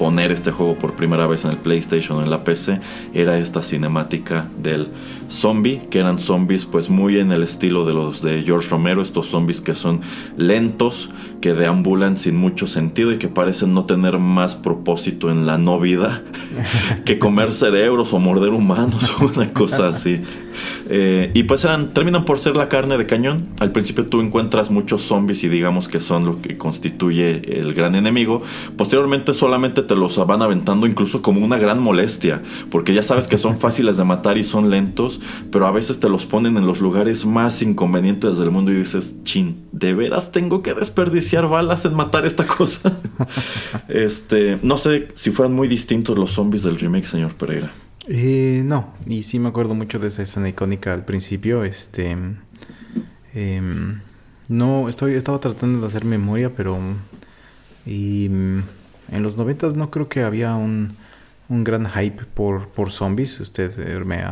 poner 0.00 0.32
este 0.32 0.50
juego 0.50 0.78
por 0.78 0.94
primera 0.94 1.26
vez 1.26 1.44
en 1.44 1.50
el 1.50 1.58
PlayStation 1.58 2.16
o 2.16 2.22
en 2.22 2.30
la 2.30 2.42
PC 2.42 2.80
era 3.12 3.38
esta 3.38 3.60
cinemática 3.60 4.48
del 4.56 4.88
zombie, 5.28 5.82
que 5.90 5.98
eran 5.98 6.18
zombies 6.18 6.64
pues 6.64 6.88
muy 6.88 7.20
en 7.20 7.32
el 7.32 7.42
estilo 7.42 7.84
de 7.84 7.92
los 7.92 8.22
de 8.22 8.42
George 8.42 8.70
Romero, 8.70 9.02
estos 9.02 9.26
zombies 9.26 9.60
que 9.60 9.74
son 9.74 10.00
lentos, 10.38 11.10
que 11.42 11.52
deambulan 11.52 12.16
sin 12.16 12.34
mucho 12.34 12.66
sentido 12.66 13.12
y 13.12 13.18
que 13.18 13.28
parecen 13.28 13.74
no 13.74 13.84
tener 13.84 14.18
más 14.18 14.54
propósito 14.54 15.30
en 15.30 15.44
la 15.44 15.58
no 15.58 15.78
vida 15.78 16.22
que 17.04 17.18
comer 17.18 17.52
cerebros 17.52 18.14
o 18.14 18.18
morder 18.18 18.54
humanos 18.54 19.12
o 19.20 19.26
una 19.26 19.52
cosa 19.52 19.88
así. 19.88 20.22
Eh, 20.88 21.30
y 21.34 21.44
pues 21.44 21.64
eran, 21.64 21.94
terminan 21.94 22.24
por 22.24 22.38
ser 22.38 22.56
la 22.56 22.68
carne 22.68 22.98
de 22.98 23.06
cañón. 23.06 23.48
Al 23.60 23.72
principio 23.72 24.06
tú 24.06 24.20
encuentras 24.20 24.70
muchos 24.70 25.02
zombies 25.02 25.44
y 25.44 25.48
digamos 25.48 25.88
que 25.88 26.00
son 26.00 26.24
lo 26.24 26.40
que 26.40 26.56
constituye 26.56 27.60
el 27.60 27.74
gran 27.74 27.94
enemigo. 27.94 28.42
Posteriormente 28.76 29.34
solamente 29.34 29.82
te 29.82 29.94
los 29.94 30.16
van 30.26 30.42
aventando 30.42 30.86
incluso 30.86 31.22
como 31.22 31.44
una 31.44 31.58
gran 31.58 31.80
molestia, 31.82 32.42
porque 32.70 32.94
ya 32.94 33.02
sabes 33.02 33.26
que 33.26 33.38
son 33.38 33.56
fáciles 33.58 33.96
de 33.96 34.04
matar 34.04 34.38
y 34.38 34.44
son 34.44 34.70
lentos, 34.70 35.20
pero 35.50 35.66
a 35.66 35.70
veces 35.70 36.00
te 36.00 36.08
los 36.08 36.26
ponen 36.26 36.56
en 36.56 36.66
los 36.66 36.80
lugares 36.80 37.26
más 37.26 37.62
inconvenientes 37.62 38.38
del 38.38 38.50
mundo 38.50 38.72
y 38.72 38.76
dices, 38.76 39.16
chin, 39.24 39.62
¿de 39.72 39.94
veras 39.94 40.32
tengo 40.32 40.62
que 40.62 40.74
desperdiciar 40.74 41.48
balas 41.48 41.84
en 41.84 41.94
matar 41.94 42.26
esta 42.26 42.46
cosa? 42.46 42.98
este, 43.88 44.58
no 44.62 44.76
sé 44.76 45.08
si 45.14 45.30
fueran 45.30 45.54
muy 45.54 45.68
distintos 45.68 46.18
los 46.18 46.32
zombies 46.32 46.62
del 46.62 46.78
remake, 46.78 47.06
señor 47.06 47.34
Pereira. 47.34 47.70
Eh, 48.12 48.62
no, 48.64 48.92
y 49.06 49.22
sí 49.22 49.38
me 49.38 49.50
acuerdo 49.50 49.76
mucho 49.76 50.00
de 50.00 50.08
esa 50.08 50.22
escena 50.22 50.48
icónica 50.48 50.92
al 50.92 51.04
principio. 51.04 51.62
Este. 51.62 52.16
em, 53.34 54.00
no, 54.48 54.88
estoy, 54.88 55.14
estaba 55.14 55.38
tratando 55.38 55.80
de 55.80 55.86
hacer 55.86 56.04
memoria, 56.04 56.52
pero. 56.54 56.76
Y, 57.86 58.28
mm, 58.28 58.62
en 59.12 59.22
los 59.22 59.36
noventas 59.36 59.74
no 59.74 59.90
creo 59.92 60.08
que 60.08 60.22
había 60.24 60.56
un, 60.56 60.92
un 61.48 61.64
gran 61.64 61.88
hype 61.88 62.24
por, 62.34 62.68
por 62.68 62.90
zombies. 62.90 63.38
Usted 63.38 63.72
eh, 63.78 64.04
me, 64.04 64.24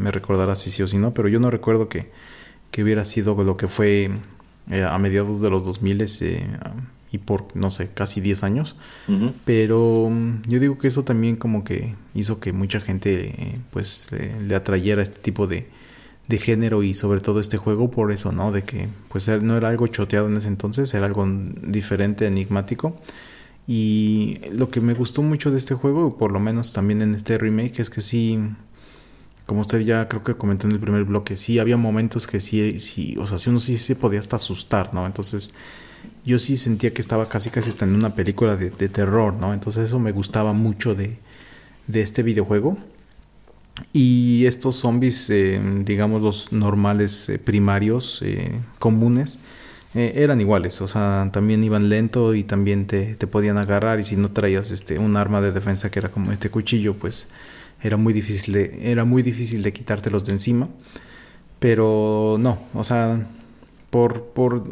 me 0.00 0.10
recordará 0.12 0.54
si 0.54 0.70
sí 0.70 0.82
o 0.84 0.88
si 0.88 0.98
no, 0.98 1.12
pero 1.12 1.28
yo 1.28 1.40
no 1.40 1.50
recuerdo 1.50 1.88
que, 1.88 2.12
que 2.70 2.84
hubiera 2.84 3.04
sido 3.04 3.34
lo 3.42 3.56
que 3.56 3.66
fue 3.68 4.10
eh, 4.70 4.82
a 4.82 4.98
mediados 4.98 5.40
de 5.40 5.50
los 5.50 5.64
2000 5.64 6.00
eh, 6.20 6.46
y 7.12 7.18
por, 7.18 7.46
no 7.54 7.70
sé, 7.70 7.90
casi 7.92 8.20
10 8.20 8.44
años. 8.44 8.76
Pero 9.44 10.08
mm, 10.10 10.42
yo 10.48 10.58
digo 10.58 10.78
que 10.78 10.88
eso 10.88 11.04
también 11.04 11.36
como 11.36 11.64
que 11.64 11.94
hizo 12.14 12.40
que 12.40 12.52
mucha 12.52 12.80
gente 12.80 13.34
eh, 13.36 13.58
pues 13.70 14.08
le, 14.10 14.54
atrayera 14.54 15.02
este 15.02 15.18
tipo 15.18 15.46
de, 15.46 15.68
de 16.28 16.38
género 16.38 16.82
y 16.82 16.94
sobre 16.94 17.20
todo 17.20 17.40
este 17.40 17.56
juego 17.56 17.90
por 17.90 18.10
eso, 18.10 18.32
¿no? 18.32 18.52
De 18.52 18.62
que 18.62 18.88
pues 19.10 19.28
no 19.28 19.56
era 19.56 19.68
algo 19.68 19.86
choteado 19.86 20.28
en 20.28 20.36
ese 20.36 20.48
entonces, 20.48 20.92
era 20.94 21.06
algo 21.06 21.26
diferente, 21.62 22.26
enigmático. 22.26 22.98
Y 23.66 24.40
lo 24.52 24.70
que 24.70 24.80
me 24.80 24.94
gustó 24.94 25.22
mucho 25.22 25.50
de 25.50 25.58
este 25.58 25.74
juego, 25.74 26.18
por 26.18 26.32
lo 26.32 26.40
menos 26.40 26.72
también 26.72 27.00
en 27.00 27.14
este 27.14 27.38
remake, 27.38 27.80
es 27.80 27.90
que 27.90 28.02
sí, 28.02 28.38
como 29.46 29.60
usted 29.60 29.80
ya 29.80 30.08
creo 30.08 30.22
que 30.22 30.34
comentó 30.34 30.66
en 30.66 30.72
el 30.72 30.80
primer 30.80 31.04
bloque, 31.04 31.36
sí 31.36 31.58
había 31.58 31.76
momentos 31.76 32.26
que 32.26 32.40
sí, 32.40 32.80
sí 32.80 33.16
o 33.18 33.26
sea, 33.26 33.38
sí 33.38 33.50
uno 33.50 33.60
sí 33.60 33.78
se 33.78 33.94
podía 33.94 34.20
hasta 34.20 34.36
asustar, 34.36 34.94
¿no? 34.94 35.06
Entonces 35.06 35.50
yo 36.24 36.38
sí 36.38 36.56
sentía 36.56 36.92
que 36.92 37.02
estaba 37.02 37.28
casi 37.28 37.50
casi 37.50 37.68
hasta 37.68 37.84
en 37.84 37.94
una 37.94 38.14
película 38.14 38.56
de, 38.56 38.70
terror, 38.70 39.34
¿no? 39.34 39.52
Entonces 39.52 39.86
eso 39.86 39.98
me 39.98 40.12
gustaba 40.12 40.52
mucho 40.52 40.94
de, 40.94 41.18
de 41.86 42.00
este 42.00 42.22
videojuego. 42.22 42.78
Y 43.92 44.46
estos 44.46 44.76
zombies, 44.76 45.28
eh, 45.30 45.60
digamos 45.84 46.22
los 46.22 46.52
normales 46.52 47.28
eh, 47.28 47.38
primarios, 47.38 48.20
eh, 48.22 48.60
comunes, 48.78 49.38
eran 49.94 50.40
iguales. 50.40 50.80
O 50.80 50.88
sea, 50.88 51.28
también 51.32 51.62
iban 51.62 51.88
lento 51.88 52.34
y 52.34 52.42
también 52.42 52.86
te, 52.86 53.14
te 53.14 53.26
podían 53.26 53.58
agarrar. 53.58 54.00
Y 54.00 54.04
si 54.04 54.16
no 54.16 54.30
traías 54.30 54.70
este, 54.72 54.98
un 54.98 55.16
arma 55.16 55.40
de 55.40 55.52
defensa 55.52 55.90
que 55.90 56.00
era 56.00 56.10
como 56.10 56.32
este 56.32 56.50
cuchillo, 56.50 56.94
pues 56.94 57.28
era 57.84 57.96
muy 57.96 58.12
difícil 58.12 58.54
de, 58.54 58.90
era 58.90 59.04
muy 59.04 59.22
difícil 59.22 59.62
de 59.62 59.72
quitártelos 59.72 60.24
de 60.24 60.32
encima. 60.32 60.68
Pero 61.60 62.36
no, 62.40 62.58
o 62.74 62.82
sea, 62.82 63.26
por, 63.90 64.24
por 64.24 64.64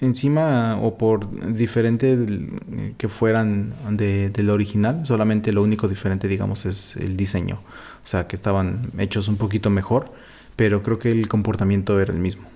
encima 0.00 0.78
o 0.80 0.96
por 0.96 1.28
diferente 1.54 2.16
que 2.96 3.08
fueran 3.08 3.74
de, 3.90 4.30
del 4.30 4.50
original, 4.50 5.04
solamente 5.04 5.52
lo 5.52 5.62
único 5.62 5.88
diferente, 5.88 6.28
digamos, 6.28 6.64
es 6.64 6.96
el 6.96 7.16
diseño. 7.16 7.56
O 7.56 8.06
sea, 8.06 8.28
que 8.28 8.36
estaban 8.36 8.92
hechos 8.98 9.28
un 9.28 9.36
poquito 9.36 9.68
mejor, 9.68 10.12
pero 10.54 10.82
creo 10.82 10.98
que 10.98 11.10
el 11.10 11.26
comportamiento 11.26 12.00
era 12.00 12.12
el 12.12 12.20
mismo. 12.20 12.46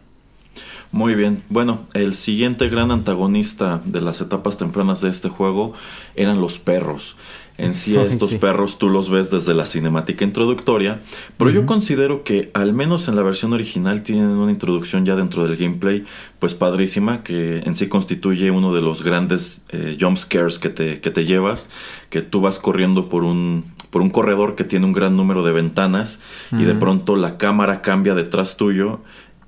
Muy 0.92 1.14
bien. 1.14 1.42
Bueno, 1.48 1.86
el 1.94 2.14
siguiente 2.14 2.68
gran 2.68 2.90
antagonista 2.90 3.80
de 3.86 4.02
las 4.02 4.20
etapas 4.20 4.58
tempranas 4.58 5.00
de 5.00 5.08
este 5.08 5.30
juego 5.30 5.72
eran 6.14 6.40
los 6.40 6.58
perros. 6.58 7.16
En 7.62 7.74
sí, 7.74 7.96
estos 8.08 8.30
sí. 8.30 8.38
perros 8.38 8.78
tú 8.78 8.88
los 8.88 9.08
ves 9.08 9.30
desde 9.30 9.54
la 9.54 9.64
cinemática 9.64 10.24
introductoria, 10.24 11.00
pero 11.38 11.50
yo 11.50 11.64
considero 11.64 12.24
que 12.24 12.50
al 12.54 12.72
menos 12.72 13.08
en 13.08 13.16
la 13.16 13.22
versión 13.22 13.52
original 13.52 14.02
tienen 14.02 14.28
una 14.28 14.50
introducción 14.50 15.06
ya 15.06 15.16
dentro 15.16 15.44
del 15.46 15.56
gameplay, 15.56 16.04
pues 16.38 16.54
padrísima, 16.54 17.22
que 17.22 17.58
en 17.58 17.74
sí 17.74 17.88
constituye 17.88 18.50
uno 18.50 18.74
de 18.74 18.80
los 18.80 19.02
grandes 19.02 19.60
eh, 19.70 19.96
jump 20.00 20.16
scares 20.16 20.58
que 20.58 20.68
te, 20.68 21.00
que 21.00 21.10
te 21.10 21.24
llevas, 21.24 21.68
que 22.10 22.20
tú 22.20 22.40
vas 22.40 22.58
corriendo 22.58 23.08
por 23.08 23.24
un, 23.24 23.64
por 23.90 24.02
un 24.02 24.10
corredor 24.10 24.56
que 24.56 24.64
tiene 24.64 24.86
un 24.86 24.92
gran 24.92 25.16
número 25.16 25.42
de 25.42 25.52
ventanas 25.52 26.18
y 26.50 26.64
de 26.64 26.74
pronto 26.74 27.14
la 27.14 27.36
cámara 27.36 27.82
cambia 27.82 28.14
detrás 28.14 28.56
tuyo 28.56 29.00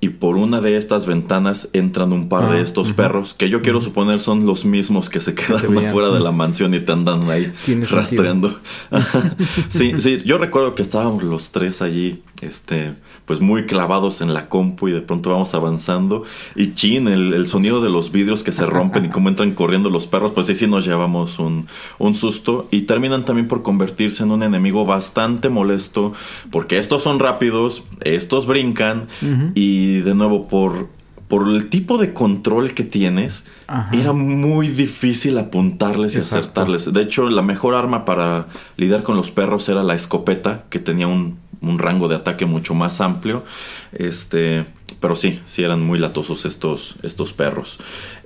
y 0.04 0.10
por 0.10 0.36
una 0.36 0.60
de 0.60 0.76
estas 0.76 1.06
ventanas 1.06 1.70
entran 1.72 2.12
un 2.12 2.28
par 2.28 2.50
de 2.50 2.58
Ah, 2.58 2.60
estos 2.60 2.92
perros 2.92 3.32
que 3.32 3.48
yo 3.48 3.62
quiero 3.62 3.80
suponer 3.80 4.20
son 4.20 4.44
los 4.44 4.66
mismos 4.66 5.08
que 5.08 5.18
se 5.18 5.34
quedaron 5.34 5.78
afuera 5.78 6.10
de 6.10 6.20
la 6.20 6.30
mansión 6.30 6.74
y 6.74 6.80
te 6.80 6.92
andan 6.92 7.30
ahí 7.30 7.50
rastreando. 7.90 8.58
sí, 9.68 9.94
sí, 10.00 10.22
yo 10.26 10.36
recuerdo 10.36 10.74
que 10.74 10.82
estábamos 10.82 11.22
los 11.22 11.52
tres 11.52 11.80
allí, 11.80 12.20
este, 12.44 12.94
pues 13.24 13.40
muy 13.40 13.64
clavados 13.64 14.20
en 14.20 14.34
la 14.34 14.48
compu 14.48 14.88
y 14.88 14.92
de 14.92 15.00
pronto 15.00 15.30
vamos 15.30 15.54
avanzando 15.54 16.24
y 16.54 16.74
chin, 16.74 17.08
el, 17.08 17.34
el 17.34 17.46
sonido 17.46 17.80
de 17.80 17.90
los 17.90 18.12
vidrios 18.12 18.42
que 18.42 18.52
se 18.52 18.66
rompen 18.66 19.06
y 19.06 19.08
cómo 19.08 19.28
entran 19.28 19.52
corriendo 19.52 19.90
los 19.90 20.06
perros, 20.06 20.32
pues 20.32 20.46
sí, 20.46 20.54
sí 20.54 20.66
nos 20.66 20.84
llevamos 20.84 21.38
un, 21.38 21.66
un 21.98 22.14
susto 22.14 22.68
y 22.70 22.82
terminan 22.82 23.24
también 23.24 23.48
por 23.48 23.62
convertirse 23.62 24.22
en 24.22 24.30
un 24.30 24.42
enemigo 24.42 24.84
bastante 24.84 25.48
molesto 25.48 26.12
porque 26.50 26.78
estos 26.78 27.02
son 27.02 27.18
rápidos, 27.18 27.82
estos 28.02 28.46
brincan 28.46 29.08
y 29.54 30.00
de 30.00 30.14
nuevo 30.14 30.48
por... 30.48 30.88
Por 31.24 31.48
el 31.48 31.70
tipo 31.70 31.96
de 31.96 32.12
control 32.12 32.74
que 32.74 32.84
tienes, 32.84 33.46
Ajá. 33.66 33.96
era 33.96 34.12
muy 34.12 34.68
difícil 34.68 35.38
apuntarles 35.38 36.14
y 36.14 36.18
acertarles. 36.18 36.92
De 36.92 37.00
hecho, 37.00 37.30
la 37.30 37.40
mejor 37.40 37.74
arma 37.74 38.04
para 38.04 38.46
lidiar 38.76 39.02
con 39.02 39.16
los 39.16 39.30
perros 39.30 39.66
era 39.70 39.82
la 39.82 39.94
escopeta, 39.94 40.64
que 40.68 40.78
tenía 40.78 41.08
un, 41.08 41.38
un 41.68 41.78
rango 41.78 42.08
de 42.08 42.16
ataque 42.16 42.46
mucho 42.46 42.74
más 42.74 43.00
amplio. 43.00 43.44
Este, 43.92 44.66
pero 45.00 45.16
sí, 45.16 45.40
sí 45.46 45.62
eran 45.62 45.82
muy 45.82 45.98
latosos 45.98 46.44
estos, 46.44 46.96
estos 47.02 47.32
perros. 47.32 47.78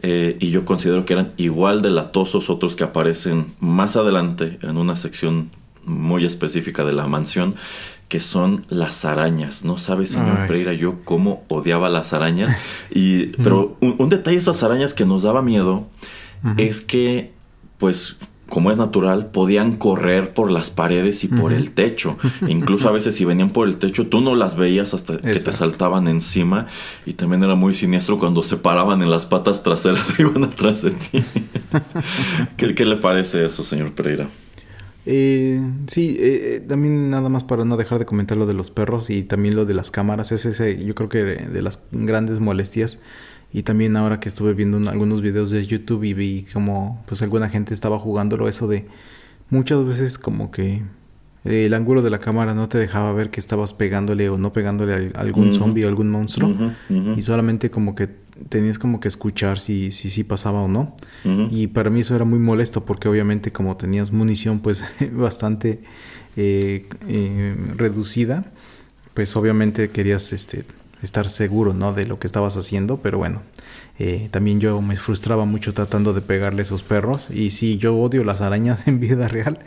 Eh, 0.03 0.37
y 0.41 0.51
yo 0.51 0.65
considero 0.65 1.05
que 1.05 1.15
eran 1.15 1.33
igual 1.37 1.83
de 1.83 1.91
latosos 1.91 2.51
otros 2.51 2.77
que 2.77 2.85
aparecen 2.85 3.47
más 3.61 3.97
adelante 3.97 4.59
en 4.63 4.77
una 4.77 4.97
sección 4.97 5.51
muy 5.85 6.25
específica 6.25 6.85
de 6.85 6.93
la 6.93 7.07
mansión, 7.07 7.55
que 8.09 8.21
son 8.21 8.65
las 8.69 9.05
arañas. 9.05 9.65
No 9.65 9.77
sabes, 9.77 10.11
señor 10.11 10.39
Ay. 10.41 10.49
Pereira, 10.49 10.73
yo 10.73 11.05
cómo 11.05 11.45
odiaba 11.49 11.89
las 11.89 12.13
arañas. 12.13 12.55
Y, 12.91 13.27
pero 13.43 13.77
un, 13.81 13.97
un 13.99 14.09
detalle 14.09 14.37
de 14.37 14.43
esas 14.43 14.63
arañas 14.63 14.95
que 14.95 15.05
nos 15.05 15.23
daba 15.23 15.43
miedo 15.43 15.87
es 16.57 16.81
que, 16.81 17.33
pues, 17.79 18.17
como 18.49 18.71
es 18.71 18.77
natural, 18.77 19.27
podían 19.27 19.77
correr 19.77 20.33
por 20.33 20.51
las 20.51 20.71
paredes 20.71 21.25
y 21.25 21.29
por 21.29 21.53
el 21.53 21.73
techo. 21.73 22.17
Incluso 22.47 22.89
a 22.89 22.93
veces 22.93 23.15
si 23.15 23.25
venían 23.25 23.51
por 23.51 23.69
el 23.69 23.77
techo, 23.77 24.07
tú 24.07 24.21
no 24.21 24.35
las 24.35 24.57
veías 24.57 24.95
hasta 24.95 25.19
que 25.19 25.39
te 25.41 25.53
saltaban 25.53 26.09
encima. 26.09 26.67
Y 27.05 27.13
también 27.13 27.43
era 27.43 27.55
muy 27.55 27.75
siniestro 27.75 28.19
cuando 28.19 28.43
se 28.43 28.57
paraban 28.57 29.03
en 29.03 29.11
las 29.11 29.27
patas 29.27 29.63
traseras 29.63 30.15
e 30.19 30.23
iban 30.23 30.45
atrás 30.45 30.83
de 30.83 30.93
ti. 30.93 31.25
¿Qué, 32.57 32.75
qué 32.75 32.87
le 32.87 32.97
parece 32.97 33.45
eso, 33.45 33.63
señor 33.63 33.93
Pereira? 33.93 34.29
Eh, 35.11 35.61
sí, 35.87 36.19
eh, 36.21 36.57
eh, 36.57 36.61
también 36.61 37.09
nada 37.09 37.31
más 37.31 37.43
para 37.43 37.65
no 37.65 37.79
dejar 37.79 37.99
de 37.99 38.05
comentar 38.05 38.37
lo 38.37 38.45
de 38.45 38.53
los 38.53 38.71
perros 38.71 39.09
y 39.09 39.23
también 39.23 39.57
lo 39.57 39.65
de 39.65 39.73
las 39.73 39.91
cámaras. 39.91 40.33
Es 40.33 40.45
ese, 40.45 40.85
yo 40.85 40.95
creo 40.95 41.09
que 41.09 41.25
de 41.25 41.63
las 41.63 41.83
grandes 41.93 42.41
molestias. 42.41 42.99
Y 43.53 43.63
también 43.63 43.97
ahora 43.97 44.21
que 44.21 44.29
estuve 44.29 44.53
viendo 44.55 44.77
un- 44.77 44.89
algunos 44.89 45.23
videos 45.23 45.51
de 45.51 45.67
YouTube 45.67 46.05
y 46.05 46.13
vi 46.15 46.47
como 46.53 47.03
pues 47.07 47.23
alguna 47.23 47.49
gente 47.49 47.73
estaba 47.75 47.99
jugándolo, 47.99 48.49
eso 48.49 48.69
de 48.69 48.87
muchas 49.51 49.85
veces 49.85 50.19
como 50.19 50.51
que 50.51 50.83
el 51.45 51.73
ángulo 51.73 52.03
de 52.03 52.11
la 52.11 52.19
cámara 52.19 52.53
no 52.53 52.69
te 52.69 52.77
dejaba 52.77 53.13
ver 53.15 53.31
que 53.31 53.41
estabas 53.41 53.73
pegándole 53.73 54.29
o 54.29 54.37
no 54.37 54.53
pegándole 54.53 55.13
a 55.15 55.21
algún 55.21 55.49
Ujú. 55.49 55.59
zombie 55.59 55.85
o 55.85 55.89
algún 55.89 56.11
monstruo. 56.11 56.55
Y 57.17 57.23
solamente 57.23 57.71
como 57.71 57.95
que 57.95 58.09
tenías 58.51 58.79
como 58.79 59.01
que 59.01 59.09
escuchar 59.09 59.59
si, 59.59 59.91
si, 59.93 60.11
si 60.11 60.25
pasaba 60.25 60.61
o 60.61 60.69
no. 60.69 60.95
Y 61.51 61.69
para 61.69 61.89
mí 61.91 62.01
eso 62.01 62.15
era 62.15 62.25
muy 62.27 62.39
molesto 62.39 62.85
porque 62.85 63.09
obviamente 63.09 63.51
como 63.51 63.77
tenías 63.79 64.13
munición 64.13 64.61
pues 64.61 64.85
bastante 65.13 65.81
eh, 66.37 66.87
eh, 67.09 67.57
reducida, 67.77 68.45
pues 69.15 69.35
obviamente 69.37 69.89
querías 69.91 70.33
este, 70.35 70.65
estar 71.03 71.29
seguro 71.29 71.75
¿no? 71.75 71.93
de 71.93 72.07
lo 72.07 72.19
que 72.19 72.27
estabas 72.27 72.57
haciendo, 72.57 72.99
pero 72.99 73.19
bueno, 73.19 73.43
eh, 73.99 74.29
también 74.31 74.61
yo 74.61 74.81
me 74.81 74.97
frustraba 74.97 75.45
mucho 75.45 75.75
tratando 75.75 76.13
de 76.13 76.21
pegarle 76.21 76.61
a 76.61 76.63
esos 76.63 76.83
perros 76.83 77.29
y 77.31 77.51
sí, 77.51 77.79
yo 77.79 77.97
odio 77.97 78.25
las 78.25 78.41
arañas 78.41 78.87
en 78.87 79.01
vida 79.01 79.29
real, 79.29 79.61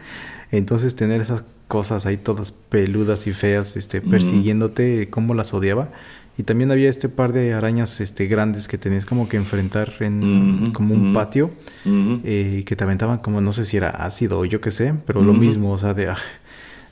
entonces 0.52 0.96
tener 0.96 1.22
esas 1.22 1.46
cosas 1.68 2.06
ahí 2.06 2.18
todas 2.18 2.52
peludas 2.52 3.28
y 3.28 3.34
feas 3.34 3.78
este, 3.78 4.02
persiguiéndote, 4.02 5.10
cómo 5.10 5.34
las 5.34 5.54
odiaba. 5.54 5.90
Y 6.38 6.44
también 6.44 6.70
había 6.70 6.90
este 6.90 7.08
par 7.08 7.32
de 7.32 7.54
arañas 7.54 8.02
este, 8.02 8.26
grandes 8.26 8.68
que 8.68 8.78
tenías 8.78 9.06
como 9.06 9.30
que 9.30 9.38
enfrentar 9.38 9.94
en 10.02 10.72
como 10.74 10.94
un 10.94 11.14
patio 11.14 11.52
eh, 11.86 12.64
que 12.66 12.76
te 12.76 12.84
aventaban 12.84 13.20
como 13.20 13.40
no 13.40 13.54
sé 13.54 13.66
si 13.66 13.78
era 13.78 13.90
ácido 13.90 14.40
o 14.40 14.46
yo 14.46 14.60
qué 14.60 14.72
sé, 14.72 14.94
pero 15.06 15.22
lo 15.22 15.34
mismo, 15.34 15.72
o 15.72 15.78
sea, 15.78 15.94
de 15.94 16.10
ah, 16.10 16.18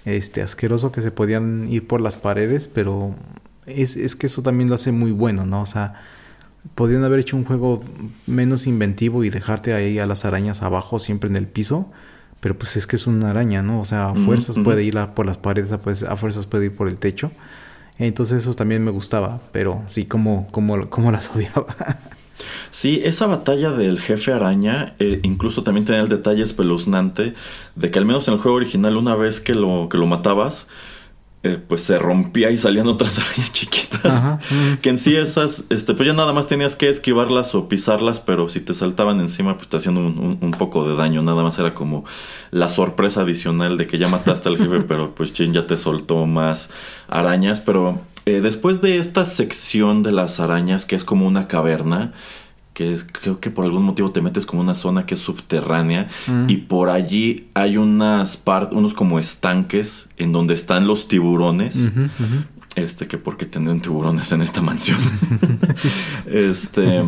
este 0.06 0.42
asqueroso 0.42 0.92
que 0.94 1.02
se 1.02 1.12
podían 1.12 1.68
ir 1.70 1.86
por 1.88 2.00
las 2.00 2.16
paredes, 2.16 2.70
pero 2.70 3.16
es, 3.76 3.96
es 3.96 4.16
que 4.16 4.28
eso 4.28 4.42
también 4.42 4.70
lo 4.70 4.76
hace 4.76 4.92
muy 4.92 5.12
bueno, 5.12 5.46
¿no? 5.46 5.62
O 5.62 5.66
sea, 5.66 5.94
podrían 6.76 7.04
haber 7.04 7.20
hecho 7.20 7.38
un 7.38 7.46
juego 7.46 7.84
menos 8.28 8.68
inventivo 8.68 9.24
y 9.24 9.30
dejarte 9.30 9.74
ahí 9.74 10.00
a 10.00 10.06
las 10.06 10.26
arañas 10.26 10.62
abajo, 10.62 11.00
siempre 11.00 11.30
en 11.30 11.36
el 11.36 11.48
piso. 11.48 11.90
Pero 12.42 12.58
pues 12.58 12.78
es 12.78 12.88
que 12.88 12.96
es 12.96 13.06
una 13.06 13.32
araña, 13.32 13.62
¿no? 13.62 13.82
O 13.82 13.86
sea, 13.86 14.12
a 14.12 14.16
fuerzas 14.16 14.58
puede 14.60 14.84
ir 14.86 14.98
a- 14.98 15.14
por 15.14 15.26
las 15.26 15.38
paredes, 15.38 15.74
a, 15.74 15.82
pues, 15.82 16.04
a 16.04 16.16
fuerzas 16.16 16.46
puede 16.46 16.68
ir 16.68 16.76
por 16.76 16.88
el 16.88 16.98
techo. 16.98 17.32
Entonces 17.98 18.44
eso 18.44 18.54
también 18.54 18.82
me 18.82 18.92
gustaba, 18.92 19.42
pero 19.52 19.84
sí, 19.88 20.06
como, 20.06 20.48
como, 20.52 20.90
como 20.90 21.12
las 21.12 21.30
odiaba. 21.36 21.66
Sí, 22.72 23.02
esa 23.04 23.26
batalla 23.28 23.72
del 23.72 24.00
jefe 24.00 24.32
araña 24.32 24.94
eh, 25.00 25.20
incluso 25.24 25.64
también 25.64 25.84
tenía 25.86 26.02
el 26.02 26.08
detalle 26.08 26.42
espeluznante 26.42 27.34
de 27.76 27.92
que 27.92 28.00
al 28.00 28.06
menos 28.06 28.28
en 28.30 28.36
el 28.36 28.40
juego 28.40 28.56
original 28.56 28.96
una 28.96 29.16
vez 29.16 29.42
que 29.42 29.54
lo, 29.54 29.90
que 29.90 29.98
lo 29.98 30.06
matabas, 30.06 30.68
eh, 31.44 31.58
pues 31.68 31.82
se 31.84 31.98
rompía 31.98 32.52
y 32.52 32.58
salían 32.58 32.88
otras 32.88 33.18
arañas 33.20 33.54
chiquitas. 33.54 34.18
Ajá, 34.18 34.40
ujú. 34.44 34.80
Que 34.82 34.90
en 34.90 34.98
sí 35.00 35.16
esas, 35.16 35.64
este, 35.70 35.94
pues 35.94 36.06
ya 36.08 36.14
nada 36.14 36.34
más 36.34 36.48
tenías 36.48 36.76
que 36.76 36.90
esquivarlas 36.90 37.56
o 37.56 37.68
pisarlas, 37.70 38.20
pero 38.20 38.50
si 38.50 38.60
te 38.60 38.74
saltaban 38.74 39.20
encima, 39.20 39.56
pues 39.58 39.70
te 39.70 39.78
hacían 39.78 39.98
un, 39.98 40.06
un- 40.20 40.38
un 40.42 40.52
poco 40.52 40.88
de 40.88 40.96
daño. 40.96 41.22
Nada 41.22 41.42
más 41.44 41.58
era 41.60 41.74
como 41.74 42.04
la 42.52 42.68
sorpresa 42.70 43.22
adicional 43.22 43.78
de 43.78 43.88
que 43.88 43.98
ya 43.98 44.08
mataste 44.08 44.50
al 44.50 44.58
jefe, 44.58 44.82
pero 44.88 45.16
pues 45.16 45.32
Jin 45.34 45.54
ya 45.54 45.66
te 45.68 45.78
soltó 45.78 46.26
más 46.26 46.70
arañas. 47.08 47.60
Pero 47.62 48.02
eh, 48.26 48.42
después 48.42 48.82
de 48.82 48.98
esta 48.98 49.24
sección 49.26 50.04
de 50.04 50.12
las 50.12 50.40
arañas, 50.40 50.86
que 50.86 50.96
es 50.96 51.04
como 51.04 51.26
una 51.26 51.48
caverna, 51.48 52.12
que 52.80 52.94
es- 52.94 53.06
creo 53.12 53.42
que 53.42 53.50
por 53.52 53.66
algún 53.66 53.84
motivo 53.84 54.12
te 54.12 54.22
metes 54.22 54.46
como 54.46 54.62
una 54.62 54.74
zona 54.74 55.06
que 55.06 55.16
es 55.16 55.20
subterránea 55.20 56.08
y 56.48 56.56
por 56.58 56.90
allí 56.90 57.48
hay 57.54 57.76
unas 57.76 58.38
par- 58.38 58.70
unos 58.72 58.94
como 58.94 59.20
estanques 59.20 60.08
en 60.16 60.32
donde 60.32 60.54
están 60.54 60.88
los 60.88 61.10
tiburones. 61.10 61.92
Este, 62.76 63.06
que 63.08 63.18
porque 63.18 63.46
tendrían 63.46 63.82
tiburones 63.82 64.32
en 64.36 64.42
esta 64.42 64.62
mansión. 64.62 64.98
este. 66.26 67.04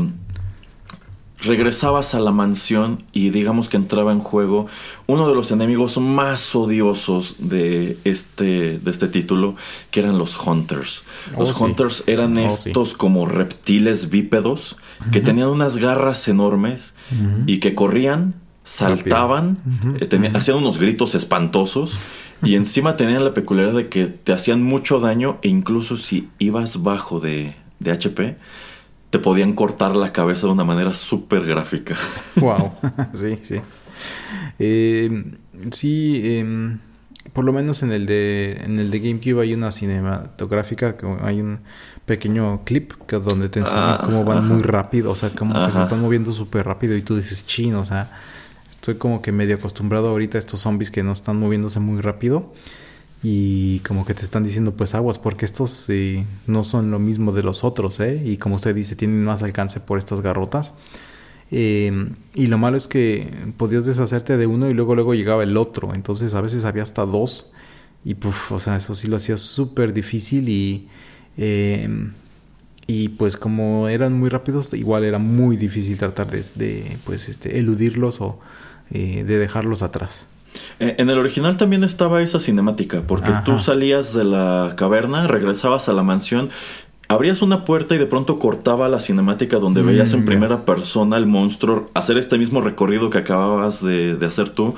Regresabas 1.44 2.14
a 2.14 2.20
la 2.20 2.32
mansión 2.32 3.04
y 3.14 3.32
digamos 3.32 3.68
que 3.68 3.78
entraba 3.78 4.12
en 4.12 4.20
juego 4.20 4.68
uno 5.08 5.28
de 5.28 5.34
los 5.36 5.52
enemigos 5.52 5.98
más 5.98 6.56
odiosos 6.56 7.36
de 7.39 7.98
este, 8.04 8.78
de 8.80 8.92
este 8.92 9.08
título, 9.08 9.56
que 9.89 10.02
eran 10.02 10.18
los 10.18 10.38
Hunters. 10.39 11.04
Los 11.38 11.50
Oh, 11.52 11.54
sí. 11.54 11.64
Hunters 11.64 12.04
eran 12.08 12.38
Oh, 12.38 12.50
sí. 12.50 12.70
estos 12.70 12.94
como 12.94 13.26
reptiles 13.26 14.10
bípedos 14.10 14.76
que 15.12 15.20
tenían 15.22 15.48
unas 15.50 15.78
garras 15.78 16.28
enormes 16.28 16.94
y 17.48 17.58
que 17.60 17.74
corrían, 17.74 18.36
saltaban, 18.64 19.58
eh, 20.00 20.06
tenían- 20.06 20.36
hacían 20.36 20.58
unos 20.58 20.78
gritos 20.78 21.16
espantosos 21.16 21.98
y 22.44 22.56
encima 22.56 22.96
tenían 22.96 23.24
la 23.24 23.34
peculiaridad 23.34 23.76
de 23.78 23.89
que 23.89 24.06
te 24.08 24.32
hacían 24.34 24.62
mucho 24.64 25.00
daño 25.00 25.39
e 25.42 25.48
incluso 25.50 25.98
si 25.98 26.30
ibas 26.39 26.84
bajo 26.84 27.20
de, 27.20 27.56
de 27.80 27.92
HP, 27.92 28.38
te 29.12 29.20
podían 29.20 29.53
cortar 29.53 29.95
la 29.95 30.12
cabeza 30.12 30.47
de 30.47 30.53
una 30.53 30.64
manera 30.64 30.93
súper 30.95 31.45
gráfica. 31.45 31.95
wow, 32.38 32.74
sí, 33.14 33.38
sí. 33.41 33.62
Eh, 34.57 35.24
sí, 35.72 36.22
em, 36.39 36.80
por 37.34 37.45
lo 37.45 37.53
menos 37.53 37.84
en 37.84 37.91
el 37.91 38.05
de 38.07 38.59
en 38.66 38.80
el 38.80 38.89
de 38.89 38.99
GameCube 38.99 39.41
hay 39.41 39.53
una 39.53 39.72
cinematográfica, 39.72 40.97
que 40.97 41.05
hay 41.22 41.39
un 41.41 41.59
pequeño 42.05 42.64
clip 42.66 42.93
que 43.07 43.18
donde 43.18 43.47
te 43.49 43.59
enseñan 43.59 43.97
Ah, 43.99 44.01
cómo 44.03 44.24
van 44.26 44.39
ajá. 44.39 44.47
muy 44.47 44.62
rápido, 44.64 45.12
o 45.12 45.16
sea, 45.16 45.30
como 45.30 45.53
que 45.53 45.72
se 45.72 45.78
Ajá. 45.78 45.84
están 45.84 46.01
moviendo 46.01 46.32
súper 46.34 46.66
rápido 46.66 46.95
y 46.95 47.01
tú 47.03 47.16
dices, 47.16 47.45
chin, 47.45 47.76
o 47.76 47.86
sea, 47.86 48.09
estoy 48.72 48.95
como 48.95 49.22
que 49.22 49.32
medio 49.32 49.55
acostumbrado 49.55 50.09
ahorita 50.09 50.38
a 50.38 50.39
estos 50.39 50.62
zombies 50.62 50.89
que 50.89 51.03
no 51.03 51.12
están 51.12 51.39
moviéndose 51.39 51.80
muy 51.80 51.99
rápido. 52.01 52.53
Y 53.24 53.80
como 53.82 54.05
que 54.05 54.13
te 54.15 54.24
están 54.26 54.43
diciendo, 54.43 54.76
pues 54.76 54.95
aguas, 54.95 55.19
porque 55.19 55.45
estos 55.45 55.88
eh, 55.89 56.26
no 56.47 56.63
son 56.63 56.89
lo 56.91 56.99
mismo 56.99 57.32
de 57.32 57.43
los 57.43 57.63
otros, 57.63 57.99
¿eh? 57.99 58.22
Y 58.26 58.38
como 58.38 58.55
usted 58.55 58.74
dice, 58.76 58.95
tienen 58.95 59.24
más 59.24 59.43
alcance 59.43 59.80
por 59.80 59.99
estas 59.99 60.22
garrotas. 60.22 60.74
Eh, 61.51 62.09
y 62.34 62.47
lo 62.47 62.57
malo 62.57 62.78
es 62.78 62.88
que 62.88 63.30
podías 63.57 63.86
deshacerte 63.86 64.38
de 64.38 64.47
uno 64.47 64.69
y 64.69 64.74
luego 64.74 64.95
luego 64.95 65.13
llegaba 65.13 65.43
el 65.43 65.57
otro. 65.57 65.93
Entonces 65.93 66.34
a 66.34 66.41
veces 66.41 66.65
había 66.65 66.84
hasta 66.84 67.05
dos. 67.05 67.51
Y 68.03 68.15
puf, 68.15 68.53
o 68.53 68.59
sea, 68.59 68.78
eso 68.78 68.95
sí 68.95 69.07
lo 69.07 69.17
hacía 69.17 69.38
súper 69.38 69.93
difícil 69.93 70.49
y... 70.49 70.88
eh, 71.38 71.88
y 72.88 73.09
pues 73.09 73.38
como 73.38 73.88
eran 73.88 74.13
muy 74.19 74.30
rápidos, 74.30 74.74
igual 74.74 75.03
era 75.05 75.17
muy 75.19 75.55
difícil 75.55 75.97
tratar 75.97 76.30
de, 76.30 76.43
de, 76.55 76.97
pues 77.05 77.30
este, 77.30 77.57
eludirlos 77.59 78.19
o 78.22 78.39
eh, 78.91 79.24
de 79.24 79.38
dejarlos 79.38 79.82
atrás. 79.82 80.28
Eh, 80.80 80.95
En 80.97 81.10
el 81.10 81.18
original 81.18 81.58
también 81.58 81.84
estaba 81.84 82.22
esa 82.22 82.39
cinemática, 82.39 83.02
porque 83.08 83.30
Ajá. 83.32 83.43
tú 83.43 83.60
salías 83.60 84.14
de 84.14 84.24
la 84.24 84.74
caverna, 84.76 85.28
regresabas 85.28 85.88
a 85.89 85.93
la 85.93 86.04
mansión, 86.04 86.49
abrías 87.08 87.41
una 87.41 87.66
puerta 87.66 87.93
y 87.93 87.97
de 87.97 88.06
pronto 88.06 88.39
cortaba 88.39 88.88
la 88.88 88.99
cinemática 89.02 89.58
donde 89.60 89.84
Mm, 89.84 89.86
veías 89.88 90.14
en 90.14 90.22
ya. 90.22 90.26
primera 90.26 90.64
persona 90.66 91.18
al 91.18 91.26
monstruo 91.28 91.89
hacer 91.93 92.18
este 92.18 92.38
mismo 92.38 92.62
recorrido 92.62 93.10
que 93.10 93.18
acababas 93.18 93.84
de, 93.84 94.16
de 94.16 94.26
hacer 94.26 94.49
tú, 94.49 94.76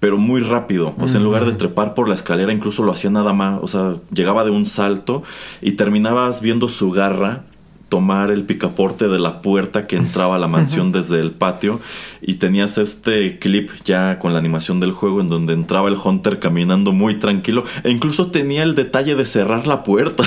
pero 0.00 0.16
muy 0.16 0.40
rápido. 0.40 0.94
O 0.98 1.08
sea, 1.08 1.18
en 1.18 1.24
lugar 1.24 1.44
de 1.44 1.52
trepar 1.52 1.94
por 1.94 2.08
la 2.08 2.14
escalera, 2.14 2.52
incluso 2.52 2.82
lo 2.84 2.92
hacía 2.92 3.10
nada 3.10 3.32
más, 3.34 3.60
o 3.62 3.68
sea, 3.68 3.96
llegaba 4.12 4.44
de 4.44 4.50
un 4.50 4.64
salto 4.66 5.22
y 5.60 5.72
terminabas 5.72 6.40
viendo 6.40 6.68
su 6.68 6.90
garra 6.90 7.44
tomar 7.88 8.30
el 8.30 8.44
picaporte 8.44 9.08
de 9.08 9.18
la 9.18 9.42
puerta 9.42 9.86
que 9.86 9.96
entraba 9.96 10.36
a 10.36 10.38
la 10.38 10.48
mansión 10.48 10.92
desde 10.92 11.20
el 11.20 11.30
patio 11.30 11.80
y 12.20 12.34
tenías 12.34 12.78
este 12.78 13.38
clip 13.38 13.70
ya 13.84 14.18
con 14.18 14.32
la 14.32 14.38
animación 14.38 14.80
del 14.80 14.92
juego 14.92 15.20
en 15.20 15.28
donde 15.28 15.52
entraba 15.52 15.88
el 15.88 15.96
Hunter 16.02 16.38
caminando 16.38 16.92
muy 16.92 17.16
tranquilo 17.16 17.64
e 17.82 17.90
incluso 17.90 18.30
tenía 18.30 18.62
el 18.62 18.74
detalle 18.74 19.14
de 19.14 19.26
cerrar 19.26 19.66
la 19.66 19.84
puerta. 19.84 20.24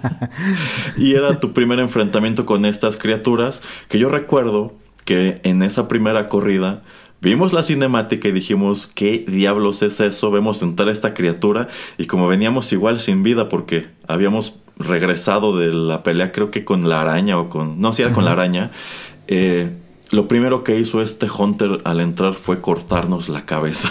y 0.96 1.14
era 1.14 1.38
tu 1.38 1.52
primer 1.52 1.78
enfrentamiento 1.80 2.46
con 2.46 2.64
estas 2.64 2.96
criaturas 2.96 3.62
que 3.88 3.98
yo 3.98 4.08
recuerdo 4.08 4.74
que 5.04 5.40
en 5.44 5.62
esa 5.62 5.88
primera 5.88 6.28
corrida 6.28 6.82
Vimos 7.22 7.52
la 7.52 7.62
cinemática 7.62 8.28
y 8.28 8.32
dijimos, 8.32 8.86
¿qué 8.86 9.26
diablos 9.28 9.82
es 9.82 10.00
eso? 10.00 10.30
Vemos 10.30 10.62
entrar 10.62 10.88
a 10.88 10.92
esta 10.92 11.12
criatura 11.12 11.68
y 11.98 12.06
como 12.06 12.26
veníamos 12.26 12.72
igual 12.72 12.98
sin 12.98 13.22
vida 13.22 13.50
porque 13.50 13.88
habíamos 14.08 14.54
regresado 14.80 15.56
de 15.56 15.68
la 15.72 16.02
pelea 16.02 16.32
creo 16.32 16.50
que 16.50 16.64
con 16.64 16.88
la 16.88 17.00
araña 17.00 17.38
o 17.38 17.48
con... 17.48 17.80
No, 17.80 17.92
si 17.92 18.02
era 18.02 18.12
con 18.12 18.24
la 18.24 18.32
araña. 18.32 18.70
eh, 19.28 19.70
lo 20.10 20.26
primero 20.26 20.64
que 20.64 20.78
hizo 20.78 21.02
este 21.02 21.28
Hunter 21.30 21.82
al 21.84 22.00
entrar 22.00 22.34
fue 22.34 22.60
cortarnos 22.60 23.28
la 23.28 23.46
cabeza. 23.46 23.90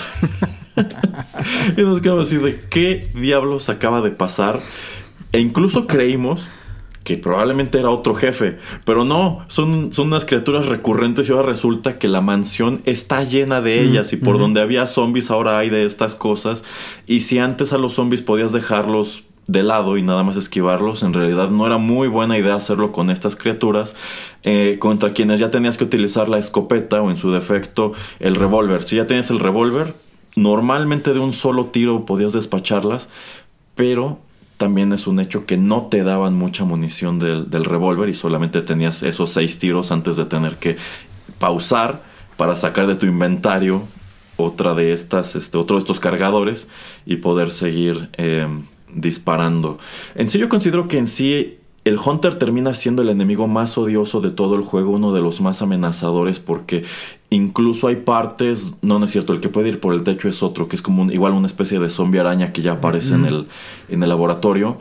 y 1.77 1.81
nos 1.81 2.01
quedamos 2.01 2.27
así 2.27 2.37
de, 2.37 2.59
¿qué 2.69 3.09
diablos 3.13 3.69
acaba 3.69 4.01
de 4.01 4.11
pasar? 4.11 4.59
E 5.31 5.39
incluso 5.39 5.87
creímos 5.87 6.47
que 7.03 7.17
probablemente 7.17 7.79
era 7.79 7.89
otro 7.89 8.13
jefe, 8.13 8.57
pero 8.83 9.05
no, 9.05 9.45
son, 9.47 9.91
son 9.93 10.07
unas 10.07 10.25
criaturas 10.25 10.65
recurrentes 10.67 11.27
y 11.27 11.31
ahora 11.31 11.47
resulta 11.47 11.97
que 11.97 12.07
la 12.07 12.21
mansión 12.21 12.81
está 12.85 13.23
llena 13.23 13.61
de 13.61 13.81
ellas 13.81 14.13
y 14.13 14.17
por 14.17 14.37
donde 14.37 14.61
había 14.61 14.85
zombies 14.85 15.31
ahora 15.31 15.57
hay 15.57 15.69
de 15.69 15.85
estas 15.85 16.13
cosas 16.13 16.63
y 17.07 17.21
si 17.21 17.39
antes 17.39 17.73
a 17.73 17.77
los 17.77 17.93
zombies 17.93 18.21
podías 18.21 18.51
dejarlos 18.51 19.23
de 19.49 19.63
lado 19.63 19.97
y 19.97 20.03
nada 20.03 20.23
más 20.23 20.37
esquivarlos, 20.37 21.01
en 21.01 21.13
realidad 21.13 21.49
no 21.49 21.65
era 21.65 21.77
muy 21.77 22.07
buena 22.07 22.37
idea 22.37 22.53
hacerlo 22.53 22.91
con 22.91 23.09
estas 23.09 23.35
criaturas, 23.35 23.95
eh, 24.43 24.77
contra 24.79 25.13
quienes 25.13 25.39
ya 25.39 25.49
tenías 25.49 25.75
que 25.77 25.85
utilizar 25.85 26.29
la 26.29 26.37
escopeta 26.37 27.01
o 27.01 27.09
en 27.09 27.17
su 27.17 27.31
defecto 27.31 27.93
el 28.19 28.35
revólver. 28.35 28.83
Si 28.83 28.95
ya 28.95 29.07
tienes 29.07 29.31
el 29.31 29.39
revólver, 29.39 29.95
normalmente 30.35 31.13
de 31.13 31.19
un 31.19 31.33
solo 31.33 31.65
tiro 31.65 32.05
podías 32.05 32.31
despacharlas, 32.31 33.09
pero 33.73 34.19
también 34.57 34.93
es 34.93 35.07
un 35.07 35.19
hecho 35.19 35.45
que 35.45 35.57
no 35.57 35.87
te 35.87 36.03
daban 36.03 36.35
mucha 36.35 36.63
munición 36.63 37.17
del, 37.17 37.65
revólver 37.65 38.09
y 38.09 38.13
solamente 38.13 38.61
tenías 38.61 39.01
esos 39.01 39.31
seis 39.31 39.57
tiros 39.57 39.91
antes 39.91 40.15
de 40.15 40.25
tener 40.25 40.57
que 40.57 40.77
pausar 41.39 42.03
para 42.37 42.55
sacar 42.55 42.85
de 42.85 42.95
tu 42.95 43.07
inventario 43.07 43.81
otra 44.37 44.75
de 44.75 44.93
estas, 44.93 45.35
este, 45.35 45.57
otro 45.57 45.77
de 45.77 45.79
estos 45.79 45.99
cargadores 45.99 46.67
y 47.05 47.17
poder 47.17 47.51
seguir 47.51 48.09
eh, 48.17 48.47
disparando. 48.93 49.79
En 50.15 50.29
sí 50.29 50.39
yo 50.39 50.49
considero 50.49 50.87
que 50.87 50.97
en 50.97 51.07
sí 51.07 51.55
el 51.85 51.97
Hunter 52.03 52.35
termina 52.37 52.73
siendo 52.73 53.01
el 53.01 53.09
enemigo 53.09 53.47
más 53.47 53.77
odioso 53.77 54.19
de 54.21 54.31
todo 54.31 54.55
el 54.55 54.61
juego, 54.63 54.91
uno 54.91 55.13
de 55.13 55.21
los 55.21 55.39
más 55.41 55.61
amenazadores 55.61 56.39
porque 56.39 56.83
incluso 57.29 57.87
hay 57.87 57.95
partes, 57.97 58.73
no, 58.81 58.99
no 58.99 59.05
es 59.05 59.11
cierto, 59.11 59.31
el 59.33 59.39
que 59.39 59.49
puede 59.49 59.69
ir 59.69 59.79
por 59.79 59.93
el 59.93 60.03
techo 60.03 60.27
es 60.29 60.43
otro, 60.43 60.67
que 60.67 60.75
es 60.75 60.81
como 60.81 61.01
un- 61.03 61.11
igual 61.11 61.33
una 61.33 61.47
especie 61.47 61.79
de 61.79 61.89
zombie 61.89 62.19
araña 62.19 62.51
que 62.51 62.61
ya 62.61 62.73
aparece 62.73 63.15
en, 63.15 63.25
el, 63.25 63.47
en 63.87 64.03
el 64.03 64.09
laboratorio, 64.09 64.77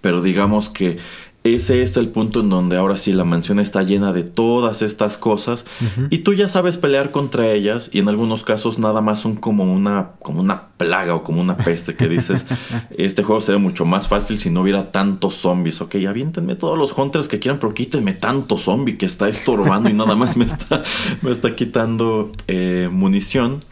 pero 0.00 0.20
digamos 0.20 0.68
que 0.68 0.98
ese 1.44 1.82
es 1.82 1.96
el 1.96 2.08
punto 2.08 2.40
en 2.40 2.50
donde 2.50 2.76
ahora 2.76 2.96
sí 2.96 3.12
la 3.12 3.24
mansión 3.24 3.58
está 3.58 3.82
llena 3.82 4.12
de 4.12 4.22
todas 4.22 4.80
estas 4.80 5.16
cosas 5.16 5.64
y 6.08 6.18
tú 6.18 6.34
ya 6.34 6.46
sabes 6.46 6.76
pelear 6.76 7.10
contra 7.10 7.50
ellas 7.50 7.90
y 7.92 7.98
en 7.98 8.08
algunos 8.08 8.44
casos 8.44 8.78
nada 8.78 9.00
más 9.00 9.18
son 9.20 9.34
como 9.34 9.64
una 9.72 10.10
como 10.20 10.40
una 10.40 10.68
plaga 10.76 11.16
o 11.16 11.24
como 11.24 11.40
una 11.40 11.56
peste 11.56 11.96
que 11.96 12.06
dices 12.06 12.46
este 12.96 13.24
juego 13.24 13.40
sería 13.40 13.58
mucho 13.58 13.84
más 13.84 14.06
fácil 14.06 14.38
si 14.38 14.50
no 14.50 14.62
hubiera 14.62 14.92
tantos 14.92 15.34
zombies. 15.34 15.80
Ok 15.80 15.96
aviéntenme 16.08 16.54
todos 16.54 16.78
los 16.78 16.96
hunters 16.96 17.26
que 17.26 17.40
quieran 17.40 17.58
pero 17.58 17.74
quítenme 17.74 18.12
tanto 18.12 18.56
zombie 18.56 18.96
que 18.96 19.06
está 19.06 19.28
estorbando 19.28 19.90
y 19.90 19.94
nada 19.94 20.14
más 20.14 20.36
me 20.36 20.44
está 20.44 20.82
me 21.22 21.32
está 21.32 21.56
quitando 21.56 22.30
eh, 22.46 22.88
munición 22.90 23.64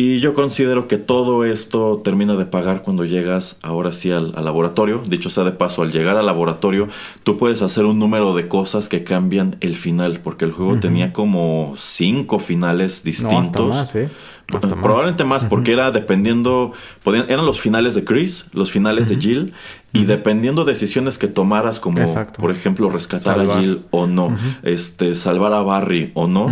Y 0.00 0.20
yo 0.20 0.32
considero 0.32 0.86
que 0.86 0.96
todo 0.96 1.44
esto 1.44 2.00
termina 2.04 2.36
de 2.36 2.46
pagar 2.46 2.82
cuando 2.82 3.04
llegas 3.04 3.56
ahora 3.62 3.90
sí 3.90 4.12
al, 4.12 4.32
al 4.36 4.44
laboratorio. 4.44 5.02
Dicho 5.04 5.28
sea 5.28 5.42
de 5.42 5.50
paso, 5.50 5.82
al 5.82 5.90
llegar 5.90 6.16
al 6.16 6.26
laboratorio, 6.26 6.86
tú 7.24 7.36
puedes 7.36 7.62
hacer 7.62 7.84
un 7.84 7.98
número 7.98 8.32
de 8.32 8.46
cosas 8.46 8.88
que 8.88 9.02
cambian 9.02 9.56
el 9.58 9.74
final, 9.74 10.20
porque 10.22 10.44
el 10.44 10.52
juego 10.52 10.78
tenía 10.78 11.12
como 11.12 11.74
cinco 11.76 12.38
finales 12.38 13.02
distintos. 13.02 13.66
No, 13.66 13.72
hasta 13.72 13.80
más, 13.80 13.94
¿eh? 13.96 14.08
Hasta. 14.52 14.76
Probablemente 14.80 15.24
más, 15.24 15.44
porque 15.44 15.72
era 15.72 15.90
dependiendo, 15.90 16.70
podían- 17.02 17.26
eran 17.28 17.44
los 17.44 17.60
finales 17.60 17.96
de 17.96 18.04
Chris, 18.04 18.46
los 18.52 18.70
finales 18.70 19.08
de 19.08 19.16
Jill, 19.16 19.52
y 19.92 20.04
dependiendo 20.04 20.64
decisiones 20.64 21.18
que 21.18 21.26
tomaras, 21.26 21.80
como 21.80 21.98
Exacto. 21.98 22.40
por 22.40 22.52
ejemplo 22.52 22.88
rescatar 22.88 23.34
Salvar. 23.36 23.58
a 23.58 23.60
Jill 23.60 23.82
o 23.90 24.06
no, 24.06 24.38
este, 24.62 25.14
salvar 25.14 25.52
a 25.54 25.60
Barry 25.62 26.12
o 26.14 26.28
no, 26.28 26.46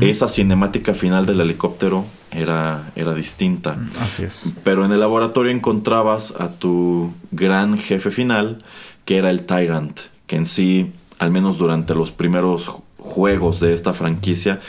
esa 0.00 0.28
cinemática 0.28 0.94
final 0.94 1.26
del 1.26 1.40
helicóptero 1.40 2.04
era, 2.32 2.90
era 2.96 3.14
distinta. 3.14 3.76
Así 4.00 4.22
es. 4.24 4.50
Pero 4.64 4.84
en 4.84 4.92
el 4.92 5.00
laboratorio 5.00 5.52
encontrabas 5.52 6.32
a 6.38 6.48
tu 6.48 7.12
gran 7.30 7.78
jefe 7.78 8.10
final, 8.10 8.58
que 9.04 9.16
era 9.18 9.30
el 9.30 9.44
Tyrant, 9.44 9.98
que 10.26 10.36
en 10.36 10.46
sí, 10.46 10.92
al 11.18 11.30
menos 11.30 11.58
durante 11.58 11.94
los 11.94 12.10
primeros 12.12 12.68
ju- 12.68 12.82
juegos 12.98 13.60
de 13.60 13.72
esta 13.74 13.92
franquicia, 13.92 14.60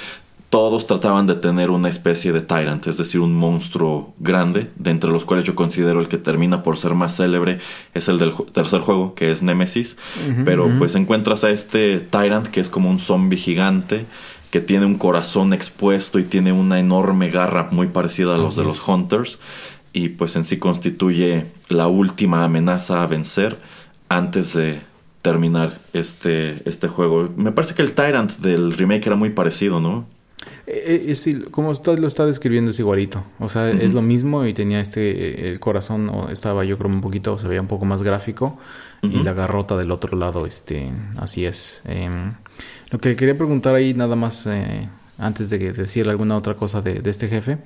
todos 0.50 0.86
trataban 0.86 1.26
de 1.26 1.34
tener 1.34 1.72
una 1.72 1.90
especie 1.90 2.32
de 2.32 2.42
Tyrant, 2.42 2.86
es 2.86 2.98
decir, 2.98 3.22
un 3.22 3.34
monstruo 3.34 4.14
grande, 4.20 4.70
de 4.76 4.92
entre 4.92 5.10
los 5.10 5.26
cuales 5.26 5.46
yo 5.46 5.56
considero 5.56 6.00
el 6.00 6.08
que 6.08 6.20
termina 6.20 6.62
por 6.62 6.78
ser 6.78 6.94
más 6.94 7.16
célebre 7.18 7.58
es 7.96 8.08
el 8.08 8.20
del 8.20 8.34
tercer 8.52 8.82
juego, 8.82 9.16
que 9.16 9.32
es 9.32 9.42
Nemesis. 9.42 9.98
Pero 10.46 10.70
pues 10.78 10.94
encuentras 10.94 11.44
a 11.44 11.50
este 11.50 12.02
Tyrant 12.02 12.48
que 12.50 12.60
es 12.60 12.70
como 12.70 12.92
un 12.92 13.00
zombie 13.00 13.38
gigante, 13.40 14.06
que 14.54 14.62
tiene 14.62 14.86
un 14.86 15.00
corazón 15.00 15.52
expuesto 15.52 16.20
y 16.20 16.24
tiene 16.26 16.54
una 16.54 16.78
enorme 16.78 17.32
garra 17.32 17.70
muy 17.72 17.88
parecida 17.88 18.36
a 18.36 18.38
los 18.38 18.56
de 18.56 18.64
los 18.64 18.88
Hunters. 18.88 19.40
Y 19.94 20.10
pues 20.10 20.36
en 20.36 20.46
sí 20.46 20.60
constituye 20.60 21.48
la 21.70 21.88
última 21.88 22.44
amenaza 22.44 23.02
a 23.02 23.08
vencer 23.08 23.58
antes 24.10 24.54
de 24.54 24.82
terminar 25.24 25.80
este, 25.94 26.62
este 26.70 26.88
juego. 26.88 27.32
Me 27.36 27.52
parece 27.52 27.74
que 27.74 27.82
el 27.82 27.94
Tyrant 27.94 28.30
del 28.42 28.74
remake 28.74 29.08
era 29.08 29.16
muy 29.16 29.32
parecido, 29.32 29.80
¿no? 29.80 30.06
Eh, 30.68 31.06
eh, 31.08 31.16
sí, 31.16 31.42
como 31.50 31.70
usted 31.70 31.98
lo 31.98 32.06
está 32.06 32.28
describiendo 32.28 32.70
es 32.70 32.78
igualito. 32.78 33.26
O 33.40 33.50
sea, 33.50 33.72
es 33.72 33.96
lo 33.96 34.04
mismo 34.04 34.46
y 34.46 34.54
tenía 34.54 34.82
este, 34.82 35.48
eh, 35.48 35.50
el 35.50 35.60
corazón 35.60 36.12
estaba 36.32 36.64
yo 36.64 36.78
creo 36.78 36.92
un 36.92 37.02
poquito, 37.02 37.40
se 37.40 37.48
veía 37.48 37.62
un 37.62 37.68
poco 37.68 37.86
más 37.86 38.04
gráfico 38.04 38.60
y 39.02 39.24
la 39.24 39.34
garrota 39.34 39.76
del 39.78 39.90
otro 39.90 40.16
lado, 40.16 40.46
este, 40.46 40.92
así 41.18 41.44
es. 41.44 41.82
Em, 41.86 42.36
lo 42.94 43.00
que 43.00 43.16
quería 43.16 43.36
preguntar 43.36 43.74
ahí 43.74 43.96
nada 43.96 44.16
más, 44.16 44.46
eh, 44.46 44.88
antes 45.18 45.50
de 45.50 45.74
decir 45.74 46.08
alguna 46.10 46.38
otra 46.38 46.56
cosa 46.56 46.84
de, 46.84 47.00
de 47.00 47.10
este 47.10 47.28
jefe, 47.28 47.58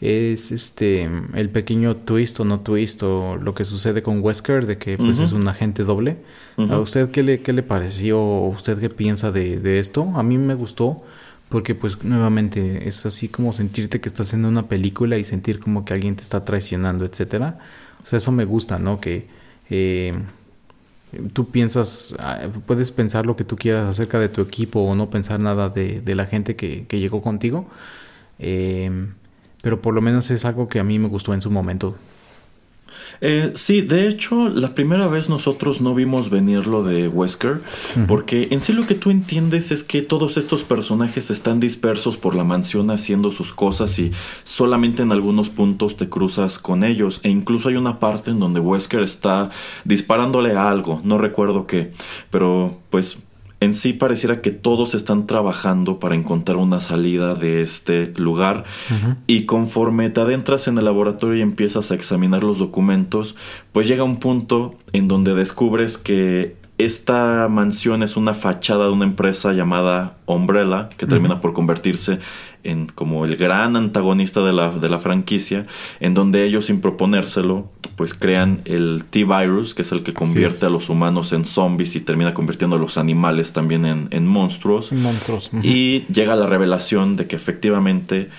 es 0.00 0.52
este, 0.52 1.06
el 1.34 1.50
pequeño 1.50 1.96
twist 1.96 2.40
o 2.40 2.46
no 2.46 2.60
twist 2.60 3.02
o 3.02 3.36
lo 3.36 3.54
que 3.54 3.64
sucede 3.64 4.00
con 4.00 4.22
Wesker 4.22 4.64
de 4.64 4.78
que 4.78 4.96
pues 4.96 5.20
es 5.20 5.32
un 5.32 5.46
agente 5.48 5.84
doble. 5.84 6.16
¿A 6.56 6.78
usted 6.78 7.10
qué 7.10 7.22
le, 7.22 7.42
qué 7.42 7.52
le 7.52 7.62
pareció? 7.62 8.22
¿O 8.22 8.48
¿Usted 8.48 8.78
qué 8.80 8.88
piensa 8.88 9.30
de, 9.30 9.60
de 9.60 9.78
esto? 9.80 10.10
A 10.14 10.22
mí 10.22 10.38
me 10.38 10.54
gustó 10.54 11.04
porque 11.50 11.74
pues 11.74 12.02
nuevamente 12.02 12.88
es 12.88 13.04
así 13.04 13.28
como 13.28 13.52
sentirte 13.52 14.00
que 14.00 14.08
estás 14.08 14.32
en 14.32 14.46
una 14.46 14.66
película 14.66 15.18
y 15.18 15.24
sentir 15.24 15.58
como 15.58 15.84
que 15.84 15.92
alguien 15.92 16.16
te 16.16 16.22
está 16.22 16.46
traicionando, 16.46 17.04
etcétera. 17.04 17.58
O 18.02 18.06
sea, 18.06 18.16
eso 18.16 18.32
me 18.32 18.46
gusta, 18.46 18.78
¿no? 18.78 18.98
Que 18.98 19.28
eh, 19.68 20.14
tú 21.32 21.50
piensas, 21.50 22.14
ah, 22.18 22.48
puedes 22.66 22.92
pensar 22.92 23.26
lo 23.26 23.36
que 23.36 23.44
tú 23.44 23.56
quieras 23.56 23.86
acerca 23.86 24.18
de 24.18 24.28
tu 24.28 24.40
equipo 24.40 24.80
o 24.80 24.94
no 24.94 25.10
pensar 25.10 25.40
nada 25.40 25.68
de, 25.68 26.14
la 26.14 26.26
gente 26.26 26.56
que, 26.56 26.86
que 26.86 27.00
llegó 27.00 27.22
contigo. 27.22 27.66
Eh, 28.38 29.08
pero 29.62 29.82
por 29.82 29.94
lo 29.94 30.00
menos 30.00 30.30
es 30.30 30.44
algo 30.44 30.68
que 30.68 30.78
a 30.78 30.84
mí 30.84 30.98
me 30.98 31.08
gustó 31.08 31.34
en 31.34 31.42
su 31.42 31.50
momento. 31.50 31.96
Eh, 33.20 33.52
sí, 33.54 33.80
de 33.82 34.08
hecho, 34.08 34.48
la 34.48 34.74
primera 34.74 35.06
vez 35.06 35.28
nosotros 35.28 35.80
no 35.80 35.94
vimos 35.94 36.30
venir 36.30 36.66
lo 36.66 36.82
de 36.82 37.08
Wesker, 37.08 37.60
porque 38.08 38.48
en 38.50 38.60
sí 38.60 38.72
lo 38.72 38.86
que 38.86 38.94
tú 38.94 39.10
entiendes 39.10 39.70
es 39.70 39.82
que 39.82 40.02
todos 40.02 40.36
estos 40.36 40.64
personajes 40.64 41.30
están 41.30 41.60
dispersos 41.60 42.16
por 42.16 42.34
la 42.34 42.44
mansión 42.44 42.90
haciendo 42.90 43.30
sus 43.30 43.52
cosas 43.52 43.98
y 43.98 44.12
solamente 44.44 45.02
en 45.02 45.12
algunos 45.12 45.50
puntos 45.50 45.96
te 45.96 46.08
cruzas 46.08 46.58
con 46.58 46.84
ellos. 46.84 47.20
E 47.22 47.28
incluso 47.28 47.68
hay 47.68 47.76
una 47.76 47.98
parte 47.98 48.30
en 48.30 48.40
donde 48.40 48.60
Wesker 48.60 49.02
está 49.02 49.50
disparándole 49.84 50.56
a 50.56 50.70
algo, 50.70 51.00
no 51.04 51.18
recuerdo 51.18 51.66
qué, 51.66 51.92
pero 52.30 52.78
pues 52.90 53.18
en 53.60 53.74
sí 53.74 53.92
pareciera 53.92 54.40
que 54.40 54.50
todos 54.50 54.94
están 54.94 55.26
trabajando 55.26 55.98
para 55.98 56.14
encontrar 56.14 56.56
una 56.56 56.80
salida 56.80 57.34
de 57.34 57.60
este 57.60 58.12
lugar. 58.16 58.64
Y 59.26 59.44
conforme 59.44 60.08
te 60.10 60.20
adentras 60.20 60.66
en 60.66 60.78
el 60.78 60.86
laboratorio 60.86 61.36
y 61.36 61.42
empiezas 61.42 61.90
a 61.90 61.94
examinar 61.94 62.42
los 62.42 62.58
documentos, 62.58 63.36
pues 63.72 63.86
llega 63.86 64.02
un 64.02 64.16
punto 64.16 64.76
en 64.92 65.08
donde 65.08 65.34
descubres 65.34 65.98
que 65.98 66.56
esta 66.78 67.46
mansión 67.48 68.02
es 68.02 68.16
una 68.16 68.32
fachada 68.32 68.86
de 68.86 68.92
una 68.92 69.04
empresa 69.04 69.52
llamada 69.52 70.16
Umbrella, 70.24 70.88
que 70.96 71.06
termina 71.06 71.40
por 71.40 71.52
convertirse 71.52 72.20
en 72.64 72.86
como 72.86 73.24
el 73.24 73.36
gran 73.36 73.76
antagonista 73.76 74.44
de 74.44 74.52
la, 74.52 74.70
de 74.70 74.88
la 74.88 74.98
franquicia, 74.98 75.66
en 76.00 76.14
donde 76.14 76.44
ellos 76.44 76.66
sin 76.66 76.80
proponérselo, 76.80 77.70
pues 77.96 78.14
crean 78.14 78.62
el 78.64 79.04
T-Virus, 79.10 79.74
que 79.74 79.82
es 79.82 79.92
el 79.92 80.02
que 80.02 80.12
convierte 80.14 80.66
a 80.66 80.70
los 80.70 80.88
humanos 80.88 81.32
en 81.32 81.44
zombies 81.44 81.96
y 81.96 82.00
termina 82.00 82.34
convirtiendo 82.34 82.76
a 82.76 82.78
los 82.78 82.96
animales 82.96 83.52
también 83.52 83.84
en, 83.84 84.08
en 84.10 84.26
monstruos. 84.26 84.90
Y 85.62 86.06
llega 86.12 86.34
la 86.36 86.46
revelación 86.46 87.16
de 87.16 87.26
que 87.26 87.36
efectivamente, 87.36 88.30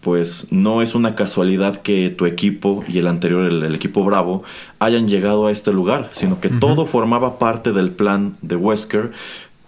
pues 0.00 0.48
no 0.50 0.82
es 0.82 0.94
una 0.94 1.14
casualidad 1.14 1.76
que 1.76 2.10
tu 2.10 2.26
equipo 2.26 2.84
y 2.88 2.98
el 2.98 3.06
anterior, 3.06 3.44
el, 3.44 3.62
el 3.62 3.74
equipo 3.74 4.04
Bravo, 4.04 4.42
hayan 4.78 5.06
llegado 5.06 5.46
a 5.46 5.50
este 5.52 5.72
lugar, 5.72 6.08
sino 6.12 6.40
que 6.40 6.48
todo 6.48 6.86
formaba 6.86 7.38
parte 7.38 7.72
del 7.72 7.90
plan 7.90 8.36
de 8.42 8.56
Wesker, 8.56 9.12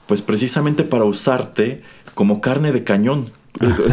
pues 0.07 0.23
precisamente 0.23 0.85
para 0.85 1.05
usarte 1.05 1.83
como 2.15 2.41
carne 2.41 2.73
de 2.73 2.85
cañón. 2.85 3.31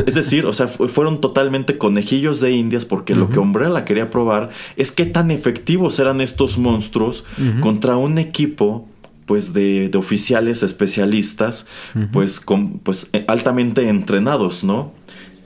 Es 0.07 0.15
decir, 0.15 0.45
o 0.47 0.53
sea, 0.53 0.67
fu- 0.67 0.87
fueron 0.87 1.21
totalmente 1.21 1.77
conejillos 1.77 2.41
de 2.41 2.51
indias 2.51 2.85
porque 2.85 3.13
lo 3.15 3.29
que 3.29 3.39
Umbrella 3.39 3.85
quería 3.85 4.09
probar 4.09 4.49
es 4.75 4.91
qué 4.91 5.05
tan 5.05 5.29
efectivos 5.31 5.99
eran 5.99 6.19
estos 6.19 6.57
monstruos 6.57 7.23
contra 7.61 7.95
un 7.97 8.17
equipo 8.17 8.87
pues 9.27 9.53
de, 9.53 9.87
de 9.89 9.97
oficiales 9.97 10.63
especialistas 10.63 11.67
pues 12.11 12.39
con 12.39 12.79
pues 12.79 13.07
eh, 13.13 13.23
altamente 13.27 13.87
entrenados, 13.87 14.63
¿no? 14.63 14.93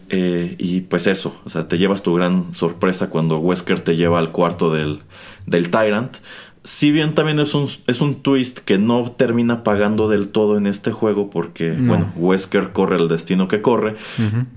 Eh, 0.10 0.56
y 0.60 0.82
pues 0.82 1.08
eso, 1.08 1.36
o 1.46 1.50
sea, 1.50 1.68
te 1.68 1.78
llevas 1.78 2.02
tu 2.04 2.14
gran 2.14 2.54
sorpresa 2.54 3.10
cuando 3.10 3.40
Wesker 3.40 3.80
te 3.80 3.96
lleva 3.96 4.20
al 4.20 4.32
cuarto 4.32 4.72
del, 4.72 5.00
del 5.48 5.70
Tyrant. 5.72 6.18
Si 6.66 6.92
bien 6.92 7.14
también 7.14 7.40
es 7.40 7.54
un, 7.54 7.68
es 7.86 8.02
un 8.02 8.16
twist 8.16 8.58
que 8.60 8.80
no 8.80 9.12
termina 9.12 9.64
pagando 9.64 10.10
del 10.10 10.30
todo 10.30 10.58
en 10.58 10.66
este 10.66 10.92
juego 10.92 11.30
porque, 11.30 11.74
bueno, 11.74 12.12
Wesker 12.16 12.72
corre 12.72 12.98
el 12.98 13.08
destino 13.08 13.48
que 13.48 13.62
corre 13.62 13.96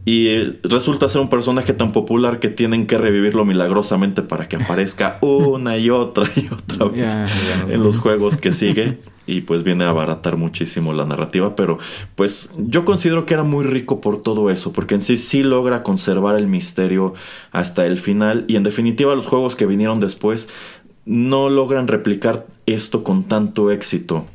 y 0.07 0.29
eh, 0.29 0.59
resulta 0.63 1.11
ser 1.11 1.21
un 1.21 1.29
personaje 1.29 1.75
tan 1.75 1.93
popular 1.93 2.41
que 2.41 2.49
tienen 2.49 2.87
que 2.87 2.97
revivirlo 2.97 3.45
milagrosamente 3.45 4.23
para 4.23 4.49
que 4.49 4.57
aparezca 4.57 5.19
una 5.23 5.77
y 5.77 5.91
otra 5.91 6.29
y 6.35 6.49
otra 6.53 6.87
vez 6.87 7.15
en 7.69 7.83
los 7.83 7.99
juegos 7.99 8.39
que 8.39 8.53
sigue 8.53 8.97
y 9.29 9.43
pues 9.43 9.63
viene 9.63 9.85
a 9.85 9.91
abaratar 9.91 10.39
muchísimo 10.39 10.95
la 10.95 11.05
narrativa, 11.05 11.55
pero 11.55 11.79
pues 12.15 12.51
yo 12.57 12.87
considero 12.87 13.27
que 13.27 13.35
era 13.35 13.43
muy 13.43 13.63
rico 13.63 14.01
por 14.01 14.23
todo 14.23 14.49
eso, 14.49 14.73
porque 14.73 14.95
en 14.95 15.03
sí 15.03 15.19
sí 15.19 15.43
logra 15.43 15.83
conservar 15.83 16.37
el 16.37 16.49
misterio 16.49 17.13
hasta 17.53 17.85
el 17.85 17.99
final 17.99 18.47
y 18.49 18.57
en 18.57 18.63
definitiva 18.63 19.15
los 19.15 19.27
juegos 19.27 19.55
que 19.55 19.67
vinieron 19.67 20.01
después 20.01 20.49
no 21.09 21.49
logran 21.49 21.89
replicar 21.89 22.47
esto 22.67 23.03
con 23.03 23.25
tanto 23.25 23.71
éxito. 23.71 24.27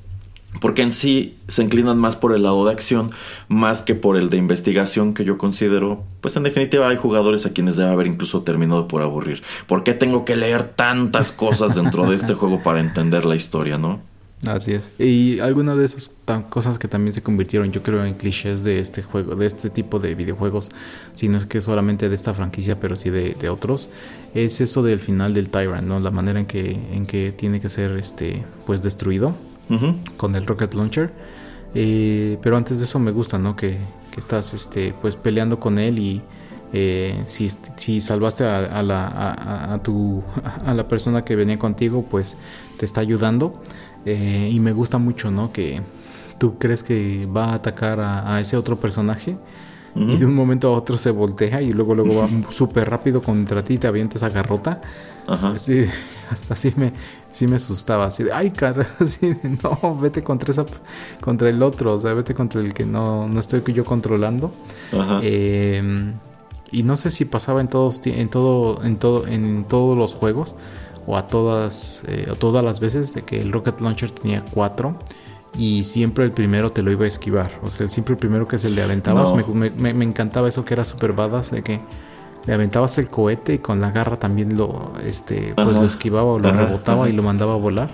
Porque 0.60 0.82
en 0.82 0.92
sí 0.92 1.38
se 1.48 1.64
inclinan 1.64 1.98
más 1.98 2.16
por 2.16 2.34
el 2.34 2.44
lado 2.44 2.66
de 2.66 2.72
acción, 2.72 3.12
más 3.48 3.82
que 3.82 3.96
por 3.96 4.18
el 4.18 4.30
de 4.30 4.38
investigación 4.38 5.14
que 5.14 5.24
yo 5.24 5.38
considero, 5.38 6.04
pues 6.22 6.36
en 6.36 6.44
definitiva 6.44 6.88
hay 6.90 6.98
jugadores 6.98 7.46
a 7.46 7.54
quienes 7.54 7.76
debe 7.76 7.92
haber 7.92 8.08
incluso 8.08 8.42
terminado 8.42 8.88
por 8.88 9.02
aburrir. 9.02 9.44
¿Por 9.68 9.84
qué 9.84 9.94
tengo 9.94 10.26
que 10.26 10.36
leer 10.36 10.64
tantas 10.64 11.32
cosas 11.32 11.76
dentro 11.76 12.10
de 12.10 12.16
este 12.16 12.34
juego 12.34 12.62
para 12.64 12.80
entender 12.80 13.26
la 13.26 13.36
historia, 13.36 13.78
no? 13.78 14.02
Así 14.48 14.74
es. 14.74 14.92
Y 15.00 15.40
alguna 15.40 15.76
de 15.76 15.86
esas 15.86 16.12
cosas 16.50 16.78
que 16.78 16.88
también 16.88 17.14
se 17.14 17.22
convirtieron, 17.22 17.72
yo 17.72 17.82
creo, 17.82 18.04
en 18.06 18.14
clichés 18.16 18.64
de 18.64 18.80
este 18.80 19.02
juego, 19.02 19.36
de 19.36 19.46
este 19.46 19.70
tipo 19.70 20.00
de 20.00 20.16
videojuegos, 20.16 20.70
si 21.14 21.30
no 21.30 21.38
es 21.38 21.46
que 21.46 21.62
solamente 21.62 22.10
de 22.10 22.16
esta 22.16 22.34
franquicia, 22.34 22.80
pero 22.80 22.96
sí 22.96 23.10
de, 23.10 23.36
de 23.40 23.50
otros, 23.50 23.90
es 24.34 24.60
eso 24.62 24.84
del 24.84 25.00
final 25.00 25.34
del 25.34 25.50
Tyrant, 25.50 25.88
¿no? 25.88 26.00
La 26.00 26.12
manera 26.12 26.40
en 26.40 26.46
que, 26.46 26.72
en 26.92 27.06
que 27.06 27.32
tiene 27.32 27.62
que 27.62 27.70
ser 27.70 27.92
este 27.98 28.44
pues 28.66 28.82
destruido 28.82 29.34
con 30.18 30.36
el 30.36 30.46
Rocket 30.46 30.74
Launcher. 30.74 31.12
Eh, 31.76 32.38
pero 32.42 32.58
antes 32.58 32.78
de 32.78 32.84
eso 32.84 33.00
me 33.00 33.12
gusta, 33.12 33.40
¿no? 33.40 33.56
Que, 33.56 33.78
que 34.12 34.20
estás 34.20 34.54
este, 34.54 34.94
pues 35.02 35.16
peleando 35.16 35.60
con 35.60 35.80
él 35.80 35.98
y 36.00 36.22
eh, 36.74 37.24
si, 37.28 37.50
si 37.76 38.02
salvaste 38.02 38.44
a, 38.44 38.80
a 38.80 38.84
la, 38.84 39.08
a, 39.08 39.74
a 39.76 39.84
tu, 39.84 40.24
a 40.66 40.74
la 40.74 40.88
persona 40.88 41.24
que 41.24 41.36
venía 41.36 41.58
contigo, 41.58 42.06
pues 42.10 42.36
te 42.78 42.86
está 42.86 43.02
ayudando. 43.02 43.62
Eh, 44.06 44.50
y 44.52 44.60
me 44.60 44.74
gusta 44.74 44.98
mucho, 44.98 45.32
¿no? 45.32 45.52
Que 45.52 45.82
tú 46.38 46.58
crees 46.58 46.84
que 46.84 47.26
va 47.26 47.52
a 47.52 47.54
atacar 47.56 48.00
a, 48.00 48.36
a 48.36 48.42
ese 48.42 48.58
otro 48.58 48.78
personaje 48.78 49.38
y 49.96 50.18
de 50.18 50.26
un 50.26 50.34
momento 50.34 50.70
a 50.70 50.72
otro 50.72 50.98
se 50.98 51.12
voltea 51.12 51.62
y 51.62 51.72
luego 51.72 51.94
luego 51.94 52.22
va 52.22 52.28
súper 52.50 52.90
rápido 52.90 53.22
contra 53.22 53.64
ti 53.64 53.76
y 53.76 53.78
te 53.78 53.88
avienta 53.88 54.18
esa 54.18 54.30
garrota. 54.30 54.82
Ajá. 55.28 55.52
Así, 55.52 55.86
hasta 56.32 56.56
así 56.56 56.74
me, 56.76 56.94
sí 57.32 57.48
me 57.48 57.58
asustaba, 57.58 58.06
así 58.06 58.24
de, 58.24 58.34
ay, 58.34 58.52
cara, 58.52 58.88
así 59.00 59.34
de, 59.34 59.58
no, 59.62 59.96
vete 59.96 60.24
contra 60.24 60.52
esa, 60.52 60.66
contra 61.22 61.50
el 61.50 61.62
otro, 61.62 61.94
o 61.94 62.00
sea, 62.00 62.14
vete 62.14 62.34
contra 62.34 62.60
el 62.60 62.74
que 62.74 62.86
no, 62.86 63.28
no 63.28 63.40
estoy 63.40 63.62
yo 63.74 63.86
controlando. 63.86 64.52
Ajá. 64.92 65.20
Eh, 65.22 66.14
y 66.72 66.82
no 66.82 66.96
sé 66.96 67.12
si 67.12 67.26
pasaba 67.26 67.62
en 67.62 67.68
todos, 67.68 68.02
en 68.08 68.30
todo, 68.30 68.84
en 68.84 68.98
todo, 68.98 69.28
en 69.28 69.64
todos 69.66 69.96
los 69.96 70.16
juegos 70.16 70.56
o 71.08 71.18
a 71.18 71.28
todas, 71.28 72.04
eh, 72.08 72.28
o 72.32 72.36
todas 72.36 72.64
las 72.64 72.80
veces 72.80 73.14
de 73.14 73.22
que 73.24 73.42
el 73.42 73.52
rocket 73.52 73.80
launcher 73.82 74.12
tenía 74.12 74.44
cuatro 74.54 74.96
y 75.58 75.84
siempre 75.84 76.24
el 76.26 76.32
primero 76.32 76.72
te 76.72 76.82
lo 76.82 76.92
iba 76.92 77.06
a 77.06 77.08
esquivar, 77.08 77.60
o 77.64 77.70
sea, 77.70 77.88
siempre 77.90 78.14
el 78.14 78.18
primero 78.20 78.48
que 78.48 78.56
es 78.56 78.66
el 78.66 78.76
de 78.76 78.84
aventabas, 78.84 79.32
No. 79.36 79.38
me, 79.54 79.70
me- 79.70 79.70
me- 79.72 79.94
me 79.94 80.06
encantaba 80.06 80.48
eso 80.48 80.66
que 80.66 80.74
era 80.74 80.84
super 80.86 81.14
badass 81.14 81.52
de 81.52 81.62
que 81.62 81.80
le 82.46 82.54
aventabas 82.54 82.98
el 82.98 83.10
cohete 83.10 83.54
y 83.54 83.58
con 83.60 83.80
la 83.80 83.92
garra 83.92 84.18
también 84.18 84.58
lo, 84.58 84.92
este, 85.06 85.54
pues 85.56 85.70
Ajá. 85.70 85.80
lo 85.80 85.86
esquivaba 85.86 86.32
o 86.34 86.40
lo 86.40 86.50
Ajá, 86.50 86.66
rebotaba 86.66 87.04
ajá. 87.04 87.10
y 87.10 87.14
lo 87.14 87.24
mandaba 87.24 87.54
a 87.54 87.58
volar. 87.58 87.92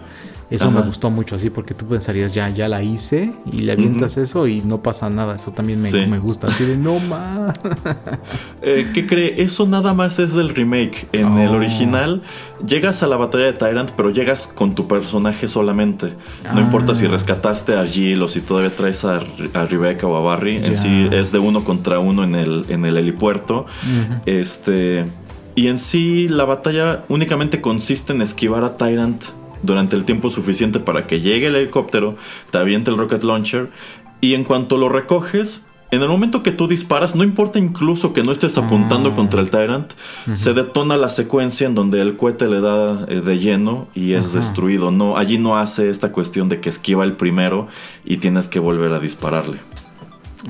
Eso 0.50 0.72
me 0.72 0.82
gustó 0.82 1.12
mucho 1.12 1.36
así 1.36 1.50
porque 1.52 1.74
tú 1.76 1.86
pensarías 1.86 2.34
ya, 2.34 2.50
ya 2.50 2.68
la 2.68 2.82
hice 2.82 3.32
y 3.54 3.58
le 3.62 3.72
avientas 3.74 4.18
eso 4.18 4.48
y 4.48 4.62
no 4.62 4.82
pasa 4.82 5.08
nada. 5.10 5.36
Eso 5.36 5.52
también 5.52 5.80
me, 5.82 5.92
Sí. 5.92 6.06
me 6.08 6.18
gusta. 6.18 6.48
Así 6.48 6.66
de 6.66 6.76
no 6.78 7.00
más. 7.00 7.54
Eh, 8.62 8.90
¿Qué 8.94 9.08
cree? 9.08 9.42
Eso 9.42 9.66
nada 9.68 9.94
más 9.94 10.20
es 10.20 10.34
del 10.34 10.50
remake. 10.54 11.08
En 11.14 11.38
el 11.38 11.50
Oh. 11.50 11.54
original 11.58 12.24
llegas 12.66 13.04
a 13.04 13.08
la 13.08 13.16
batalla 13.16 13.46
de 13.46 13.54
Tyrant, 13.54 13.92
pero 13.96 14.10
llegas 14.10 14.48
con 14.48 14.76
tu 14.76 14.86
personaje 14.88 15.48
solamente. 15.48 16.08
No 16.54 16.60
Ah. 16.60 16.62
importa 16.62 16.94
si 16.94 17.08
rescataste 17.08 17.78
a 17.78 17.86
Jill 17.86 18.22
o 18.22 18.28
si 18.28 18.42
todavía 18.42 18.70
traes 18.76 19.06
a, 19.06 19.22
a 19.54 19.66
Rebecca 19.66 20.08
o 20.08 20.18
a 20.18 20.22
Barry. 20.22 20.58
En 20.58 20.76
sí 20.76 21.08
es 21.12 21.32
de 21.32 21.40
uno 21.40 21.64
contra 21.64 22.00
uno 22.00 22.24
en 22.24 22.36
el, 22.36 22.66
en 22.70 22.86
el 22.86 22.98
helipuerto. 22.98 23.66
Este. 24.26 25.06
Y 25.56 25.68
en 25.68 25.80
sí 25.80 26.28
la 26.28 26.46
batalla 26.46 27.04
únicamente 27.10 27.62
consiste 27.62 28.14
en 28.14 28.22
esquivar 28.22 28.64
a 28.64 28.78
Tyrant 28.78 29.24
durante 29.64 29.96
el 29.96 30.06
tiempo 30.06 30.30
suficiente 30.30 30.80
para 30.80 31.08
que 31.08 31.22
llegue 31.22 31.48
el 31.48 31.56
helicóptero, 31.56 32.16
te 32.52 32.58
aviente 32.58 32.92
el 32.92 32.98
rocket 32.98 33.24
launcher 33.24 33.70
y 34.22 34.34
en 34.34 34.44
cuanto 34.44 34.78
lo 34.78 34.90
recoges, 34.90 35.66
en 35.92 36.04
el 36.04 36.08
momento 36.10 36.44
que 36.44 36.52
tú 36.52 36.68
disparas, 36.68 37.16
no 37.16 37.24
importa 37.24 37.58
incluso 37.58 38.14
que 38.14 38.22
no 38.22 38.32
estés 38.32 38.58
apuntando 38.60 39.10
Ah. 39.10 39.16
contra 39.16 39.42
el 39.42 39.50
Tyrant, 39.50 39.92
se 40.36 40.54
detona 40.54 40.98
la 40.98 41.10
secuencia 41.10 41.66
en 41.66 41.74
donde 41.74 42.00
el 42.00 42.16
cohete 42.16 42.48
le 42.48 42.62
da 42.62 43.06
eh, 43.08 43.22
de 43.22 43.40
lleno 43.40 43.88
y 43.96 44.14
es 44.14 44.32
destruido. 44.34 44.92
No, 44.92 45.18
allí 45.18 45.40
no 45.40 45.58
hace 45.58 45.90
esta 45.90 46.12
cuestión 46.12 46.48
de 46.48 46.60
que 46.60 46.70
esquiva 46.70 47.04
el 47.06 47.14
primero 47.14 47.68
y 48.06 48.18
tienes 48.18 48.48
que 48.48 48.60
volver 48.60 48.94
a 48.94 49.00
dispararle. 49.00 49.58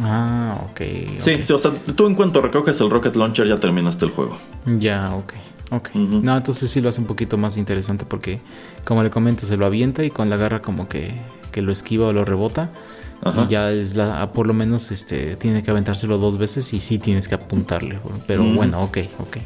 Ah, 0.01 0.57
ok. 0.70 0.82
Sí, 1.20 1.41
sí, 1.41 1.53
o 1.53 1.57
sea, 1.57 1.72
tú 1.95 2.05
en 2.07 2.16
cuanto 2.16 2.41
recoges 2.41 2.80
el 2.82 2.89
rocket 2.89 3.16
launcher 3.16 3.47
ya 3.47 3.57
terminaste 3.57 4.05
el 4.05 4.12
juego. 4.12 4.38
Ya, 4.66 5.16
ok. 5.16 5.34
Ok. 5.72 5.89
No, 5.93 6.36
entonces 6.36 6.70
sí 6.72 6.82
lo 6.82 6.89
hace 6.89 7.01
un 7.01 7.07
poquito 7.07 7.38
más 7.38 7.57
interesante 7.57 8.05
porque, 8.05 8.39
como 8.86 9.03
le 9.03 9.09
comento, 9.09 9.45
se 9.45 9.57
lo 9.57 9.65
avienta 9.65 10.03
y 10.03 10.09
con 10.09 10.30
la 10.30 10.38
garra 10.38 10.61
como 10.61 10.88
que, 10.89 11.13
que 11.51 11.61
lo 11.61 11.72
esquiva 11.72 12.07
o 12.07 12.13
lo 12.13 12.26
rebota. 12.26 12.72
Ajá. 13.22 13.43
Y 13.43 13.51
ya 13.51 13.72
es 13.72 13.95
la, 13.95 14.22
ah, 14.22 14.32
por 14.32 14.47
lo 14.47 14.53
menos 14.53 14.91
este, 14.91 15.36
tiene 15.36 15.61
que 15.61 15.72
aventárselo 15.72 16.17
dos 16.17 16.38
veces 16.38 16.74
y 16.74 16.80
sí 16.80 16.99
tienes 16.99 17.28
que 17.28 17.36
apuntarle. 17.36 17.99
Pero 18.26 18.43
bueno, 18.43 18.82
ok, 18.82 18.97
ok. 19.20 19.38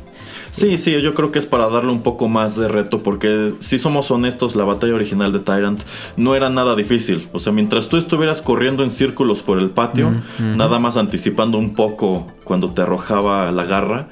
Sí, 0.52 0.78
sí, 0.78 1.02
yo 1.02 1.16
creo 1.16 1.32
que 1.32 1.40
es 1.40 1.48
para 1.48 1.68
darle 1.68 1.92
un 1.92 2.04
poco 2.04 2.28
más 2.28 2.56
de 2.56 2.68
reto, 2.68 3.02
porque 3.02 3.56
si 3.58 3.80
somos 3.80 4.12
honestos, 4.12 4.56
la 4.56 4.64
batalla 4.64 4.94
original 4.94 5.34
de 5.34 5.40
Tyrant 5.40 5.82
no 6.16 6.36
era 6.36 6.52
nada 6.52 6.76
difícil. 6.76 7.28
O 7.34 7.40
sea, 7.40 7.52
mientras 7.52 7.90
tú 7.90 7.98
estuvieras 7.98 8.44
corriendo 8.44 8.84
en 8.84 8.92
círculos 8.92 9.42
por 9.42 9.58
el 9.58 9.72
patio, 9.72 10.12
nada 10.38 10.78
más 10.78 10.96
anticipando 10.96 11.58
un 11.58 11.74
poco 11.74 12.28
cuando 12.44 12.70
te 12.70 12.84
arrojaba 12.84 13.52
la 13.52 13.64
garra, 13.64 14.10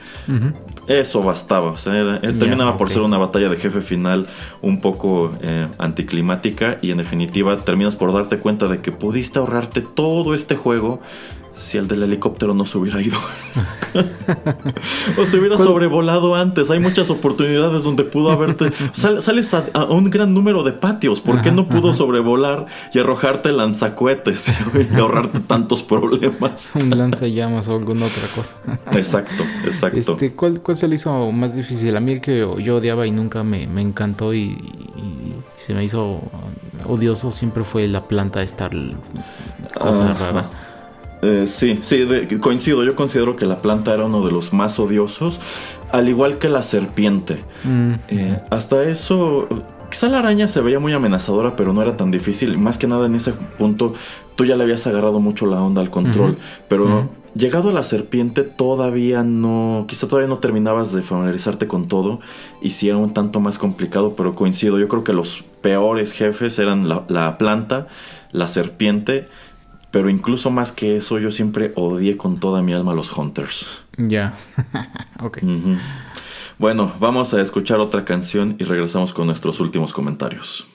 eso 1.00 1.22
bastaba. 1.22 1.70
O 1.72 1.78
sea, 1.78 1.96
era- 1.96 2.18
él 2.18 2.38
terminaba 2.40 2.78
por 2.78 2.90
ser 2.90 3.02
una 3.02 3.18
batalla 3.18 3.50
de 3.50 3.56
jefe 3.58 3.82
final 3.82 4.28
un 4.62 4.82
poco 4.82 5.32
eh, 5.42 5.68
anticlimática 5.78 6.78
y 6.82 6.92
en 6.92 6.98
definitiva 6.98 7.58
terminas 7.58 7.96
por 7.96 8.14
darte 8.14 8.38
cuenta 8.38 8.68
de 8.68 8.82
que 8.82 8.92
pudiste 8.92 9.40
ahorrarte 9.40 9.82
todo 9.82 10.34
este 10.34 10.56
juego 10.56 11.00
si 11.62 11.78
el 11.78 11.88
del 11.88 12.04
helicóptero 12.04 12.54
no 12.54 12.66
se 12.66 12.78
hubiera 12.78 13.02
ido. 13.02 13.18
o 15.18 15.26
se 15.26 15.38
hubiera 15.38 15.58
sobrevolado 15.58 16.36
antes. 16.36 16.70
Hay 16.72 16.80
muchas 16.80 17.10
oportunidades 17.10 17.84
donde 17.84 18.04
pudo 18.04 18.32
haberte. 18.32 18.72
Sal- 18.94 19.22
sales 19.22 19.54
a, 19.54 19.66
a 19.74 19.84
un 19.86 20.10
gran 20.10 20.34
número 20.34 20.64
de 20.64 20.72
patios. 20.72 21.22
¿Por 21.22 21.42
qué 21.42 21.52
no 21.52 21.68
pudo 21.68 21.94
sobrevolar 21.94 22.66
y 22.94 23.00
arrojarte 23.00 23.52
lanzacohetes 23.52 24.50
y 24.50 24.96
ahorrarte 25.00 25.40
tantos 25.42 25.84
problemas? 25.84 26.72
Un 26.76 26.90
lanzallamas 26.98 27.68
o 27.68 27.76
alguna 27.76 28.06
otra 28.08 28.28
cosa. 28.36 28.56
Exacto, 28.98 29.44
exacto. 29.66 29.98
Este, 30.14 30.34
¿cuál, 30.34 30.62
¿Cuál 30.62 30.78
se 30.78 30.88
le 30.88 30.96
hizo 30.96 31.32
más 31.32 31.56
difícil? 31.56 31.96
A 31.96 32.00
mí 32.00 32.14
el 32.14 32.22
que 32.22 32.40
yo 32.64 32.76
odiaba 32.76 33.06
y 33.08 33.12
nunca 33.12 33.44
me, 33.44 33.68
me 33.68 33.82
encantó 33.82 34.34
y, 34.34 34.40
y 34.98 35.36
se 35.58 35.74
me 35.74 35.84
hizo 35.84 36.22
odioso 36.88 37.32
siempre 37.32 37.64
fue 37.64 37.88
la 37.88 38.04
planta 38.08 38.42
esta 38.42 38.68
l- 38.68 38.96
cosa 39.80 40.14
rara. 40.14 40.50
Eh, 41.22 41.46
sí, 41.48 41.80
sí, 41.82 42.00
de- 42.06 42.40
coincido. 42.40 42.84
Yo 42.84 42.96
considero 42.96 43.36
que 43.36 43.46
la 43.46 43.58
planta 43.62 43.94
era 43.94 44.06
uno 44.06 44.26
de 44.26 44.32
los 44.32 44.54
más 44.54 44.80
odiosos, 44.80 45.40
al 45.92 46.10
igual 46.10 46.38
que 46.40 46.50
la 46.50 46.62
serpiente. 46.62 47.44
Mm, 47.64 47.92
Eh, 48.08 48.40
hasta 48.50 48.84
eso, 48.84 49.48
quizá 49.92 50.08
la 50.10 50.20
araña 50.20 50.48
se 50.48 50.62
veía 50.62 50.80
muy 50.80 50.94
amenazadora, 50.94 51.56
pero 51.56 51.74
no 51.74 51.82
era 51.82 51.96
tan 51.98 52.10
difícil. 52.12 52.58
Más 52.58 52.78
que 52.78 52.88
nada 52.88 53.06
en 53.06 53.16
ese 53.16 53.34
punto, 53.34 53.94
tú 54.36 54.46
ya 54.46 54.56
le 54.56 54.64
habías 54.64 54.88
agarrado 54.88 55.20
mucho 55.20 55.46
la 55.46 55.62
onda 55.62 55.82
al 55.82 55.90
control. 55.92 56.38
Pero 56.68 57.10
llegado 57.36 57.70
a 57.70 57.74
la 57.74 57.84
serpiente, 57.84 58.42
todavía 58.44 59.24
no, 59.24 59.86
quizá 59.88 60.08
todavía 60.08 60.28
no 60.28 60.40
terminabas 60.40 60.92
de 60.92 61.04
familiarizarte 61.04 61.68
con 61.68 61.88
todo. 61.88 62.20
Y 62.64 62.72
sí 62.72 62.88
era 62.90 62.98
un 62.98 63.14
tanto 63.14 63.40
más 63.40 63.60
complicado, 63.60 64.16
pero 64.16 64.34
coincido. 64.34 64.80
Yo 64.80 64.88
creo 64.88 65.04
que 65.04 65.14
los 65.14 65.44
peores 65.62 66.14
jefes 66.14 66.58
eran 66.58 66.90
la, 66.90 67.04
la 67.10 67.38
planta, 67.38 67.88
la 68.32 68.48
serpiente. 68.48 69.28
Pero 69.92 70.10
incluso 70.10 70.50
más 70.50 70.72
que 70.72 70.96
eso, 70.98 71.20
yo 71.20 71.32
siempre 71.32 71.74
odié 71.76 72.18
con 72.18 72.40
toda 72.40 72.62
mi 72.62 72.74
alma 72.74 72.94
a 72.94 72.96
los 72.96 73.16
hunters. 73.18 73.68
ya. 73.98 74.34
ok. 75.22 75.40
Bueno, 76.58 76.94
vamos 77.00 77.34
a 77.34 77.42
escuchar 77.42 77.80
otra 77.80 78.06
canción 78.06 78.56
y 78.60 78.64
regresamos 78.64 79.14
con 79.14 79.28
nuestros 79.28 79.60
últimos 79.60 79.94
comentarios. 79.94 80.66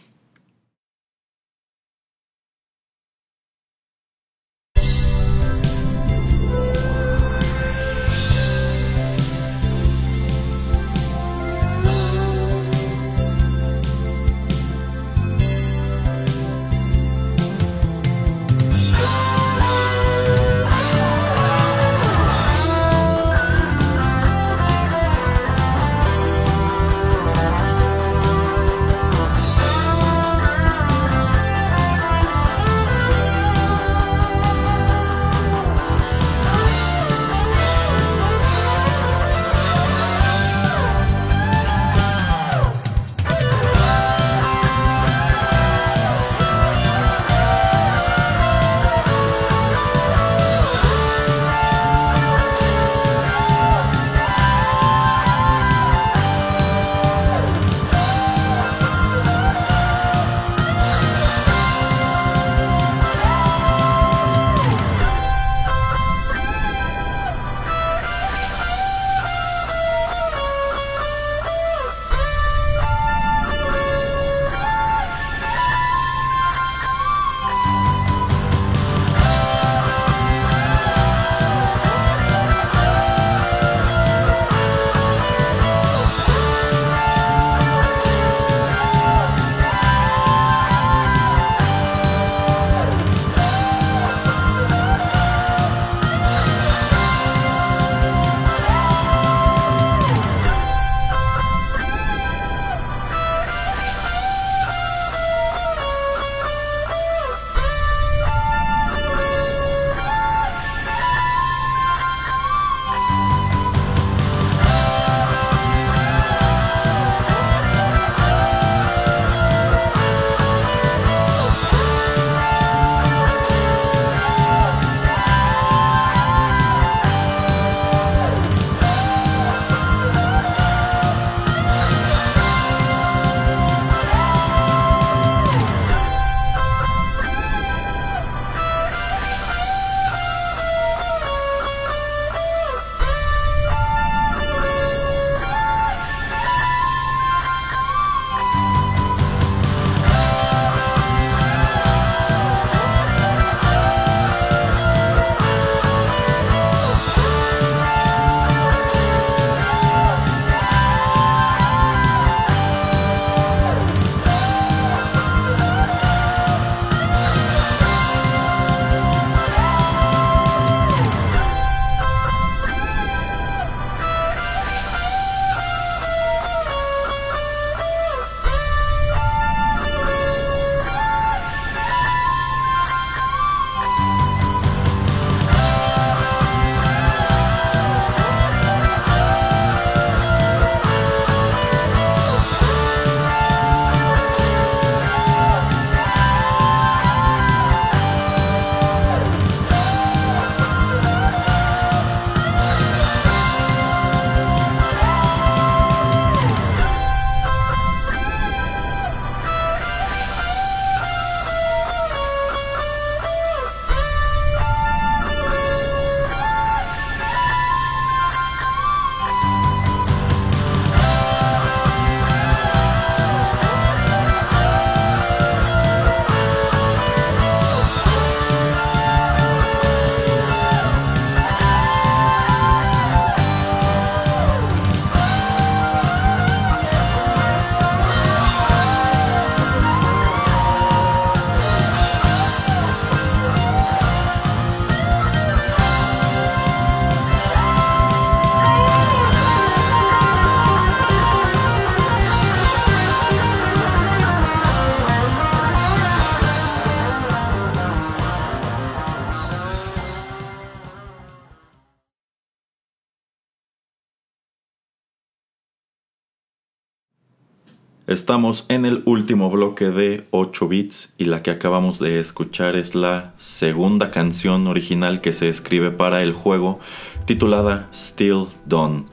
Estamos 268.17 268.65
en 268.71 268.87
el 268.87 269.03
último 269.05 269.51
bloque 269.51 269.91
de 269.91 270.27
8 270.31 270.69
bits 270.69 271.13
y 271.19 271.27
la 271.27 271.43
que 271.43 271.51
acabamos 271.51 271.99
de 271.99 272.19
escuchar 272.19 272.75
es 272.75 272.95
la 272.95 273.35
segunda 273.37 274.11
canción 274.11 274.67
original 274.69 275.21
que 275.21 275.35
se 275.35 275.51
escribe 275.51 275.91
para 275.91 276.23
el 276.23 276.33
juego 276.33 276.81
titulada 277.27 277.91
Still 277.93 278.47
Dawn. 278.65 279.05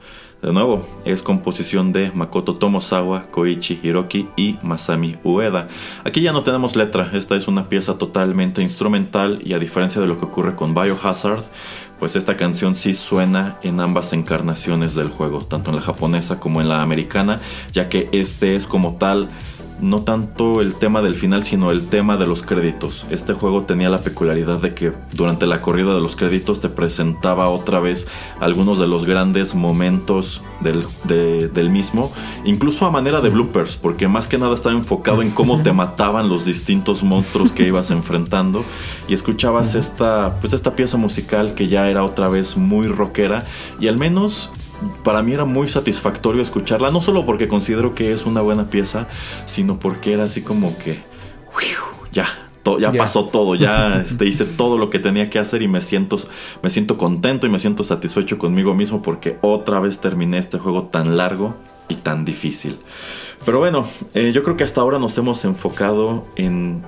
De 0.44 0.52
nuevo, 0.52 0.86
es 1.06 1.22
composición 1.22 1.90
de 1.90 2.12
Makoto 2.12 2.56
Tomosawa, 2.56 3.28
Koichi 3.30 3.80
Hiroki 3.82 4.28
y 4.36 4.58
Masami 4.62 5.16
Ueda. 5.24 5.68
Aquí 6.04 6.20
ya 6.20 6.32
no 6.32 6.42
tenemos 6.42 6.76
letra, 6.76 7.08
esta 7.14 7.34
es 7.34 7.48
una 7.48 7.70
pieza 7.70 7.96
totalmente 7.96 8.60
instrumental 8.60 9.40
y 9.42 9.54
a 9.54 9.58
diferencia 9.58 10.02
de 10.02 10.06
lo 10.06 10.18
que 10.18 10.26
ocurre 10.26 10.54
con 10.54 10.74
Biohazard, 10.74 11.44
pues 11.98 12.14
esta 12.14 12.36
canción 12.36 12.76
sí 12.76 12.92
suena 12.92 13.56
en 13.62 13.80
ambas 13.80 14.12
encarnaciones 14.12 14.94
del 14.94 15.08
juego, 15.08 15.46
tanto 15.46 15.70
en 15.70 15.76
la 15.76 15.82
japonesa 15.82 16.38
como 16.38 16.60
en 16.60 16.68
la 16.68 16.82
americana, 16.82 17.40
ya 17.72 17.88
que 17.88 18.10
este 18.12 18.54
es 18.54 18.66
como 18.66 18.96
tal 18.96 19.28
no 19.80 20.02
tanto 20.02 20.60
el 20.60 20.74
tema 20.74 21.02
del 21.02 21.14
final, 21.14 21.42
sino 21.44 21.70
el 21.70 21.88
tema 21.88 22.16
de 22.16 22.26
los 22.26 22.42
créditos. 22.42 23.06
Este 23.10 23.32
juego 23.32 23.64
tenía 23.64 23.90
la 23.90 24.02
peculiaridad 24.02 24.60
de 24.60 24.72
que 24.74 24.92
durante 25.12 25.46
la 25.46 25.60
corrida 25.60 25.94
de 25.94 26.00
los 26.00 26.16
créditos 26.16 26.60
te 26.60 26.68
presentaba 26.68 27.48
otra 27.48 27.80
vez 27.80 28.06
algunos 28.40 28.78
de 28.78 28.86
los 28.86 29.04
grandes 29.04 29.54
momentos 29.54 30.42
del, 30.60 30.84
de- 31.04 31.48
del 31.48 31.70
mismo, 31.70 32.12
incluso 32.44 32.86
a 32.86 32.90
manera 32.90 33.20
de 33.20 33.30
bloopers, 33.30 33.76
porque 33.76 34.08
más 34.08 34.28
que 34.28 34.38
nada 34.38 34.54
estaba 34.54 34.74
enfocado 34.76 35.22
en 35.22 35.30
cómo 35.30 35.62
te 35.62 35.72
mataban 35.74 36.28
los 36.28 36.44
distintos 36.44 37.02
monstruos 37.02 37.52
que 37.52 37.66
ibas 37.66 37.90
enfrentando 37.90 38.64
y 39.08 39.14
escuchabas 39.14 39.74
esta, 39.74 40.36
pues 40.40 40.52
esta 40.52 40.74
pieza 40.74 40.96
musical 40.96 41.54
que 41.54 41.68
ya 41.68 41.90
era 41.90 42.04
otra 42.04 42.28
vez 42.28 42.56
muy 42.56 42.86
rockera 42.86 43.44
y 43.80 43.88
al 43.88 43.98
menos 43.98 44.50
para 45.02 45.22
mí 45.22 45.32
era 45.32 45.44
muy 45.44 45.68
satisfactorio 45.68 46.42
escucharla, 46.42 46.90
no 46.90 47.00
solo 47.00 47.24
porque 47.24 47.48
considero 47.48 47.94
que 47.94 48.12
es 48.12 48.26
una 48.26 48.40
buena 48.40 48.70
pieza, 48.70 49.06
sino 49.46 49.78
porque 49.78 50.12
era 50.12 50.24
así 50.24 50.42
como 50.42 50.76
que, 50.78 51.02
"Uiu, 51.56 52.08
ya, 52.12 52.26
to- 52.62 52.78
ya 52.78 52.90
Ya. 52.92 52.98
pasó 52.98 53.26
todo, 53.26 53.54
ya 53.54 54.00
este, 54.04 54.26
hice 54.26 54.44
todo 54.44 54.78
lo 54.78 54.90
que 54.90 54.98
tenía 54.98 55.30
que 55.30 55.38
hacer 55.38 55.62
y 55.62 55.68
me 55.68 55.80
siento, 55.80 56.16
me 56.62 56.70
siento 56.70 56.96
contento 56.98 57.46
y 57.46 57.50
me 57.50 57.58
siento 57.58 57.84
satisfecho 57.84 58.38
conmigo 58.38 58.74
mismo 58.74 59.02
porque 59.02 59.38
otra 59.42 59.80
vez 59.80 60.00
terminé 60.00 60.38
este 60.38 60.58
juego 60.58 60.84
tan 60.84 61.16
largo 61.16 61.54
y 61.88 61.96
tan 61.96 62.24
difícil. 62.24 62.78
Pero 63.44 63.58
bueno, 63.58 63.86
eh, 64.14 64.32
yo 64.34 64.42
creo 64.42 64.56
que 64.56 64.64
hasta 64.64 64.80
ahora 64.80 64.98
nos 64.98 65.16
hemos 65.18 65.44
enfocado 65.44 66.24
en 66.36 66.82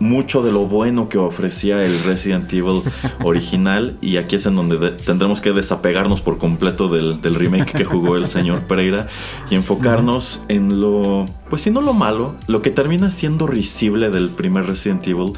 mucho 0.00 0.42
de 0.42 0.52
lo 0.52 0.60
bueno 0.66 1.08
que 1.08 1.18
ofrecía 1.18 1.84
el 1.84 2.02
Resident 2.04 2.52
Evil 2.52 2.82
original 3.24 3.96
y 4.00 4.16
aquí 4.16 4.36
es 4.36 4.46
en 4.46 4.54
donde 4.54 4.78
de- 4.78 4.90
tendremos 4.92 5.40
que 5.40 5.52
desapegarnos 5.52 6.20
por 6.20 6.38
completo 6.38 6.88
del, 6.88 7.20
del 7.20 7.34
remake 7.34 7.72
que 7.72 7.84
jugó 7.84 8.16
el 8.16 8.26
señor 8.28 8.62
Pereira 8.62 9.08
y 9.50 9.56
enfocarnos 9.56 10.42
en 10.48 10.80
lo, 10.80 11.26
pues 11.50 11.62
si 11.62 11.70
no 11.70 11.80
lo 11.80 11.94
malo, 11.94 12.36
lo 12.46 12.62
que 12.62 12.70
termina 12.70 13.10
siendo 13.10 13.46
risible 13.48 14.10
del 14.10 14.30
primer 14.30 14.66
Resident 14.66 15.06
Evil 15.08 15.32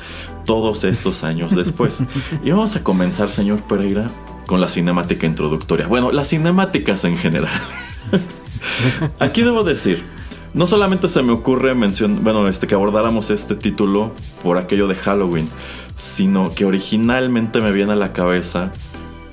todos 0.44 0.84
estos 0.84 1.24
años 1.24 1.54
después. 1.56 2.02
Y 2.44 2.50
vamos 2.50 2.76
a 2.76 2.82
comenzar, 2.84 3.30
señor 3.30 3.60
Pereira, 3.62 4.08
con 4.46 4.60
la 4.60 4.68
cinemática 4.68 5.26
introductoria. 5.26 5.86
Bueno, 5.86 6.10
las 6.12 6.28
cinemáticas 6.28 7.04
en 7.04 7.16
general. 7.16 7.52
Aquí 9.18 9.42
debo 9.42 9.64
decir, 9.64 10.02
no 10.52 10.66
solamente 10.66 11.08
se 11.08 11.22
me 11.22 11.32
ocurre 11.32 11.74
mencionar, 11.74 12.22
bueno, 12.22 12.48
este, 12.48 12.66
que 12.66 12.74
abordáramos 12.74 13.30
este 13.30 13.54
título 13.54 14.12
por 14.42 14.58
aquello 14.58 14.88
de 14.88 14.94
Halloween, 14.94 15.48
sino 15.96 16.54
que 16.54 16.64
originalmente 16.64 17.60
me 17.60 17.72
viene 17.72 17.92
a 17.92 17.96
la 17.96 18.12
cabeza 18.12 18.72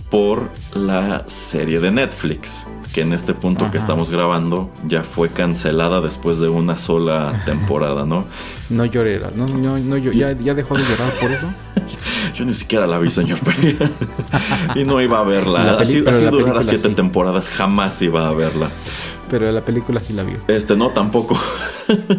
por 0.10 0.50
la 0.74 1.24
serie 1.28 1.80
de 1.80 1.92
Netflix, 1.92 2.68
que 2.94 3.02
en 3.02 3.14
este 3.14 3.34
punto 3.34 3.70
que 3.72 3.78
estamos 3.78 4.10
grabando 4.10 4.70
ya 4.88 5.04
fue 5.04 5.30
cancelada 5.30 6.02
después 6.02 6.40
de 6.40 6.50
una 6.50 6.78
sola 6.78 7.42
temporada, 7.46 8.06
¿no? 8.06 8.26
No 8.70 8.86
lloré, 8.86 9.20
no, 9.36 9.48
no, 9.48 9.78
no, 9.80 9.98
yo- 9.98 10.12
ya, 10.12 10.34
ya 10.38 10.54
dejó 10.54 10.76
de 10.76 10.84
llorar 10.84 11.12
por 11.22 11.32
eso. 11.32 11.48
Yo 12.36 12.44
ni 12.46 12.54
siquiera 12.54 12.86
la 12.86 13.00
vi, 13.00 13.10
señor 13.10 13.40
Pereira. 13.40 13.90
y 14.76 14.84
no 14.84 15.02
iba 15.02 15.20
a 15.20 15.24
verla. 15.24 15.78
Así 15.80 16.04
así 16.06 16.24
la 16.26 16.30
durara 16.32 16.62
siete 16.62 16.90
sí. 16.90 16.94
temporadas, 16.94 17.50
jamás 17.50 18.00
iba 18.02 18.28
a 18.28 18.32
verla. 18.32 18.70
Pero 19.30 19.50
la 19.52 19.62
película 19.62 20.02
sí 20.02 20.14
la 20.14 20.24
vio. 20.24 20.38
Este, 20.48 20.76
no, 20.76 20.90
tampoco. 20.90 21.40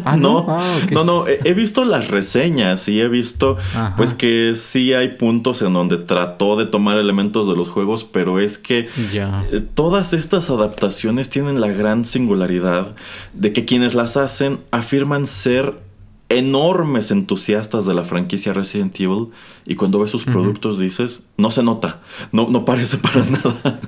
Ah, 0.03 0.17
no, 0.17 0.41
¿no? 0.41 0.45
Ah, 0.49 0.63
no, 0.91 1.03
no, 1.03 1.27
he, 1.27 1.39
he 1.43 1.53
visto 1.53 1.85
las 1.85 2.07
reseñas 2.07 2.89
y 2.89 2.99
he 3.01 3.07
visto, 3.07 3.55
Ajá. 3.75 3.93
pues 3.95 4.15
que 4.15 4.53
sí 4.55 4.95
hay 4.95 5.09
puntos 5.09 5.61
en 5.61 5.73
donde 5.73 5.97
trató 5.97 6.55
de 6.55 6.65
tomar 6.65 6.97
elementos 6.97 7.47
de 7.47 7.55
los 7.55 7.69
juegos, 7.69 8.03
pero 8.03 8.39
es 8.39 8.57
que 8.57 8.87
Ya. 9.13 9.45
eh, 9.51 9.59
todas 9.75 10.13
estas 10.13 10.49
adaptaciones 10.49 11.29
tienen 11.29 11.61
la 11.61 11.67
gran 11.67 12.03
singularidad 12.03 12.95
de 13.33 13.53
que 13.53 13.65
quienes 13.65 13.93
las 13.93 14.17
hacen 14.17 14.57
afirman 14.71 15.27
ser 15.27 15.75
enormes 16.29 17.11
entusiastas 17.11 17.85
de 17.85 17.93
la 17.93 18.03
franquicia 18.03 18.53
Resident 18.53 18.99
Evil 18.99 19.29
y 19.65 19.75
cuando 19.75 19.99
ves 19.99 20.11
sus 20.11 20.25
productos 20.25 20.79
dices, 20.79 21.23
no 21.37 21.49
se 21.49 21.63
nota, 21.63 22.01
no, 22.31 22.47
no 22.49 22.65
parece 22.65 22.97
para 22.97 23.23
nada. 23.25 23.79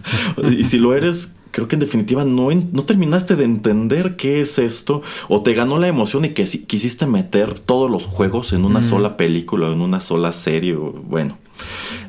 y 0.52 0.64
si 0.64 0.80
lo 0.80 0.94
eres, 0.96 1.36
creo 1.52 1.68
que 1.68 1.76
en 1.76 1.82
definitiva 1.82 2.26
no, 2.26 2.50
no 2.52 2.84
terminaste 2.84 3.36
de 3.36 3.44
entender 3.44 4.16
qué 4.16 4.42
es 4.42 4.58
esto 4.58 5.02
o 5.30 5.42
te 5.44 5.54
ganó 5.54 5.78
la 5.78 5.88
emoción 5.88 6.26
y 6.26 6.30
que 6.30 6.46
si- 6.48 6.66
quisiste 6.66 7.06
meter 7.06 7.60
todos 7.60 7.92
los 7.92 8.06
juegos 8.06 8.54
en 8.54 8.66
una 8.66 8.82
sola 8.82 9.18
película 9.18 9.70
o 9.70 9.74
en 9.74 9.82
una 9.82 10.00
sola 10.00 10.32
serie. 10.32 10.76
o- 10.76 10.92
bueno, 10.94 11.38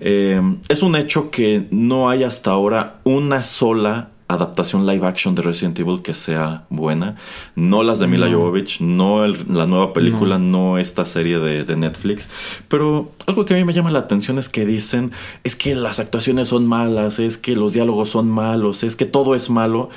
Eh, 0.00 0.40
es 0.68 0.82
un 0.82 0.96
hecho 0.96 1.30
que 1.30 1.68
no 1.70 2.08
hay 2.08 2.24
hasta 2.24 2.50
ahora 2.52 3.00
una 3.04 3.42
sola 3.42 4.11
adaptación 4.32 4.86
live 4.86 5.06
action 5.06 5.34
de 5.34 5.42
Resident 5.42 5.78
Evil 5.78 6.02
que 6.02 6.14
sea 6.14 6.64
buena. 6.70 7.16
No 7.54 7.82
las 7.82 7.98
de 7.98 8.06
Mila 8.06 8.30
Jovovich, 8.30 8.80
no 8.80 9.24
el- 9.24 9.46
la 9.48 9.66
nueva 9.66 9.92
película, 9.92 10.38
no, 10.38 10.78
esta 10.78 11.04
serie 11.04 11.38
de, 11.38 11.64
de 11.64 11.76
Netflix. 11.76 12.30
Pero 12.68 13.12
algo 13.26 13.44
que 13.44 13.54
a 13.54 13.56
mí 13.56 13.64
me 13.64 13.72
llama 13.72 13.90
la 13.90 13.98
atención 14.00 14.38
es 14.38 14.48
que 14.48 14.64
dicen 14.66 15.12
es 15.44 15.56
que 15.56 15.74
las 15.74 16.00
actuaciones 16.00 16.48
son 16.48 16.66
malas, 16.66 17.18
es 17.18 17.38
que 17.38 17.56
los 17.56 17.72
diálogos 17.72 18.08
son 18.10 18.28
malos, 18.30 18.82
es 18.84 18.96
que 18.96 19.04
todo 19.06 19.34
es 19.34 19.50
malo. 19.50 19.90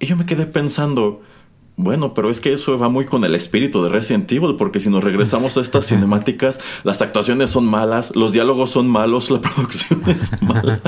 Y 0.00 0.06
yo 0.06 0.16
me 0.16 0.26
quedé 0.26 0.46
pensando, 0.46 1.22
bueno, 1.76 2.12
pero 2.12 2.30
es 2.30 2.40
que 2.40 2.52
eso 2.52 2.78
va 2.78 2.88
muy 2.88 3.06
con 3.06 3.24
el 3.24 3.34
espíritu 3.34 3.82
de 3.82 3.88
Resident 3.88 4.30
Evil, 4.30 4.56
porque 4.56 4.78
si 4.78 4.90
nos 4.90 5.02
regresamos 5.02 5.56
a 5.56 5.62
estas 5.62 5.86
cinemáticas, 5.88 6.60
las 6.84 7.00
actuaciones 7.00 7.50
son 7.50 7.64
malas, 7.64 8.14
los 8.14 8.32
diálogos 8.32 8.70
son 8.70 8.88
malos, 8.88 9.30
la 9.30 9.40
producción 9.42 10.02
es 10.06 10.40
mala. 10.42 10.80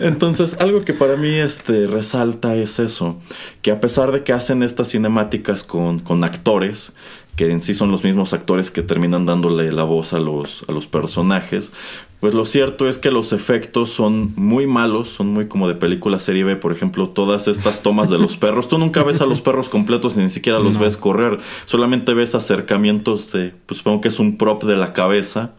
Entonces, 0.00 0.56
algo 0.60 0.82
que 0.82 0.92
para 0.92 1.16
mí 1.16 1.34
este, 1.34 1.86
resalta 1.86 2.56
es 2.56 2.78
eso, 2.78 3.20
que 3.62 3.70
a 3.70 3.80
pesar 3.80 4.12
de 4.12 4.24
que 4.24 4.32
hacen 4.32 4.62
estas 4.62 4.90
cinemáticas 4.90 5.62
con, 5.62 6.00
con 6.00 6.24
actores, 6.24 6.94
que 7.36 7.50
en 7.50 7.60
sí 7.60 7.72
son 7.72 7.90
los 7.90 8.04
mismos 8.04 8.34
actores 8.34 8.70
que 8.70 8.82
terminan 8.82 9.24
dándole 9.24 9.72
la 9.72 9.84
voz 9.84 10.12
a 10.12 10.18
los, 10.18 10.64
a 10.68 10.72
los 10.72 10.86
personajes, 10.86 11.72
pues 12.22 12.34
lo 12.34 12.44
cierto 12.44 12.88
es 12.88 12.98
que 12.98 13.10
los 13.10 13.32
efectos 13.32 13.90
son 13.90 14.32
muy 14.36 14.68
malos, 14.68 15.08
son 15.08 15.26
muy 15.26 15.48
como 15.48 15.66
de 15.66 15.74
película 15.74 16.20
serie 16.20 16.44
B, 16.44 16.54
por 16.54 16.70
ejemplo, 16.70 17.08
todas 17.08 17.48
estas 17.48 17.82
tomas 17.82 18.10
de 18.10 18.18
los 18.18 18.36
perros. 18.36 18.68
Tú 18.68 18.78
nunca 18.78 19.02
ves 19.02 19.20
a 19.20 19.26
los 19.26 19.40
perros 19.40 19.68
completos 19.68 20.16
ni 20.16 20.30
siquiera 20.30 20.60
los 20.60 20.78
ves 20.78 20.96
correr, 20.96 21.40
solamente 21.64 22.14
ves 22.14 22.36
acercamientos 22.36 23.32
de, 23.32 23.52
pues 23.66 23.78
supongo 23.78 24.02
que 24.02 24.06
es 24.06 24.20
un 24.20 24.38
prop 24.38 24.62
de 24.62 24.76
la 24.76 24.92
cabeza. 24.92 25.54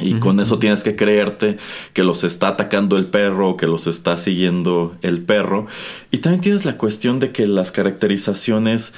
Y 0.00 0.14
con 0.14 0.38
eso 0.38 0.60
tienes 0.60 0.84
que 0.84 0.94
creerte 0.94 1.56
que 1.92 2.04
los 2.04 2.22
está 2.22 2.48
atacando 2.48 2.96
el 2.96 3.06
perro 3.06 3.48
o 3.50 3.56
que 3.56 3.66
los 3.66 3.88
está 3.88 4.16
siguiendo 4.16 4.96
el 5.02 5.22
perro. 5.22 5.66
Y 6.12 6.18
también 6.18 6.40
tienes 6.40 6.64
la 6.64 6.76
cuestión 6.76 7.18
de 7.18 7.32
que 7.32 7.48
las 7.48 7.72
caracterizaciones 7.72 8.94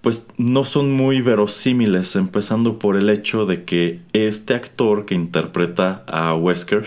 pues 0.00 0.26
no 0.36 0.64
son 0.64 0.92
muy 0.92 1.20
verosímiles, 1.20 2.14
empezando 2.16 2.78
por 2.78 2.96
el 2.96 3.10
hecho 3.10 3.46
de 3.46 3.64
que 3.64 4.00
este 4.12 4.54
actor 4.54 5.06
que 5.06 5.14
interpreta 5.14 6.04
a 6.06 6.34
Wesker, 6.34 6.86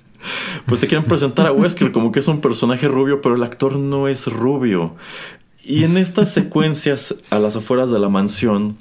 pues 0.66 0.80
te 0.80 0.86
quieren 0.86 1.06
presentar 1.06 1.46
a 1.46 1.52
Wesker 1.52 1.92
como 1.92 2.10
que 2.12 2.20
es 2.20 2.28
un 2.28 2.40
personaje 2.40 2.88
rubio, 2.88 3.20
pero 3.20 3.36
el 3.36 3.42
actor 3.42 3.76
no 3.76 4.08
es 4.08 4.26
rubio. 4.26 4.96
Y 5.62 5.84
en 5.84 5.98
estas 5.98 6.32
secuencias 6.32 7.14
a 7.28 7.38
las 7.38 7.54
afueras 7.54 7.90
de 7.90 7.98
la 7.98 8.08
mansión, 8.08 8.78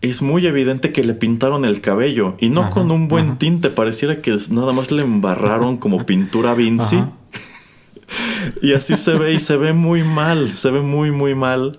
es 0.00 0.22
muy 0.22 0.46
evidente 0.46 0.92
que 0.92 1.04
le 1.04 1.14
pintaron 1.14 1.64
el 1.64 1.80
cabello 1.80 2.36
y 2.38 2.48
no 2.48 2.62
Ajá, 2.62 2.70
con 2.70 2.90
un 2.90 3.08
buen 3.08 3.26
ajá. 3.30 3.38
tinte, 3.38 3.70
pareciera 3.70 4.20
que 4.20 4.36
nada 4.50 4.72
más 4.72 4.90
le 4.90 5.02
embarraron 5.02 5.76
como 5.76 6.06
pintura 6.06 6.54
Vinci. 6.54 6.96
Ajá. 6.96 7.12
Y 8.60 8.74
así 8.74 8.98
se 8.98 9.14
ve 9.14 9.32
y 9.32 9.40
se 9.40 9.56
ve 9.56 9.72
muy 9.72 10.02
mal, 10.02 10.56
se 10.56 10.70
ve 10.70 10.82
muy 10.82 11.10
muy 11.10 11.34
mal. 11.34 11.78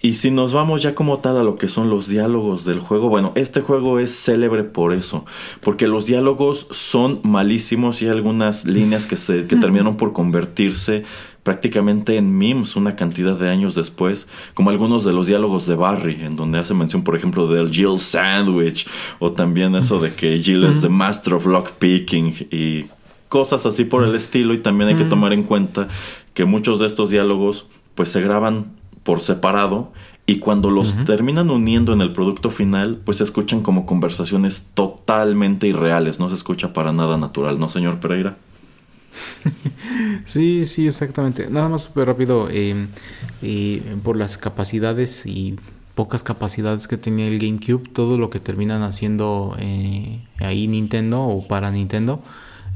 Y 0.00 0.14
si 0.14 0.30
nos 0.30 0.52
vamos 0.52 0.80
ya 0.80 0.94
como 0.94 1.18
tal 1.18 1.38
a 1.38 1.42
lo 1.42 1.56
que 1.56 1.66
son 1.66 1.90
los 1.90 2.08
diálogos 2.08 2.64
del 2.64 2.78
juego, 2.78 3.08
bueno, 3.08 3.32
este 3.34 3.62
juego 3.62 3.98
es 3.98 4.14
célebre 4.14 4.62
por 4.62 4.92
eso, 4.92 5.24
porque 5.60 5.88
los 5.88 6.06
diálogos 6.06 6.68
son 6.70 7.20
malísimos 7.24 8.00
y 8.00 8.04
hay 8.04 8.12
algunas 8.12 8.64
líneas 8.64 9.06
que 9.06 9.16
se 9.16 9.46
que 9.48 9.56
terminaron 9.56 9.96
por 9.96 10.12
convertirse 10.12 11.02
prácticamente 11.42 12.16
en 12.16 12.36
memes 12.36 12.76
una 12.76 12.94
cantidad 12.94 13.36
de 13.36 13.48
años 13.48 13.74
después, 13.74 14.28
como 14.54 14.70
algunos 14.70 15.04
de 15.04 15.12
los 15.12 15.26
diálogos 15.26 15.66
de 15.66 15.74
Barry, 15.74 16.20
en 16.22 16.36
donde 16.36 16.58
hace 16.58 16.74
mención, 16.74 17.02
por 17.02 17.16
ejemplo, 17.16 17.48
del 17.48 17.72
Jill 17.72 17.98
Sandwich, 17.98 18.86
o 19.18 19.32
también 19.32 19.74
eso 19.74 19.98
de 19.98 20.12
que 20.12 20.38
Jill 20.38 20.64
es 20.64 20.80
the 20.80 20.88
master 20.88 21.34
of 21.34 21.46
lockpicking 21.46 22.48
y 22.50 22.84
cosas 23.28 23.66
así 23.66 23.84
por 23.84 24.04
el 24.04 24.14
estilo 24.14 24.54
y 24.54 24.58
también 24.58 24.90
hay 24.90 24.96
que 24.96 25.04
tomar 25.04 25.32
en 25.32 25.42
cuenta 25.42 25.88
que 26.34 26.44
muchos 26.44 26.78
de 26.80 26.86
estos 26.86 27.10
diálogos 27.10 27.66
pues 27.94 28.10
se 28.10 28.20
graban 28.20 28.77
por 29.08 29.22
separado 29.22 29.90
Y 30.26 30.38
cuando 30.38 30.70
los 30.70 30.94
terminan 31.06 31.48
uniendo 31.48 31.94
en 31.94 32.02
el 32.02 32.12
producto 32.12 32.50
final, 32.50 33.00
pues 33.02 33.16
se 33.16 33.24
escuchan 33.24 33.62
como 33.62 33.86
conversaciones 33.86 34.66
totalmente 34.74 35.66
irreales. 35.66 36.18
No 36.20 36.28
se 36.28 36.34
escucha 36.34 36.74
para 36.74 36.92
nada 36.92 37.16
natural, 37.16 37.58
¿no, 37.58 37.70
señor 37.70 38.00
Pereira? 38.00 38.36
Sí, 40.26 40.66
sí, 40.66 40.86
exactamente. 40.86 41.48
Nada 41.48 41.70
más 41.70 41.84
súper 41.84 42.06
rápido, 42.06 42.48
eh, 42.50 42.88
eh, 43.40 43.96
por 44.02 44.18
las 44.18 44.36
capacidades 44.36 45.24
y 45.24 45.56
pocas 45.94 46.22
capacidades 46.22 46.86
que 46.86 46.98
tenía 46.98 47.28
el 47.28 47.38
GameCube, 47.38 47.88
todo 47.88 48.18
lo 48.18 48.28
que 48.28 48.40
terminan 48.40 48.82
haciendo 48.82 49.56
eh, 49.58 50.20
ahí 50.40 50.68
Nintendo 50.68 51.22
o 51.22 51.48
para 51.48 51.70
Nintendo 51.70 52.22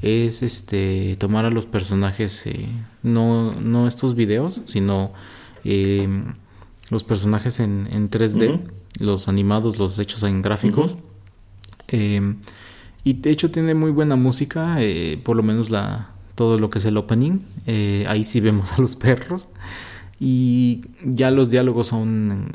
es 0.01 0.43
este 0.43 1.17
tomar 1.17 1.45
a 1.45 1.51
los 1.51 1.67
personajes, 1.67 2.47
eh, 2.47 2.67
no, 3.03 3.53
no 3.61 3.87
estos 3.87 4.15
videos, 4.15 4.63
sino 4.65 5.13
eh, 5.65 6.09
los 6.91 7.05
personajes 7.05 7.61
en, 7.61 7.89
en 7.91 8.11
3D, 8.11 8.61
los 8.99 9.29
animados, 9.29 9.79
los 9.79 9.99
hechos 9.99 10.23
en 10.23 10.43
gráficos. 10.43 10.97
Eh, 11.89 12.35
y 13.05 13.15
de 13.15 13.31
hecho 13.31 13.51
tiene 13.51 13.75
muy 13.75 13.91
buena 13.91 14.17
música, 14.17 14.77
eh, 14.79 15.21
por 15.23 15.37
lo 15.37 15.43
menos 15.43 15.71
la 15.71 16.13
todo 16.35 16.59
lo 16.59 16.71
que 16.71 16.79
es 16.79 16.85
el 16.87 16.97
opening. 16.97 17.41
Eh, 17.67 18.05
ahí 18.09 18.25
sí 18.25 18.41
vemos 18.41 18.73
a 18.73 18.81
los 18.81 18.97
perros. 18.97 19.49
Y 20.19 20.83
ya 21.05 21.33
los 21.33 21.51
diálogos 21.51 21.89
son 21.89 22.01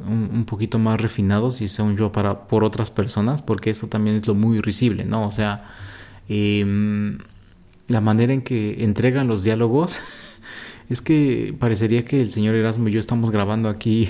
un, 0.08 0.30
un 0.34 0.46
poquito 0.46 0.80
más 0.80 1.02
refinados 1.02 1.60
y 1.60 1.68
según 1.68 1.98
yo 1.98 2.14
para 2.14 2.48
por 2.48 2.64
otras 2.64 2.92
personas, 2.92 3.42
porque 3.42 3.72
eso 3.72 3.88
también 3.88 4.16
es 4.16 4.26
lo 4.26 4.36
muy 4.36 4.62
risible, 4.62 5.04
¿no? 5.04 5.28
O 5.28 5.34
sea, 5.34 5.66
em, 6.30 7.18
la 7.88 8.00
manera 8.00 8.34
en 8.34 8.42
que 8.42 8.84
entregan 8.86 9.28
los 9.28 9.44
diálogos 9.44 9.98
es 10.90 11.02
que 11.02 11.54
parecería 11.60 12.06
que 12.06 12.22
el 12.22 12.32
señor 12.32 12.56
Erasmo 12.56 12.88
y 12.88 12.92
yo 12.92 13.00
estamos 13.00 13.32
grabando 13.32 13.70
aquí 13.70 14.10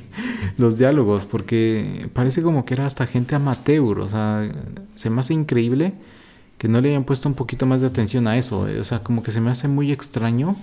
los 0.58 0.76
diálogos, 0.76 1.26
porque 1.26 2.08
parece 2.12 2.42
como 2.42 2.64
que 2.64 2.74
era 2.74 2.86
hasta 2.86 3.06
gente 3.06 3.34
amateur, 3.34 4.00
o 4.00 4.08
sea, 4.08 4.50
se 4.94 5.10
me 5.10 5.20
hace 5.20 5.34
increíble 5.34 5.94
que 6.58 6.68
no 6.68 6.80
le 6.80 6.90
hayan 6.90 7.04
puesto 7.04 7.28
un 7.28 7.34
poquito 7.34 7.64
más 7.64 7.80
de 7.80 7.86
atención 7.86 8.28
a 8.28 8.36
eso, 8.36 8.68
eh, 8.68 8.78
o 8.78 8.84
sea, 8.84 9.02
como 9.02 9.22
que 9.22 9.30
se 9.30 9.40
me 9.40 9.50
hace 9.50 9.66
muy 9.66 9.92
extraño 9.92 10.56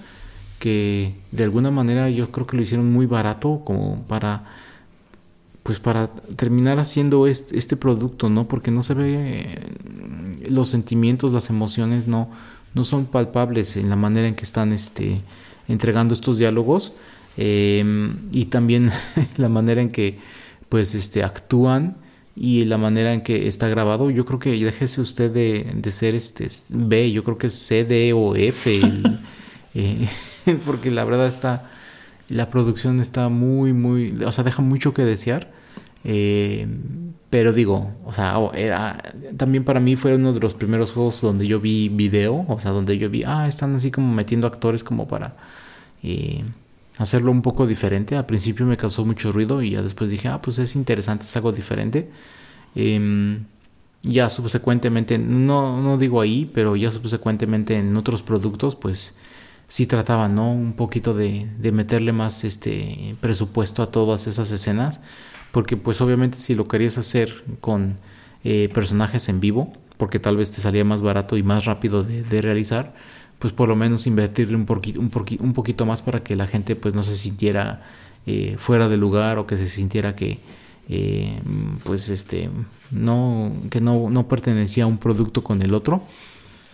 que 0.59 1.15
de 1.31 1.43
alguna 1.43 1.71
manera 1.71 2.09
yo 2.09 2.31
creo 2.31 2.45
que 2.45 2.55
lo 2.55 2.63
hicieron 2.63 2.91
muy 2.91 3.05
barato 3.05 3.61
como 3.63 4.03
para 4.03 4.45
pues 5.63 5.79
para 5.79 6.07
terminar 6.07 6.79
haciendo 6.79 7.27
este, 7.27 7.57
este 7.57 7.75
producto, 7.75 8.29
¿no? 8.29 8.47
Porque 8.47 8.71
no 8.71 8.81
se 8.81 8.93
ve 8.93 9.15
eh, 9.17 10.49
los 10.49 10.69
sentimientos, 10.69 11.33
las 11.33 11.49
emociones 11.49 12.07
no 12.07 12.29
no 12.73 12.83
son 12.83 13.05
palpables 13.05 13.75
en 13.75 13.89
la 13.89 13.95
manera 13.95 14.27
en 14.27 14.35
que 14.35 14.43
están 14.43 14.71
este 14.71 15.21
entregando 15.67 16.13
estos 16.13 16.37
diálogos 16.37 16.93
eh, 17.37 17.83
y 18.31 18.45
también 18.45 18.91
la 19.37 19.49
manera 19.49 19.81
en 19.81 19.89
que 19.89 20.17
pues 20.69 20.95
este 20.95 21.23
actúan 21.23 21.97
y 22.35 22.65
la 22.65 22.77
manera 22.77 23.13
en 23.13 23.21
que 23.21 23.47
está 23.47 23.67
grabado 23.67 24.09
yo 24.11 24.25
creo 24.25 24.39
que 24.39 24.51
déjese 24.63 25.01
usted 25.01 25.31
de, 25.31 25.71
de 25.75 25.91
ser 25.91 26.15
este 26.15 26.47
B 26.69 27.11
yo 27.11 27.23
creo 27.23 27.37
que 27.37 27.47
es 27.47 27.53
C 27.53 27.83
D 27.83 28.13
o 28.13 28.35
F 28.35 28.75
el- 28.75 29.19
eh, 29.75 30.07
porque 30.65 30.91
la 30.91 31.03
verdad 31.03 31.27
está 31.27 31.69
la 32.29 32.49
producción 32.49 32.99
está 32.99 33.29
muy 33.29 33.73
muy 33.73 34.17
o 34.25 34.31
sea 34.31 34.43
deja 34.43 34.61
mucho 34.61 34.93
que 34.93 35.03
desear 35.03 35.51
eh, 36.03 36.67
pero 37.29 37.51
digo 37.53 37.91
o 38.05 38.13
sea 38.13 38.37
era 38.53 39.01
también 39.35 39.63
para 39.63 39.79
mí 39.79 39.95
fue 39.95 40.15
uno 40.15 40.33
de 40.33 40.39
los 40.39 40.53
primeros 40.53 40.93
juegos 40.93 41.21
donde 41.21 41.45
yo 41.45 41.59
vi 41.59 41.89
video 41.89 42.45
o 42.47 42.59
sea 42.59 42.71
donde 42.71 42.97
yo 42.97 43.09
vi 43.09 43.23
ah 43.25 43.47
están 43.47 43.75
así 43.75 43.91
como 43.91 44.13
metiendo 44.13 44.47
actores 44.47 44.83
como 44.83 45.07
para 45.07 45.35
eh, 46.03 46.43
hacerlo 46.97 47.31
un 47.31 47.41
poco 47.41 47.67
diferente. 47.67 48.15
Al 48.15 48.25
principio 48.25 48.65
me 48.65 48.77
causó 48.77 49.05
mucho 49.05 49.31
ruido 49.31 49.61
y 49.61 49.71
ya 49.71 49.81
después 49.81 50.09
dije 50.09 50.27
ah 50.27 50.41
pues 50.41 50.59
es 50.59 50.75
interesante 50.75 51.25
es 51.25 51.35
algo 51.35 51.51
diferente. 51.51 52.09
Em, 52.75 53.45
ya 54.03 54.29
subsecuentemente, 54.29 55.17
no, 55.17 55.81
no 55.81 55.97
digo 55.97 56.21
ahí, 56.21 56.49
pero 56.53 56.75
ya 56.75 56.91
subsecuentemente 56.91 57.77
en 57.77 57.95
otros 57.97 58.21
productos, 58.21 58.75
pues 58.75 59.15
sí 59.67 59.85
trataban, 59.87 60.35
¿no? 60.35 60.51
Un 60.51 60.73
poquito 60.73 61.13
de, 61.13 61.49
de 61.59 61.71
meterle 61.71 62.11
más 62.13 62.43
este 62.43 63.15
presupuesto 63.21 63.83
a 63.83 63.91
todas 63.91 64.27
esas 64.27 64.51
escenas, 64.51 65.01
porque 65.51 65.77
pues 65.77 66.01
obviamente 66.01 66.37
si 66.37 66.55
lo 66.55 66.67
querías 66.67 66.97
hacer 66.97 67.43
con 67.61 67.97
eh, 68.43 68.69
personajes 68.73 69.29
en 69.29 69.39
vivo, 69.39 69.73
porque 69.97 70.19
tal 70.19 70.37
vez 70.37 70.51
te 70.51 70.61
salía 70.61 70.85
más 70.85 71.01
barato 71.01 71.37
y 71.37 71.43
más 71.43 71.65
rápido 71.65 72.03
de, 72.03 72.41
realizar, 72.41 72.93
pues 73.39 73.53
por 73.53 73.67
lo 73.67 73.75
menos 73.75 74.07
invertirle 74.07 74.55
un, 74.55 74.65
poqui- 74.67 74.97
un, 74.97 75.09
poqui- 75.11 75.39
un 75.39 75.53
poquito 75.53 75.85
más 75.85 76.01
para 76.01 76.23
que 76.23 76.35
la 76.35 76.47
gente 76.47 76.75
pues 76.75 76.93
no 76.93 77.03
se 77.03 77.15
sintiera 77.15 77.83
eh, 78.25 78.55
fuera 78.59 78.89
de 78.89 78.97
lugar 78.97 79.37
o 79.37 79.47
que 79.47 79.57
se 79.57 79.67
sintiera 79.67 80.15
que 80.15 80.39
eh, 80.89 81.39
pues 81.83 82.09
este 82.09 82.49
no 82.91 83.51
que 83.69 83.81
no, 83.81 84.09
no 84.09 84.27
pertenecía 84.27 84.85
a 84.85 84.87
un 84.87 84.97
producto 84.97 85.43
con 85.43 85.61
el 85.61 85.73
otro 85.73 86.01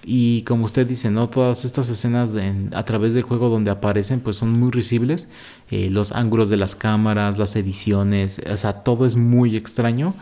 y 0.05 0.41
como 0.43 0.65
usted 0.65 0.85
dice 0.87 1.09
no 1.11 1.29
todas 1.29 1.65
estas 1.65 1.89
escenas 1.89 2.35
en- 2.35 2.69
a 2.75 2.83
través 2.85 3.13
del 3.13 3.23
juego 3.23 3.49
donde 3.49 3.71
aparecen 3.71 4.19
pues 4.19 4.37
son 4.37 4.51
muy 4.51 4.71
risibles. 4.71 5.27
Eh, 5.71 5.89
los 5.89 6.11
ángulos 6.11 6.49
de 6.49 6.57
las 6.57 6.75
cámaras 6.75 7.37
las 7.37 7.55
ediciones 7.55 8.41
o 8.51 8.57
sea 8.57 8.83
todo 8.83 9.05
es 9.05 9.15
muy 9.15 9.55
extraño. 9.55 10.13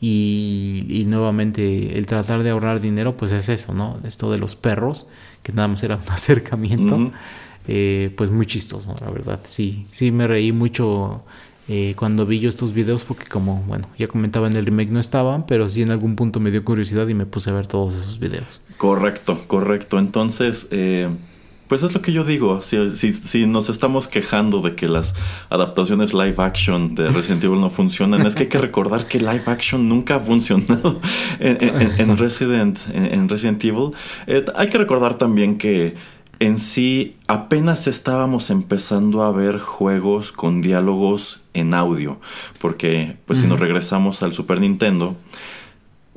Y, 0.00 0.84
y 0.88 1.04
nuevamente 1.06 1.96
el 1.96 2.06
tratar 2.06 2.42
de 2.42 2.50
ahorrar 2.50 2.80
dinero 2.80 3.16
pues 3.16 3.32
es 3.32 3.48
eso 3.48 3.72
no 3.72 3.98
esto 4.04 4.30
de 4.30 4.38
los 4.38 4.54
perros 4.54 5.06
que 5.42 5.52
nada 5.52 5.68
más 5.68 5.82
era 5.82 5.96
un 5.96 6.02
acercamiento 6.12 7.10
eh, 7.66 8.12
pues 8.16 8.30
muy 8.30 8.44
chistoso, 8.44 8.94
la 9.00 9.10
verdad. 9.10 9.40
Sí, 9.48 9.86
sí 9.90 10.12
me 10.12 10.26
reí 10.26 10.52
mucho 10.52 11.22
eh, 11.68 11.94
cuando 11.96 12.26
vi 12.26 12.40
yo 12.40 12.48
estos 12.48 12.72
videos 12.74 13.04
porque 13.04 13.24
como, 13.26 13.62
bueno, 13.66 13.88
ya 13.98 14.06
comentaba 14.08 14.46
en 14.46 14.56
el 14.56 14.66
remake 14.66 14.90
no 14.90 15.00
estaban, 15.00 15.46
pero 15.46 15.68
sí 15.68 15.82
en 15.82 15.90
algún 15.90 16.14
punto 16.16 16.40
me 16.40 16.50
dio 16.50 16.64
curiosidad 16.64 17.08
y 17.08 17.14
me 17.14 17.26
puse 17.26 17.50
a 17.50 17.52
ver 17.54 17.66
todos 17.66 17.94
esos 17.94 18.18
videos. 18.18 18.60
Correcto, 18.76 19.44
correcto. 19.46 19.98
Entonces, 19.98 20.68
eh, 20.70 21.08
pues 21.68 21.82
es 21.82 21.94
lo 21.94 22.02
que 22.02 22.12
yo 22.12 22.24
digo. 22.24 22.60
Si, 22.60 22.90
si, 22.90 23.14
si 23.14 23.46
nos 23.46 23.70
estamos 23.70 24.08
quejando 24.08 24.60
de 24.60 24.74
que 24.74 24.86
las 24.88 25.14
adaptaciones 25.48 26.12
live 26.12 26.34
action 26.38 26.94
de 26.94 27.08
Resident 27.08 27.42
Evil 27.44 27.60
no 27.60 27.70
funcionan, 27.70 28.26
es 28.26 28.34
que 28.34 28.42
hay 28.42 28.48
que 28.48 28.58
recordar 28.68 29.06
que 29.06 29.18
live 29.18 29.42
action 29.46 29.88
nunca 29.88 30.16
ha 30.16 30.20
funcionado 30.20 31.00
en, 31.40 31.56
en- 31.62 31.80
en- 31.80 32.00
en 32.00 32.18
Resident, 32.18 32.78
en, 32.92 33.06
en 33.06 33.28
Resident 33.28 33.64
Evil. 33.64 33.90
Eh, 34.26 34.44
hay 34.56 34.68
que 34.68 34.76
recordar 34.76 35.16
también 35.16 35.56
que 35.56 35.94
en 36.40 36.58
sí 36.58 37.16
apenas 37.26 37.86
estábamos 37.86 38.50
empezando 38.50 39.22
a 39.22 39.32
ver 39.32 39.58
juegos 39.58 40.32
con 40.32 40.62
diálogos 40.62 41.40
en 41.54 41.74
audio. 41.74 42.18
Porque, 42.60 43.16
pues 43.26 43.40
si 43.40 43.46
nos 43.46 43.60
regresamos 43.60 44.22
al 44.22 44.32
Super 44.32 44.60
Nintendo, 44.60 45.16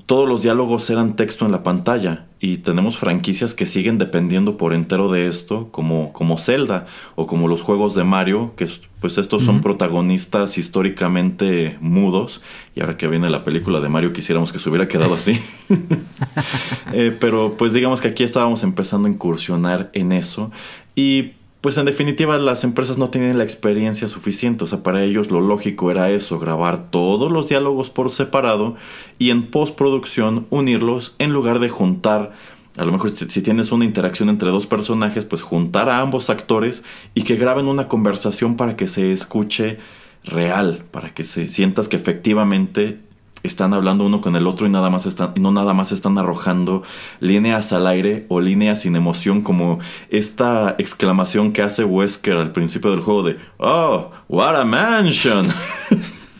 todos 0.08 0.28
los 0.28 0.42
diálogos 0.42 0.90
eran 0.90 1.16
texto 1.16 1.46
en 1.46 1.52
la 1.52 1.62
pantalla 1.62 2.26
y 2.40 2.58
tenemos 2.58 2.98
franquicias 2.98 3.54
que 3.54 3.66
siguen 3.68 3.98
dependiendo 4.00 4.58
por 4.58 4.74
entero 4.74 5.10
de 5.12 5.28
esto, 5.28 5.68
como, 5.72 6.12
como 6.14 6.38
Zelda 6.40 6.86
o 7.16 7.28
como 7.28 7.48
los 7.48 7.62
juegos 7.62 7.94
de 7.94 8.04
Mario, 8.04 8.54
que 8.56 8.64
es- 8.64 8.82
pues 9.00 9.20
estos 9.20 9.44
son 9.44 9.62
protagonistas 9.62 10.58
históricamente 10.58 11.78
mudos 11.82 12.42
y 12.76 12.82
ahora 12.82 12.98
que 12.98 13.08
viene 13.08 13.30
la 13.30 13.44
película 13.44 13.80
de 13.80 13.90
Mario 13.90 14.12
quisiéramos 14.14 14.52
que 14.52 14.58
se 14.60 14.70
hubiera 14.70 14.88
quedado 14.88 15.14
así. 15.14 15.40
Eh, 16.94 17.16
pero 17.20 17.56
pues 17.58 17.74
digamos 17.74 18.00
que 18.02 18.08
aquí 18.08 18.24
estábamos 18.24 18.64
empezando 18.64 19.08
a 19.08 19.12
incursionar 19.12 19.90
en 19.94 20.14
eso 20.14 20.52
y 20.96 21.34
pues 21.62 21.78
en 21.78 21.86
definitiva 21.86 22.38
las 22.38 22.64
empresas 22.64 22.98
no 22.98 23.10
tienen 23.10 23.38
la 23.38 23.44
experiencia 23.44 24.08
suficiente, 24.08 24.64
o 24.64 24.68
sea, 24.68 24.84
para 24.84 25.04
ellos 25.04 25.32
lo 25.32 25.42
lógico 25.42 25.90
era 25.90 26.12
eso, 26.12 26.40
grabar 26.40 26.92
todos 26.92 27.32
los 27.32 27.50
diálogos 27.50 27.90
por 27.90 28.12
separado 28.12 28.76
y 29.18 29.32
en 29.32 29.48
postproducción 29.48 30.46
unirlos 30.50 31.16
en 31.18 31.34
lugar 31.34 31.60
de 31.60 31.70
juntar, 31.70 32.34
a 32.78 32.86
lo 32.86 32.92
mejor 32.92 33.16
si, 33.16 33.42
tienes 33.42 33.72
una 33.72 33.86
interacción 33.86 34.30
entre 34.30 34.52
dos 34.52 34.68
personajes, 34.68 35.26
pues 35.26 35.42
juntar 35.42 35.90
a 35.90 36.00
ambos 36.00 36.30
actores 36.30 36.84
y 37.16 37.24
que 37.24 37.36
graben 37.36 37.66
una 37.66 37.88
conversación 37.88 38.56
para 38.56 38.76
que 38.76 38.88
se 38.88 39.12
escuche 39.12 39.80
real, 40.24 40.86
para 40.92 41.14
que 41.14 41.24
se 41.24 41.48
sientas 41.48 41.88
que 41.88 41.96
efectivamente 41.96 43.00
están 43.48 43.74
hablando 43.74 44.06
uno 44.06 44.22
con 44.22 44.36
el 44.36 44.48
otro 44.48 44.68
y 44.68 44.70
nada 44.70 44.90
más 44.90 45.06
están 45.06 45.34
y 45.36 45.40
no 45.40 45.52
nada 45.52 45.74
más 45.74 45.92
están 45.92 46.18
arrojando 46.18 46.84
líneas 47.20 47.74
al 47.74 47.88
aire 47.88 48.26
o 48.30 48.40
líneas 48.40 48.82
sin 48.82 48.96
emoción 48.96 49.42
como 49.42 49.80
esta 50.10 50.76
exclamación 50.78 51.52
que 51.54 51.62
hace 51.62 51.84
Wesker 51.84 52.36
al 52.36 52.52
principio 52.52 52.92
del 52.92 53.02
juego 53.02 53.24
de 53.24 53.38
oh 53.58 54.12
what 54.28 54.56
a 54.56 54.66
mansion 54.66 55.48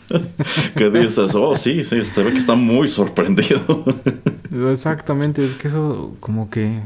que 0.76 0.90
dices 0.90 1.34
oh 1.34 1.56
sí 1.56 1.84
sí 1.84 2.04
se 2.04 2.22
ve 2.22 2.32
que 2.32 2.38
está 2.38 2.54
muy 2.54 2.88
sorprendido 2.88 3.84
Exactamente, 4.50 5.44
es 5.44 5.54
que 5.54 5.68
eso 5.68 6.16
como 6.20 6.48
que, 6.50 6.80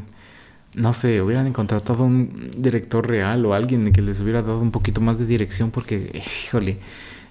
no 0.74 0.92
sé, 0.92 1.22
hubieran 1.22 1.52
contratado 1.52 2.04
un 2.04 2.52
director 2.56 3.06
real 3.06 3.46
o 3.46 3.54
alguien 3.54 3.92
que 3.92 4.02
les 4.02 4.20
hubiera 4.20 4.42
dado 4.42 4.60
un 4.60 4.70
poquito 4.70 5.00
más 5.00 5.18
de 5.18 5.26
dirección 5.26 5.70
porque, 5.70 6.22
híjole, 6.44 6.78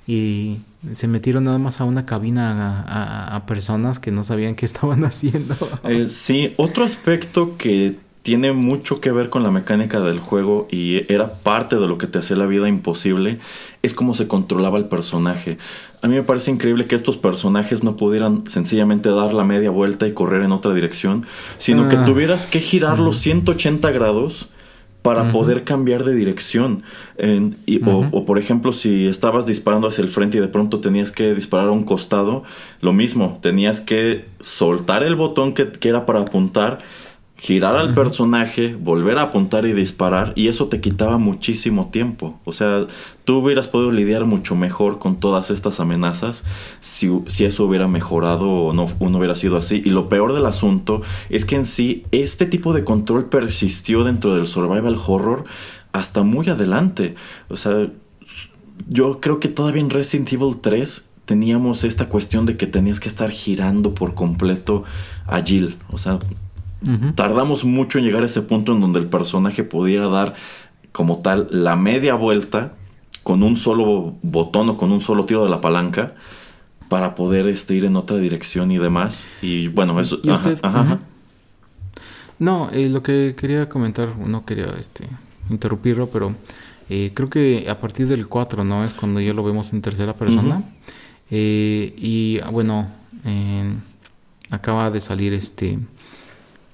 y 0.07 0.57
se 0.91 1.07
metieron 1.07 1.43
nada 1.43 1.59
más 1.59 1.79
a 1.79 1.85
una 1.85 2.05
cabina 2.05 2.51
a, 2.51 2.81
a- 2.81 3.35
a 3.35 3.45
personas 3.45 3.99
que 3.99 4.11
no 4.11 4.23
sabían 4.23 4.55
qué 4.55 4.65
estaban 4.71 5.03
haciendo. 5.05 5.55
Eh, 5.83 6.07
sí, 6.07 6.53
otro 6.57 6.83
aspecto 6.85 7.57
que 7.57 7.95
tiene 8.23 8.51
mucho 8.51 9.01
que 9.01 9.11
ver 9.11 9.29
con 9.31 9.41
la 9.41 9.49
mecánica 9.49 9.99
del 9.99 10.19
juego 10.19 10.67
y 10.69 11.11
era 11.11 11.33
parte 11.39 11.77
de 11.77 11.87
lo 11.87 11.97
que 11.97 12.05
te 12.05 12.19
hacía 12.19 12.35
la 12.35 12.45
vida 12.45 12.67
imposible, 12.69 13.39
es 13.81 13.95
cómo 13.95 14.13
se 14.13 14.27
controlaba 14.27 14.77
el 14.77 14.85
personaje. 14.85 15.57
A 16.03 16.07
mí 16.07 16.13
me 16.15 16.21
parece 16.21 16.51
increíble 16.51 16.85
que 16.85 16.93
estos 16.95 17.17
personajes 17.17 17.83
no 17.83 17.95
pudieran 17.95 18.43
sencillamente 18.47 19.09
dar 19.09 19.33
la 19.33 19.43
media 19.43 19.71
vuelta 19.71 20.07
y 20.07 20.13
correr 20.13 20.43
en 20.43 20.51
otra 20.51 20.71
dirección, 20.75 21.25
sino 21.57 21.89
que 21.89 21.95
Ah. 21.95 22.05
tuvieras 22.05 22.45
que 22.45 22.59
girarlos 22.59 23.17
180 23.17 23.89
grados 23.89 24.49
para 25.01 25.31
poder 25.31 25.63
cambiar 25.63 26.03
de 26.03 26.13
dirección. 26.13 26.83
En- 27.17 27.55
y- 27.65 27.83
o, 27.87 28.05
o, 28.11 28.25
por 28.25 28.37
ejemplo, 28.37 28.71
si 28.73 29.07
estabas 29.07 29.45
disparando 29.45 29.87
hacia 29.87 30.03
el 30.03 30.09
frente 30.09 30.37
y 30.37 30.41
de 30.41 30.47
pronto 30.47 30.79
tenías 30.79 31.11
que 31.11 31.33
disparar 31.33 31.69
a 31.69 31.71
un 31.71 31.83
costado, 31.83 32.43
lo 32.81 32.93
mismo, 32.93 33.39
tenías 33.41 33.81
que 33.81 34.25
soltar 34.39 35.03
el 35.03 35.15
botón 35.15 35.53
que, 35.53 35.71
que 35.71 35.89
era 35.89 36.05
para 36.05 36.21
apuntar, 36.21 36.79
girar 37.41 37.75
al 37.75 37.95
personaje, 37.95 38.75
volver 38.75 39.17
a 39.17 39.23
apuntar 39.23 39.65
y 39.65 39.73
disparar, 39.73 40.31
y 40.35 40.47
eso 40.47 40.67
te 40.67 40.79
quitaba 40.79 41.17
muchísimo 41.17 41.89
tiempo. 41.89 42.39
O 42.45 42.53
sea, 42.53 42.85
tú 43.25 43.37
hubieras 43.39 43.67
podido 43.67 43.91
lidiar 43.91 44.25
mucho 44.25 44.55
mejor 44.55 44.99
con 44.99 45.19
todas 45.19 45.49
estas 45.49 45.79
amenazas 45.79 46.43
si, 46.81 47.09
si 47.25 47.45
eso 47.45 47.65
hubiera 47.65 47.87
mejorado 47.87 48.47
o 48.47 48.73
no, 48.73 48.91
o 48.99 49.09
no 49.09 49.17
hubiera 49.17 49.35
sido 49.35 49.57
así. 49.57 49.81
Y 49.83 49.89
lo 49.89 50.07
peor 50.07 50.33
del 50.33 50.45
asunto 50.45 51.01
es 51.31 51.45
que 51.45 51.55
en 51.55 51.65
sí 51.65 52.05
este 52.11 52.45
tipo 52.45 52.73
de 52.73 52.83
control 52.83 53.25
persistió 53.25 54.03
dentro 54.03 54.35
del 54.35 54.45
survival 54.45 54.99
horror 55.07 55.45
hasta 55.93 56.21
muy 56.21 56.47
adelante. 56.47 57.15
O 57.49 57.57
sea, 57.57 57.87
yo 58.87 59.19
creo 59.19 59.39
que 59.39 59.47
todavía 59.47 59.81
en 59.81 59.89
Resident 59.89 60.31
Evil 60.31 60.57
3 60.61 61.09
teníamos 61.25 61.85
esta 61.85 62.07
cuestión 62.07 62.45
de 62.45 62.55
que 62.55 62.67
tenías 62.67 62.99
que 62.99 63.09
estar 63.09 63.31
girando 63.31 63.95
por 63.95 64.13
completo 64.13 64.83
a 65.25 65.41
Jill. 65.41 65.77
O 65.89 65.97
sea, 65.97 66.19
tardamos 67.15 67.63
mucho 67.63 67.99
en 67.99 68.05
llegar 68.05 68.23
a 68.23 68.25
ese 68.25 68.41
punto 68.41 68.73
en 68.73 68.81
donde 68.81 68.99
el 68.99 69.07
personaje 69.07 69.63
pudiera 69.63 70.07
dar 70.07 70.33
como 70.91 71.19
tal 71.19 71.47
la 71.51 71.75
media 71.75 72.15
vuelta 72.15 72.73
con 73.23 73.43
un 73.43 73.55
solo 73.55 74.15
botón 74.23 74.69
o 74.69 74.77
con 74.77 74.91
un 74.91 75.01
solo 75.01 75.25
tiro 75.25 75.43
de 75.43 75.49
la 75.49 75.61
palanca 75.61 76.15
para 76.89 77.15
poder 77.15 77.47
este, 77.47 77.75
ir 77.75 77.85
en 77.85 77.95
otra 77.95 78.17
dirección 78.17 78.71
y 78.71 78.77
demás. 78.77 79.27
Y 79.41 79.67
bueno, 79.67 79.99
eso... 79.99 80.19
¿Y 80.23 80.31
usted? 80.31 80.59
ajá. 80.61 80.99
No, 82.41 82.71
eh, 82.71 82.89
lo 82.89 83.03
que 83.03 83.35
quería 83.37 83.69
comentar, 83.69 84.17
no 84.17 84.45
quería 84.45 84.73
este 84.79 85.05
interrumpirlo, 85.51 86.07
pero 86.07 86.33
eh, 86.89 87.11
creo 87.13 87.29
que 87.29 87.67
a 87.69 87.79
partir 87.79 88.07
del 88.07 88.27
4, 88.27 88.63
¿no? 88.63 88.83
Es 88.83 88.95
cuando 88.95 89.21
ya 89.21 89.31
lo 89.35 89.43
vemos 89.43 89.71
en 89.73 89.83
tercera 89.83 90.15
persona. 90.15 90.63
Eh, 91.29 91.93
y 91.95 92.39
ah, 92.43 92.49
bueno, 92.49 92.89
acaba 94.49 94.89
de 94.89 95.01
salir 95.01 95.33
este 95.33 95.77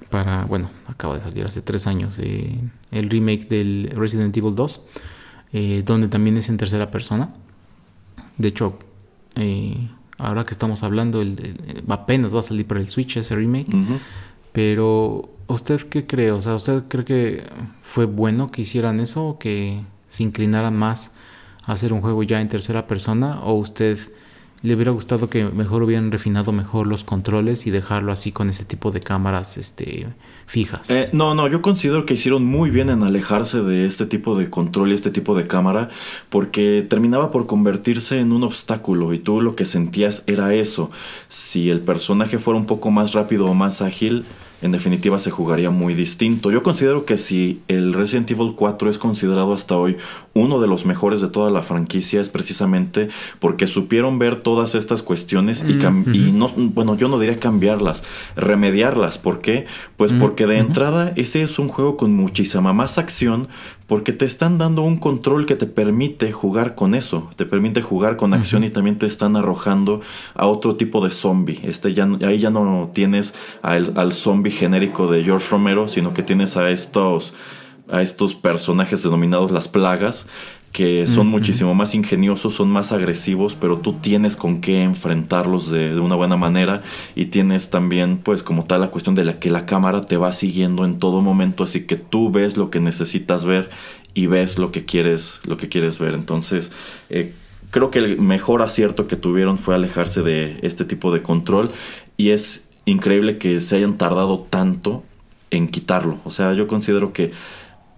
para, 0.09 0.45
bueno, 0.45 0.69
acaba 0.87 1.15
de 1.15 1.21
salir 1.21 1.45
hace 1.45 1.61
tres 1.61 1.87
años 1.87 2.17
eh, 2.19 2.59
el 2.91 3.09
remake 3.09 3.47
del 3.49 3.91
Resident 3.95 4.35
Evil 4.37 4.55
2, 4.55 4.81
eh, 5.53 5.83
donde 5.85 6.07
también 6.07 6.37
es 6.37 6.49
en 6.49 6.57
tercera 6.57 6.89
persona. 6.91 7.33
De 8.37 8.47
hecho, 8.49 8.77
eh, 9.35 9.89
ahora 10.17 10.45
que 10.45 10.51
estamos 10.53 10.83
hablando, 10.83 11.21
el, 11.21 11.39
el- 11.39 11.83
apenas 11.89 12.33
va 12.35 12.39
a 12.39 12.43
salir 12.43 12.65
para 12.67 12.79
el 12.79 12.89
Switch 12.89 13.17
ese 13.17 13.35
remake. 13.35 13.67
Pero, 14.53 15.29
¿usted 15.47 15.81
qué 15.81 16.05
cree? 16.07 16.31
O 16.31 16.41
sea, 16.41 16.55
¿usted 16.55 16.83
cree 16.87 17.05
que 17.05 17.43
fue 17.83 18.05
bueno 18.05 18.49
que 18.51 18.61
hicieran 18.63 18.99
eso 18.99 19.25
o 19.27 19.39
que 19.39 19.81
se 20.07 20.23
inclinaran 20.23 20.75
más 20.75 21.11
a 21.65 21.73
hacer 21.73 21.93
un 21.93 22.01
juego 22.01 22.23
ya 22.23 22.41
en 22.41 22.49
tercera 22.49 22.87
persona? 22.87 23.41
¿O 23.43 23.53
usted 23.53 23.97
le 24.63 24.73
hubiera 24.73 24.91
gustado 24.91 25.29
que 25.29 25.45
mejor 25.45 25.83
hubieran 25.83 26.11
refinado 26.11 26.51
mejor 26.51 26.87
los 26.87 27.03
controles 27.03 27.67
y 27.67 27.71
dejarlo 27.71 28.11
así 28.11 28.31
con 28.31 28.49
ese 28.49 28.65
tipo 28.65 28.91
de 28.91 29.01
cámaras 29.01 29.57
este, 29.57 30.07
fijas? 30.45 30.89
Eh, 30.89 31.09
no, 31.13 31.35
no, 31.35 31.47
yo 31.47 31.61
considero 31.61 32.05
que 32.05 32.15
hicieron 32.15 32.43
muy 32.43 32.71
bien 32.71 32.89
en 32.89 33.03
alejarse 33.03 33.61
de 33.61 33.85
este 33.85 34.05
tipo 34.07 34.35
de 34.35 34.49
control 34.49 34.91
y 34.91 34.95
este 34.95 35.11
tipo 35.11 35.35
de 35.35 35.45
cámara, 35.45 35.89
porque 36.29 36.85
terminaba 36.89 37.29
por 37.29 37.45
convertirse 37.45 38.19
en 38.19 38.31
un 38.31 38.43
obstáculo 38.43 39.13
y 39.13 39.19
tú 39.19 39.41
lo 39.41 39.55
que 39.55 39.65
sentías 39.65 40.23
era 40.25 40.53
eso. 40.53 40.89
Si 41.27 41.69
el 41.69 41.81
personaje 41.81 42.39
fuera 42.39 42.59
un 42.59 42.65
poco 42.65 42.89
más 42.89 43.13
rápido 43.13 43.45
o 43.45 43.53
más 43.53 43.81
ágil, 43.81 44.25
en 44.61 44.71
definitiva 44.71 45.19
se 45.19 45.29
jugaría 45.29 45.69
muy 45.69 45.93
distinto. 45.93 46.51
Yo 46.51 46.63
considero 46.63 47.05
que 47.05 47.17
si 47.17 47.61
el 47.67 47.93
Resident 47.93 48.31
Evil 48.31 48.53
4 48.55 48.89
es 48.89 48.97
considerado 48.97 49.53
hasta 49.53 49.75
hoy 49.77 49.97
uno 50.37 50.59
de 50.59 50.67
los 50.67 50.85
mejores 50.85 51.21
de 51.21 51.27
toda 51.29 51.51
la 51.51 51.61
franquicia 51.63 52.21
es 52.21 52.29
precisamente 52.29 53.09
porque 53.39 53.67
supieron 53.67 54.19
ver 54.19 54.37
todas 54.37 54.75
estas 54.75 55.01
cuestiones 55.03 55.63
y, 55.67 55.77
y 56.13 56.31
no, 56.31 56.49
bueno, 56.55 56.95
yo 56.95 57.07
no 57.09 57.19
diría 57.19 57.37
cambiarlas, 57.37 58.03
remediarlas. 58.35 59.17
¿Por 59.17 59.41
qué? 59.41 59.65
Pues 59.97 60.13
porque 60.13 60.47
de 60.47 60.57
entrada 60.59 61.11
ese 61.15 61.41
es 61.41 61.59
un 61.59 61.67
juego 61.67 61.97
con 61.97 62.13
muchísima 62.13 62.73
más 62.73 62.97
acción 62.97 63.47
porque 63.87 64.11
te 64.13 64.25
están 64.25 64.57
dando 64.57 64.81
un 64.81 64.97
control 64.97 65.45
que 65.45 65.55
te 65.55 65.65
permite 65.65 66.31
jugar 66.31 66.75
con 66.75 66.93
eso, 66.93 67.29
te 67.37 67.45
permite 67.45 67.81
jugar 67.81 68.17
con 68.17 68.33
acción 68.33 68.63
y 68.63 68.69
también 68.69 68.97
te 68.97 69.05
están 69.05 69.35
arrojando 69.37 70.01
a 70.35 70.45
otro 70.45 70.75
tipo 70.75 71.03
de 71.03 71.11
zombie. 71.11 71.59
Este 71.63 71.93
ya, 71.93 72.05
no- 72.05 72.19
ahí 72.27 72.39
ya 72.39 72.49
no 72.49 72.91
tienes 72.93 73.33
al, 73.61 73.93
al 73.95 74.11
zombie 74.11 74.51
genérico 74.51 75.07
de 75.09 75.23
George 75.23 75.47
Romero, 75.51 75.87
sino 75.87 76.13
que 76.13 76.21
tienes 76.21 76.57
a 76.57 76.69
estos, 76.69 77.33
a 77.89 78.01
estos 78.01 78.35
personajes 78.35 79.03
denominados 79.03 79.51
las 79.51 79.67
plagas, 79.67 80.25
que 80.71 81.07
son 81.07 81.27
muchísimo 81.27 81.73
más 81.73 81.95
ingeniosos, 81.95 82.53
son 82.53 82.69
más 82.69 82.91
agresivos, 82.91 83.57
pero 83.59 83.79
tú 83.79 83.93
tienes 83.93 84.35
con 84.35 84.61
qué 84.61 84.83
enfrentarlos 84.83 85.71
de, 85.71 85.95
de 85.95 85.99
una 85.99 86.15
buena 86.15 86.37
manera 86.37 86.83
y 87.15 87.25
tienes 87.25 87.71
también 87.71 88.17
pues 88.17 88.43
como 88.43 88.65
tal 88.65 88.81
la 88.81 88.91
cuestión 88.91 89.15
de 89.15 89.23
la 89.23 89.39
que 89.39 89.49
la 89.49 89.65
cámara 89.65 90.01
te 90.01 90.17
va 90.17 90.31
siguiendo 90.33 90.85
en 90.85 90.99
todo 90.99 91.21
momento, 91.21 91.63
así 91.63 91.87
que 91.87 91.95
tú 91.95 92.29
ves 92.29 92.57
lo 92.57 92.69
que 92.69 92.79
necesitas 92.79 93.43
ver 93.43 93.69
y 94.13 94.27
ves 94.27 94.59
lo 94.59 94.71
que 94.71 94.85
quieres, 94.85 95.39
lo 95.45 95.57
que 95.57 95.69
quieres 95.69 95.99
ver. 95.99 96.13
Entonces, 96.13 96.71
eh, 97.09 97.33
creo 97.71 97.89
que 97.89 97.99
el 97.99 98.19
mejor 98.19 98.61
acierto 98.61 99.07
que 99.07 99.15
tuvieron 99.15 99.57
fue 99.57 99.75
alejarse 99.75 100.21
de 100.21 100.59
este 100.61 100.85
tipo 100.85 101.11
de 101.11 101.21
control 101.21 101.71
y 102.17 102.29
es 102.29 102.67
increíble 102.85 103.37
que 103.37 103.59
se 103.59 103.77
hayan 103.77 103.97
tardado 103.97 104.45
tanto 104.49 105.03
en 105.51 105.67
quitarlo. 105.67 106.19
O 106.23 106.31
sea, 106.31 106.53
yo 106.53 106.67
considero 106.67 107.13
que 107.13 107.31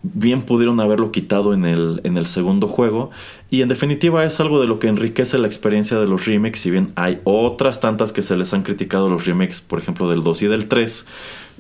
bien 0.03 0.43
pudieron 0.43 0.79
haberlo 0.79 1.11
quitado 1.11 1.53
en 1.53 1.65
el, 1.65 2.01
en 2.03 2.17
el 2.17 2.25
segundo 2.25 2.67
juego. 2.67 3.11
Y 3.49 3.61
en 3.61 3.69
definitiva 3.69 4.23
es 4.23 4.39
algo 4.39 4.59
de 4.61 4.67
lo 4.67 4.79
que 4.79 4.87
enriquece 4.87 5.37
la 5.37 5.47
experiencia 5.47 5.99
de 5.99 6.07
los 6.07 6.25
remakes. 6.25 6.61
Si 6.61 6.71
bien 6.71 6.91
hay 6.95 7.19
otras 7.23 7.79
tantas 7.79 8.11
que 8.11 8.21
se 8.21 8.37
les 8.37 8.53
han 8.53 8.63
criticado 8.63 9.09
los 9.09 9.25
remakes, 9.25 9.61
por 9.61 9.79
ejemplo 9.79 10.09
del 10.09 10.23
2 10.23 10.43
y 10.43 10.47
del 10.47 10.67
3, 10.67 11.05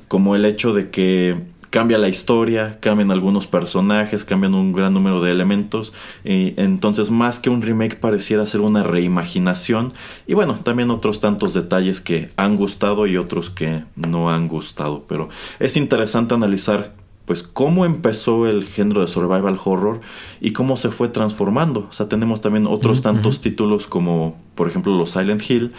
como 0.07 0.35
el 0.35 0.45
hecho 0.45 0.73
de 0.73 0.89
que 0.89 1.37
cambia 1.69 1.97
la 1.97 2.09
historia, 2.09 2.79
cambian 2.79 3.11
algunos 3.11 3.45
personajes, 3.45 4.25
cambian 4.25 4.55
un 4.55 4.73
gran 4.73 4.93
número 4.93 5.21
de 5.21 5.31
elementos. 5.31 5.93
Y 6.23 6.53
entonces 6.57 7.11
más 7.11 7.39
que 7.39 7.49
un 7.49 7.61
remake 7.61 7.99
pareciera 7.99 8.45
ser 8.45 8.61
una 8.61 8.83
reimaginación. 8.83 9.91
Y 10.27 10.33
bueno, 10.33 10.55
también 10.55 10.91
otros 10.91 11.19
tantos 11.19 11.53
detalles 11.53 12.01
que 12.01 12.29
han 12.37 12.55
gustado 12.55 13.05
y 13.05 13.17
otros 13.17 13.49
que 13.49 13.83
no 13.95 14.31
han 14.31 14.47
gustado. 14.47 15.05
Pero 15.07 15.29
es 15.59 15.77
interesante 15.77 16.33
analizar 16.33 16.93
pues 17.29 17.43
cómo 17.43 17.85
empezó 17.85 18.47
el 18.47 18.63
género 18.63 19.01
de 19.01 19.07
survival 19.07 19.59
horror 19.63 19.99
y 20.41 20.51
cómo 20.51 20.77
se 20.77 20.89
fue 20.89 21.09
transformando. 21.09 21.81
O 21.87 21.93
sea, 21.93 22.09
tenemos 22.09 22.41
también 22.41 22.65
otros 22.65 23.03
tantos 23.03 23.39
títulos 23.39 23.85
como, 23.85 24.35
por 24.55 24.67
ejemplo, 24.67 24.97
los 24.97 25.11
Silent 25.11 25.47
Hill, 25.47 25.71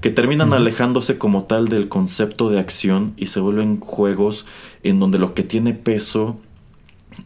que 0.00 0.10
terminan 0.10 0.52
alejándose 0.52 1.16
como 1.16 1.44
tal 1.44 1.68
del 1.68 1.88
concepto 1.88 2.48
de 2.48 2.58
acción 2.58 3.12
y 3.16 3.26
se 3.26 3.38
vuelven 3.38 3.78
juegos 3.78 4.46
en 4.82 4.98
donde 4.98 5.20
lo 5.20 5.32
que 5.32 5.44
tiene 5.44 5.74
peso 5.74 6.40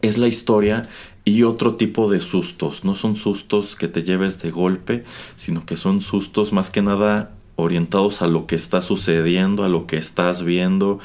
es 0.03 0.19
la 0.19 0.27
historia 0.27 0.83
y 1.25 1.41
otro 1.41 1.73
tipo 1.73 2.07
de 2.07 2.19
sustos. 2.19 2.85
No 2.85 2.93
son 2.93 3.15
sustos 3.15 3.75
que 3.75 3.87
te 3.87 4.03
lleves 4.03 4.39
de 4.43 4.51
golpe, 4.51 5.05
sino 5.37 5.65
que 5.65 5.75
son 5.75 6.01
sustos 6.01 6.53
más 6.53 6.69
que 6.69 6.83
nada 6.83 7.31
orientados 7.55 8.21
a 8.21 8.27
lo 8.27 8.45
que 8.45 8.53
está 8.53 8.83
sucediendo, 8.83 9.63
a 9.63 9.69
lo 9.69 9.87
que 9.87 9.97
estás 9.97 10.43
viendo, 10.43 10.99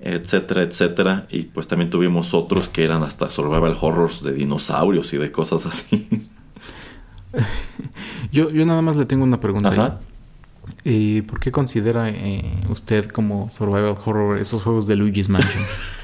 etcétera, 0.00 0.62
etcétera. 0.62 1.26
Y 1.30 1.42
pues 1.42 1.66
también 1.66 1.90
tuvimos 1.90 2.34
otros 2.34 2.68
que 2.68 2.84
eran 2.84 3.02
hasta 3.02 3.28
survival 3.30 3.76
horrors 3.80 4.22
de 4.22 4.32
dinosaurios 4.32 5.12
y 5.12 5.18
de 5.18 5.30
cosas 5.30 5.66
así. 5.66 6.08
Yo, 8.32 8.50
yo 8.50 8.64
nada 8.64 8.82
más 8.82 8.96
le 8.96 9.06
tengo 9.06 9.22
una 9.22 9.38
pregunta. 9.38 9.68
Ajá. 9.68 10.00
Eh, 10.84 11.22
¿Por 11.26 11.40
qué 11.40 11.52
considera 11.52 12.08
eh, 12.10 12.42
usted 12.68 13.06
como 13.08 13.50
survival 13.50 13.96
horror 14.04 14.38
esos 14.38 14.62
juegos 14.62 14.86
de 14.86 14.96
Luigi's 14.96 15.28
Mansion? 15.28 15.62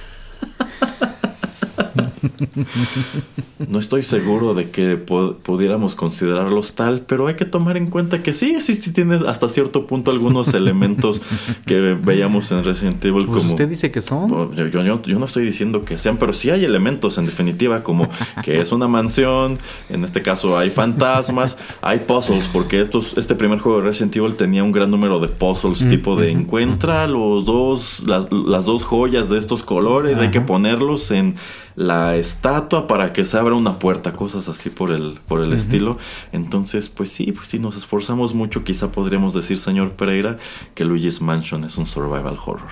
No 3.68 3.78
estoy 3.78 4.02
seguro 4.02 4.54
de 4.54 4.70
que 4.70 5.04
pu- 5.04 5.34
pudiéramos 5.36 5.94
considerarlos 5.94 6.74
tal, 6.74 7.00
pero 7.00 7.26
hay 7.26 7.34
que 7.34 7.44
tomar 7.46 7.76
en 7.76 7.86
cuenta 7.88 8.22
que 8.22 8.32
sí, 8.32 8.60
sí, 8.60 8.74
sí 8.74 8.92
tiene 8.92 9.16
hasta 9.26 9.48
cierto 9.48 9.86
punto 9.86 10.10
algunos 10.10 10.52
elementos 10.54 11.22
que 11.66 11.80
veíamos 11.94 12.52
en 12.52 12.64
Resident 12.64 13.02
Evil 13.04 13.26
Pues 13.26 13.38
como... 13.38 13.48
usted 13.50 13.68
dice 13.68 13.90
que 13.90 14.02
son. 14.02 14.28
Yo, 14.54 14.66
yo- 14.68 15.02
yo- 15.02 15.18
no 15.18 15.24
estoy 15.24 15.44
diciendo 15.44 15.84
que 15.84 15.96
sean, 15.98 16.18
pero 16.18 16.32
sí 16.32 16.50
hay 16.50 16.64
elementos 16.64 17.16
en 17.18 17.26
definitiva, 17.26 17.82
como 17.82 18.08
que 18.44 18.60
es 18.60 18.72
una 18.72 18.88
mansión, 18.88 19.58
en 19.88 20.04
este 20.04 20.22
caso 20.22 20.58
hay 20.58 20.70
fantasmas, 20.70 21.56
hay 21.80 22.00
puzzles, 22.00 22.48
porque 22.48 22.80
estos, 22.80 23.16
este 23.16 23.34
primer 23.34 23.58
juego 23.58 23.78
de 23.80 23.86
Resident 23.86 24.14
Evil 24.16 24.34
tenía 24.34 24.62
un 24.64 24.72
gran 24.72 24.90
número 24.90 25.18
de 25.18 25.28
puzzles, 25.28 25.88
tipo 25.88 26.16
de 26.16 26.30
encuentra 26.30 27.06
los 27.06 27.44
dos, 27.46 28.02
las, 28.06 28.30
las 28.32 28.64
dos 28.66 28.82
joyas 28.84 29.28
de 29.30 29.38
estos 29.38 29.62
colores, 29.62 30.18
hay 30.18 30.30
que 30.30 30.40
ponerlos 30.40 31.10
en 31.10 31.36
la 31.76 32.15
estatua 32.16 32.86
para 32.86 33.12
que 33.12 33.24
se 33.24 33.38
abra 33.38 33.55
una 33.55 33.78
puerta, 33.78 34.12
cosas 34.12 34.48
así 34.48 34.70
por 34.70 34.90
el, 34.90 35.20
por 35.26 35.43
el 35.43 35.52
estilo. 35.52 35.98
Entonces, 36.32 36.88
pues 36.88 37.10
sí, 37.10 37.32
pues 37.32 37.48
si 37.48 37.59
nos 37.59 37.76
esforzamos 37.76 38.34
mucho, 38.34 38.64
quizá 38.64 38.93
podríamos 38.93 39.34
decir, 39.34 39.59
señor 39.59 39.93
Pereira, 39.93 40.38
que 40.74 40.84
Luigi's 40.84 41.20
Mansion 41.20 41.64
es 41.64 41.76
un 41.76 41.86
survival 41.86 42.38
horror. 42.44 42.70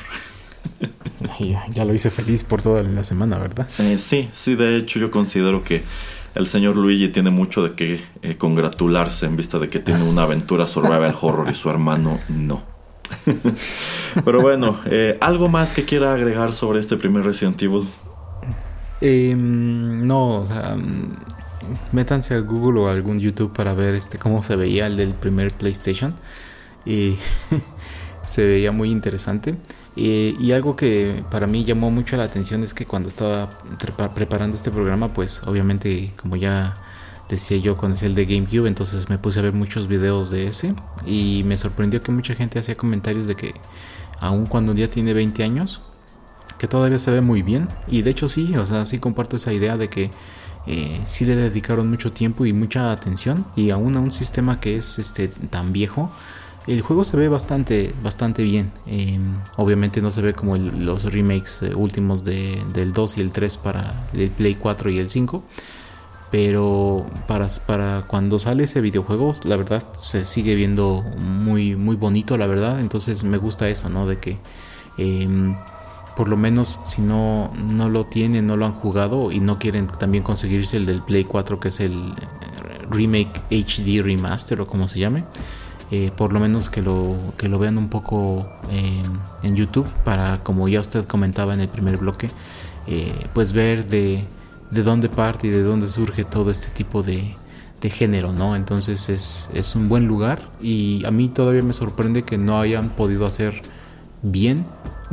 Ya, 1.39 1.67
ya 1.71 1.85
lo 1.85 1.95
hice 1.95 2.11
feliz 2.11 2.45
por 2.45 2.63
toda 2.63 2.83
la 2.83 3.05
semana, 3.05 3.39
¿verdad? 3.39 3.67
Eh, 3.79 3.99
sí, 3.99 4.29
sí, 4.35 4.55
de 4.55 4.77
hecho 4.77 4.99
yo 4.99 5.11
considero 5.11 5.63
que 5.63 5.83
el 6.35 6.47
señor 6.47 6.77
Luigi 6.77 7.09
tiene 7.09 7.31
mucho 7.31 7.63
de 7.63 7.75
qué 7.75 8.05
eh, 8.23 8.37
congratularse 8.37 9.27
en 9.27 9.37
vista 9.37 9.59
de 9.59 9.69
que 9.69 9.79
tiene 9.79 10.03
una 10.05 10.23
aventura 10.23 10.67
survival 10.67 11.15
horror 11.21 11.49
y 11.51 11.55
su 11.55 11.71
hermano 11.71 12.21
no. 12.29 12.63
Pero 14.25 14.41
bueno, 14.41 14.81
eh, 14.87 15.17
¿algo 15.21 15.49
más 15.49 15.73
que 15.73 15.85
quiera 15.85 16.15
agregar 16.15 16.55
sobre 16.55 16.81
este 16.81 16.97
primer 16.97 17.25
Resident 17.25 17.61
Evil? 17.63 17.87
Eh, 19.01 19.35
no, 19.37 20.41
o 20.41 20.47
sea, 20.47 20.77
métanse 21.93 22.35
a 22.35 22.41
Google 22.41 22.81
o 22.81 22.89
a 22.89 22.93
algún 22.93 23.21
YouTube 23.21 23.53
para 23.53 23.75
ver 23.75 23.95
este 23.95 24.19
cómo 24.19 24.43
se 24.43 24.57
veía 24.57 24.87
el 24.87 24.97
del 24.97 25.15
primer 25.15 25.53
PlayStation. 25.53 26.15
Y 26.85 27.17
se 28.27 28.45
veía 28.45 28.73
muy 28.73 28.91
interesante. 28.91 29.57
Y 29.97 30.51
algo 30.51 30.75
que 30.75 31.23
para 31.31 31.47
mí 31.47 31.65
llamó 31.65 31.91
mucho 31.91 32.17
la 32.17 32.25
atención 32.25 32.65
es 32.65 32.75
que 32.75 32.85
cuando 32.85 33.09
estaba 33.09 33.49
preparando 34.15 34.57
este 34.57 34.73
programa, 34.73 35.13
pues 35.13 35.43
obviamente, 35.45 36.13
como 36.17 36.35
ya 36.35 36.75
decía 37.29 37.59
yo, 37.59 37.77
conocí 37.77 38.05
el 38.07 38.15
de 38.17 38.27
GameCube, 38.27 38.67
entonces 38.67 39.09
me 39.09 39.19
puse 39.19 39.39
a 39.39 39.43
ver 39.43 39.53
muchos 39.53 39.87
videos 39.87 40.31
de 40.31 40.49
ese. 40.49 40.75
Y 41.07 41.43
me 41.45 41.57
sorprendió 41.59 42.03
que 42.03 42.11
mucha 42.11 42.35
gente 42.35 42.59
hacía 42.59 42.77
comentarios 42.77 43.27
de 43.29 43.37
que, 43.37 43.55
aun 44.19 44.47
cuando 44.47 44.75
ya 44.75 44.91
tiene 44.91 45.15
20 45.15 45.45
años, 45.45 45.81
que 46.59 46.67
todavía 46.69 46.99
se 46.99 47.11
ve 47.11 47.21
muy 47.21 47.43
bien. 47.43 47.69
Y 47.89 48.03
de 48.03 48.11
hecho 48.11 48.29
sí, 48.29 48.57
o 48.57 48.65
sea, 48.67 48.87
sí 48.87 48.99
comparto 48.99 49.37
esa 49.37 49.53
idea 49.53 49.77
de 49.77 49.89
que 49.89 50.11
eh, 50.67 51.01
sí 51.07 51.25
le 51.25 51.37
dedicaron 51.37 51.91
mucho 51.91 52.13
tiempo 52.13 52.47
y 52.47 52.53
mucha 52.53 52.91
atención. 52.93 53.47
Y 53.57 53.71
aún 53.71 53.97
a 53.97 54.01
un 54.01 54.13
sistema 54.13 54.61
que 54.61 54.77
es 54.77 54.99
este 54.99 55.29
tan 55.29 55.73
viejo, 55.73 56.11
el 56.67 56.81
juego 56.81 57.05
se 57.05 57.17
ve 57.17 57.29
bastante, 57.29 57.95
bastante 58.03 58.43
bien. 58.43 58.73
Eh, 58.87 59.19
obviamente 59.57 60.01
no 60.01 60.11
se 60.11 60.23
ve 60.23 60.33
como 60.33 60.57
los 60.57 61.13
remakes 61.13 61.61
eh, 61.63 61.75
últimos 61.75 62.25
de- 62.25 62.63
del 62.73 62.93
2 62.93 63.19
y 63.19 63.21
el 63.21 63.33
3 63.33 63.57
para 63.59 64.09
el 64.15 64.31
Play 64.31 64.55
4 64.55 64.91
y 64.91 64.99
el 64.99 65.11
5. 65.11 65.45
Pero 66.31 67.07
para, 67.29 67.47
para 67.67 68.05
cuando 68.09 68.39
sale 68.41 68.65
ese 68.65 68.81
videojuego, 68.81 69.35
la 69.45 69.57
verdad 69.57 69.85
se 69.93 70.25
sigue 70.25 70.57
viendo 70.57 71.05
muy, 71.19 71.77
muy 71.77 71.95
bonito, 71.97 72.37
la 72.37 72.47
verdad. 72.49 72.81
Entonces 72.81 73.23
me 73.23 73.39
gusta 73.39 73.69
eso, 73.69 73.89
¿no? 73.89 74.07
De 74.07 74.19
que 74.19 74.39
em, 74.99 75.55
por 76.17 76.29
lo 76.29 76.37
menos 76.37 76.81
si 76.85 77.03
no, 77.03 77.53
no 77.57 77.89
lo 77.89 78.07
tienen, 78.07 78.47
no 78.47 78.57
lo 78.57 78.67
han 78.67 78.73
jugado 78.75 79.33
y 79.33 79.41
no 79.41 79.59
quieren 79.59 79.87
también 79.89 80.23
conseguirse 80.25 80.77
el 80.77 80.87
del 80.87 81.03
Play 81.03 81.25
4, 81.25 81.61
que 81.61 81.69
es 81.69 81.81
el 81.81 81.93
eh, 81.93 82.87
Remake 82.91 83.43
HD 83.51 84.03
Remaster 84.03 84.61
o 84.61 84.67
como 84.67 84.89
se 84.89 85.01
llame. 85.01 85.25
eh, 85.91 86.11
por 86.17 86.33
lo 86.33 86.41
menos 86.41 86.71
que 86.71 86.83
lo, 86.83 87.17
que 87.37 87.49
lo 87.49 87.59
vean 87.59 87.79
un 87.79 87.89
poco 87.89 88.49
en, 88.71 89.03
en 89.43 89.57
YouTube 89.57 89.87
para, 90.05 90.43
como 90.43 90.69
ya 90.69 90.81
usted 90.81 91.05
comentaba 91.07 91.55
en 91.55 91.61
el 91.61 91.69
primer 91.69 91.99
bloque, 91.99 92.31
eh, 92.87 93.13
pues 93.35 93.53
ver 93.53 93.87
de, 93.89 94.27
de 94.71 94.83
dónde 94.83 95.09
parte 95.09 95.47
y 95.49 95.51
de 95.51 95.63
dónde 95.63 95.89
surge 95.89 96.25
todo 96.25 96.51
este 96.51 96.69
tipo 96.69 97.03
de, 97.03 97.37
de 97.81 97.91
género, 97.91 98.33
¿no? 98.33 98.57
Entonces 98.57 99.09
es, 99.09 99.51
es 99.53 99.75
un 99.77 99.89
buen 99.89 100.07
lugar 100.07 100.51
y 100.61 101.05
a 101.07 101.11
mí 101.11 101.29
todavía 101.29 101.63
me 101.63 101.75
sorprende 101.75 102.25
que 102.25 102.39
no 102.39 102.61
hayan 102.61 102.91
podido 102.91 103.27
hacer 103.27 103.63
bien 104.23 104.67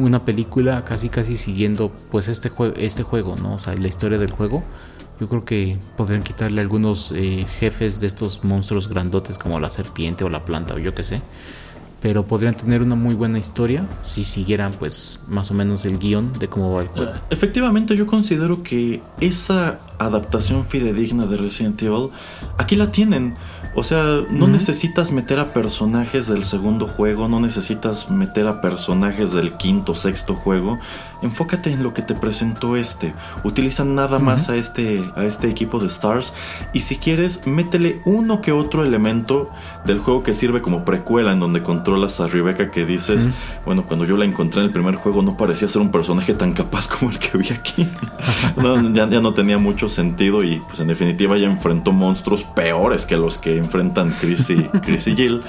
una 0.06 0.26
película 0.26 0.84
casi 0.86 1.10
casi 1.10 1.38
siguiendo 1.38 1.92
pues 2.10 2.28
este, 2.28 2.52
este 2.78 3.04
juego, 3.04 3.36
¿no? 3.36 3.56
O 3.56 3.60
sea, 3.60 3.76
la 3.76 3.88
historia 3.88 4.18
del 4.18 4.32
juego. 4.32 4.64
Yo 5.20 5.30
creo 5.30 5.46
que 5.46 5.78
podrían 5.98 6.24
quitarle 6.24 6.62
algunos 6.62 7.12
eh, 7.16 7.46
jefes 7.60 8.00
de 8.00 8.08
estos 8.08 8.44
monstruos 8.44 8.90
grandotes 8.90 9.38
como 9.38 9.60
la 9.60 9.70
serpiente 9.70 10.24
o 10.24 10.30
la 10.30 10.46
planta 10.46 10.74
o 10.74 10.80
yo 10.80 10.96
qué 10.96 11.04
sé. 11.04 11.22
Pero 12.02 12.26
podrían 12.26 12.58
tener 12.58 12.82
una 12.82 12.96
muy 12.96 13.14
buena 13.14 13.38
historia 13.38 13.86
si 14.02 14.24
siguieran 14.24 14.72
pues 14.80 15.24
más 15.28 15.52
o 15.52 15.54
menos 15.54 15.86
el 15.86 16.00
guion 16.00 16.34
de 16.40 16.48
cómo 16.48 16.74
va 16.74 16.82
el 16.82 16.88
juego. 16.88 17.12
Efectivamente, 17.30 17.96
yo 17.96 18.08
considero 18.08 18.64
que 18.64 19.04
esa 19.20 19.78
adaptación 20.00 20.66
fidedigna 20.66 21.28
de 21.28 21.38
Resident 21.38 21.80
Evil, 21.84 22.10
aquí 22.58 22.76
la 22.76 22.92
tienen. 22.92 23.36
O 23.74 23.84
sea, 23.84 24.22
no 24.30 24.48
necesitas 24.48 25.12
meter 25.14 25.40
a 25.40 25.54
personajes 25.54 26.28
del 26.28 26.44
segundo 26.44 26.88
juego, 26.88 27.30
no 27.30 27.40
necesitas 27.40 28.10
meter 28.10 28.48
a 28.48 28.60
personajes 28.60 29.32
del 29.32 29.54
quinto, 29.54 29.96
sexto 29.96 30.36
juego. 30.36 30.80
Enfócate 31.22 31.72
en 31.72 31.84
lo 31.84 31.94
que 31.94 32.02
te 32.02 32.16
presentó 32.16 32.76
este. 32.76 33.14
Utiliza 33.44 33.86
nada 33.86 34.20
más 34.20 34.50
a 34.50 34.56
este, 34.56 35.04
a 35.16 35.24
este 35.24 35.50
equipo 35.50 35.80
de 35.80 35.88
Stars. 35.88 36.34
Y 36.74 36.82
si 36.82 36.98
quieres, 36.98 37.46
métele 37.46 38.02
uno 38.06 38.42
que 38.42 38.52
otro 38.52 38.84
elemento 38.84 39.50
del 39.86 40.00
juego 40.00 40.24
que 40.24 40.34
sirve 40.34 40.62
como 40.62 40.84
precuela, 40.86 41.32
en 41.32 41.40
donde 41.40 41.62
controlas 41.64 42.20
a 42.20 42.28
Rebecca 42.28 42.72
que 42.72 42.86
dices, 42.86 43.28
bueno, 43.66 43.84
cuando 43.86 44.06
yo 44.06 44.18
la 44.18 44.26
encontré 44.26 44.62
en 44.62 44.68
el 44.68 44.74
primer 44.74 44.96
juego 44.96 45.22
no 45.22 45.38
parecía 45.38 45.70
ser 45.70 45.82
un 45.82 45.92
personaje 45.92 46.34
tan 46.34 46.54
capaz 46.54 46.88
como 47.00 47.12
el 47.12 47.20
que 47.20 47.38
vi 47.38 47.50
aquí. 47.50 47.88
No, 48.58 48.90
ya, 48.94 49.08
ya 49.08 49.22
no 49.22 49.34
tenía 49.34 49.58
mucho 49.58 49.90
sentido 49.90 50.44
y 50.44 50.60
pues 50.68 50.80
en 50.80 50.88
definitiva 50.88 51.38
ya 51.38 51.48
enfrentó 51.48 51.92
monstruos 51.92 52.44
peores 52.44 53.06
que 53.06 53.18
los 53.18 53.38
que 53.38 53.58
enfrentan 53.58 54.14
Chris 54.20 54.50
y, 54.50 54.64
Chris 54.80 55.08
y 55.08 55.16
Jill. 55.16 55.42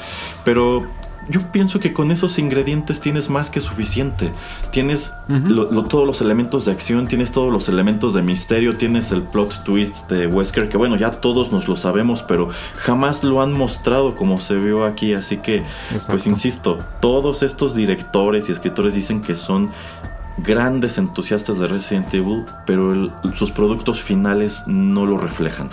Pero 0.44 0.86
yo 1.28 1.40
pienso 1.52 1.78
que 1.80 1.92
con 1.92 2.10
esos 2.10 2.38
ingredientes 2.38 3.00
tienes 3.00 3.30
más 3.30 3.48
que 3.50 3.60
suficiente. 3.60 4.32
Tienes 4.70 5.12
lo- 5.28 5.70
lo- 5.70 5.84
todos 5.84 6.06
los 6.06 6.20
elementos 6.20 6.64
de 6.64 6.72
acción, 6.72 7.06
tienes 7.06 7.30
todos 7.32 7.52
los 7.52 7.68
elementos 7.68 8.14
de 8.14 8.22
misterio, 8.22 8.76
tienes 8.76 9.12
el 9.12 9.22
plot 9.22 9.62
twist 9.64 10.08
de 10.10 10.26
Wesker, 10.26 10.68
que 10.68 10.76
bueno, 10.76 10.96
ya 10.96 11.10
todos 11.12 11.52
nos 11.52 11.68
lo 11.68 11.76
sabemos, 11.76 12.22
pero 12.22 12.48
jamás 12.76 13.22
lo 13.24 13.40
han 13.42 13.52
mostrado 13.52 14.14
como 14.14 14.38
se 14.38 14.54
vio 14.56 14.84
aquí. 14.84 15.14
Así 15.14 15.38
que, 15.38 15.62
pues 16.10 16.26
insisto, 16.26 16.78
todos 17.00 17.42
estos 17.42 17.74
directores 17.74 18.48
y 18.48 18.52
escritores 18.52 18.94
dicen 18.94 19.20
que 19.20 19.36
son 19.36 19.70
grandes 20.38 20.98
entusiastas 20.98 21.58
de 21.58 21.66
Resident 21.66 22.12
Evil, 22.14 22.44
pero 22.66 22.92
el- 22.92 23.12
sus 23.34 23.50
productos 23.50 24.00
finales 24.02 24.64
no 24.66 25.06
lo 25.06 25.18
reflejan. 25.18 25.68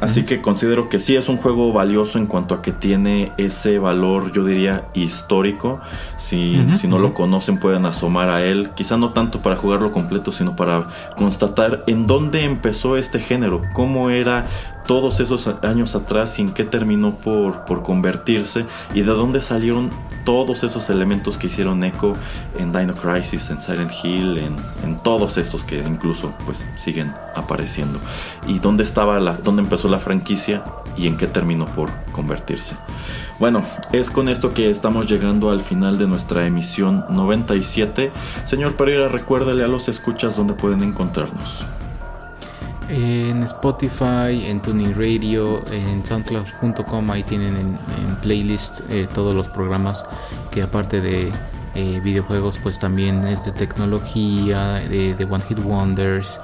Así 0.00 0.24
que 0.24 0.40
considero 0.40 0.88
que 0.88 0.98
sí 0.98 1.16
es 1.16 1.28
un 1.28 1.36
juego 1.36 1.72
valioso 1.72 2.18
en 2.18 2.26
cuanto 2.26 2.54
a 2.54 2.62
que 2.62 2.72
tiene 2.72 3.32
ese 3.36 3.78
valor, 3.78 4.32
yo 4.32 4.44
diría, 4.44 4.88
histórico. 4.94 5.80
Si, 6.16 6.64
si 6.74 6.88
no 6.88 6.98
lo 6.98 7.12
conocen 7.12 7.58
pueden 7.58 7.86
asomar 7.86 8.30
a 8.30 8.42
él, 8.42 8.70
quizá 8.74 8.96
no 8.96 9.10
tanto 9.10 9.42
para 9.42 9.56
jugarlo 9.56 9.92
completo, 9.92 10.32
sino 10.32 10.56
para 10.56 10.88
constatar 11.16 11.84
en 11.86 12.06
dónde 12.06 12.44
empezó 12.44 12.96
este 12.96 13.18
género, 13.18 13.60
cómo 13.72 14.10
era 14.10 14.46
todos 14.86 15.20
esos 15.20 15.48
años 15.62 15.94
atrás 15.94 16.38
y 16.38 16.42
en 16.42 16.52
qué 16.52 16.64
terminó 16.64 17.14
por, 17.16 17.64
por 17.64 17.82
convertirse 17.82 18.66
y 18.94 19.02
de 19.02 19.12
dónde 19.12 19.40
salieron 19.40 19.90
todos 20.24 20.64
esos 20.64 20.90
elementos 20.90 21.38
que 21.38 21.48
hicieron 21.48 21.84
eco 21.84 22.14
en 22.58 22.72
Dino 22.72 22.94
Crisis, 22.94 23.50
en 23.50 23.60
Silent 23.60 23.92
Hill, 24.02 24.38
en, 24.38 24.56
en 24.82 24.96
todos 24.96 25.36
estos 25.36 25.64
que 25.64 25.78
incluso 25.78 26.32
pues 26.44 26.66
siguen 26.76 27.12
apareciendo 27.34 27.98
y 28.46 28.58
dónde 28.58 28.82
estaba 28.82 29.20
la, 29.20 29.36
dónde 29.36 29.62
empezó 29.62 29.88
la 29.88 29.98
franquicia 29.98 30.64
y 30.96 31.06
en 31.06 31.16
qué 31.16 31.26
terminó 31.26 31.66
por 31.66 31.90
convertirse. 32.12 32.76
Bueno, 33.38 33.64
es 33.92 34.10
con 34.10 34.28
esto 34.28 34.54
que 34.54 34.70
estamos 34.70 35.08
llegando 35.08 35.50
al 35.50 35.60
final 35.60 35.98
de 35.98 36.06
nuestra 36.06 36.46
emisión 36.46 37.04
97. 37.10 38.12
Señor 38.44 38.76
Pereira, 38.76 39.08
recuérdale 39.08 39.64
a 39.64 39.68
los 39.68 39.88
escuchas 39.88 40.36
dónde 40.36 40.54
pueden 40.54 40.82
encontrarnos. 40.82 41.64
En 42.88 43.42
Spotify, 43.44 44.46
en 44.46 44.60
Tuning 44.60 44.94
Radio, 44.94 45.62
en 45.72 46.04
SoundCloud.com, 46.04 47.10
ahí 47.10 47.22
tienen 47.22 47.56
en, 47.56 47.68
en 47.68 48.16
playlist 48.20 48.80
eh, 48.90 49.06
todos 49.14 49.34
los 49.34 49.48
programas 49.48 50.04
que 50.50 50.62
aparte 50.62 51.00
de 51.00 51.32
eh, 51.74 52.00
videojuegos, 52.04 52.58
pues 52.58 52.78
también 52.78 53.26
es 53.26 53.46
de 53.46 53.52
tecnología, 53.52 54.74
de, 54.74 55.26
One 55.28 55.42
Hit 55.48 55.58
Wonders, 55.64 56.40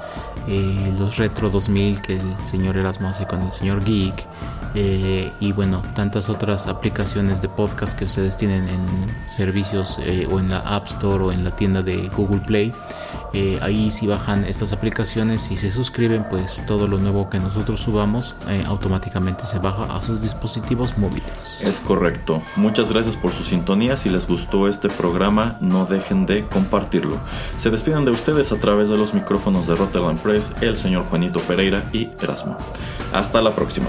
eh, 0.48 0.94
los 0.98 1.18
Retro 1.18 1.50
2000 1.50 2.00
que 2.00 2.16
el 2.16 2.46
señor 2.46 2.78
Erasmo 2.78 3.08
hace 3.08 3.26
con 3.26 3.42
el 3.42 3.52
señor 3.52 3.84
Geek, 3.84 4.26
y 5.40 5.52
bueno, 5.52 5.82
tantas 5.94 6.28
otras 6.28 6.68
aplicaciones 6.68 7.42
de 7.42 7.48
podcast 7.48 7.98
que 7.98 8.04
ustedes 8.04 8.36
tienen 8.36 8.68
en 8.68 9.28
servicios 9.28 9.98
o 10.30 10.38
en 10.38 10.48
la 10.48 10.58
App 10.58 10.86
Store 10.86 11.24
o 11.24 11.32
en 11.32 11.42
la 11.42 11.50
tienda 11.50 11.82
de 11.82 12.08
Google 12.16 12.40
Play. 12.40 12.72
Eh, 13.32 13.58
ahí 13.62 13.90
si 13.90 14.06
bajan 14.06 14.44
estas 14.44 14.72
aplicaciones 14.72 15.50
y 15.50 15.56
se 15.56 15.70
suscriben, 15.70 16.26
pues 16.28 16.64
todo 16.66 16.88
lo 16.88 16.98
nuevo 16.98 17.30
que 17.30 17.38
nosotros 17.38 17.80
subamos 17.80 18.34
eh, 18.48 18.64
automáticamente 18.66 19.46
se 19.46 19.58
baja 19.58 19.84
a 19.84 20.00
sus 20.00 20.20
dispositivos 20.20 20.98
móviles. 20.98 21.60
Es 21.62 21.80
correcto. 21.80 22.42
Muchas 22.56 22.90
gracias 22.90 23.16
por 23.16 23.32
su 23.32 23.44
sintonía. 23.44 23.96
Si 23.96 24.08
les 24.08 24.26
gustó 24.26 24.68
este 24.68 24.88
programa, 24.88 25.56
no 25.60 25.86
dejen 25.86 26.26
de 26.26 26.46
compartirlo. 26.46 27.20
Se 27.56 27.70
despiden 27.70 28.04
de 28.04 28.10
ustedes 28.10 28.52
a 28.52 28.56
través 28.56 28.88
de 28.88 28.96
los 28.96 29.14
micrófonos 29.14 29.66
de 29.66 29.76
Rotterdam 29.76 30.18
Press, 30.18 30.52
el 30.60 30.76
señor 30.76 31.04
Juanito 31.06 31.40
Pereira 31.40 31.84
y 31.92 32.10
Erasmo. 32.20 32.56
Hasta 33.12 33.40
la 33.40 33.54
próxima. 33.54 33.88